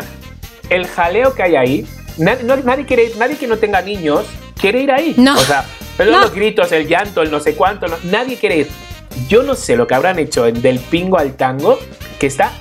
el 0.70 0.86
jaleo 0.88 1.34
que 1.34 1.42
hay 1.44 1.56
ahí, 1.56 1.88
na- 2.18 2.38
no- 2.44 2.58
nadie 2.58 2.86
quiere 2.86 3.06
ir- 3.10 3.16
nadie 3.18 3.38
que 3.38 3.48
no 3.48 3.58
tenga 3.58 3.82
niños 3.82 4.26
quiere 4.60 4.82
ir 4.82 4.92
ahí. 4.92 5.14
No. 5.18 5.34
O 5.36 5.40
sea, 5.40 5.66
pero 5.98 6.12
No. 6.12 6.20
los 6.22 6.34
gritos, 6.34 6.72
el 6.72 6.88
llanto, 6.88 7.22
el 7.22 7.32
no 7.32 7.40
sé 7.40 7.56
cuánto, 7.56 7.88
no- 7.88 7.98
nadie 8.04 8.36
quiere 8.38 8.58
ir. 8.58 8.68
Yo 9.30 9.44
no 9.44 9.56
sé 9.56 9.76
lo 9.76 9.88
que 9.88 9.96
habrán 9.96 10.20
hecho 10.20 10.46
en 10.48 10.62
del 10.62 10.80
pingo 10.80 11.18
al 11.18 11.36
tango, 11.36 11.80
que 12.20 12.28
está 12.28 12.52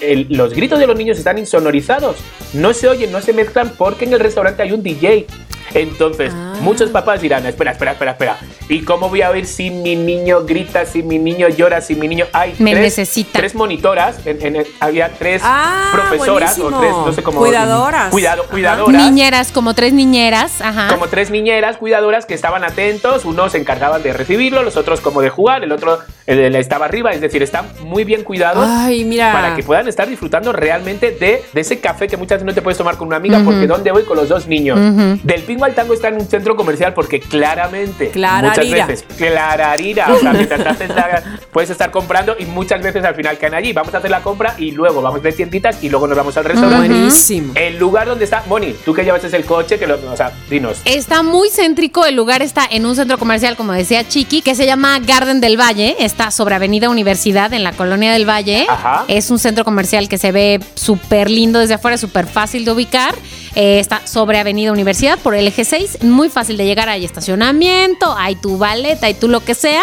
el- 0.00 0.26
los 0.30 0.54
gritos 0.54 0.78
de 0.78 0.86
los 0.86 0.96
niños 0.96 1.18
están 1.18 1.36
insonorizados. 1.38 2.16
No 2.54 2.72
se 2.72 2.88
oyen, 2.88 3.10
no 3.12 3.20
se 3.20 3.32
mezclan 3.32 3.70
porque 3.76 4.04
en 4.06 4.12
el 4.14 4.20
restaurante 4.20 4.62
hay 4.62 4.72
un 4.72 4.82
DJ. 4.82 5.26
Entonces, 5.74 6.32
Ah. 6.34 6.46
Muchos 6.60 6.90
papás 6.90 7.22
dirán, 7.22 7.46
espera, 7.46 7.70
espera, 7.72 7.92
espera, 7.92 8.10
espera. 8.12 8.38
¿Y 8.68 8.82
cómo 8.82 9.08
voy 9.08 9.22
a 9.22 9.30
oír 9.30 9.46
si 9.46 9.70
mi 9.70 9.96
niño 9.96 10.44
grita, 10.44 10.84
si 10.84 11.02
mi 11.02 11.18
niño 11.18 11.48
llora, 11.48 11.80
si 11.80 11.94
mi 11.94 12.06
niño... 12.06 12.26
Hay 12.34 12.54
Me 12.58 12.72
tres, 12.72 12.82
necesita. 12.84 13.38
tres 13.38 13.54
monitoras, 13.54 14.26
en- 14.26 14.44
en 14.44 14.56
el- 14.56 14.66
había 14.78 15.08
tres 15.08 15.40
Ah, 15.42 15.88
profesoras 15.90 16.58
o 16.58 16.68
tres, 16.78 16.90
no 16.92 17.12
sé 17.14 17.22
cómo... 17.22 17.40
Cuidadoras. 17.40 18.10
Cuidado, 18.10 18.42
Ajá. 18.42 18.50
cuidadoras. 18.50 19.02
Niñeras, 19.02 19.52
como 19.52 19.72
tres 19.74 19.94
niñeras, 19.94 20.60
ajá. 20.60 20.88
Como 20.88 21.06
tres 21.08 21.30
niñeras 21.30 21.78
cuidadoras 21.78 22.26
que 22.26 22.34
estaban 22.34 22.62
atentos, 22.62 23.24
unos 23.24 23.52
se 23.52 23.58
encargaban 23.58 24.02
de 24.02 24.12
recibirlo, 24.12 24.62
los 24.62 24.76
otros 24.76 25.00
como 25.00 25.22
de 25.22 25.30
jugar, 25.30 25.64
el 25.64 25.72
otro 25.72 25.98
estaba 26.26 26.84
arriba, 26.84 27.10
es 27.12 27.20
decir, 27.22 27.42
están 27.42 27.66
muy 27.84 28.04
bien 28.04 28.22
cuidados 28.22 28.64
Ay, 28.68 29.04
mira. 29.04 29.32
para 29.32 29.56
que 29.56 29.62
puedan 29.62 29.88
estar 29.88 30.08
disfrutando 30.08 30.52
realmente 30.52 31.10
de, 31.10 31.42
de 31.52 31.60
ese 31.60 31.80
café 31.80 32.06
que 32.06 32.16
muchas 32.18 32.36
veces 32.38 32.46
no 32.46 32.54
te 32.54 32.62
puedes 32.62 32.76
tomar 32.78 32.96
con 32.98 33.08
una 33.08 33.16
amiga 33.16 33.40
porque 33.44 33.66
¿dónde 33.66 33.90
voy 33.90 34.04
con 34.04 34.16
los 34.18 34.28
dos 34.28 34.46
niños? 34.46 34.78
Del 35.24 35.42
Pingo 35.60 35.66
al 35.66 35.74
Tango 35.74 35.92
está 35.92 36.08
en 36.08 36.14
un 36.14 36.26
centro 36.26 36.56
comercial 36.56 36.94
porque 36.94 37.20
claramente 37.20 38.08
Clararira. 38.12 38.86
muchas 38.86 38.88
veces 38.88 39.04
clararira, 39.18 40.10
o 40.10 40.18
sea, 40.18 40.32
mientras 40.32 40.58
la- 40.88 41.22
puedes 41.52 41.68
estar 41.68 41.90
comprando 41.90 42.34
y 42.38 42.46
muchas 42.46 42.80
veces 42.82 43.04
al 43.04 43.14
final 43.14 43.36
caen 43.36 43.52
allí, 43.52 43.74
vamos 43.74 43.92
a 43.92 43.98
hacer 43.98 44.10
la 44.10 44.22
compra 44.22 44.54
y 44.56 44.70
luego 44.70 45.02
vamos 45.02 45.22
de 45.22 45.32
tienditas 45.32 45.84
y 45.84 45.90
luego 45.90 46.06
nos 46.06 46.16
vamos 46.16 46.34
al 46.38 46.44
restaurante. 46.46 46.88
Buenísimo. 46.88 47.52
El 47.56 47.76
lugar 47.78 48.06
donde 48.06 48.24
está 48.24 48.42
Moni, 48.48 48.74
tú 48.86 48.94
que 48.94 49.04
llevas 49.04 49.22
el 49.24 49.44
coche, 49.44 49.78
que 49.78 49.86
lo, 49.86 49.96
o 50.10 50.16
sea, 50.16 50.32
dinos. 50.48 50.78
Está 50.86 51.22
muy 51.22 51.50
céntrico, 51.50 52.06
el 52.06 52.16
lugar 52.16 52.40
está 52.40 52.66
en 52.70 52.86
un 52.86 52.96
centro 52.96 53.18
comercial, 53.18 53.54
como 53.54 53.74
decía 53.74 54.08
Chiqui, 54.08 54.40
que 54.40 54.54
se 54.54 54.64
llama 54.64 54.98
Garden 55.00 55.42
del 55.42 55.60
Valle, 55.60 55.94
está 55.98 56.30
sobre 56.30 56.54
Avenida 56.54 56.88
Universidad 56.88 57.52
en 57.52 57.64
la 57.64 57.72
Colonia 57.72 58.12
del 58.14 58.26
Valle. 58.26 58.64
Ajá. 58.66 59.04
Es 59.08 59.30
un 59.30 59.38
centro 59.38 59.66
comercial 59.66 60.08
que 60.08 60.16
se 60.16 60.32
ve 60.32 60.58
súper 60.74 61.28
lindo 61.28 61.58
desde 61.58 61.74
afuera, 61.74 61.98
súper 61.98 62.26
fácil 62.26 62.64
de 62.64 62.72
ubicar. 62.72 63.14
Eh, 63.54 63.80
está 63.80 64.06
sobre 64.06 64.38
Avenida 64.38 64.72
Universidad 64.72 65.18
por 65.18 65.34
el 65.34 65.46
eje 65.46 65.64
6, 65.64 66.02
muy 66.02 66.28
fácil 66.28 66.56
de 66.56 66.64
llegar, 66.64 66.88
hay 66.88 67.04
estacionamiento, 67.04 68.14
hay 68.16 68.36
tu 68.36 68.58
baleta, 68.58 69.06
hay 69.06 69.14
tu 69.14 69.28
lo 69.28 69.40
que 69.40 69.54
sea. 69.54 69.82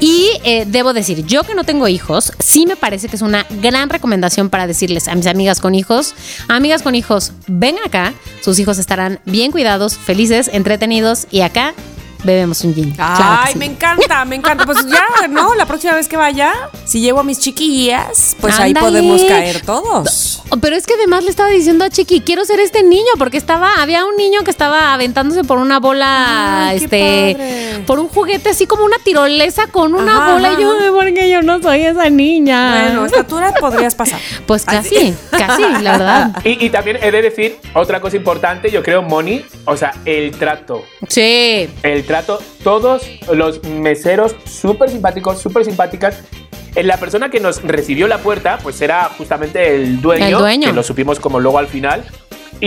Y 0.00 0.30
eh, 0.44 0.64
debo 0.66 0.92
decir, 0.92 1.24
yo 1.26 1.42
que 1.44 1.54
no 1.54 1.64
tengo 1.64 1.88
hijos, 1.88 2.32
sí 2.38 2.66
me 2.66 2.76
parece 2.76 3.08
que 3.08 3.16
es 3.16 3.22
una 3.22 3.46
gran 3.62 3.90
recomendación 3.90 4.50
para 4.50 4.66
decirles 4.66 5.08
a 5.08 5.14
mis 5.14 5.26
amigas 5.26 5.60
con 5.60 5.74
hijos, 5.74 6.14
amigas 6.48 6.82
con 6.82 6.94
hijos, 6.94 7.32
ven 7.46 7.76
acá, 7.84 8.14
sus 8.42 8.58
hijos 8.58 8.78
estarán 8.78 9.20
bien 9.24 9.52
cuidados, 9.52 9.96
felices, 9.96 10.50
entretenidos 10.52 11.26
y 11.30 11.40
acá 11.42 11.74
bebemos 12.24 12.62
un 12.64 12.74
gin. 12.74 12.90
Claro 12.92 13.40
Ay, 13.44 13.52
sí. 13.52 13.58
me 13.58 13.66
encanta, 13.66 14.24
me 14.24 14.36
encanta. 14.36 14.64
Pues 14.64 14.84
ya, 14.86 15.28
¿no? 15.28 15.54
La 15.54 15.66
próxima 15.66 15.94
vez 15.94 16.08
que 16.08 16.16
vaya, 16.16 16.52
si 16.84 17.00
llevo 17.00 17.20
a 17.20 17.22
mis 17.24 17.38
chiquillas, 17.38 18.36
pues 18.40 18.58
ahí 18.58 18.74
podemos 18.74 19.22
caer 19.24 19.60
todos. 19.64 20.42
Pero 20.60 20.76
es 20.76 20.86
que 20.86 20.94
además 20.94 21.24
le 21.24 21.30
estaba 21.30 21.48
diciendo 21.48 21.84
a 21.84 21.90
Chiqui, 21.90 22.20
quiero 22.20 22.44
ser 22.44 22.60
este 22.60 22.82
niño, 22.82 23.10
porque 23.18 23.36
estaba, 23.36 23.82
había 23.82 24.04
un 24.04 24.16
niño 24.16 24.42
que 24.44 24.50
estaba 24.50 24.94
aventándose 24.94 25.42
por 25.44 25.58
una 25.58 25.80
bola, 25.80 26.68
Ay, 26.68 26.76
este, 26.76 27.36
padre. 27.36 27.84
por 27.86 27.98
un 27.98 28.08
juguete 28.08 28.50
así 28.50 28.66
como 28.66 28.84
una 28.84 28.98
tirolesa 28.98 29.66
con 29.68 29.94
una 29.94 30.16
Ajá, 30.22 30.32
bola. 30.34 30.52
Y 30.52 30.62
yo, 30.62 30.70
ajá. 30.72 30.92
porque 30.92 31.28
yo 31.30 31.42
no 31.42 31.60
soy 31.60 31.80
esa 31.82 32.08
niña. 32.08 32.84
Bueno, 32.84 33.06
estatura 33.06 33.52
podrías 33.58 33.94
pasar. 33.94 34.20
pues 34.46 34.64
casi, 34.64 35.14
casi, 35.30 35.62
la 35.82 35.92
verdad. 35.98 36.42
Y, 36.44 36.64
y 36.64 36.70
también 36.70 36.98
he 37.02 37.10
de 37.10 37.22
decir 37.22 37.58
otra 37.74 38.00
cosa 38.00 38.16
importante, 38.16 38.70
yo 38.70 38.82
creo, 38.82 39.02
Moni, 39.02 39.44
o 39.64 39.76
sea, 39.76 39.92
el 40.04 40.30
trato. 40.32 40.84
Sí. 41.08 41.68
El 41.82 42.04
trato, 42.06 42.13
todos 42.22 43.02
los 43.32 43.62
meseros 43.64 44.34
súper 44.44 44.90
simpáticos, 44.90 45.40
súper 45.40 45.64
simpáticas. 45.64 46.20
Eh, 46.76 46.82
La 46.82 46.96
persona 46.96 47.30
que 47.30 47.40
nos 47.40 47.62
recibió 47.62 48.08
la 48.08 48.18
puerta, 48.18 48.58
pues 48.62 48.80
era 48.80 49.04
justamente 49.16 49.74
el 49.76 50.00
dueño, 50.00 50.24
El 50.26 50.34
dueño. 50.34 50.68
que 50.68 50.72
lo 50.74 50.82
supimos 50.82 51.20
como 51.20 51.38
luego 51.40 51.58
al 51.58 51.66
final. 51.68 52.04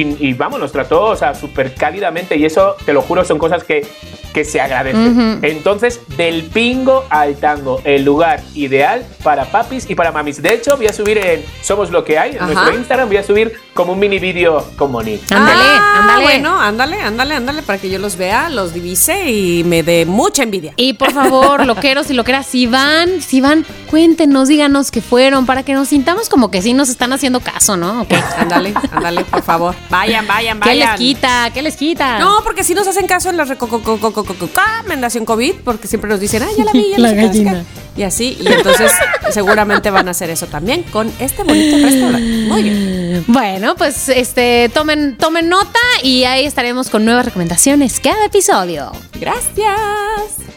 y- 0.00 0.16
y 0.28 0.32
vamos, 0.34 0.60
nos 0.60 0.70
trató, 0.70 1.02
o 1.06 1.16
sea, 1.16 1.34
súper 1.34 1.74
cálidamente. 1.74 2.36
Y 2.36 2.44
eso, 2.44 2.76
te 2.86 2.92
lo 2.92 3.02
juro, 3.02 3.24
son 3.24 3.36
cosas 3.38 3.64
que, 3.64 3.84
que 4.32 4.44
se 4.44 4.60
agradecen. 4.60 5.40
Entonces, 5.42 6.00
del 6.16 6.44
pingo 6.44 7.04
al 7.10 7.34
tango, 7.36 7.80
el 7.82 8.04
lugar 8.04 8.40
ideal 8.54 9.04
para 9.24 9.46
papis 9.46 9.90
y 9.90 9.96
para 9.96 10.12
mamis. 10.12 10.40
De 10.40 10.54
hecho, 10.54 10.76
voy 10.76 10.86
a 10.86 10.92
subir 10.92 11.18
en 11.18 11.42
Somos 11.62 11.90
lo 11.90 12.04
que 12.04 12.16
hay, 12.16 12.32
en 12.36 12.42
Ajá. 12.42 12.46
nuestro 12.46 12.74
Instagram, 12.76 13.08
voy 13.08 13.16
a 13.16 13.24
subir 13.24 13.52
como 13.74 13.92
un 13.94 13.98
mini 13.98 14.20
vídeo 14.20 14.64
con 14.76 14.92
Moni. 14.92 15.18
Ándale, 15.30 15.62
Ah, 15.64 15.98
ándale. 16.00 16.22
Bueno, 16.22 16.60
ándale, 16.60 17.00
ándale, 17.00 17.34
ándale, 17.34 17.62
para 17.62 17.78
que 17.80 17.90
yo 17.90 17.98
los 17.98 18.16
vea, 18.16 18.48
los 18.50 18.72
divise 18.72 19.28
y 19.30 19.64
me 19.64 19.82
dé 19.82 20.06
mucha 20.06 20.44
envidia. 20.44 20.74
Y 20.76 20.92
por 20.92 21.12
favor, 21.12 21.66
loqueros 21.66 22.08
y 22.10 22.14
loqueras, 22.14 22.46
si 22.46 22.66
van, 22.66 23.20
si 23.20 23.40
van, 23.40 23.64
cuéntenos, 23.90 24.46
díganos 24.48 24.90
que 24.92 25.00
fueron, 25.02 25.44
para 25.46 25.64
que 25.64 25.74
nos 25.74 25.88
sintamos 25.88 26.28
como 26.28 26.50
que 26.52 26.62
sí 26.62 26.72
nos 26.72 26.88
están 26.88 27.12
haciendo 27.12 27.40
caso, 27.40 27.76
¿no? 27.76 28.02
¿O 28.02 28.08
qué? 28.08 28.16
Ándale, 28.38 28.74
ándale, 29.08 29.24
por 29.24 29.42
favor. 29.42 29.74
Vayan, 29.90 30.26
vayan, 30.26 30.60
¿Qué 30.60 30.68
vayan. 30.70 30.90
les 30.90 30.98
quita? 30.98 31.50
¿Qué 31.52 31.62
les 31.62 31.76
quita? 31.76 32.18
No, 32.18 32.40
porque 32.44 32.62
si 32.64 32.74
nos 32.74 32.86
hacen 32.86 33.06
caso 33.06 33.30
en 33.30 33.36
la 33.36 33.44
recomendación 33.44 35.24
COVID, 35.24 35.54
porque 35.64 35.88
siempre 35.88 36.10
nos 36.10 36.20
dicen, 36.20 36.42
ah, 36.42 36.48
ya 36.56 36.64
la 36.64 36.72
vi, 36.72 36.90
ya 36.90 36.98
La 36.98 37.10
qué, 37.10 37.16
qué". 37.16 37.26
gallina. 37.26 37.64
Y 37.96 38.02
así, 38.04 38.36
y 38.40 38.46
entonces 38.46 38.92
seguramente 39.30 39.90
van 39.90 40.06
a 40.08 40.12
hacer 40.12 40.30
eso 40.30 40.46
también 40.46 40.82
con 40.84 41.10
este 41.18 41.42
bonito 41.42 41.76
restaurante. 41.84 42.46
Muy 42.46 42.62
bien. 42.62 43.24
Bueno, 43.26 43.74
pues 43.76 44.08
este 44.08 44.70
tomen, 44.72 45.16
tomen 45.16 45.48
nota 45.48 45.80
y 46.02 46.24
ahí 46.24 46.44
estaremos 46.44 46.90
con 46.90 47.04
nuevas 47.04 47.24
recomendaciones 47.24 47.98
cada 48.00 48.26
episodio. 48.26 48.92
Gracias. 49.20 50.47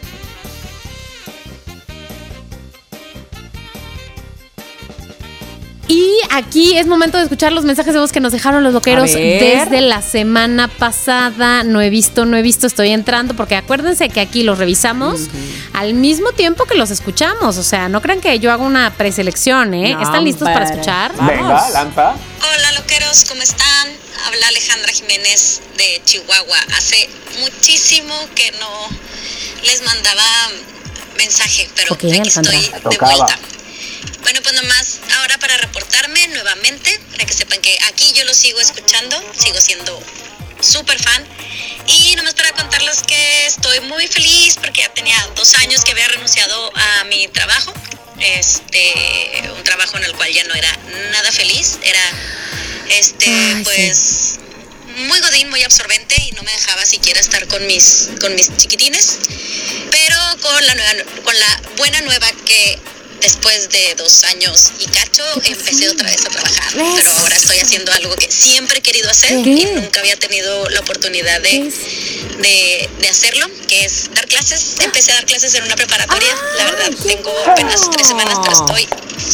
Y 5.92 6.20
aquí 6.30 6.78
es 6.78 6.86
momento 6.86 7.18
de 7.18 7.24
escuchar 7.24 7.52
los 7.52 7.66
mensajes 7.66 7.92
de 7.92 8.00
voz 8.00 8.12
que 8.12 8.20
nos 8.20 8.32
dejaron 8.32 8.64
los 8.64 8.72
loqueros 8.72 9.12
desde 9.12 9.82
la 9.82 10.00
semana 10.00 10.68
pasada. 10.68 11.64
No 11.64 11.82
he 11.82 11.90
visto, 11.90 12.24
no 12.24 12.38
he 12.38 12.40
visto, 12.40 12.66
estoy 12.66 12.88
entrando 12.92 13.34
porque 13.34 13.56
acuérdense 13.56 14.08
que 14.08 14.20
aquí 14.22 14.42
los 14.42 14.56
revisamos 14.56 15.20
al 15.74 15.92
mismo 15.92 16.32
tiempo 16.32 16.64
que 16.64 16.76
los 16.76 16.90
escuchamos. 16.90 17.58
O 17.58 17.62
sea, 17.62 17.90
no 17.90 18.00
crean 18.00 18.22
que 18.22 18.38
yo 18.38 18.50
hago 18.50 18.64
una 18.64 18.90
preselección, 18.94 19.74
¿eh? 19.74 19.92
No, 19.92 20.00
¿Están 20.02 20.24
listos 20.24 20.48
para 20.48 20.64
escuchar? 20.64 21.12
Vamos. 21.14 21.30
Venga, 21.30 21.68
lanza. 21.68 22.14
Hola 22.40 22.72
loqueros, 22.80 23.26
¿cómo 23.28 23.42
están? 23.42 23.88
Habla 24.26 24.48
Alejandra 24.48 24.92
Jiménez 24.92 25.60
de 25.76 26.00
Chihuahua. 26.06 26.58
Hace 26.78 27.06
muchísimo 27.40 28.14
que 28.34 28.50
no 28.52 28.88
les 29.66 29.82
mandaba 29.84 30.22
mensaje, 31.18 31.68
pero 31.76 31.92
aquí 31.92 32.10
Alejandra. 32.18 32.56
estoy 32.56 32.72
de 32.72 32.80
Tocaba. 32.80 33.14
vuelta. 33.14 33.38
Bueno, 34.22 34.40
pues 34.42 34.54
nomás 34.54 35.00
ahora 35.18 35.36
para 35.38 35.56
reportarme 35.58 36.28
nuevamente, 36.28 36.98
para 37.10 37.24
que 37.24 37.34
sepan 37.34 37.60
que 37.60 37.76
aquí 37.86 38.12
yo 38.14 38.24
lo 38.24 38.34
sigo 38.34 38.60
escuchando, 38.60 39.22
sigo 39.36 39.60
siendo 39.60 40.00
súper 40.60 41.00
fan. 41.02 41.26
Y 41.88 42.14
nomás 42.16 42.34
para 42.34 42.52
contarles 42.52 43.02
que 43.02 43.46
estoy 43.46 43.80
muy 43.80 44.06
feliz 44.06 44.56
porque 44.60 44.82
ya 44.82 44.94
tenía 44.94 45.16
dos 45.34 45.54
años 45.54 45.84
que 45.84 45.90
había 45.90 46.08
renunciado 46.08 46.72
a 46.74 47.04
mi 47.04 47.26
trabajo. 47.28 47.74
Este, 48.20 49.50
un 49.56 49.64
trabajo 49.64 49.96
en 49.96 50.04
el 50.04 50.12
cual 50.12 50.32
ya 50.32 50.44
no 50.44 50.54
era 50.54 50.78
nada 51.10 51.32
feliz, 51.32 51.78
era 51.82 52.00
este, 52.90 53.26
Ay, 53.26 53.56
sí. 53.56 53.62
pues 53.64 54.38
muy 55.08 55.18
godín, 55.20 55.50
muy 55.50 55.62
absorbente 55.62 56.14
y 56.28 56.32
no 56.32 56.42
me 56.42 56.52
dejaba 56.52 56.84
siquiera 56.86 57.18
estar 57.18 57.46
con 57.48 57.66
mis, 57.66 58.10
con 58.20 58.34
mis 58.36 58.56
chiquitines. 58.56 59.18
Pero 59.90 60.16
con 60.40 60.66
la, 60.66 60.74
nueva, 60.74 60.92
con 61.24 61.38
la 61.38 61.62
buena 61.76 62.00
nueva 62.02 62.30
que 62.46 62.78
después 63.22 63.68
de 63.70 63.94
dos 63.96 64.24
años 64.24 64.72
y 64.78 64.86
cacho 64.86 65.24
empecé 65.44 65.88
otra 65.88 66.10
vez 66.10 66.24
a 66.26 66.28
trabajar. 66.28 66.72
Pero 66.74 67.10
ahora 67.12 67.36
estoy 67.36 67.58
haciendo 67.58 67.92
algo 67.92 68.14
que 68.16 68.30
siempre 68.30 68.78
he 68.78 68.82
querido 68.82 69.10
hacer 69.10 69.42
¿Qué? 69.42 69.50
y 69.50 69.64
nunca 69.80 70.00
había 70.00 70.16
tenido 70.18 70.68
la 70.70 70.80
oportunidad 70.80 71.40
¿Qué 71.42 71.62
de, 71.62 72.38
de, 72.38 72.90
de 73.00 73.08
hacerlo, 73.08 73.46
que 73.68 73.84
es 73.84 74.12
dar 74.14 74.26
clases. 74.26 74.74
Empecé 74.80 75.12
a 75.12 75.14
dar 75.16 75.26
clases 75.26 75.54
en 75.54 75.64
una 75.64 75.76
preparatoria. 75.76 76.34
La 76.58 76.64
verdad, 76.64 76.90
tengo 77.06 77.32
apenas 77.46 77.90
tres 77.90 78.06
semanas, 78.08 78.38
pero 78.42 78.56
estoy 78.56 78.88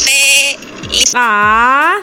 feliz. 0.04 1.10
Ah, 1.14 1.96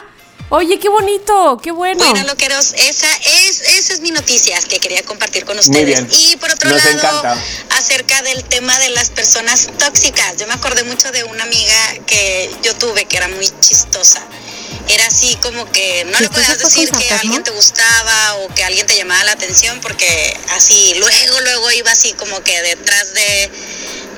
oye, 0.50 0.78
qué 0.78 0.88
bonito, 0.88 1.58
qué 1.62 1.70
bueno. 1.70 2.04
Bueno, 2.10 2.26
loqueros, 2.26 2.72
esa 2.76 3.08
es, 3.46 3.60
esa 3.60 3.92
es 3.94 4.00
mi 4.00 4.10
noticia 4.10 4.60
que 4.62 4.78
quería 4.78 5.02
compartir 5.02 5.44
con 5.44 5.56
Muy 5.56 5.60
ustedes. 5.64 5.86
bien. 5.86 6.08
Y 6.10 6.36
por 6.36 6.50
otro 6.50 6.70
Nos 6.70 6.84
lado, 6.84 6.98
encanta. 7.20 7.44
acerca 7.70 8.22
del 8.22 8.44
tema 8.44 8.78
de 8.78 8.90
las 8.90 9.10
personas 9.10 9.68
tóxicas. 9.78 10.36
Yo 10.38 10.46
me 10.46 10.54
acordé 10.54 10.84
mucho 10.84 11.10
de 11.12 11.24
una 11.24 11.44
amiga 11.44 11.94
que 12.06 12.50
yo 12.62 12.74
tuve 12.76 13.04
que 13.06 13.16
era 13.16 13.28
muy 13.28 13.48
chistosa. 13.60 14.22
Era 14.88 15.06
así 15.06 15.34
como 15.42 15.70
que 15.72 16.04
no 16.04 16.12
le 16.20 16.28
¿Chistosa 16.28 16.30
podías 16.30 16.58
decir 16.58 16.84
que 16.90 16.96
sarcasmo? 17.08 17.20
alguien 17.22 17.42
te 17.42 17.50
gustaba 17.50 18.34
o 18.36 18.54
que 18.54 18.62
alguien 18.62 18.86
te 18.86 18.96
llamaba 18.96 19.24
la 19.24 19.32
atención 19.32 19.80
porque 19.80 20.36
así 20.50 20.94
luego, 20.98 21.40
luego 21.40 21.70
iba 21.72 21.90
así 21.90 22.12
como 22.12 22.40
que 22.44 22.62
detrás 22.62 23.12
de, 23.14 23.50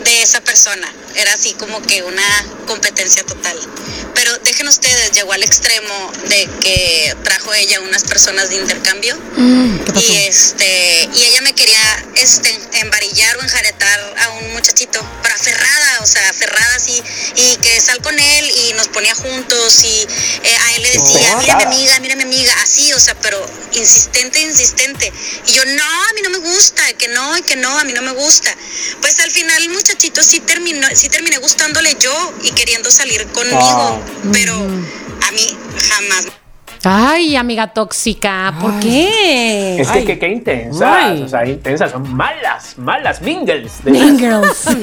de 0.05 0.23
esa 0.23 0.41
persona. 0.41 0.93
Era 1.15 1.33
así 1.35 1.55
como 1.55 1.83
que 1.83 2.03
una 2.03 2.45
competencia 2.67 3.25
total. 3.25 3.59
Pero 4.15 4.37
dejen 4.39 4.69
ustedes, 4.69 5.13
llegó 5.13 5.33
al 5.33 5.43
extremo 5.43 6.13
de 6.29 6.49
que 6.61 7.17
trajo 7.23 7.55
ella 7.55 7.81
unas 7.81 8.05
personas 8.05 8.49
de 8.51 8.57
intercambio 8.57 9.17
y 10.01 10.17
este 10.27 11.09
y 11.15 11.23
ella 11.25 11.41
me 11.43 11.53
quería 11.55 12.07
este 12.17 12.59
embarillar 12.81 13.37
o 13.37 13.43
enjaretar 13.43 14.15
a 14.19 14.31
un 14.31 14.53
muchachito, 14.53 15.05
pero 15.23 15.35
aferrada, 15.35 16.01
o 16.01 16.07
sea, 16.07 16.29
aferrada 16.31 16.75
así 16.77 17.01
y 17.37 17.57
que 17.57 17.81
sal 17.81 18.01
con 18.03 18.19
él 18.19 18.51
y 18.51 18.73
nos 18.75 18.89
ponía 18.89 19.15
juntos 19.15 19.85
y 19.85 20.07
eh, 20.43 20.57
a 20.57 20.77
él 20.77 20.83
le 20.83 20.91
decía, 20.91 21.37
mira 21.37 21.57
mi 21.57 21.63
amiga, 21.63 22.01
mira 22.01 22.17
mi 22.17 22.23
amiga, 22.25 22.55
así, 22.63 22.93
o 22.93 23.01
sea, 23.01 23.15
pero 23.21 23.39
insistente, 23.73 24.41
insistente. 24.41 25.13
Y 25.47 25.53
yo, 25.53 25.65
no, 25.65 25.85
a 25.85 26.13
mí 26.15 26.23
no 26.23 26.31
me 26.31 26.39
gusta, 26.39 26.93
que 26.95 27.09
no, 27.09 27.37
y 27.37 27.43
que 27.43 27.57
no, 27.57 27.79
a 27.79 27.85
mí 27.85 27.93
no 27.93 28.03
me 28.03 28.13
gusta. 28.13 28.55
Pues 29.01 29.19
al 29.21 29.31
final 29.31 29.69
muchachito 29.89 30.23
sí 30.23 30.41
terminó, 30.41 30.87
sí 30.93 31.09
terminé 31.09 31.39
gustándole 31.39 31.97
yo 31.99 32.13
y 32.43 32.51
queriendo 32.51 32.91
salir 32.91 33.27
conmigo, 33.29 33.99
pero 34.33 34.53
a 34.55 35.33
mí 35.33 35.57
jamás. 35.89 36.27
Ay, 36.85 37.37
amiga 37.37 37.73
tóxica, 37.73 38.55
¿por 38.61 38.79
qué? 38.81 39.81
Es 39.81 39.89
que 39.89 39.99
Ay. 39.99 40.05
qué, 40.05 40.19
qué 40.19 40.29
intensas, 40.29 40.83
Ay. 40.83 41.23
o 41.23 41.29
sea, 41.29 41.47
intensas, 41.47 41.91
son 41.91 42.15
malas, 42.15 42.77
malas, 42.77 43.23
mingles. 43.23 43.83
de. 43.83 43.93
Girls. 44.19 44.67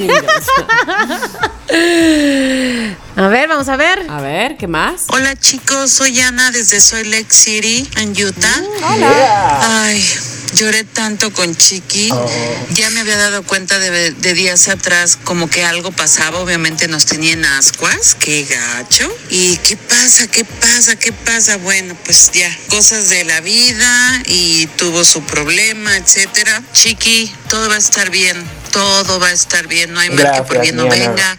A 3.16 3.28
ver, 3.28 3.48
vamos 3.48 3.68
a 3.68 3.76
ver. 3.76 4.06
A 4.10 4.20
ver, 4.20 4.56
¿qué 4.56 4.66
más? 4.66 5.06
Hola 5.08 5.36
chicos, 5.36 5.90
soy 5.90 6.20
Ana 6.20 6.50
desde 6.50 6.80
Soy 6.80 7.04
Lake 7.04 7.30
City, 7.30 7.88
en 7.96 8.10
Utah. 8.10 8.62
Ay, 9.62 10.04
lloré 10.54 10.84
tanto 10.84 11.32
con 11.32 11.54
Chiqui. 11.54 12.10
Ya 12.70 12.90
me 12.90 13.00
había 13.00 13.16
dado 13.16 13.42
cuenta 13.42 13.78
de, 13.78 14.12
de 14.12 14.34
días 14.34 14.68
atrás 14.68 15.18
como 15.22 15.48
que 15.48 15.64
algo 15.64 15.92
pasaba. 15.92 16.40
Obviamente 16.40 16.88
nos 16.88 17.06
tenían 17.06 17.44
ascuas, 17.44 18.16
qué 18.18 18.44
gacho. 18.44 19.10
¿Y 19.30 19.56
qué 19.58 19.76
pasa? 19.76 20.26
¿Qué 20.26 20.44
pasa? 20.44 20.96
¿Qué 20.96 21.12
pasa? 21.12 21.56
Bueno, 21.58 21.96
pues 22.04 22.30
ya, 22.32 22.54
cosas 22.68 23.08
de 23.08 23.24
la 23.24 23.40
vida 23.40 24.22
y 24.26 24.66
tuvo 24.78 25.04
su 25.04 25.22
problema, 25.22 25.96
etcétera. 25.96 26.62
Chiqui, 26.72 27.32
todo 27.48 27.68
va 27.68 27.74
a 27.76 27.78
estar 27.78 28.10
bien. 28.10 28.36
Todo 28.76 29.18
va 29.18 29.28
a 29.28 29.32
estar 29.32 29.66
bien, 29.68 29.94
no 29.94 30.00
hay 30.00 30.10
mal 30.10 30.32
que 30.34 30.42
por 30.42 30.60
bien 30.60 30.76
no 30.76 30.86
venga. 30.86 31.38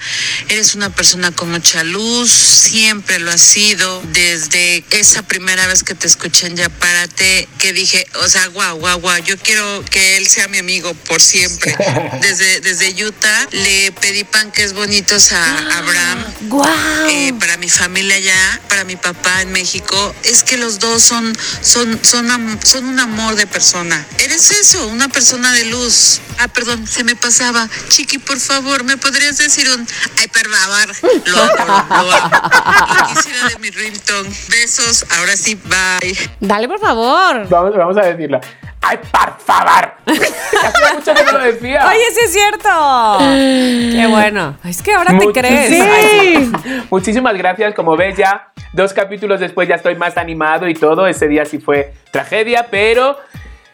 Eres 0.50 0.74
una 0.74 0.90
persona 0.90 1.32
con 1.32 1.52
mucha 1.52 1.84
luz, 1.84 2.32
siempre 2.32 3.20
lo 3.20 3.30
has 3.30 3.42
sido. 3.42 4.02
Desde 4.12 4.84
esa 4.90 5.22
primera 5.22 5.68
vez 5.68 5.84
que 5.84 5.94
te 5.94 6.08
escuché 6.08 6.48
en 6.48 6.56
Ya 6.56 6.70
Párate, 6.70 7.48
que 7.60 7.74
dije, 7.74 8.08
o 8.24 8.28
sea, 8.28 8.48
guau, 8.48 8.80
guau, 8.80 9.00
guau, 9.00 9.18
yo 9.20 9.38
quiero 9.38 9.86
que 9.92 10.18
él 10.18 10.28
sea 10.28 10.48
mi 10.48 10.58
amigo 10.58 10.96
por 11.08 11.22
siempre. 11.22 11.78
Desde, 12.22 12.62
desde 12.62 13.06
Utah 13.06 13.48
le 13.52 13.92
pedí 13.92 14.24
panques 14.24 14.74
bonitos 14.74 15.32
a 15.32 15.78
Abraham. 15.78 16.26
¡Guau! 16.42 17.08
eh, 17.10 17.34
para 17.40 17.58
mi 17.58 17.70
familia 17.70 18.16
allá, 18.16 18.62
para 18.68 18.84
mi 18.84 18.96
papá 18.96 19.44
en 19.44 19.52
México, 19.52 20.16
es 20.24 20.42
que 20.42 20.58
los 20.58 20.80
dos 20.80 21.04
son, 21.04 21.38
son, 21.62 22.00
son, 22.04 22.60
son 22.64 22.86
un 22.86 23.00
amor 23.00 23.36
de 23.36 23.46
persona. 23.46 24.04
Eres 24.18 24.50
eso, 24.50 24.88
una 24.88 25.08
persona 25.08 25.54
de 25.54 25.66
luz. 25.66 26.22
Ah, 26.40 26.48
perdón, 26.48 26.88
se 26.88 27.04
me 27.04 27.16
pasaba. 27.28 27.68
Chiqui, 27.90 28.20
por 28.20 28.40
favor, 28.40 28.86
¿me 28.86 28.96
podrías 28.96 29.38
decir 29.38 29.68
un 29.76 29.86
ay, 30.18 30.28
por 30.30 30.48
favor? 30.48 30.88
Lo 31.28 31.44
amo, 31.44 31.84
lo 32.00 32.14
amo. 32.14 32.98
Lo 33.02 33.08
quisiera 33.08 33.50
de 33.50 33.60
mi 33.60 33.70
ringtone. 33.70 34.30
Besos, 34.50 35.06
ahora 35.18 35.36
sí, 35.36 35.56
bye. 35.56 36.18
Dale, 36.40 36.70
por 36.70 36.80
favor. 36.80 37.50
Vamos, 37.50 37.76
vamos 37.76 37.98
a 37.98 38.02
decirlo. 38.02 38.40
¡Ay, 38.82 38.98
por 39.12 39.38
favor! 39.40 39.94
Hacía 40.08 40.94
mucho 40.94 41.14
que 41.14 41.24
no 41.26 41.32
lo 41.34 41.40
decía. 41.40 41.86
Oye, 41.86 42.06
sí 42.14 42.20
es 42.24 42.32
cierto. 42.32 43.18
Qué 43.20 44.08
bueno. 44.10 44.58
Es 44.64 44.82
que 44.82 44.94
ahora 44.94 45.18
te 45.18 45.28
crees. 45.34 46.50
Muchísimas 46.90 47.36
gracias. 47.36 47.74
Como 47.74 47.98
ves, 47.98 48.16
ya 48.16 48.54
dos 48.72 48.94
capítulos 48.94 49.42
después 49.42 49.68
ya 49.68 49.76
estoy 49.76 49.96
más 49.96 50.16
animado 50.16 50.70
y 50.70 50.76
todo. 50.76 51.08
Ese 51.08 51.28
día 51.28 51.44
sí 51.44 51.60
fue 51.60 51.94
tragedia, 52.12 52.68
pero 52.72 53.18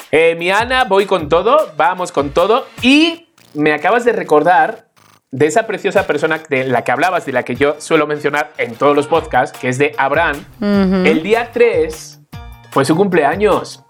eh, 0.09 0.35
mi 0.39 0.49
Ana, 0.49 0.85
voy 0.85 1.05
con 1.05 1.29
todo, 1.29 1.71
vamos 1.77 2.11
con 2.11 2.31
todo. 2.31 2.65
Y 2.81 3.27
me 3.53 3.73
acabas 3.73 4.05
de 4.05 4.11
recordar 4.11 4.87
de 5.31 5.47
esa 5.47 5.65
preciosa 5.65 6.05
persona 6.05 6.41
de 6.49 6.65
la 6.65 6.83
que 6.83 6.91
hablabas, 6.91 7.25
de 7.25 7.31
la 7.31 7.43
que 7.43 7.55
yo 7.55 7.75
suelo 7.79 8.05
mencionar 8.05 8.53
en 8.57 8.75
todos 8.75 8.95
los 8.95 9.07
podcasts, 9.07 9.57
que 9.57 9.67
es 9.67 9.77
de 9.77 9.95
Abraham. 9.97 10.45
El 10.61 11.23
día 11.23 11.49
3 11.51 12.21
fue 12.69 12.85
su 12.85 12.95
cumpleaños. 12.95 13.83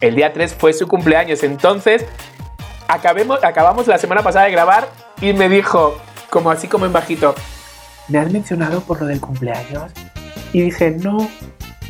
El 0.00 0.16
día 0.16 0.32
3 0.32 0.54
fue 0.54 0.72
su 0.72 0.88
cumpleaños. 0.88 1.44
Entonces, 1.44 2.04
acabemos, 2.88 3.44
acabamos 3.44 3.86
la 3.86 3.98
semana 3.98 4.22
pasada 4.22 4.46
de 4.46 4.50
grabar 4.50 4.88
y 5.20 5.32
me 5.32 5.48
dijo, 5.48 5.96
como 6.30 6.50
así 6.50 6.66
como 6.66 6.84
en 6.84 6.92
bajito, 6.92 7.36
¿me 8.08 8.18
has 8.18 8.32
mencionado 8.32 8.80
por 8.80 9.00
lo 9.00 9.06
del 9.06 9.20
cumpleaños? 9.20 9.92
Y 10.52 10.62
dije, 10.62 10.90
no, 10.90 11.30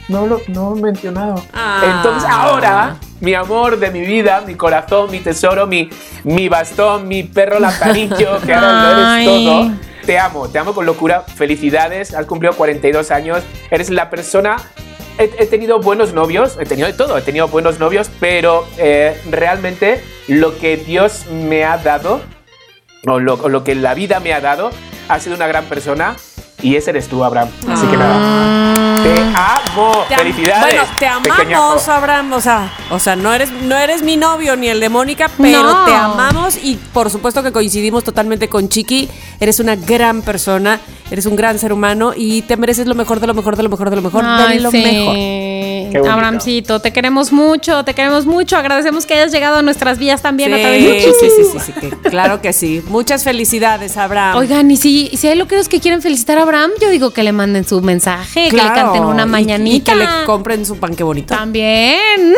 no 0.08 0.26
lo 0.26 0.40
no 0.48 0.76
he 0.76 0.80
mencionado. 0.80 1.42
Ah. 1.52 1.96
Entonces 1.96 2.28
ahora, 2.30 2.96
mi 3.20 3.34
amor 3.34 3.78
de 3.78 3.90
mi 3.90 4.00
vida, 4.00 4.42
mi 4.46 4.54
corazón, 4.54 5.10
mi 5.10 5.20
tesoro, 5.20 5.66
mi, 5.66 5.88
mi 6.24 6.48
bastón, 6.48 7.08
mi 7.08 7.22
perro 7.22 7.58
lampanillo, 7.58 8.40
que 8.46 8.54
ahora 8.54 8.72
lo 8.72 9.00
eres 9.00 9.26
todo. 9.26 9.70
Te 10.04 10.18
amo, 10.18 10.48
te 10.48 10.58
amo 10.58 10.74
con 10.74 10.84
locura. 10.84 11.20
Felicidades, 11.22 12.12
has 12.14 12.26
cumplido 12.26 12.54
42 12.54 13.10
años. 13.12 13.42
Eres 13.70 13.88
la 13.90 14.10
persona 14.10 14.56
he, 15.18 15.30
he 15.38 15.46
tenido 15.46 15.80
buenos 15.80 16.12
novios, 16.12 16.56
he 16.60 16.64
tenido 16.64 16.88
de 16.88 16.94
todo, 16.94 17.16
he 17.16 17.22
tenido 17.22 17.48
buenos 17.48 17.78
novios, 17.78 18.10
pero 18.20 18.66
eh, 18.78 19.20
realmente 19.30 20.02
lo 20.28 20.58
que 20.58 20.76
Dios 20.76 21.26
me 21.26 21.64
ha 21.64 21.78
dado, 21.78 22.20
o 23.06 23.18
lo, 23.18 23.34
o 23.34 23.48
lo 23.48 23.64
que 23.64 23.74
la 23.74 23.94
vida 23.94 24.20
me 24.20 24.32
ha 24.32 24.40
dado, 24.40 24.70
ha 25.08 25.20
sido 25.20 25.36
una 25.36 25.46
gran 25.46 25.66
persona 25.66 26.16
y 26.62 26.76
ese 26.76 26.90
eres 26.90 27.08
tú, 27.08 27.22
Abraham. 27.24 27.48
Así 27.68 27.86
que 27.86 27.96
nada, 27.96 29.02
te 29.02 29.20
amo. 29.34 30.04
Te 30.08 30.14
am- 30.14 30.20
Felicidades. 30.20 30.74
Bueno, 30.74 30.82
te 30.98 31.06
amamos. 31.06 31.88
Abraham. 31.88 32.32
O 32.32 32.40
sea, 32.40 32.72
o 32.90 32.98
sea, 32.98 33.16
no 33.16 33.32
eres, 33.34 33.50
no 33.50 33.76
eres 33.76 34.02
mi 34.02 34.16
novio 34.16 34.56
ni 34.56 34.68
el 34.68 34.80
de 34.80 34.88
Mónica, 34.88 35.28
pero 35.38 35.62
No. 35.62 35.84
te 35.84 35.94
amamos 35.94 36.56
y 36.62 36.76
por 36.92 37.10
supuesto 37.10 37.42
que 37.42 37.52
coincidimos 37.52 38.04
totalmente 38.04 38.48
con 38.48 38.68
Chiqui. 38.68 39.08
Eres 39.42 39.58
una 39.58 39.74
gran 39.74 40.22
persona, 40.22 40.78
eres 41.10 41.26
un 41.26 41.34
gran 41.34 41.58
ser 41.58 41.72
humano 41.72 42.12
y 42.16 42.42
te 42.42 42.56
mereces 42.56 42.86
lo 42.86 42.94
mejor 42.94 43.18
de 43.18 43.26
lo 43.26 43.34
mejor 43.34 43.56
de 43.56 43.64
lo 43.64 43.68
mejor 43.68 43.90
de 43.90 43.96
lo 43.96 44.02
mejor 44.02 44.22
Ay, 44.24 44.58
de 44.58 44.62
lo 44.62 44.70
sí. 44.70 44.82
mejor. 44.82 46.08
Abrahamcito, 46.10 46.80
te 46.80 46.92
queremos 46.92 47.32
mucho, 47.32 47.84
te 47.84 47.92
queremos 47.92 48.24
mucho. 48.24 48.56
Agradecemos 48.56 49.04
que 49.04 49.14
hayas 49.14 49.32
llegado 49.32 49.56
a 49.56 49.62
nuestras 49.62 49.98
vías 49.98 50.22
también 50.22 50.54
a 50.54 50.58
través 50.58 50.82
de 50.84 51.00
Sí, 51.02 51.10
sí, 51.20 51.26
sí, 51.36 51.42
sí, 51.52 51.58
sí, 51.66 51.72
que- 51.80 52.08
claro 52.08 52.40
que 52.40 52.52
sí. 52.52 52.82
Muchas 52.88 53.24
felicidades, 53.24 53.96
Abraham. 53.96 54.36
Oigan, 54.38 54.70
y 54.70 54.76
si, 54.76 55.08
y 55.12 55.16
si 55.18 55.26
hay 55.28 55.36
loqueros 55.36 55.68
que 55.68 55.80
quieren 55.80 56.00
felicitar 56.00 56.38
a 56.38 56.42
Abraham, 56.42 56.70
yo 56.80 56.88
digo 56.88 57.10
que 57.10 57.22
le 57.24 57.32
manden 57.32 57.64
su 57.66 57.82
mensaje, 57.82 58.48
que 58.48 58.56
le 58.56 58.62
canten 58.62 59.04
una 59.04 59.24
y- 59.24 59.26
mañanita. 59.26 59.76
Y, 59.76 59.80
que 59.80 59.94
le 59.96 60.06
compren 60.24 60.64
su 60.64 60.78
pan, 60.78 60.94
qué 60.94 61.02
bonito. 61.02 61.34
También. 61.34 62.34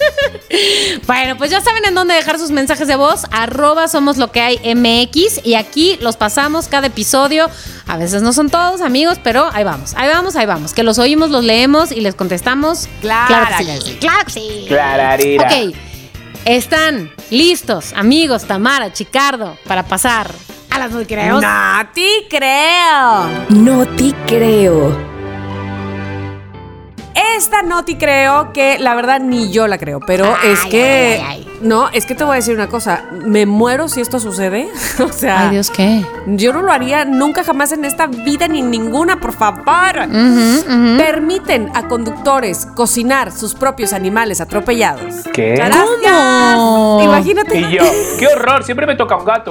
bueno, 1.06 1.36
pues 1.36 1.50
ya 1.50 1.60
saben 1.60 1.84
en 1.86 1.94
dónde 1.94 2.14
dejar 2.14 2.38
sus 2.38 2.50
mensajes 2.50 2.88
de 2.88 2.96
voz. 2.96 3.24
Arroba 3.32 3.88
somos 3.88 4.16
lo 4.16 4.30
que 4.32 4.40
hay 4.40 4.58
MX. 4.74 5.40
Y 5.44 5.54
aquí 5.54 5.98
los 6.00 6.11
pasamos 6.16 6.68
cada 6.68 6.88
episodio. 6.88 7.48
A 7.86 7.96
veces 7.96 8.22
no 8.22 8.32
son 8.32 8.50
todos 8.50 8.80
amigos, 8.80 9.18
pero 9.22 9.48
ahí 9.52 9.64
vamos, 9.64 9.94
ahí 9.96 10.08
vamos, 10.08 10.36
ahí 10.36 10.46
vamos. 10.46 10.72
Que 10.72 10.82
los 10.82 10.98
oímos, 10.98 11.30
los 11.30 11.44
leemos 11.44 11.92
y 11.92 12.00
les 12.00 12.14
contestamos. 12.14 12.88
Claro 13.00 13.56
que 13.58 13.64
que 13.66 13.80
sí. 13.80 13.96
Claro 14.00 14.24
que 14.24 14.30
sí. 14.32 14.64
Clararira. 14.68 15.46
Ok. 15.46 15.74
Están 16.44 17.12
listos, 17.30 17.92
amigos, 17.94 18.44
Tamara, 18.44 18.92
Chicardo, 18.92 19.56
para 19.66 19.84
pasar 19.84 20.30
a 20.70 20.78
las 20.78 20.90
no 20.90 21.04
creos. 21.04 21.40
No 21.40 21.86
te 21.94 22.26
creo. 22.28 23.46
No 23.50 23.86
te 23.86 24.12
creo. 24.26 25.12
Esta 27.36 27.62
no 27.62 27.84
te 27.84 27.96
creo 27.96 28.52
que 28.52 28.78
la 28.78 28.94
verdad 28.94 29.20
ni 29.20 29.52
yo 29.52 29.68
la 29.68 29.78
creo, 29.78 30.00
pero 30.00 30.34
Ay, 30.42 30.50
es 30.50 30.60
que 30.66 31.22
ay, 31.24 31.46
ay. 31.46 31.51
No, 31.62 31.88
es 31.90 32.06
que 32.06 32.14
te 32.14 32.24
voy 32.24 32.32
a 32.34 32.36
decir 32.36 32.54
una 32.54 32.68
cosa, 32.68 33.04
me 33.24 33.46
muero 33.46 33.88
si 33.88 34.00
esto 34.00 34.18
sucede. 34.20 34.68
o 35.00 35.12
sea, 35.12 35.42
Ay, 35.44 35.50
Dios, 35.50 35.70
¿qué? 35.70 36.04
yo 36.26 36.52
no 36.52 36.62
lo 36.62 36.72
haría 36.72 37.04
nunca 37.04 37.44
jamás 37.44 37.72
en 37.72 37.84
esta 37.84 38.06
vida 38.06 38.48
ni 38.48 38.60
en 38.60 38.70
ninguna, 38.70 39.18
por 39.20 39.32
favor. 39.32 39.62
Permiten 40.98 41.70
a 41.74 41.88
conductores 41.88 42.66
cocinar 42.74 43.32
sus 43.32 43.54
propios 43.54 43.92
animales 43.92 44.40
atropellados. 44.40 45.24
¿Qué? 45.32 45.54
Gracias. 45.56 45.78
¿Cómo? 46.56 47.00
Imagínate. 47.02 47.58
Y 47.60 47.70
yo, 47.72 47.82
qué 48.18 48.26
horror, 48.28 48.64
siempre 48.64 48.86
me 48.86 48.96
toca 48.96 49.16
un 49.16 49.24
gato. 49.24 49.50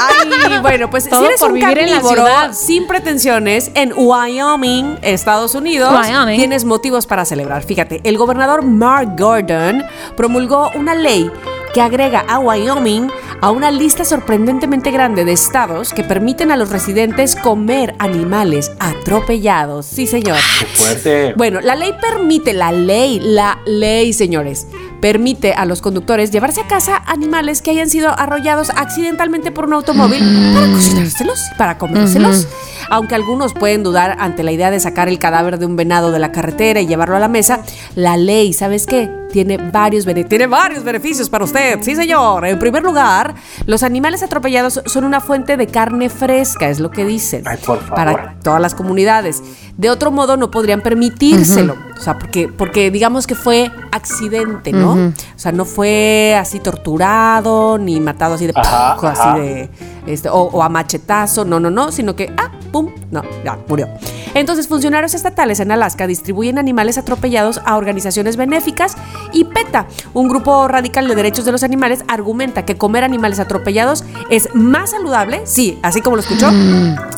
Ay, 0.00 0.58
bueno, 0.62 0.88
pues 0.90 1.08
Todo 1.08 1.20
si 1.20 1.26
eres 1.26 1.40
por 1.40 1.48
un 1.50 1.54
vivir 1.54 1.78
en 1.78 1.90
la 1.90 1.96
carnívoro 1.96 2.22
ciudad. 2.26 2.52
sin 2.52 2.86
pretensiones 2.86 3.70
en 3.74 3.92
Wyoming, 3.96 4.98
Estados 5.02 5.54
Unidos, 5.54 5.92
Wyoming. 5.92 6.36
tienes 6.36 6.64
motivos 6.64 7.06
para 7.06 7.24
celebrar. 7.24 7.62
Fíjate, 7.62 8.00
el 8.04 8.16
gobernador 8.18 8.62
Mark 8.62 9.14
Gordon 9.18 9.84
promulgó 10.16 10.70
una 10.74 10.94
ley 10.94 11.30
que 11.72 11.80
agrega 11.80 12.20
a 12.20 12.38
Wyoming 12.38 13.10
a 13.40 13.50
una 13.50 13.70
lista 13.70 14.04
sorprendentemente 14.04 14.90
grande 14.90 15.24
de 15.24 15.32
estados 15.32 15.92
que 15.92 16.04
permiten 16.04 16.50
a 16.50 16.56
los 16.56 16.70
residentes 16.70 17.36
comer 17.36 17.94
animales 17.98 18.72
atropellados. 18.78 19.86
Sí, 19.86 20.06
señor. 20.06 20.38
Fuerte. 20.74 21.34
Bueno, 21.36 21.60
la 21.60 21.74
ley 21.74 21.94
permite, 22.00 22.52
la 22.52 22.72
ley, 22.72 23.20
la 23.20 23.60
ley, 23.66 24.12
señores, 24.12 24.66
permite 25.00 25.54
a 25.54 25.64
los 25.64 25.80
conductores 25.80 26.30
llevarse 26.30 26.60
a 26.60 26.66
casa 26.66 27.02
animales 27.06 27.62
que 27.62 27.70
hayan 27.70 27.88
sido 27.88 28.10
arrollados 28.10 28.70
accidentalmente 28.70 29.50
por 29.50 29.66
un 29.66 29.72
automóvil 29.74 30.22
para 30.54 30.66
cocinárselos, 30.72 31.40
para 31.56 31.78
comérselos. 31.78 32.46
Aunque 32.88 33.14
algunos 33.14 33.52
pueden 33.52 33.82
dudar 33.82 34.16
ante 34.18 34.42
la 34.42 34.52
idea 34.52 34.70
de 34.70 34.80
sacar 34.80 35.08
el 35.08 35.18
cadáver 35.18 35.58
de 35.58 35.66
un 35.66 35.76
venado 35.76 36.12
de 36.12 36.18
la 36.18 36.32
carretera 36.32 36.80
y 36.80 36.86
llevarlo 36.86 37.16
a 37.16 37.20
la 37.20 37.28
mesa, 37.28 37.60
la 37.94 38.16
ley, 38.16 38.52
¿sabes 38.52 38.86
qué? 38.86 39.10
Tiene 39.30 39.58
varios, 39.58 40.06
tiene 40.28 40.46
varios 40.46 40.82
beneficios 40.82 41.30
para 41.30 41.44
usted. 41.44 41.78
Sí, 41.82 41.94
señor. 41.94 42.44
En 42.46 42.58
primer 42.58 42.82
lugar, 42.82 43.34
los 43.66 43.82
animales 43.84 44.22
atropellados 44.22 44.82
son 44.86 45.04
una 45.04 45.20
fuente 45.20 45.56
de 45.56 45.68
carne 45.68 46.08
fresca, 46.08 46.68
es 46.68 46.80
lo 46.80 46.90
que 46.90 47.04
dicen. 47.04 47.44
Ay, 47.46 47.58
por 47.64 47.78
favor. 47.78 47.94
Para 47.94 48.34
todas 48.42 48.60
las 48.60 48.74
comunidades. 48.74 49.42
De 49.76 49.88
otro 49.88 50.10
modo, 50.10 50.36
no 50.36 50.50
podrían 50.50 50.80
permitírselo. 50.80 51.76
O 51.96 52.02
sea, 52.02 52.18
porque, 52.18 52.48
porque 52.48 52.90
digamos 52.90 53.26
que 53.26 53.34
fue 53.34 53.70
accidente, 53.92 54.72
¿no? 54.72 54.92
O 54.94 55.38
sea, 55.38 55.52
no 55.52 55.64
fue 55.64 56.36
así 56.38 56.58
torturado, 56.58 57.78
ni 57.78 58.00
matado 58.00 58.34
así 58.34 58.46
de... 58.46 58.52
Ajá, 58.56 58.96
¡puf! 58.96 59.04
así 59.04 59.40
de 59.40 59.70
este, 60.06 60.28
o, 60.28 60.40
o 60.40 60.62
a 60.62 60.68
machetazo, 60.68 61.44
no, 61.44 61.60
no, 61.60 61.70
no, 61.70 61.92
sino 61.92 62.16
que, 62.16 62.32
ah, 62.36 62.50
pum, 62.70 62.90
no, 63.10 63.22
ya, 63.44 63.58
murió. 63.68 63.88
Entonces, 64.34 64.68
funcionarios 64.68 65.14
estatales 65.14 65.60
en 65.60 65.72
Alaska 65.72 66.06
distribuyen 66.06 66.58
animales 66.58 66.98
atropellados 66.98 67.60
a 67.64 67.76
organizaciones 67.76 68.36
benéficas 68.36 68.96
y 69.32 69.44
PETA, 69.44 69.86
un 70.14 70.28
grupo 70.28 70.68
radical 70.68 71.08
de 71.08 71.14
derechos 71.14 71.44
de 71.44 71.52
los 71.52 71.62
animales, 71.62 72.04
argumenta 72.08 72.64
que 72.64 72.76
comer 72.76 73.04
animales 73.04 73.40
atropellados 73.40 74.04
es 74.30 74.54
más 74.54 74.90
saludable, 74.90 75.42
sí, 75.44 75.78
así 75.82 76.00
como 76.00 76.16
lo 76.16 76.22
escuchó, 76.22 76.50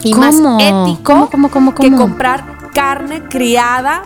y 0.03 0.15
más 0.15 0.37
ético 0.37 1.03
¿Cómo, 1.03 1.31
cómo, 1.31 1.51
cómo, 1.51 1.75
que 1.75 1.91
comprar 1.93 2.71
carne 2.73 3.23
criada 3.29 4.03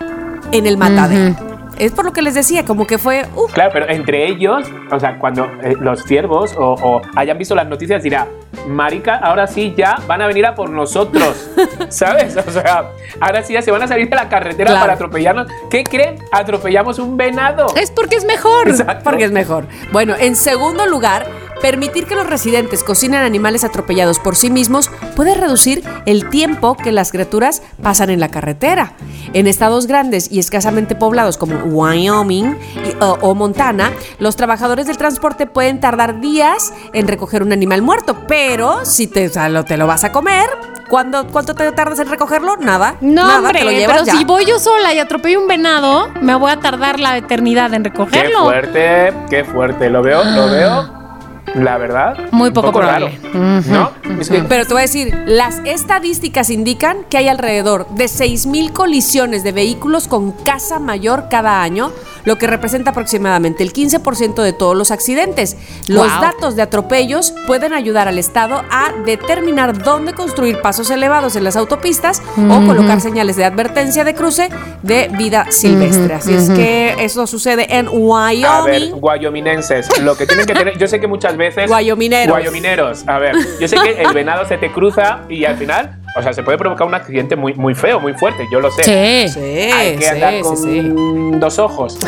en 0.53 0.67
el 0.67 0.77
matadero. 0.77 1.56
Es 1.79 1.93
por 1.93 2.05
lo 2.07 2.13
que 2.13 2.23
les 2.23 2.35
decía, 2.35 2.65
como 2.65 2.87
que 2.87 2.99
fue, 2.99 3.25
uh, 3.35 3.47
Claro, 3.49 3.71
pero 3.73 3.89
entre 3.91 4.27
ellos, 4.27 4.67
o 4.91 4.99
sea, 4.99 5.19
cuando 5.19 5.45
eh, 5.63 5.75
los 5.81 6.03
ciervos 6.05 6.55
o, 6.59 6.75
o 6.75 7.03
hayan 7.17 7.37
visto 7.37 7.55
las 7.55 7.67
noticias, 7.69 8.03
dirá, 8.03 8.27
marica, 8.67 9.17
ahora 9.17 9.47
sí 9.47 9.75
ya 9.77 9.97
van 10.07 10.23
a 10.23 10.27
venir 10.27 10.47
a 10.47 10.55
por 10.55 10.71
nosotros, 10.71 11.51
¿sabes? 11.89 12.37
O 12.37 12.51
sea, 12.51 12.91
ahora 13.21 13.43
sí 13.43 13.53
ya 13.53 13.63
se 13.63 13.71
van 13.71 13.83
a 13.83 13.89
salir 13.89 14.09
de 14.09 14.17
la 14.17 14.29
carretera 14.29 14.67
Claro. 14.71 14.81
para 14.81 14.93
atropellarnos. 14.95 15.47
¿Qué 15.71 15.85
creen? 15.85 16.19
Atropellamos 16.33 16.99
un 16.99 17.17
venado. 17.17 17.67
Es 17.77 17.91
porque 17.91 18.17
es 18.17 18.25
mejor. 18.25 18.69
Exacto. 18.69 19.05
Porque 19.05 19.25
es 19.25 19.33
mejor. 19.33 19.67
Bueno, 19.93 20.15
en 20.19 20.35
segundo 20.35 20.87
lugar, 20.87 21.27
permitir 21.61 22.07
que 22.07 22.15
los 22.15 22.27
residentes 22.27 22.83
cocinen 22.85 23.23
animales 23.23 23.65
atropellados 23.65 24.19
por 24.19 24.37
sí 24.37 24.51
mismos 24.51 24.91
puede 25.15 25.35
reducir 25.35 25.83
el 26.07 26.29
tiempo 26.29 26.77
que 26.77 26.93
las 26.93 27.11
criaturas 27.13 27.63
pasan 27.83 28.11
en 28.11 28.21
la 28.21 28.29
carretera. 28.29 28.93
En 29.33 29.47
estados 29.47 29.87
grandes 29.87 30.31
y 30.31 30.39
escasamente 30.39 30.95
poblados 30.95 31.37
como 31.37 31.57
Wyoming 31.65 32.57
y- 32.85 33.03
o, 33.03 33.19
o 33.21 33.35
Montana, 33.35 33.91
los 34.19 34.37
trabajadores 34.37 34.87
del 34.87 34.97
transporte 34.97 35.47
pueden 35.47 35.81
tardar 35.81 36.21
días 36.21 36.73
en 36.93 37.09
recoger 37.09 37.43
un 37.43 37.53
animal 37.53 37.83
muerto, 37.83 38.17
pero 38.29 38.85
si 38.85 39.07
te, 39.07 39.27
o 39.27 39.33
sea, 39.33 39.49
lo- 39.49 39.65
te 39.65 39.77
lo 39.77 39.87
vas 39.87 40.05
a 40.05 40.13
comer, 40.13 40.49
¿cuándo, 40.89 41.27
¿cuánto 41.27 41.55
te 41.55 41.71
tardas 41.73 41.99
en 41.99 42.09
recogerlo? 42.09 42.57
Nada. 42.57 42.97
No, 43.01 43.27
nada, 43.27 43.39
hombre, 43.39 43.59
te 43.59 43.65
lo 43.65 43.71
llevas 43.73 43.97
pero 44.03 44.07
ya. 44.07 44.17
si 44.17 44.25
voy 44.25 44.45
yo 44.47 44.59
sola 44.59 44.95
y 44.95 44.99
atropello 44.99 45.41
un 45.41 45.49
venado, 45.49 46.09
me 46.21 46.35
voy 46.35 46.51
a 46.53 46.61
tardar 46.61 47.01
la 47.01 47.17
eternidad 47.19 47.75
en 47.75 47.83
Qué 47.83 47.89
recogerlo. 47.91 48.45
fuerte, 48.45 49.13
qué 49.29 49.45
fuerte. 49.45 49.91
Lo 49.91 50.03
veo, 50.03 50.23
lo 50.25 50.47
veo. 50.51 51.06
La 51.55 51.79
verdad, 51.79 52.17
Muy 52.33 52.51
poco 52.51 52.69
poco 52.69 52.81
probable. 52.81 53.19
raro, 53.33 53.59
Ujú, 53.61 53.71
¿no? 53.73 53.91
Es 54.21 54.29
que 54.29 54.41
Pero 54.43 54.65
te 54.67 54.73
voy 54.73 54.81
a 54.81 54.83
decir, 54.83 55.15
las 55.27 55.61
estadísticas 55.65 56.51
indican 56.51 56.99
que 57.09 57.17
hay 57.19 57.29
alrededor 57.29 57.89
de 57.91 58.07
6.000 58.09 58.73
colisiones 58.73 59.43
de 59.43 59.53
vehículos 59.53 60.07
con 60.09 60.33
casa 60.33 60.79
mayor 60.79 61.29
cada 61.31 61.63
año, 61.63 61.93
lo 62.25 62.37
que 62.37 62.47
representa 62.47 62.91
aproximadamente 62.91 63.63
el 63.63 63.73
15% 63.73 64.43
de 64.43 64.53
todos 64.53 64.77
los 64.77 64.91
accidentes. 64.91 65.57
Los 65.87 66.07
Wow. 66.13 66.21
datos 66.21 66.57
de 66.57 66.63
atropellos 66.63 67.33
pueden 67.47 67.73
ayudar 67.73 68.09
al 68.09 68.19
Estado 68.19 68.63
a 68.71 68.93
determinar 69.05 69.83
dónde 69.83 70.13
construir 70.13 70.61
pasos 70.61 70.91
elevados 70.91 71.37
en 71.37 71.45
las 71.45 71.57
autopistas 71.57 72.23
o 72.37 72.67
colocar 72.67 73.01
señales 73.01 73.37
de 73.37 73.45
advertencia 73.45 74.05
de 74.05 74.15
cruce 74.15 74.49
de 74.83 75.09
vida 75.17 75.47
silvestre. 75.51 76.15
Así 76.15 76.35
es 76.35 76.51
que 76.51 76.97
eso 76.99 77.27
sucede 77.27 77.67
en 77.77 77.87
A 77.87 77.91
ver, 77.91 77.99
Wyoming. 77.99 79.01
guayominenses, 79.01 79.89
lo 80.03 80.17
que 80.17 80.27
tienen 80.27 80.47
que 80.47 80.55
tener, 80.55 80.77
yo 80.79 80.87
sé 80.89 80.99
que 81.01 81.07
muchas 81.07 81.36
veces... 81.37 81.69
Guayomineros. 81.69 82.29
Guayomineros, 82.29 83.09
a 83.09 83.19
ver, 83.19 83.35
yo 83.61 83.69
sé 83.69 83.77
que 83.77 84.03
el 84.03 84.13
venado 84.13 84.45
se 84.45 84.59
te 84.59 84.71
cruza 84.73 85.21
y 85.29 85.45
al 85.45 85.57
final, 85.57 85.99
o 86.17 86.23
sea, 86.23 86.33
se 86.33 86.43
puede 86.43 86.59
provocar 86.59 86.87
un 86.87 86.95
accidente 86.95 87.37
muy, 87.37 87.55
muy 87.55 87.75
feo, 87.75 88.01
muy 88.01 88.15
fuerte, 88.15 88.45
yo 88.51 88.61
lo 88.61 88.71
sé. 88.71 88.83
Sí. 88.85 89.29
Sí, 89.33 89.41
Hay 89.73 89.97
que 89.97 90.03
sí, 90.05 90.09
andar 90.09 90.41
con 90.41 90.57
sí. 90.57 90.91
dos 91.39 91.59
ojos. 91.59 91.99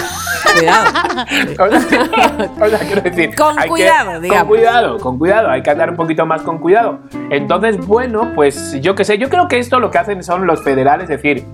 Cuidado. 0.59 0.87
O 1.59 1.69
sea, 1.69 2.49
o 2.61 2.69
sea, 2.69 2.79
quiero 2.79 3.03
decir, 3.03 3.35
Con 3.35 3.59
hay 3.59 3.65
que- 3.65 3.69
cuidado, 3.69 4.21
digamos. 4.21 4.39
Con 4.41 4.49
cuidado, 4.49 4.99
con 4.99 5.19
cuidado, 5.19 5.51
hay 5.51 5.63
que 5.63 5.71
andar 5.71 5.91
un 5.91 5.97
poquito 5.97 6.25
más 6.27 6.43
con 6.43 6.59
cuidado. 6.59 7.01
Entonces, 7.31 7.77
bueno, 7.87 8.33
pues 8.35 8.77
yo 8.81 8.95
qué 8.95 9.05
sé, 9.05 9.19
yo 9.19 9.29
creo 9.29 9.49
que 9.49 9.59
esto 9.59 9.79
lo 9.81 9.91
que 9.91 9.99
hacen 9.99 10.23
son 10.23 10.47
los 10.47 10.63
federales, 10.63 11.09
decir, 11.09 11.45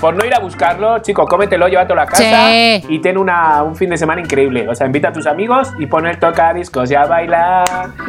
por 0.00 0.14
no 0.16 0.24
ir 0.24 0.34
a 0.34 0.38
buscarlo, 0.38 0.98
chico, 1.00 1.26
cómetelo, 1.26 1.68
llévatelo 1.68 2.00
a 2.00 2.06
casa 2.06 2.22
Sí. 2.50 2.84
y 2.88 2.98
ten 3.00 3.18
una, 3.18 3.62
un 3.62 3.76
fin 3.76 3.90
de 3.90 3.98
semana 3.98 4.20
increíble. 4.20 4.66
O 4.68 4.74
sea, 4.74 4.86
invita 4.86 5.08
a 5.08 5.12
tus 5.12 5.26
amigos 5.26 5.68
y 5.78 5.86
pon 5.86 6.06
el 6.06 6.18
tocadiscos 6.18 6.90
y 6.90 6.94
a 6.94 7.04
bailar. 7.04 7.66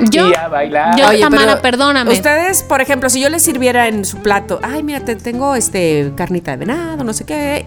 Yo- 0.10 0.30
y 0.30 0.34
a 0.36 0.48
bailar. 0.48 0.96
yo- 0.98 1.20
Tamara, 1.20 1.62
perdóname. 1.62 2.12
Ustedes, 2.12 2.64
por 2.64 2.80
ejemplo, 2.82 3.10
si 3.10 3.20
yo 3.22 3.30
les 3.30 3.44
sirviera 3.44 3.88
en 3.88 4.06
su 4.06 4.18
plato, 4.22 4.60
ay, 4.64 4.84
mira, 4.84 5.02
te 5.02 5.16
tengo 5.16 5.56
este 5.56 6.12
carnita 6.16 6.52
de 6.52 6.58
venado, 6.58 7.04
no 7.04 7.12
sé 7.14 7.26
qué, 7.26 7.66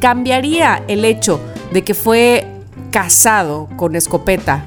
cambiaría 0.00 0.82
el 0.88 1.04
hecho 1.04 1.40
de 1.72 1.82
que 1.84 1.92
fue 1.94 2.46
casado 2.90 3.68
con 3.76 3.94
escopeta 3.96 4.64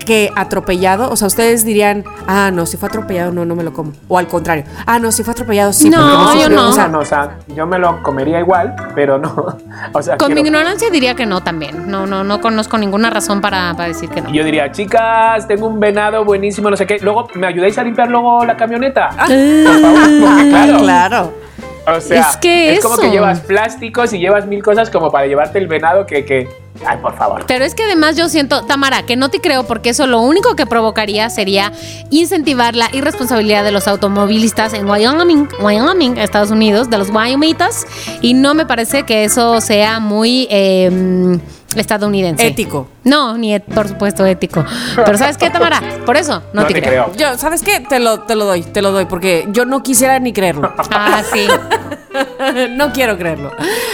que 0.00 0.30
atropellado, 0.36 1.10
o 1.10 1.16
sea, 1.16 1.28
ustedes 1.28 1.64
dirían, 1.64 2.04
ah, 2.26 2.50
no, 2.52 2.66
si 2.66 2.76
fue 2.76 2.88
atropellado, 2.88 3.32
no, 3.32 3.44
no 3.44 3.54
me 3.54 3.62
lo 3.62 3.72
como. 3.72 3.92
O 4.08 4.18
al 4.18 4.26
contrario, 4.26 4.64
ah, 4.86 4.98
no, 4.98 5.12
si 5.12 5.22
fue 5.22 5.32
atropellado, 5.32 5.72
sí. 5.72 5.88
No, 5.90 5.98
me 5.98 6.12
yo 6.12 6.42
sirvió". 6.42 6.56
no. 6.56 6.68
O 6.70 6.72
sea, 6.72 6.88
no, 6.88 6.98
o 7.00 7.04
sea, 7.04 7.38
yo 7.54 7.66
me 7.66 7.78
lo 7.78 8.02
comería 8.02 8.40
igual, 8.40 8.74
pero 8.94 9.18
no. 9.18 9.58
O 9.92 10.02
sea, 10.02 10.18
Con 10.18 10.34
mi 10.34 10.40
ignorancia 10.40 10.90
diría 10.90 11.14
que 11.14 11.26
no 11.26 11.42
también. 11.42 11.90
No, 11.90 12.06
no, 12.06 12.22
no 12.22 12.40
conozco 12.40 12.76
ninguna 12.78 13.10
razón 13.10 13.40
para, 13.40 13.74
para 13.74 13.88
decir 13.88 14.08
que 14.10 14.20
no. 14.20 14.30
Y 14.30 14.34
yo 14.34 14.44
diría, 14.44 14.70
chicas, 14.70 15.48
tengo 15.48 15.66
un 15.66 15.80
venado 15.80 16.24
buenísimo, 16.24 16.70
no 16.70 16.76
sé 16.76 16.86
qué. 16.86 16.98
Luego, 17.00 17.28
¿me 17.34 17.46
ayudáis 17.46 17.76
a 17.78 17.82
limpiar 17.82 18.08
luego 18.08 18.44
la 18.44 18.56
camioneta? 18.56 19.08
Por 19.08 19.80
favor, 19.80 20.10
porque 20.20 20.48
claro. 20.50 20.78
Claro. 20.78 21.32
O 21.86 22.00
sea, 22.00 22.30
Es 22.30 22.36
que 22.36 22.78
como 22.82 22.94
eso. 22.94 23.02
que 23.02 23.10
llevas 23.10 23.40
plásticos 23.40 24.12
y 24.12 24.18
llevas 24.18 24.46
mil 24.46 24.62
cosas 24.62 24.90
como 24.90 25.10
para 25.10 25.26
llevarte 25.26 25.58
el 25.58 25.66
venado 25.66 26.06
que, 26.06 26.24
que... 26.24 26.48
Ay, 26.86 26.98
por 27.02 27.16
favor. 27.16 27.44
Pero 27.46 27.64
es 27.64 27.74
que 27.74 27.82
además 27.84 28.16
yo 28.16 28.28
siento, 28.28 28.64
Tamara, 28.64 29.02
que 29.04 29.16
no 29.16 29.28
te 29.28 29.40
creo 29.40 29.64
porque 29.64 29.90
eso 29.90 30.06
lo 30.06 30.20
único 30.20 30.56
que 30.56 30.66
provocaría 30.66 31.28
sería 31.30 31.72
incentivar 32.10 32.74
la 32.76 32.88
irresponsabilidad 32.92 33.64
de 33.64 33.72
los 33.72 33.88
automovilistas 33.88 34.72
en 34.74 34.88
Wyoming, 34.88 35.48
Wyoming, 35.60 36.16
Estados 36.18 36.50
Unidos, 36.50 36.88
de 36.90 36.98
los 36.98 37.10
Wyomitas, 37.10 37.86
y 38.20 38.34
no 38.34 38.54
me 38.54 38.66
parece 38.66 39.02
que 39.04 39.24
eso 39.24 39.60
sea 39.60 40.00
muy 40.00 40.46
eh, 40.50 41.38
estadounidense. 41.76 42.46
Ético. 42.46 42.88
No, 43.04 43.36
ni 43.38 43.58
por 43.60 43.88
supuesto 43.88 44.24
ético. 44.26 44.64
Pero 44.96 45.16
¿sabes 45.18 45.36
qué, 45.36 45.50
Tamara? 45.50 45.80
Por 46.04 46.16
eso 46.16 46.42
no, 46.52 46.62
No 46.62 46.66
te, 46.66 46.74
te 46.74 46.82
creo. 46.82 47.12
creo. 47.12 47.16
Yo, 47.32 47.38
¿sabes 47.38 47.62
qué? 47.62 47.80
Te 47.80 48.00
lo, 48.00 48.20
te 48.20 48.34
lo 48.34 48.44
doy, 48.44 48.62
te 48.62 48.82
lo 48.82 48.92
doy, 48.92 49.04
porque 49.06 49.46
yo 49.52 49.64
no 49.64 49.82
quisiera 49.82 50.18
ni 50.18 50.32
creerlo. 50.32 50.72
Ah, 50.90 51.22
sí. 51.32 51.46
no 52.70 52.92
quiero 52.92 53.16
creerlo. 53.16 53.52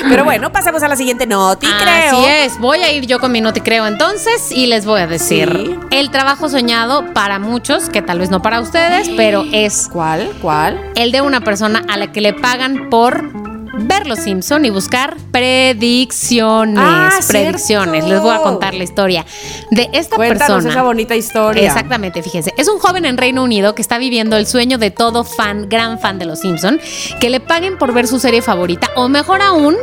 Pero 0.08 0.24
bueno, 0.24 0.50
pasemos 0.52 0.82
a 0.82 0.88
la 0.88 0.96
siguiente. 0.96 1.26
No 1.26 1.56
te 1.56 1.66
creo. 1.66 2.18
Así 2.18 2.24
es, 2.26 2.58
voy 2.58 2.78
a 2.80 2.92
ir 2.92 3.06
yo 3.06 3.18
con 3.20 3.32
mi 3.32 3.40
no 3.40 3.52
te 3.52 3.62
creo 3.62 3.86
entonces 3.86 4.50
y 4.52 4.66
les 4.66 4.86
voy 4.86 5.00
a 5.00 5.06
decir 5.06 5.26
Sí. 5.56 5.78
el 5.90 6.10
trabajo 6.10 6.48
soñado 6.48 7.12
para 7.12 7.38
muchos, 7.38 7.88
que 7.90 8.02
tal 8.02 8.18
vez 8.18 8.30
no 8.30 8.42
para 8.42 8.60
ustedes, 8.60 9.08
pero 9.16 9.44
es 9.52 9.88
¿Cuál? 9.92 10.30
¿Cuál? 10.40 10.80
el 10.94 11.12
de 11.12 11.20
una 11.20 11.40
persona 11.40 11.82
a 11.88 11.96
la 11.96 12.10
que 12.12 12.20
le 12.20 12.32
pagan 12.32 12.88
por 12.90 13.45
ver 13.78 14.06
los 14.06 14.18
Simpson 14.20 14.64
y 14.64 14.70
buscar 14.70 15.16
predicciones, 15.30 16.78
Ah, 16.82 17.10
predicciones. 17.28 17.62
cierto. 18.04 18.08
Les 18.08 18.20
voy 18.20 18.34
a 18.34 18.38
contar 18.42 18.74
la 18.74 18.84
historia 18.84 19.24
de 19.70 19.88
esta 19.92 20.16
Cuéntanos 20.16 20.46
persona. 20.48 20.70
esa 20.70 20.82
bonita 20.82 21.14
historia. 21.16 21.66
Exactamente, 21.66 22.22
fíjense. 22.22 22.52
Es 22.56 22.68
un 22.68 22.78
joven 22.78 23.04
en 23.04 23.16
Reino 23.16 23.42
Unido 23.42 23.74
que 23.74 23.82
está 23.82 23.98
viviendo 23.98 24.36
el 24.36 24.46
sueño 24.46 24.78
de 24.78 24.90
todo 24.90 25.24
fan, 25.24 25.68
gran 25.68 25.98
fan 25.98 26.18
de 26.18 26.24
los 26.26 26.40
Simpson, 26.40 26.80
que 27.20 27.30
le 27.30 27.40
paguen 27.40 27.78
por 27.78 27.92
ver 27.92 28.06
su 28.06 28.18
serie 28.18 28.42
favorita 28.42 28.90
o 28.96 29.08
mejor 29.08 29.42
aún, 29.42 29.76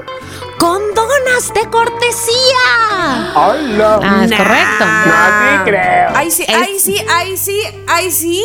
con 0.59 0.79
donas 0.95 1.53
de 1.53 1.69
cortesía. 1.69 3.31
¡Hola! 3.35 3.99
Ah, 4.03 4.21
es 4.25 4.31
correcto. 4.31 4.85
No 4.85 5.63
te 5.63 5.71
creo. 5.71 6.09
Ay, 6.15 6.31
sí, 6.31 6.43
Es- 6.47 6.55
ay, 6.55 6.79
sí, 6.79 6.97
ay, 7.13 7.37
sí, 7.37 7.61
ay, 7.87 8.11
sí. 8.11 8.43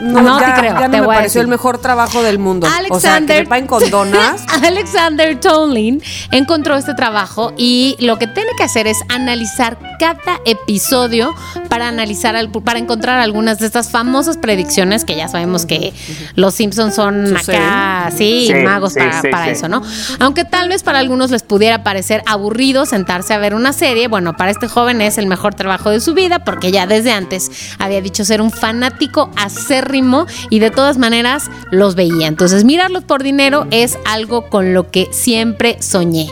No 0.00 0.38
te 0.38 0.44
ya, 0.46 0.54
creo, 0.54 0.74
Ya 0.80 0.88
no 0.88 0.90
te 0.90 1.00
me 1.02 1.06
pareció 1.06 1.42
el 1.42 1.46
mejor 1.46 1.76
trabajo 1.78 2.22
del 2.22 2.38
mundo. 2.38 2.66
O 2.90 2.98
sea, 2.98 3.20
que 3.20 3.34
Alexander 3.34 3.66
con 3.66 3.90
donas. 3.90 4.44
Alexander 4.64 5.38
Tomlin 5.38 6.02
encontró 6.30 6.74
este 6.76 6.94
trabajo 6.94 7.52
y 7.58 7.94
lo 8.00 8.18
que 8.18 8.26
tiene 8.26 8.48
que 8.56 8.64
hacer 8.64 8.86
es 8.86 8.98
analizar 9.10 9.78
cada 10.00 10.40
episodio 10.46 11.34
para 11.68 11.88
analizar 11.88 12.34
al- 12.34 12.50
para 12.50 12.78
encontrar 12.78 13.20
algunas 13.20 13.58
de 13.58 13.66
estas 13.66 13.90
famosas 13.90 14.38
predicciones 14.38 15.04
que 15.04 15.16
ya 15.16 15.28
sabemos 15.28 15.66
que 15.66 15.92
los 16.34 16.54
Simpsons 16.54 16.94
son 16.94 17.36
acá, 17.36 18.10
sí, 18.10 18.46
Sí, 18.48 18.54
magos 18.64 18.94
sí, 18.94 19.00
para, 19.00 19.20
sí, 19.20 19.28
para 19.28 19.44
sí. 19.44 19.50
eso, 19.50 19.68
¿no? 19.68 19.82
Aunque 20.18 20.44
tal 20.46 20.70
vez 20.70 20.82
para 20.82 20.98
algunos 20.98 21.30
les 21.30 21.42
pudiera 21.46 21.82
parecer 21.82 22.22
aburrido 22.26 22.86
sentarse 22.86 23.34
a 23.34 23.38
ver 23.38 23.54
una 23.54 23.72
serie, 23.72 24.08
bueno, 24.08 24.36
para 24.36 24.50
este 24.50 24.68
joven 24.68 25.00
es 25.00 25.18
el 25.18 25.26
mejor 25.26 25.54
trabajo 25.54 25.90
de 25.90 26.00
su 26.00 26.14
vida 26.14 26.44
porque 26.44 26.72
ya 26.72 26.86
desde 26.86 27.12
antes 27.12 27.50
había 27.78 28.00
dicho 28.00 28.24
ser 28.24 28.40
un 28.40 28.50
fanático 28.50 29.30
acérrimo 29.36 30.26
y 30.50 30.58
de 30.58 30.70
todas 30.70 30.98
maneras 30.98 31.50
los 31.70 31.94
veía. 31.94 32.26
Entonces, 32.26 32.64
mirarlos 32.64 33.04
por 33.04 33.22
dinero 33.22 33.66
es 33.70 33.98
algo 34.04 34.48
con 34.48 34.74
lo 34.74 34.90
que 34.90 35.08
siempre 35.12 35.76
soñé. 35.80 36.28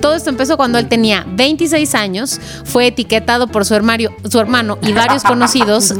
Todo 0.00 0.14
esto 0.14 0.30
empezó 0.30 0.56
cuando 0.56 0.78
él 0.78 0.88
tenía 0.88 1.24
26 1.26 1.94
años, 1.94 2.40
fue 2.64 2.88
etiquetado 2.88 3.48
por 3.48 3.64
su 3.64 3.74
hermano, 3.74 4.10
su 4.28 4.38
hermano 4.38 4.78
y 4.82 4.92
varios 4.92 5.22
conocidos 5.22 5.94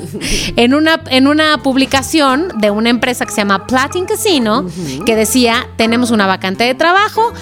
en 0.56 0.74
una, 0.74 1.00
en 1.10 1.26
una 1.26 1.62
publicación 1.62 2.48
de 2.58 2.70
una 2.70 2.90
empresa 2.90 3.26
que 3.26 3.32
se 3.32 3.38
llama 3.38 3.66
Platin 3.66 4.06
Casino, 4.06 4.66
que 5.04 5.16
decía, 5.16 5.68
tenemos 5.76 6.10
una 6.10 6.26
vacante 6.26 6.64
de 6.64 6.74
trabajo, 6.74 7.32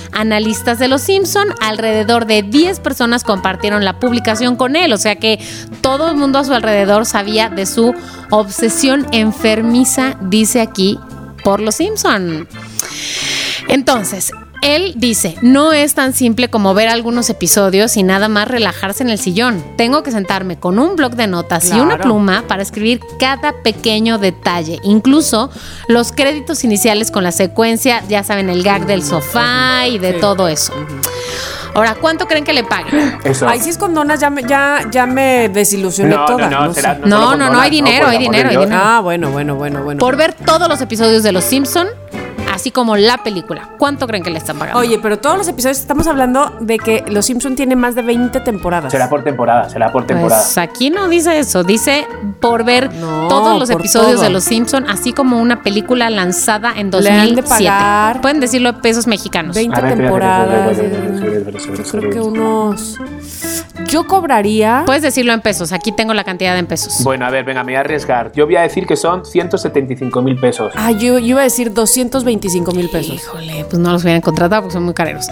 de 0.77 0.89
Los 0.89 1.01
Simpson, 1.01 1.49
alrededor 1.63 2.27
de 2.27 2.43
10 2.43 2.81
personas 2.81 3.25
compartieron 3.25 3.87
la 3.87 3.99
publicación 3.99 4.57
con 4.57 4.77
él, 4.77 4.93
o 4.93 4.99
sea 4.99 5.17
que 5.17 5.39
todo 5.81 6.11
el 6.11 6.17
mundo 6.17 6.39
a 6.39 6.45
su 6.45 6.53
alrededor 6.53 7.07
sabía 7.07 7.49
de 7.49 7.65
su 7.65 7.95
obsesión 8.31 9.07
enfermiza, 9.13 10.19
dice 10.21 10.61
aquí, 10.61 10.99
por 11.43 11.61
Los 11.61 11.77
Simpson. 11.77 12.47
Entonces, 13.69 14.33
él 14.63 14.95
dice, 14.97 15.37
no 15.41 15.73
es 15.73 15.95
tan 15.95 16.13
simple 16.13 16.49
como 16.49 16.75
ver 16.75 16.89
algunos 16.89 17.31
episodios 17.31 17.97
y 17.97 18.03
nada 18.03 18.29
más 18.29 18.49
relajarse 18.49 19.03
en 19.03 19.11
el 19.11 19.19
sillón. 19.19 19.63
Tengo 19.77 20.03
que 20.03 20.11
sentarme 20.11 20.59
con 20.59 20.79
un 20.79 20.97
bloc 20.97 21.15
de 21.15 21.27
notas 21.27 21.71
y 21.71 21.79
una 21.79 21.99
pluma 21.99 22.45
para 22.49 22.63
escribir 22.63 23.01
cada 23.21 23.53
pequeño 23.63 24.19
detalle, 24.19 24.79
incluso 24.83 25.51
los 25.89 26.13
créditos 26.13 26.65
iniciales 26.65 27.11
con 27.11 27.23
la 27.23 27.33
secuencia, 27.33 28.03
ya 28.09 28.25
saben, 28.25 28.51
el 28.51 28.63
gag 28.63 28.87
del 28.87 29.03
sofá 29.03 29.87
y 29.87 29.99
de 29.99 30.15
todo 30.15 30.49
eso. 30.49 30.73
Ahora, 31.75 31.95
¿cuánto 31.95 32.27
creen 32.27 32.45
que 32.45 32.53
le 32.53 32.65
paguen? 32.65 33.19
Eso. 33.23 33.47
Ay, 33.47 33.61
si 33.61 33.71
es 33.71 33.79
con 33.79 33.95
donas, 33.95 34.19
ya 34.19 34.31
me, 34.31 34.43
ya, 34.43 34.81
ya 34.91 35.07
me 35.07 35.49
desilusioné 35.49 36.17
no, 36.17 36.25
toda. 36.25 36.51
no, 36.51 36.65
no, 36.67 36.75
será- 36.75 36.95
No, 36.95 37.07
no, 37.07 37.31
con 37.31 37.39
no, 37.39 37.45
donas, 37.47 37.63
hay 37.63 37.71
dinero, 37.71 38.07
por 38.07 38.15
hay 38.15 38.19
dinero, 38.19 38.49
hay 38.49 38.57
dinero. 38.57 38.81
Ah, 38.83 39.01
bueno, 39.01 39.31
bueno, 39.31 39.55
bueno, 39.55 39.85
bueno. 39.85 39.99
Por 40.01 40.17
ver 40.17 40.33
todos 40.33 40.69
los 40.69 40.81
episodios 40.81 41.23
de 41.23 41.31
Los 41.31 41.45
Simpson, 41.45 41.87
así 42.59 42.71
como 42.71 42.97
la 42.97 43.19
película. 43.19 43.71
¿Cuánto 43.79 44.07
creen 44.07 44.23
que 44.23 44.31
le 44.31 44.39
están 44.39 44.59
pagando? 44.59 44.81
Oye, 44.81 44.99
pero 45.03 45.19
todos 45.19 45.39
los 45.39 45.49
episodios 45.49 45.79
estamos 45.79 46.07
hablando 46.07 46.53
de 46.61 46.79
que 46.79 47.05
Los 47.09 47.27
Simpson 47.27 47.55
tiene 47.57 47.77
más 47.77 47.95
de 47.95 48.03
20 48.03 48.41
temporadas. 48.41 48.93
Será 48.93 49.09
por 49.09 49.25
temporada, 49.25 49.69
será 49.71 49.91
por 49.93 50.07
temporada. 50.07 50.43
Pues 50.43 50.59
aquí 50.59 50.91
no 50.91 51.09
dice 51.09 51.39
eso, 51.39 51.65
dice 51.65 52.07
por 52.41 52.65
ver 52.65 52.93
No, 52.95 53.29
todos 53.29 53.59
los 53.59 53.71
episodios 53.71 54.15
todo. 54.15 54.23
de 54.23 54.31
Los 54.31 54.45
Simpson, 54.45 54.87
así 54.89 55.13
como 55.13 55.41
una 55.41 55.63
película 55.63 56.11
lanzada 56.11 56.71
en 56.77 56.87
Le 56.87 56.91
2007. 56.91 57.21
han 57.21 57.35
de 57.35 57.43
pagar 57.43 58.21
Pueden 58.21 58.41
decirlo 58.41 58.71
en 58.71 58.81
pesos 58.81 59.07
mexicanos. 59.07 59.55
20 59.57 59.77
A 59.77 59.81
ver, 59.81 59.91
espera, 59.93 60.03
temporadas. 60.09 60.77
Yo 60.77 61.85
creo 62.01 62.11
que 62.11 62.21
unos. 62.21 62.99
Yo 63.87 64.07
cobraría. 64.07 64.83
Puedes 64.85 65.03
decirlo 65.03 65.33
en 65.33 65.41
pesos, 65.41 65.73
aquí 65.73 65.93
tengo 65.93 66.13
la 66.13 66.25
cantidad 66.25 66.59
en 66.59 66.67
pesos. 66.67 67.03
Bueno, 67.05 67.25
a 67.27 67.31
ver, 67.31 67.45
venga, 67.45 67.63
me 67.65 67.73
voy 67.73 67.77
a 67.77 67.81
arriesgar. 67.81 68.33
Yo 68.33 68.45
voy 68.47 68.57
a 68.57 68.63
decir 68.63 68.87
que 68.87 68.97
son 68.97 69.25
175 69.25 70.21
mil 70.23 70.39
pesos. 70.39 70.73
Ah, 70.77 70.91
yo, 70.91 71.19
yo 71.19 71.27
iba 71.27 71.41
a 71.41 71.45
decir 71.45 71.73
225 71.73 72.48
mil 72.75 72.89
pesos. 72.89 73.15
Híjole, 73.15 73.65
pues 73.69 73.79
no 73.79 73.93
los 73.93 74.03
hubieran 74.03 74.21
contratado 74.21 74.63
porque 74.63 74.75
son 74.75 74.85
muy 74.85 74.95
careros. 74.95 75.27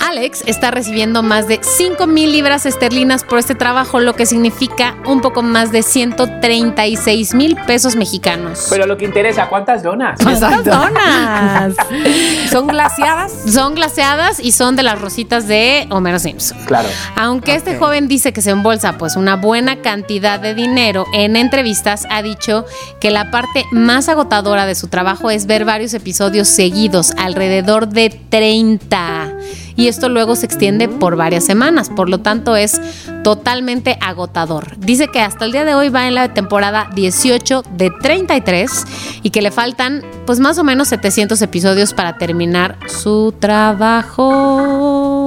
Alex 0.00 0.42
está 0.46 0.72
recibiendo 0.72 1.22
más 1.22 1.46
de 1.46 1.60
5 1.62 2.06
mil 2.08 2.32
libras 2.32 2.66
esterlinas 2.66 3.22
por 3.22 3.38
este 3.38 3.54
trabajo, 3.54 4.00
lo 4.00 4.14
que 4.14 4.26
significa 4.26 4.96
un 5.06 5.20
poco 5.20 5.42
más 5.42 5.70
de 5.70 5.82
136 5.82 7.34
mil 7.34 7.54
pesos 7.66 7.94
mexicanos. 7.94 8.66
Pero 8.70 8.86
lo 8.86 8.96
que 8.96 9.04
interesa, 9.04 9.48
¿cuántas 9.48 9.84
donas? 9.84 10.18
¿Cuántas 10.20 10.64
donas? 10.64 11.74
¿Son 12.50 12.66
glaciadas? 12.66 13.32
Son 13.46 13.76
glaseadas 13.76 14.40
y 14.40 14.50
son 14.50 14.74
de 14.74 14.82
las 14.82 15.00
rositas 15.00 15.46
de 15.46 15.86
Homero 15.90 16.18
Simpson. 16.18 16.58
Claro. 16.66 16.88
Aunque 17.14 17.54
este 17.54 17.76
joven 17.76 18.08
dice 18.08 18.32
que 18.32 18.42
se 18.42 18.50
embolsa 18.50 18.98
pues 18.98 19.14
una 19.14 19.36
buena 19.36 19.80
cantidad 19.80 20.40
de 20.40 20.54
dinero, 20.54 21.06
en 21.14 21.36
entrevistas 21.36 22.06
ha 22.10 22.22
dicho 22.22 22.64
que 23.00 23.12
la 23.12 23.30
parte 23.30 23.64
más 23.70 24.08
agotadora 24.08 24.66
de 24.66 24.74
su 24.74 24.88
trabajo 24.88 25.30
es 25.30 25.46
ver 25.46 25.64
varios 25.64 25.94
episodios 25.94 26.48
seguidos, 26.50 27.12
alrededor 27.16 27.88
de 27.88 28.10
30. 28.10 29.34
Y 29.76 29.88
esto 29.88 30.08
luego 30.08 30.36
se 30.36 30.46
extiende 30.46 30.88
por 30.88 31.16
varias 31.16 31.44
semanas, 31.44 31.88
por 31.88 32.10
lo 32.10 32.18
tanto 32.18 32.54
es 32.56 32.80
totalmente 33.22 33.96
agotador. 34.00 34.76
Dice 34.78 35.08
que 35.08 35.20
hasta 35.20 35.44
el 35.46 35.52
día 35.52 35.64
de 35.64 35.74
hoy 35.74 35.88
va 35.88 36.06
en 36.06 36.14
la 36.14 36.34
temporada 36.34 36.90
18 36.94 37.62
de 37.76 37.90
33 37.90 38.84
y 39.22 39.30
que 39.30 39.42
le 39.42 39.50
faltan 39.50 40.02
pues 40.26 40.38
más 40.38 40.58
o 40.58 40.64
menos 40.64 40.88
700 40.88 41.40
episodios 41.40 41.94
para 41.94 42.18
terminar 42.18 42.76
su 42.88 43.34
trabajo. 43.38 45.19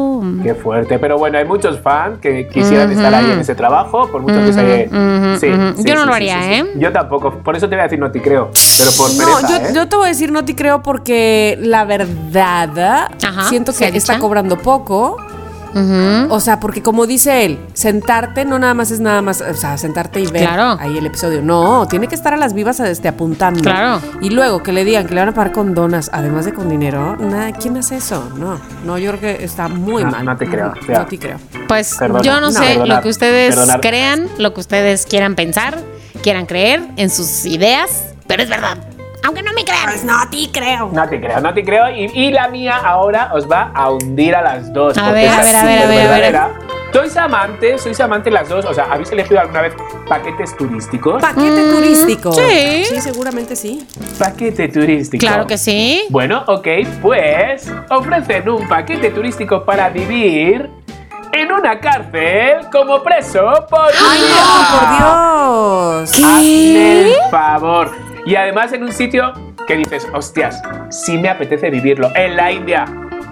Qué 0.44 0.54
fuerte. 0.56 1.00
Pero 1.00 1.18
bueno, 1.18 1.38
hay 1.38 1.46
muchos 1.46 1.80
fans 1.80 2.20
que 2.20 2.48
quisieran 2.48 2.92
estar 2.92 3.14
ahí 3.14 3.32
en 3.32 3.40
ese 3.40 3.56
trabajo, 3.56 4.08
por 4.12 4.22
mucho 4.22 4.36
que 4.46 4.54
se. 4.54 4.90
Sí, 5.40 5.48
Yo 5.84 5.96
no 5.96 6.02
sí, 6.02 6.08
lo 6.08 6.14
haría. 6.14 6.60
¿eh? 6.60 6.66
Yo 6.76 6.92
tampoco. 6.92 7.32
Por 7.40 7.56
eso 7.56 7.68
te 7.70 7.76
voy 7.76 7.82
a 7.82 7.84
decir 7.84 8.00
no 8.00 8.12
te 8.12 8.22
creo. 8.22 8.52
Pero 8.78 8.92
por 8.98 9.10
No, 9.12 9.18
pereza, 9.18 9.48
yo, 9.50 9.68
¿eh? 9.70 9.72
yo 9.76 9.90
te 9.90 9.96
voy 9.96 10.06
a 10.06 10.10
decir 10.10 10.32
no 10.32 10.46
te 10.46 10.56
creo 10.56 10.82
porque 10.84 11.58
la 11.62 11.86
verdad 11.86 13.10
Ajá, 13.26 13.50
siento 13.50 13.72
¿se 13.72 13.86
ha 13.86 13.92
que 13.92 13.98
está 13.98 14.20
cobrando 14.20 14.58
poco. 14.58 15.18
O 16.30 16.40
sea, 16.40 16.60
porque 16.60 16.82
como 16.82 17.06
dice 17.08 17.46
él, 17.46 17.60
sentarte 17.74 18.46
no 18.46 18.60
nada 18.60 18.74
más 18.74 18.92
es 18.92 19.00
nada 19.00 19.22
más, 19.22 19.42
o 19.42 19.54
sea, 19.56 19.78
sentarte 19.78 20.20
y 20.22 20.28
ver 20.28 20.44
Claro. 20.44 20.78
ahí 20.80 20.98
el 20.98 21.06
episodio. 21.06 21.42
No, 21.42 21.88
tiene 21.88 22.08
que 22.08 22.16
estar 22.16 22.34
a 22.34 22.38
las 22.38 22.54
vivas 22.54 22.80
este, 22.80 23.08
apuntando. 23.08 23.62
Claro. 23.62 24.02
Y 24.22 24.30
luego 24.30 24.62
que 24.64 24.72
le 24.72 24.84
digan 24.86 25.08
que 25.08 25.14
le 25.14 25.22
van 25.22 25.30
a 25.30 25.34
pagar 25.34 25.52
con 25.52 25.74
donas, 25.74 26.10
además 26.14 26.46
de 26.46 26.54
con 26.54 26.70
dinero, 26.70 27.16
nada, 27.18 27.52
¿quién 27.54 27.78
hace 27.78 27.98
eso? 27.98 28.30
No, 28.38 28.60
no, 28.86 28.98
yo 28.98 29.12
creo 29.18 29.22
que 29.38 29.44
está 29.44 29.68
muy 29.68 30.04
No, 30.04 30.12
mal. 30.12 30.26
no 30.26 30.38
te 30.38 30.48
creo, 30.48 30.74
No, 30.88 31.00
no 31.00 31.06
te 31.06 31.18
creo. 31.20 31.38
Pues 31.68 31.96
Perdona, 31.98 32.22
yo 32.24 32.34
no, 32.34 32.42
no, 32.42 32.52
sé 32.52 32.60
perdonar, 32.60 32.88
lo 32.98 33.02
que 33.02 33.10
ustedes 33.10 33.56
perdonar. 33.56 33.82
crean, 33.82 34.28
lo 34.38 34.54
que 34.54 34.60
ustedes 34.62 35.06
quieran 35.06 35.36
pensar, 35.36 35.80
quieran 36.22 36.46
creer 36.46 36.84
en 36.98 37.10
sus 37.10 37.46
ideas, 37.46 38.14
pero 38.28 38.44
es 38.44 38.50
verdad. 38.50 38.78
Aunque 39.24 39.42
no 39.42 39.54
me 39.54 39.64
crean. 39.64 39.86
Pues 39.86 40.04
no 40.04 40.14
te 40.30 40.52
creo. 40.52 40.90
No 40.92 41.08
te 41.10 41.20
creo, 41.20 41.40
no 41.40 41.54
te 41.54 41.64
creo. 41.64 41.90
Y, 41.90 42.06
y 42.14 42.32
la 42.32 42.48
mía 42.50 42.78
ahora 42.84 43.30
os 43.34 43.50
va 43.50 43.72
a 43.74 43.90
hundir 43.90 44.36
a 44.36 44.42
las 44.42 44.72
dos. 44.74 44.98
A 44.98 45.06
porque 45.06 45.22
ver, 45.22 45.30
a 45.30 45.42
es 45.42 45.46
ver, 45.46 45.56
a 45.56 45.64
ver, 45.66 45.82
a 45.82 45.88
ver, 46.18 46.36
a 46.36 46.48
ver. 46.48 46.54
Sois 46.92 47.18
amantes, 47.18 47.82
sois 47.82 48.00
amantes 48.02 48.32
las 48.32 48.50
dos. 48.50 48.66
O 48.66 48.74
sea, 48.74 48.86
¿habéis 48.92 49.12
elegido 49.12 49.40
alguna 49.40 49.62
vez 49.62 49.74
paquetes 50.08 50.56
turísticos? 50.58 51.22
Paquete 51.22 51.70
turístico. 51.74 52.30
Mm, 52.32 52.36
sí. 52.36 52.86
Sí, 52.86 53.02
seguramente 53.02 53.56
sí. 53.56 53.88
Paquete 54.20 54.68
turístico. 54.68 55.20
Claro 55.26 55.48
que 55.48 55.58
sí. 55.58 56.04
Bueno, 56.10 56.44
ok, 56.48 56.68
pues 57.02 57.72
ofrecen 57.90 58.48
un 58.50 58.68
paquete 58.68 59.10
turístico 59.10 59.64
para 59.66 59.90
vivir 59.90 60.70
en 61.32 61.52
una 61.52 61.80
cárcel 61.80 62.58
como 62.72 63.02
preso 63.02 63.42
por 63.70 63.80
un 63.90 64.08
¡Ay, 64.12 64.22
día. 64.22 64.44
no, 64.44 64.78
por 64.78 64.98
Dios! 64.98 66.12
Hazme 66.24 67.02
el 67.02 67.16
favor. 67.32 68.13
Y 68.26 68.36
además 68.36 68.72
en 68.74 68.84
un 68.84 68.92
sitio 68.94 69.34
que 69.68 69.78
dices, 69.78 70.08
hostias, 70.14 70.62
sí 70.90 71.18
me 71.18 71.30
apetece 71.30 71.70
vivirlo. 71.70 72.10
En 72.16 72.36
la 72.36 72.52
India. 72.52 72.86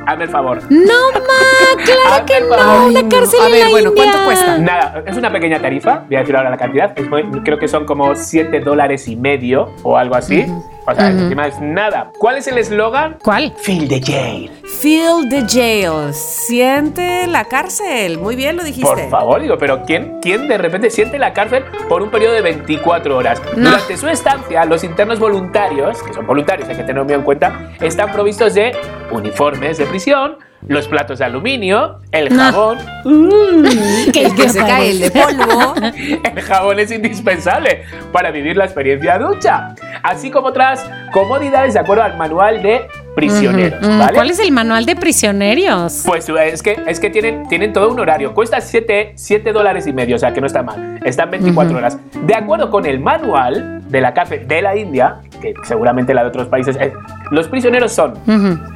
Hazme 0.07 0.23
el 0.23 0.29
favor. 0.31 0.59
No, 0.69 1.11
ma, 1.13 1.83
claro 1.85 2.25
que 2.25 2.41
no. 2.41 2.87
Una 2.87 3.07
cárcel 3.07 3.39
A 3.39 3.45
en 3.45 3.51
ver, 3.51 3.63
la 3.65 3.69
bueno, 3.69 3.91
¿cuánto 3.95 4.17
cuesta? 4.25 4.57
Nada, 4.57 5.03
es 5.05 5.15
una 5.15 5.31
pequeña 5.31 5.59
tarifa, 5.59 6.03
voy 6.07 6.15
a 6.15 6.19
decir 6.21 6.35
ahora 6.35 6.49
la 6.49 6.57
cantidad, 6.57 6.91
es 6.97 7.07
muy- 7.07 7.23
creo 7.43 7.59
que 7.59 7.67
son 7.67 7.85
como 7.85 8.15
7 8.15 8.61
dólares 8.61 9.07
y 9.07 9.15
medio 9.15 9.69
o 9.83 9.97
algo 9.97 10.15
así. 10.15 10.47
O 10.85 10.95
sea, 10.95 11.09
encima 11.09 11.47
es 11.47 11.59
nada. 11.59 12.11
¿Cuál 12.17 12.37
es 12.37 12.47
el 12.47 12.57
eslogan? 12.57 13.17
¿Cuál? 13.23 13.53
Feel 13.57 13.87
the 13.87 14.01
jail. 14.01 14.51
Feel 14.81 15.29
the 15.29 15.45
jail. 15.47 16.13
Siente 16.13 17.27
la 17.27 17.45
cárcel. 17.45 18.17
Muy 18.17 18.35
bien 18.35 18.57
lo 18.57 18.63
dijiste. 18.63 18.89
Por 18.89 19.09
favor, 19.09 19.41
digo, 19.41 19.57
pero 19.57 19.83
¿quién, 19.83 20.19
¿quién 20.21 20.47
de 20.47 20.57
repente 20.57 20.89
siente 20.89 21.19
la 21.19 21.33
cárcel 21.33 21.63
por 21.87 22.01
un 22.01 22.09
periodo 22.09 22.33
de 22.33 22.41
24 22.41 23.15
horas? 23.15 23.41
No. 23.55 23.69
Durante 23.69 23.97
su 23.97 24.07
estancia, 24.07 24.65
los 24.65 24.83
internos 24.83 25.19
voluntarios, 25.19 26.01
que 26.01 26.13
son 26.13 26.25
voluntarios, 26.25 26.67
hay 26.67 26.75
que 26.75 26.83
tenerlo 26.83 27.13
en 27.13 27.21
cuenta, 27.21 27.71
están 27.79 28.11
provistos 28.11 28.53
de 28.55 28.75
uniformes 29.11 29.77
de 29.77 29.85
prisión, 29.85 30.37
los 30.67 30.87
platos 30.87 31.19
de 31.19 31.25
aluminio, 31.25 31.99
el 32.11 32.35
No. 32.35 32.43
jabón. 32.43 32.77
Que, 34.13 34.25
El 34.25 34.35
que 34.35 34.49
se 34.49 34.59
cae 34.59 34.91
el 34.91 34.99
de 34.99 35.11
polvo. 35.11 35.73
El 36.35 36.41
jabón 36.41 36.79
es 36.79 36.91
indispensable 36.91 37.83
para 38.11 38.31
vivir 38.31 38.57
la 38.57 38.65
experiencia 38.65 39.17
ducha, 39.17 39.75
así 40.03 40.29
como 40.31 40.47
otras 40.47 40.83
comodidades 41.13 41.73
de 41.73 41.79
acuerdo 41.79 42.03
al 42.03 42.17
manual 42.17 42.61
de 42.61 42.87
prisioneros, 43.15 43.79
Ujú, 43.81 43.89
ujú. 43.89 43.99
¿vale? 43.99 44.13
¿Cuál 44.13 44.31
es 44.31 44.39
el 44.39 44.51
manual 44.51 44.85
de 44.85 44.95
prisioneros? 44.95 46.03
Pues 46.05 46.27
es 46.29 46.61
que, 46.63 46.79
es 46.87 46.99
que 46.99 47.09
tienen, 47.09 47.47
tienen 47.47 47.73
todo 47.73 47.91
un 47.91 47.99
horario. 47.99 48.33
Cuesta 48.33 48.59
7, 48.61 49.15
dólares 49.53 49.87
y 49.87 49.93
medio, 49.93 50.15
o 50.15 50.19
sea 50.19 50.33
que 50.33 50.41
no 50.41 50.47
está 50.47 50.63
mal. 50.63 50.99
Están 51.03 51.31
24 51.31 51.77
horas. 51.77 51.97
De 52.25 52.35
acuerdo 52.35 52.69
con 52.69 52.85
el 52.85 52.99
manual 52.99 53.81
de 53.89 54.01
la 54.01 54.13
cárcel 54.13 54.47
de 54.47 54.61
la 54.61 54.75
India, 54.77 55.17
que 55.41 55.53
seguramente 55.63 56.13
la 56.13 56.21
de 56.21 56.29
otros 56.29 56.47
países, 56.47 56.77
eh, 56.79 56.93
los 57.31 57.47
prisioneros 57.47 57.91
son 57.91 58.13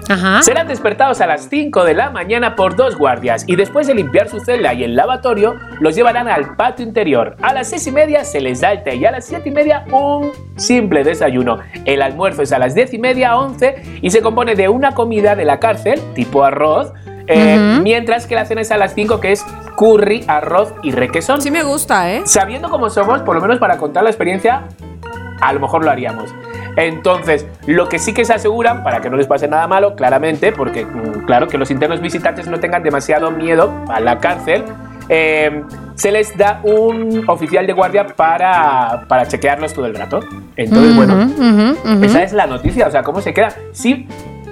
Ajá. 0.10 0.42
Serán 0.42 0.68
despertados 0.68 1.22
a 1.22 1.28
las 1.28 1.48
5 1.50 1.84
de 1.84 1.94
la 1.94 2.10
mañana 2.10 2.56
por 2.56 2.76
dos 2.76 2.98
guardias 2.98 3.44
y 3.48 3.56
después 3.56 3.88
de 3.88 3.96
limpiar 3.96 4.30
su 4.30 4.40
celda 4.40 4.74
y 4.74 4.84
el 4.84 4.96
lavatorio, 4.96 5.56
los 5.80 5.96
llevarán 5.96 6.28
al 6.28 6.56
patio 6.56 6.86
interior. 6.86 7.38
A 7.42 7.54
las 7.54 7.70
6 7.70 7.88
y 7.88 7.92
media 7.92 8.24
se 8.26 8.42
les 8.42 8.62
da 8.62 8.72
el 8.74 8.84
té 8.84 8.96
y 8.96 9.06
a 9.06 9.12
las 9.12 9.26
7 9.26 9.48
y 9.50 9.52
media 9.52 9.86
un 9.92 10.32
simple 10.58 11.04
desayuno. 11.04 11.60
El 11.86 12.02
almuerzo 12.02 12.42
es 12.42 12.52
a 12.52 12.60
las 12.60 12.76
10 12.76 12.94
y 12.94 13.00
media, 13.00 13.38
11 13.38 14.00
y 14.02 14.12
se 14.12 14.22
compone 14.26 14.56
de 14.56 14.70
una 14.70 14.96
comida 14.96 15.36
de 15.36 15.46
la 15.46 15.60
cárcel, 15.60 16.02
tipo 16.16 16.44
arroz, 16.44 16.92
Eh. 17.28 17.80
Mientras 17.82 18.28
que 18.28 18.36
la 18.36 18.46
cena 18.46 18.62
es 18.62 18.72
a 18.72 18.78
las 18.78 18.94
5, 18.94 19.20
que 19.20 19.32
es 19.32 19.44
curry, 19.76 20.24
arroz 20.28 20.74
y 20.84 20.92
requesón. 20.92 21.42
Sí 21.42 21.50
me 21.50 21.64
gusta, 21.64 22.12
¿eh? 22.12 22.22
Sabiendo 22.26 22.70
cómo 22.70 22.90
somos, 22.92 23.22
por 23.22 23.36
lo 23.36 23.42
menos 23.42 23.58
para 23.58 23.78
contar 23.78 24.04
la 24.04 24.12
experiencia, 24.12 24.68
a 25.42 25.54
lo 25.54 25.60
mejor 25.60 25.84
lo 25.84 25.90
haríamos. 25.90 26.36
Entonces, 26.78 27.48
lo 27.66 27.90
que 27.90 27.98
sí 27.98 28.14
que 28.14 28.26
se 28.26 28.34
aseguran, 28.34 28.84
para 28.84 29.02
que 29.02 29.10
no 29.10 29.18
les 29.18 29.26
pase 29.26 29.48
nada 29.48 29.68
malo, 29.68 29.96
claramente, 29.96 30.52
porque 30.52 30.86
mm, 30.86 31.26
claro, 31.26 31.48
que 31.48 31.58
los 31.58 31.72
internos 31.72 32.00
visitantes 32.00 32.48
no 32.48 32.60
tengan 32.60 32.84
demasiado 32.84 33.32
miedo 33.32 33.72
a 33.90 34.00
la 34.00 34.20
cárcel, 34.20 34.64
eh, 35.10 35.64
se 35.96 36.12
les 36.12 36.38
da 36.38 36.60
un 36.64 37.24
oficial 37.28 37.66
de 37.68 37.74
guardia 37.74 38.08
para, 38.08 39.06
para 39.08 39.28
chequearlos 39.28 39.74
todo 39.74 39.86
el 39.86 39.96
rato. 39.96 40.20
Entonces, 40.56 40.96
bueno, 40.96 41.30
esa 42.04 42.24
es 42.24 42.34
la 42.34 42.48
noticia, 42.48 42.88
o 42.88 42.92
sea, 42.92 43.04
cómo 43.04 43.22
se 43.22 43.34
queda. 43.34 43.54
Sí, 43.72 44.08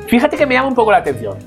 fíjate 0.08 0.38
que 0.38 0.46
me 0.46 0.56
llama 0.56 0.70
un 0.70 0.76
poco 0.76 0.92
la 0.92 0.98
atención. 0.98 1.38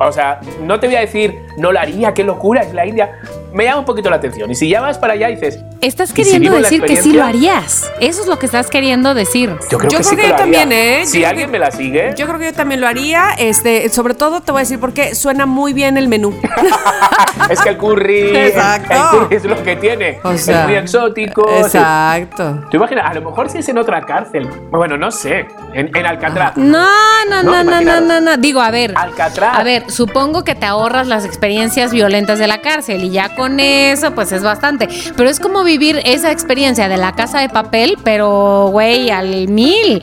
O 0.00 0.12
sea, 0.12 0.40
no 0.62 0.78
te 0.78 0.86
voy 0.86 0.96
a 0.96 1.00
decir, 1.00 1.34
no 1.56 1.72
lo 1.72 1.80
haría, 1.80 2.14
qué 2.14 2.24
locura, 2.24 2.62
es 2.62 2.72
la 2.72 2.86
India. 2.86 3.10
Me 3.52 3.64
llama 3.64 3.78
un 3.80 3.84
poquito 3.86 4.10
la 4.10 4.16
atención. 4.16 4.50
Y 4.50 4.54
si 4.54 4.68
ya 4.68 4.80
vas 4.80 4.98
para 4.98 5.14
allá 5.14 5.30
y 5.30 5.34
dices, 5.36 5.58
Estás 5.80 6.10
¿Y 6.10 6.24
si 6.24 6.32
queriendo 6.32 6.56
la 6.58 6.62
decir 6.62 6.82
que 6.82 6.96
sí 6.96 7.12
lo 7.12 7.24
harías. 7.24 7.90
Eso 8.00 8.22
es 8.22 8.26
lo 8.26 8.38
que 8.38 8.46
estás 8.46 8.68
queriendo 8.68 9.14
decir. 9.14 9.56
yo 9.70 9.78
creo 9.78 9.90
Yo 9.90 9.98
que 9.98 10.02
creo 10.02 10.02
sí 10.04 10.16
que 10.16 10.22
que 10.22 10.28
yo 10.28 10.36
también, 10.36 10.72
¿eh? 10.72 11.00
Yo 11.04 11.06
Si 11.06 11.18
creo 11.18 11.28
alguien 11.30 11.46
que- 11.48 11.52
me 11.52 11.58
la 11.60 11.70
sigue, 11.70 12.14
Yo 12.16 12.26
creo 12.26 12.38
que 12.38 12.46
yo 12.46 12.52
también 12.52 12.80
lo 12.80 12.88
haría. 12.88 13.30
Este, 13.38 13.88
sobre 13.90 14.14
todo 14.14 14.40
te 14.40 14.50
voy 14.52 14.58
a 14.60 14.62
decir 14.62 14.80
porque 14.80 15.14
suena 15.14 15.46
muy 15.46 15.72
bien 15.72 15.96
el 15.96 16.08
menú. 16.08 16.34
es 17.50 17.60
que 17.60 17.68
el 17.70 17.76
curry, 17.78 18.30
Exacto. 18.36 18.92
el 18.92 19.18
curry 19.20 19.36
es 19.36 19.44
lo 19.44 19.62
que 19.62 19.76
tiene. 19.76 20.18
O 20.24 20.36
sea, 20.36 20.60
es 20.62 20.66
muy 20.66 20.74
exótico. 20.76 21.48
Exacto. 21.58 22.64
¿Tú 22.70 22.76
imaginas? 22.76 23.08
A 23.10 23.14
lo 23.14 23.22
mejor 23.30 23.48
si 23.48 23.58
es 23.58 23.68
en 23.68 23.78
otra 23.78 24.02
cárcel. 24.02 24.48
Bueno, 24.70 24.96
no 24.98 25.10
sé. 25.10 25.46
En, 25.74 25.94
en 25.96 26.06
Alcatraz. 26.06 26.56
No, 26.56 26.86
no, 27.30 27.42
No, 27.42 27.62
no, 27.64 27.80
no, 27.80 28.00
no, 28.00 28.20
no. 28.20 28.36
Digo, 28.36 28.60
a 28.60 28.70
ver. 28.70 28.92
Alcatraz. 28.96 29.56
A 29.58 29.62
ver, 29.62 29.90
supongo 29.90 30.44
que 30.44 30.54
te 30.54 30.66
ahorras 30.66 31.06
las 31.06 31.24
experiencias 31.24 31.92
violentas 31.92 32.38
de 32.38 32.46
la 32.46 32.58
cárcel 32.60 33.04
y 33.04 33.10
ya 33.10 33.34
con 33.38 33.60
eso, 33.60 34.14
pues 34.14 34.32
es 34.32 34.42
bastante. 34.42 34.88
Pero 35.16 35.30
es 35.30 35.40
como 35.40 35.64
vivir 35.64 36.02
esa 36.04 36.30
experiencia 36.30 36.88
de 36.88 36.98
la 36.98 37.12
casa 37.12 37.40
de 37.40 37.48
papel, 37.48 37.96
pero, 38.04 38.68
güey, 38.70 39.08
al 39.10 39.48
mil. 39.48 40.02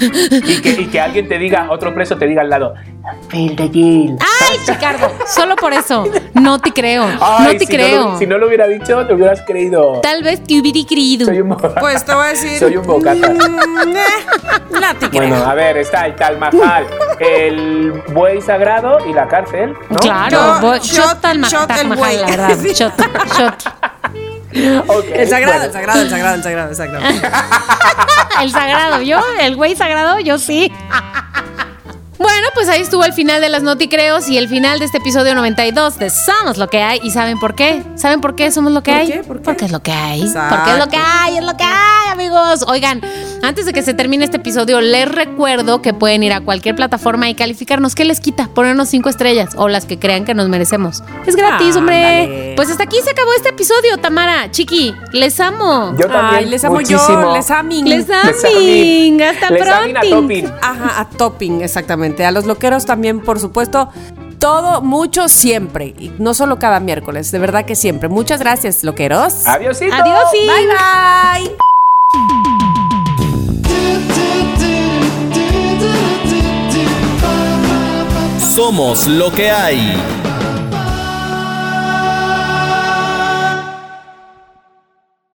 Y 0.00 0.86
que, 0.86 1.00
alguien 1.00 1.28
te 1.28 1.38
diga, 1.38 1.70
otro 1.70 1.94
preso 1.94 2.16
te 2.16 2.26
diga 2.26 2.42
al 2.42 2.50
lado, 2.50 2.74
Phil 3.28 3.56
de 3.56 3.68
Jill. 3.70 4.16
Ay, 4.20 4.58
Chicardo, 4.66 5.10
solo 5.26 5.56
por 5.56 5.72
eso. 5.72 6.04
No 6.34 6.58
te 6.58 6.70
creo. 6.72 7.04
Ay, 7.20 7.44
no 7.44 7.50
te 7.52 7.58
si 7.60 7.66
creo. 7.66 8.04
lo- 8.10 8.18
si 8.18 8.26
no 8.26 8.38
lo 8.38 8.46
hubiera 8.46 8.66
dicho, 8.66 9.06
te 9.06 9.14
hubieras 9.14 9.40
creído. 9.46 10.00
Tal 10.02 10.22
vez 10.22 10.42
te 10.44 10.60
hubiera 10.60 10.86
creído. 10.86 11.26
Soy 11.26 11.40
un, 11.40 11.56
Pues 11.56 12.04
te 12.04 12.14
voy 12.14 12.24
a 12.26 12.28
decir. 12.28 12.58
soy 12.58 12.76
un 12.76 12.86
bocata. 12.86 13.28
Mm, 13.30 13.96
eh, 13.96 14.04
no 14.72 14.94
te 14.98 15.08
creo. 15.10 15.28
Bueno, 15.28 15.36
a 15.44 15.54
ver, 15.54 15.78
está 15.78 16.06
el 16.06 16.14
Tal 16.16 16.38
Mahal, 16.38 16.86
el 17.20 18.02
buey 18.12 18.40
sagrado 18.42 18.98
y 19.08 19.12
la 19.12 19.26
cárcel, 19.28 19.74
¿no? 19.88 19.96
Claro, 19.96 20.30
Yo- 20.30 20.60
voy- 20.60 20.78
shot- 20.80 20.82
shot 21.14 21.24
al 21.24 21.40
shot 21.42 21.68
Taj 21.68 21.80
el 21.80 21.88
Mahal, 21.88 21.98
güey. 21.98 22.16
la 22.18 22.26
verdad. 22.26 22.58
Sí. 22.60 22.68
Shot, 22.74 22.92
shot. 23.38 23.54
Ok, 24.88 25.04
El 25.12 25.28
sagrado, 25.28 25.52
bueno. 25.58 25.64
el 25.66 25.72
sagrado, 25.72 26.00
el 26.02 26.10
sagrado, 26.10 26.34
el 26.36 26.42
sagrado, 26.42 26.70
el 26.70 26.76
sagrado. 26.76 27.04
El 28.42 28.50
sagrado, 28.50 29.02
yo, 29.02 29.20
el 29.40 29.54
güey 29.56 29.76
sagrado, 29.76 30.18
yo 30.18 30.38
sí. 30.38 30.72
Bueno, 32.20 32.48
pues 32.52 32.68
ahí 32.68 32.82
estuvo 32.82 33.02
el 33.04 33.14
final 33.14 33.40
de 33.40 33.48
las 33.48 33.62
Noticreos 33.62 34.28
y 34.28 34.36
el 34.36 34.46
final 34.46 34.78
de 34.78 34.84
este 34.84 34.98
episodio 34.98 35.34
92 35.34 35.98
de 35.98 36.10
Somos 36.10 36.58
lo 36.58 36.68
que 36.68 36.82
hay. 36.82 37.00
¿Y 37.02 37.12
saben 37.12 37.38
por 37.40 37.54
qué? 37.54 37.82
¿Saben 37.96 38.20
por 38.20 38.36
qué 38.36 38.52
somos 38.52 38.72
lo 38.72 38.82
que 38.82 38.90
¿Por 38.90 39.00
hay? 39.00 39.06
qué? 39.06 39.22
¿Por 39.22 39.38
qué? 39.38 39.42
Porque 39.42 39.64
es 39.64 39.72
lo 39.72 39.82
que 39.82 39.92
hay. 39.92 40.20
Exacto. 40.20 40.54
Porque 40.54 40.72
es 40.72 40.78
lo 40.78 40.88
que 40.90 40.96
hay, 40.98 41.38
es 41.38 41.44
lo 41.44 41.56
que 41.56 41.64
hay, 41.64 42.08
amigos. 42.12 42.62
Oigan, 42.68 43.00
antes 43.42 43.66
de 43.66 43.72
que 43.72 43.82
se 43.82 43.94
termine 43.94 44.24
este 44.24 44.36
episodio, 44.36 44.80
les 44.80 45.08
recuerdo 45.10 45.82
que 45.82 45.94
pueden 45.94 46.22
ir 46.22 46.32
a 46.32 46.40
cualquier 46.40 46.74
plataforma 46.76 47.28
y 47.28 47.34
calificarnos. 47.34 47.94
¿Qué 47.94 48.04
les 48.04 48.20
quita? 48.20 48.48
Ponernos 48.48 48.88
cinco 48.88 49.08
estrellas 49.08 49.50
o 49.56 49.68
las 49.68 49.86
que 49.86 49.98
crean 49.98 50.24
que 50.24 50.34
nos 50.34 50.48
merecemos. 50.48 51.02
Es 51.26 51.36
gratis, 51.36 51.76
hombre. 51.76 51.96
Ándale. 52.04 52.52
Pues 52.56 52.70
hasta 52.70 52.84
aquí 52.84 52.98
se 53.02 53.10
acabó 53.10 53.32
este 53.34 53.50
episodio, 53.50 53.98
Tamara. 53.98 54.50
Chiqui, 54.50 54.94
les 55.12 55.40
amo. 55.40 55.94
Yo 55.98 56.06
también. 56.06 56.44
Ay, 56.44 56.46
les 56.46 56.64
amo 56.64 56.74
muchísimo. 56.76 57.20
yo, 57.20 57.34
les 57.34 57.50
amo. 57.50 57.70
Les 57.84 58.08
Les 58.08 58.10
aming. 58.44 59.22
Hasta 59.22 59.50
Les 59.50 59.68
amin 59.68 59.96
a 59.96 60.00
pronto. 60.00 60.20
topping. 60.20 60.52
Ajá, 60.62 61.00
a 61.00 61.08
topping, 61.08 61.60
exactamente. 61.62 62.24
A 62.24 62.30
los 62.30 62.46
loqueros 62.46 62.84
también, 62.86 63.20
por 63.20 63.40
supuesto. 63.40 63.88
Todo, 64.38 64.80
mucho, 64.80 65.28
siempre. 65.28 65.94
Y 65.98 66.12
no 66.18 66.32
solo 66.32 66.58
cada 66.58 66.80
miércoles, 66.80 67.30
de 67.30 67.38
verdad 67.38 67.66
que 67.66 67.74
siempre. 67.76 68.08
Muchas 68.08 68.40
gracias, 68.40 68.84
loqueros. 68.84 69.46
Adiósito. 69.46 69.94
Adiós. 69.94 70.24
sí. 70.32 70.38
Bye, 70.46 71.46
bye. 71.48 71.69
Somos 78.54 79.06
lo 79.06 79.30
que 79.32 79.50
hay. 79.50 80.29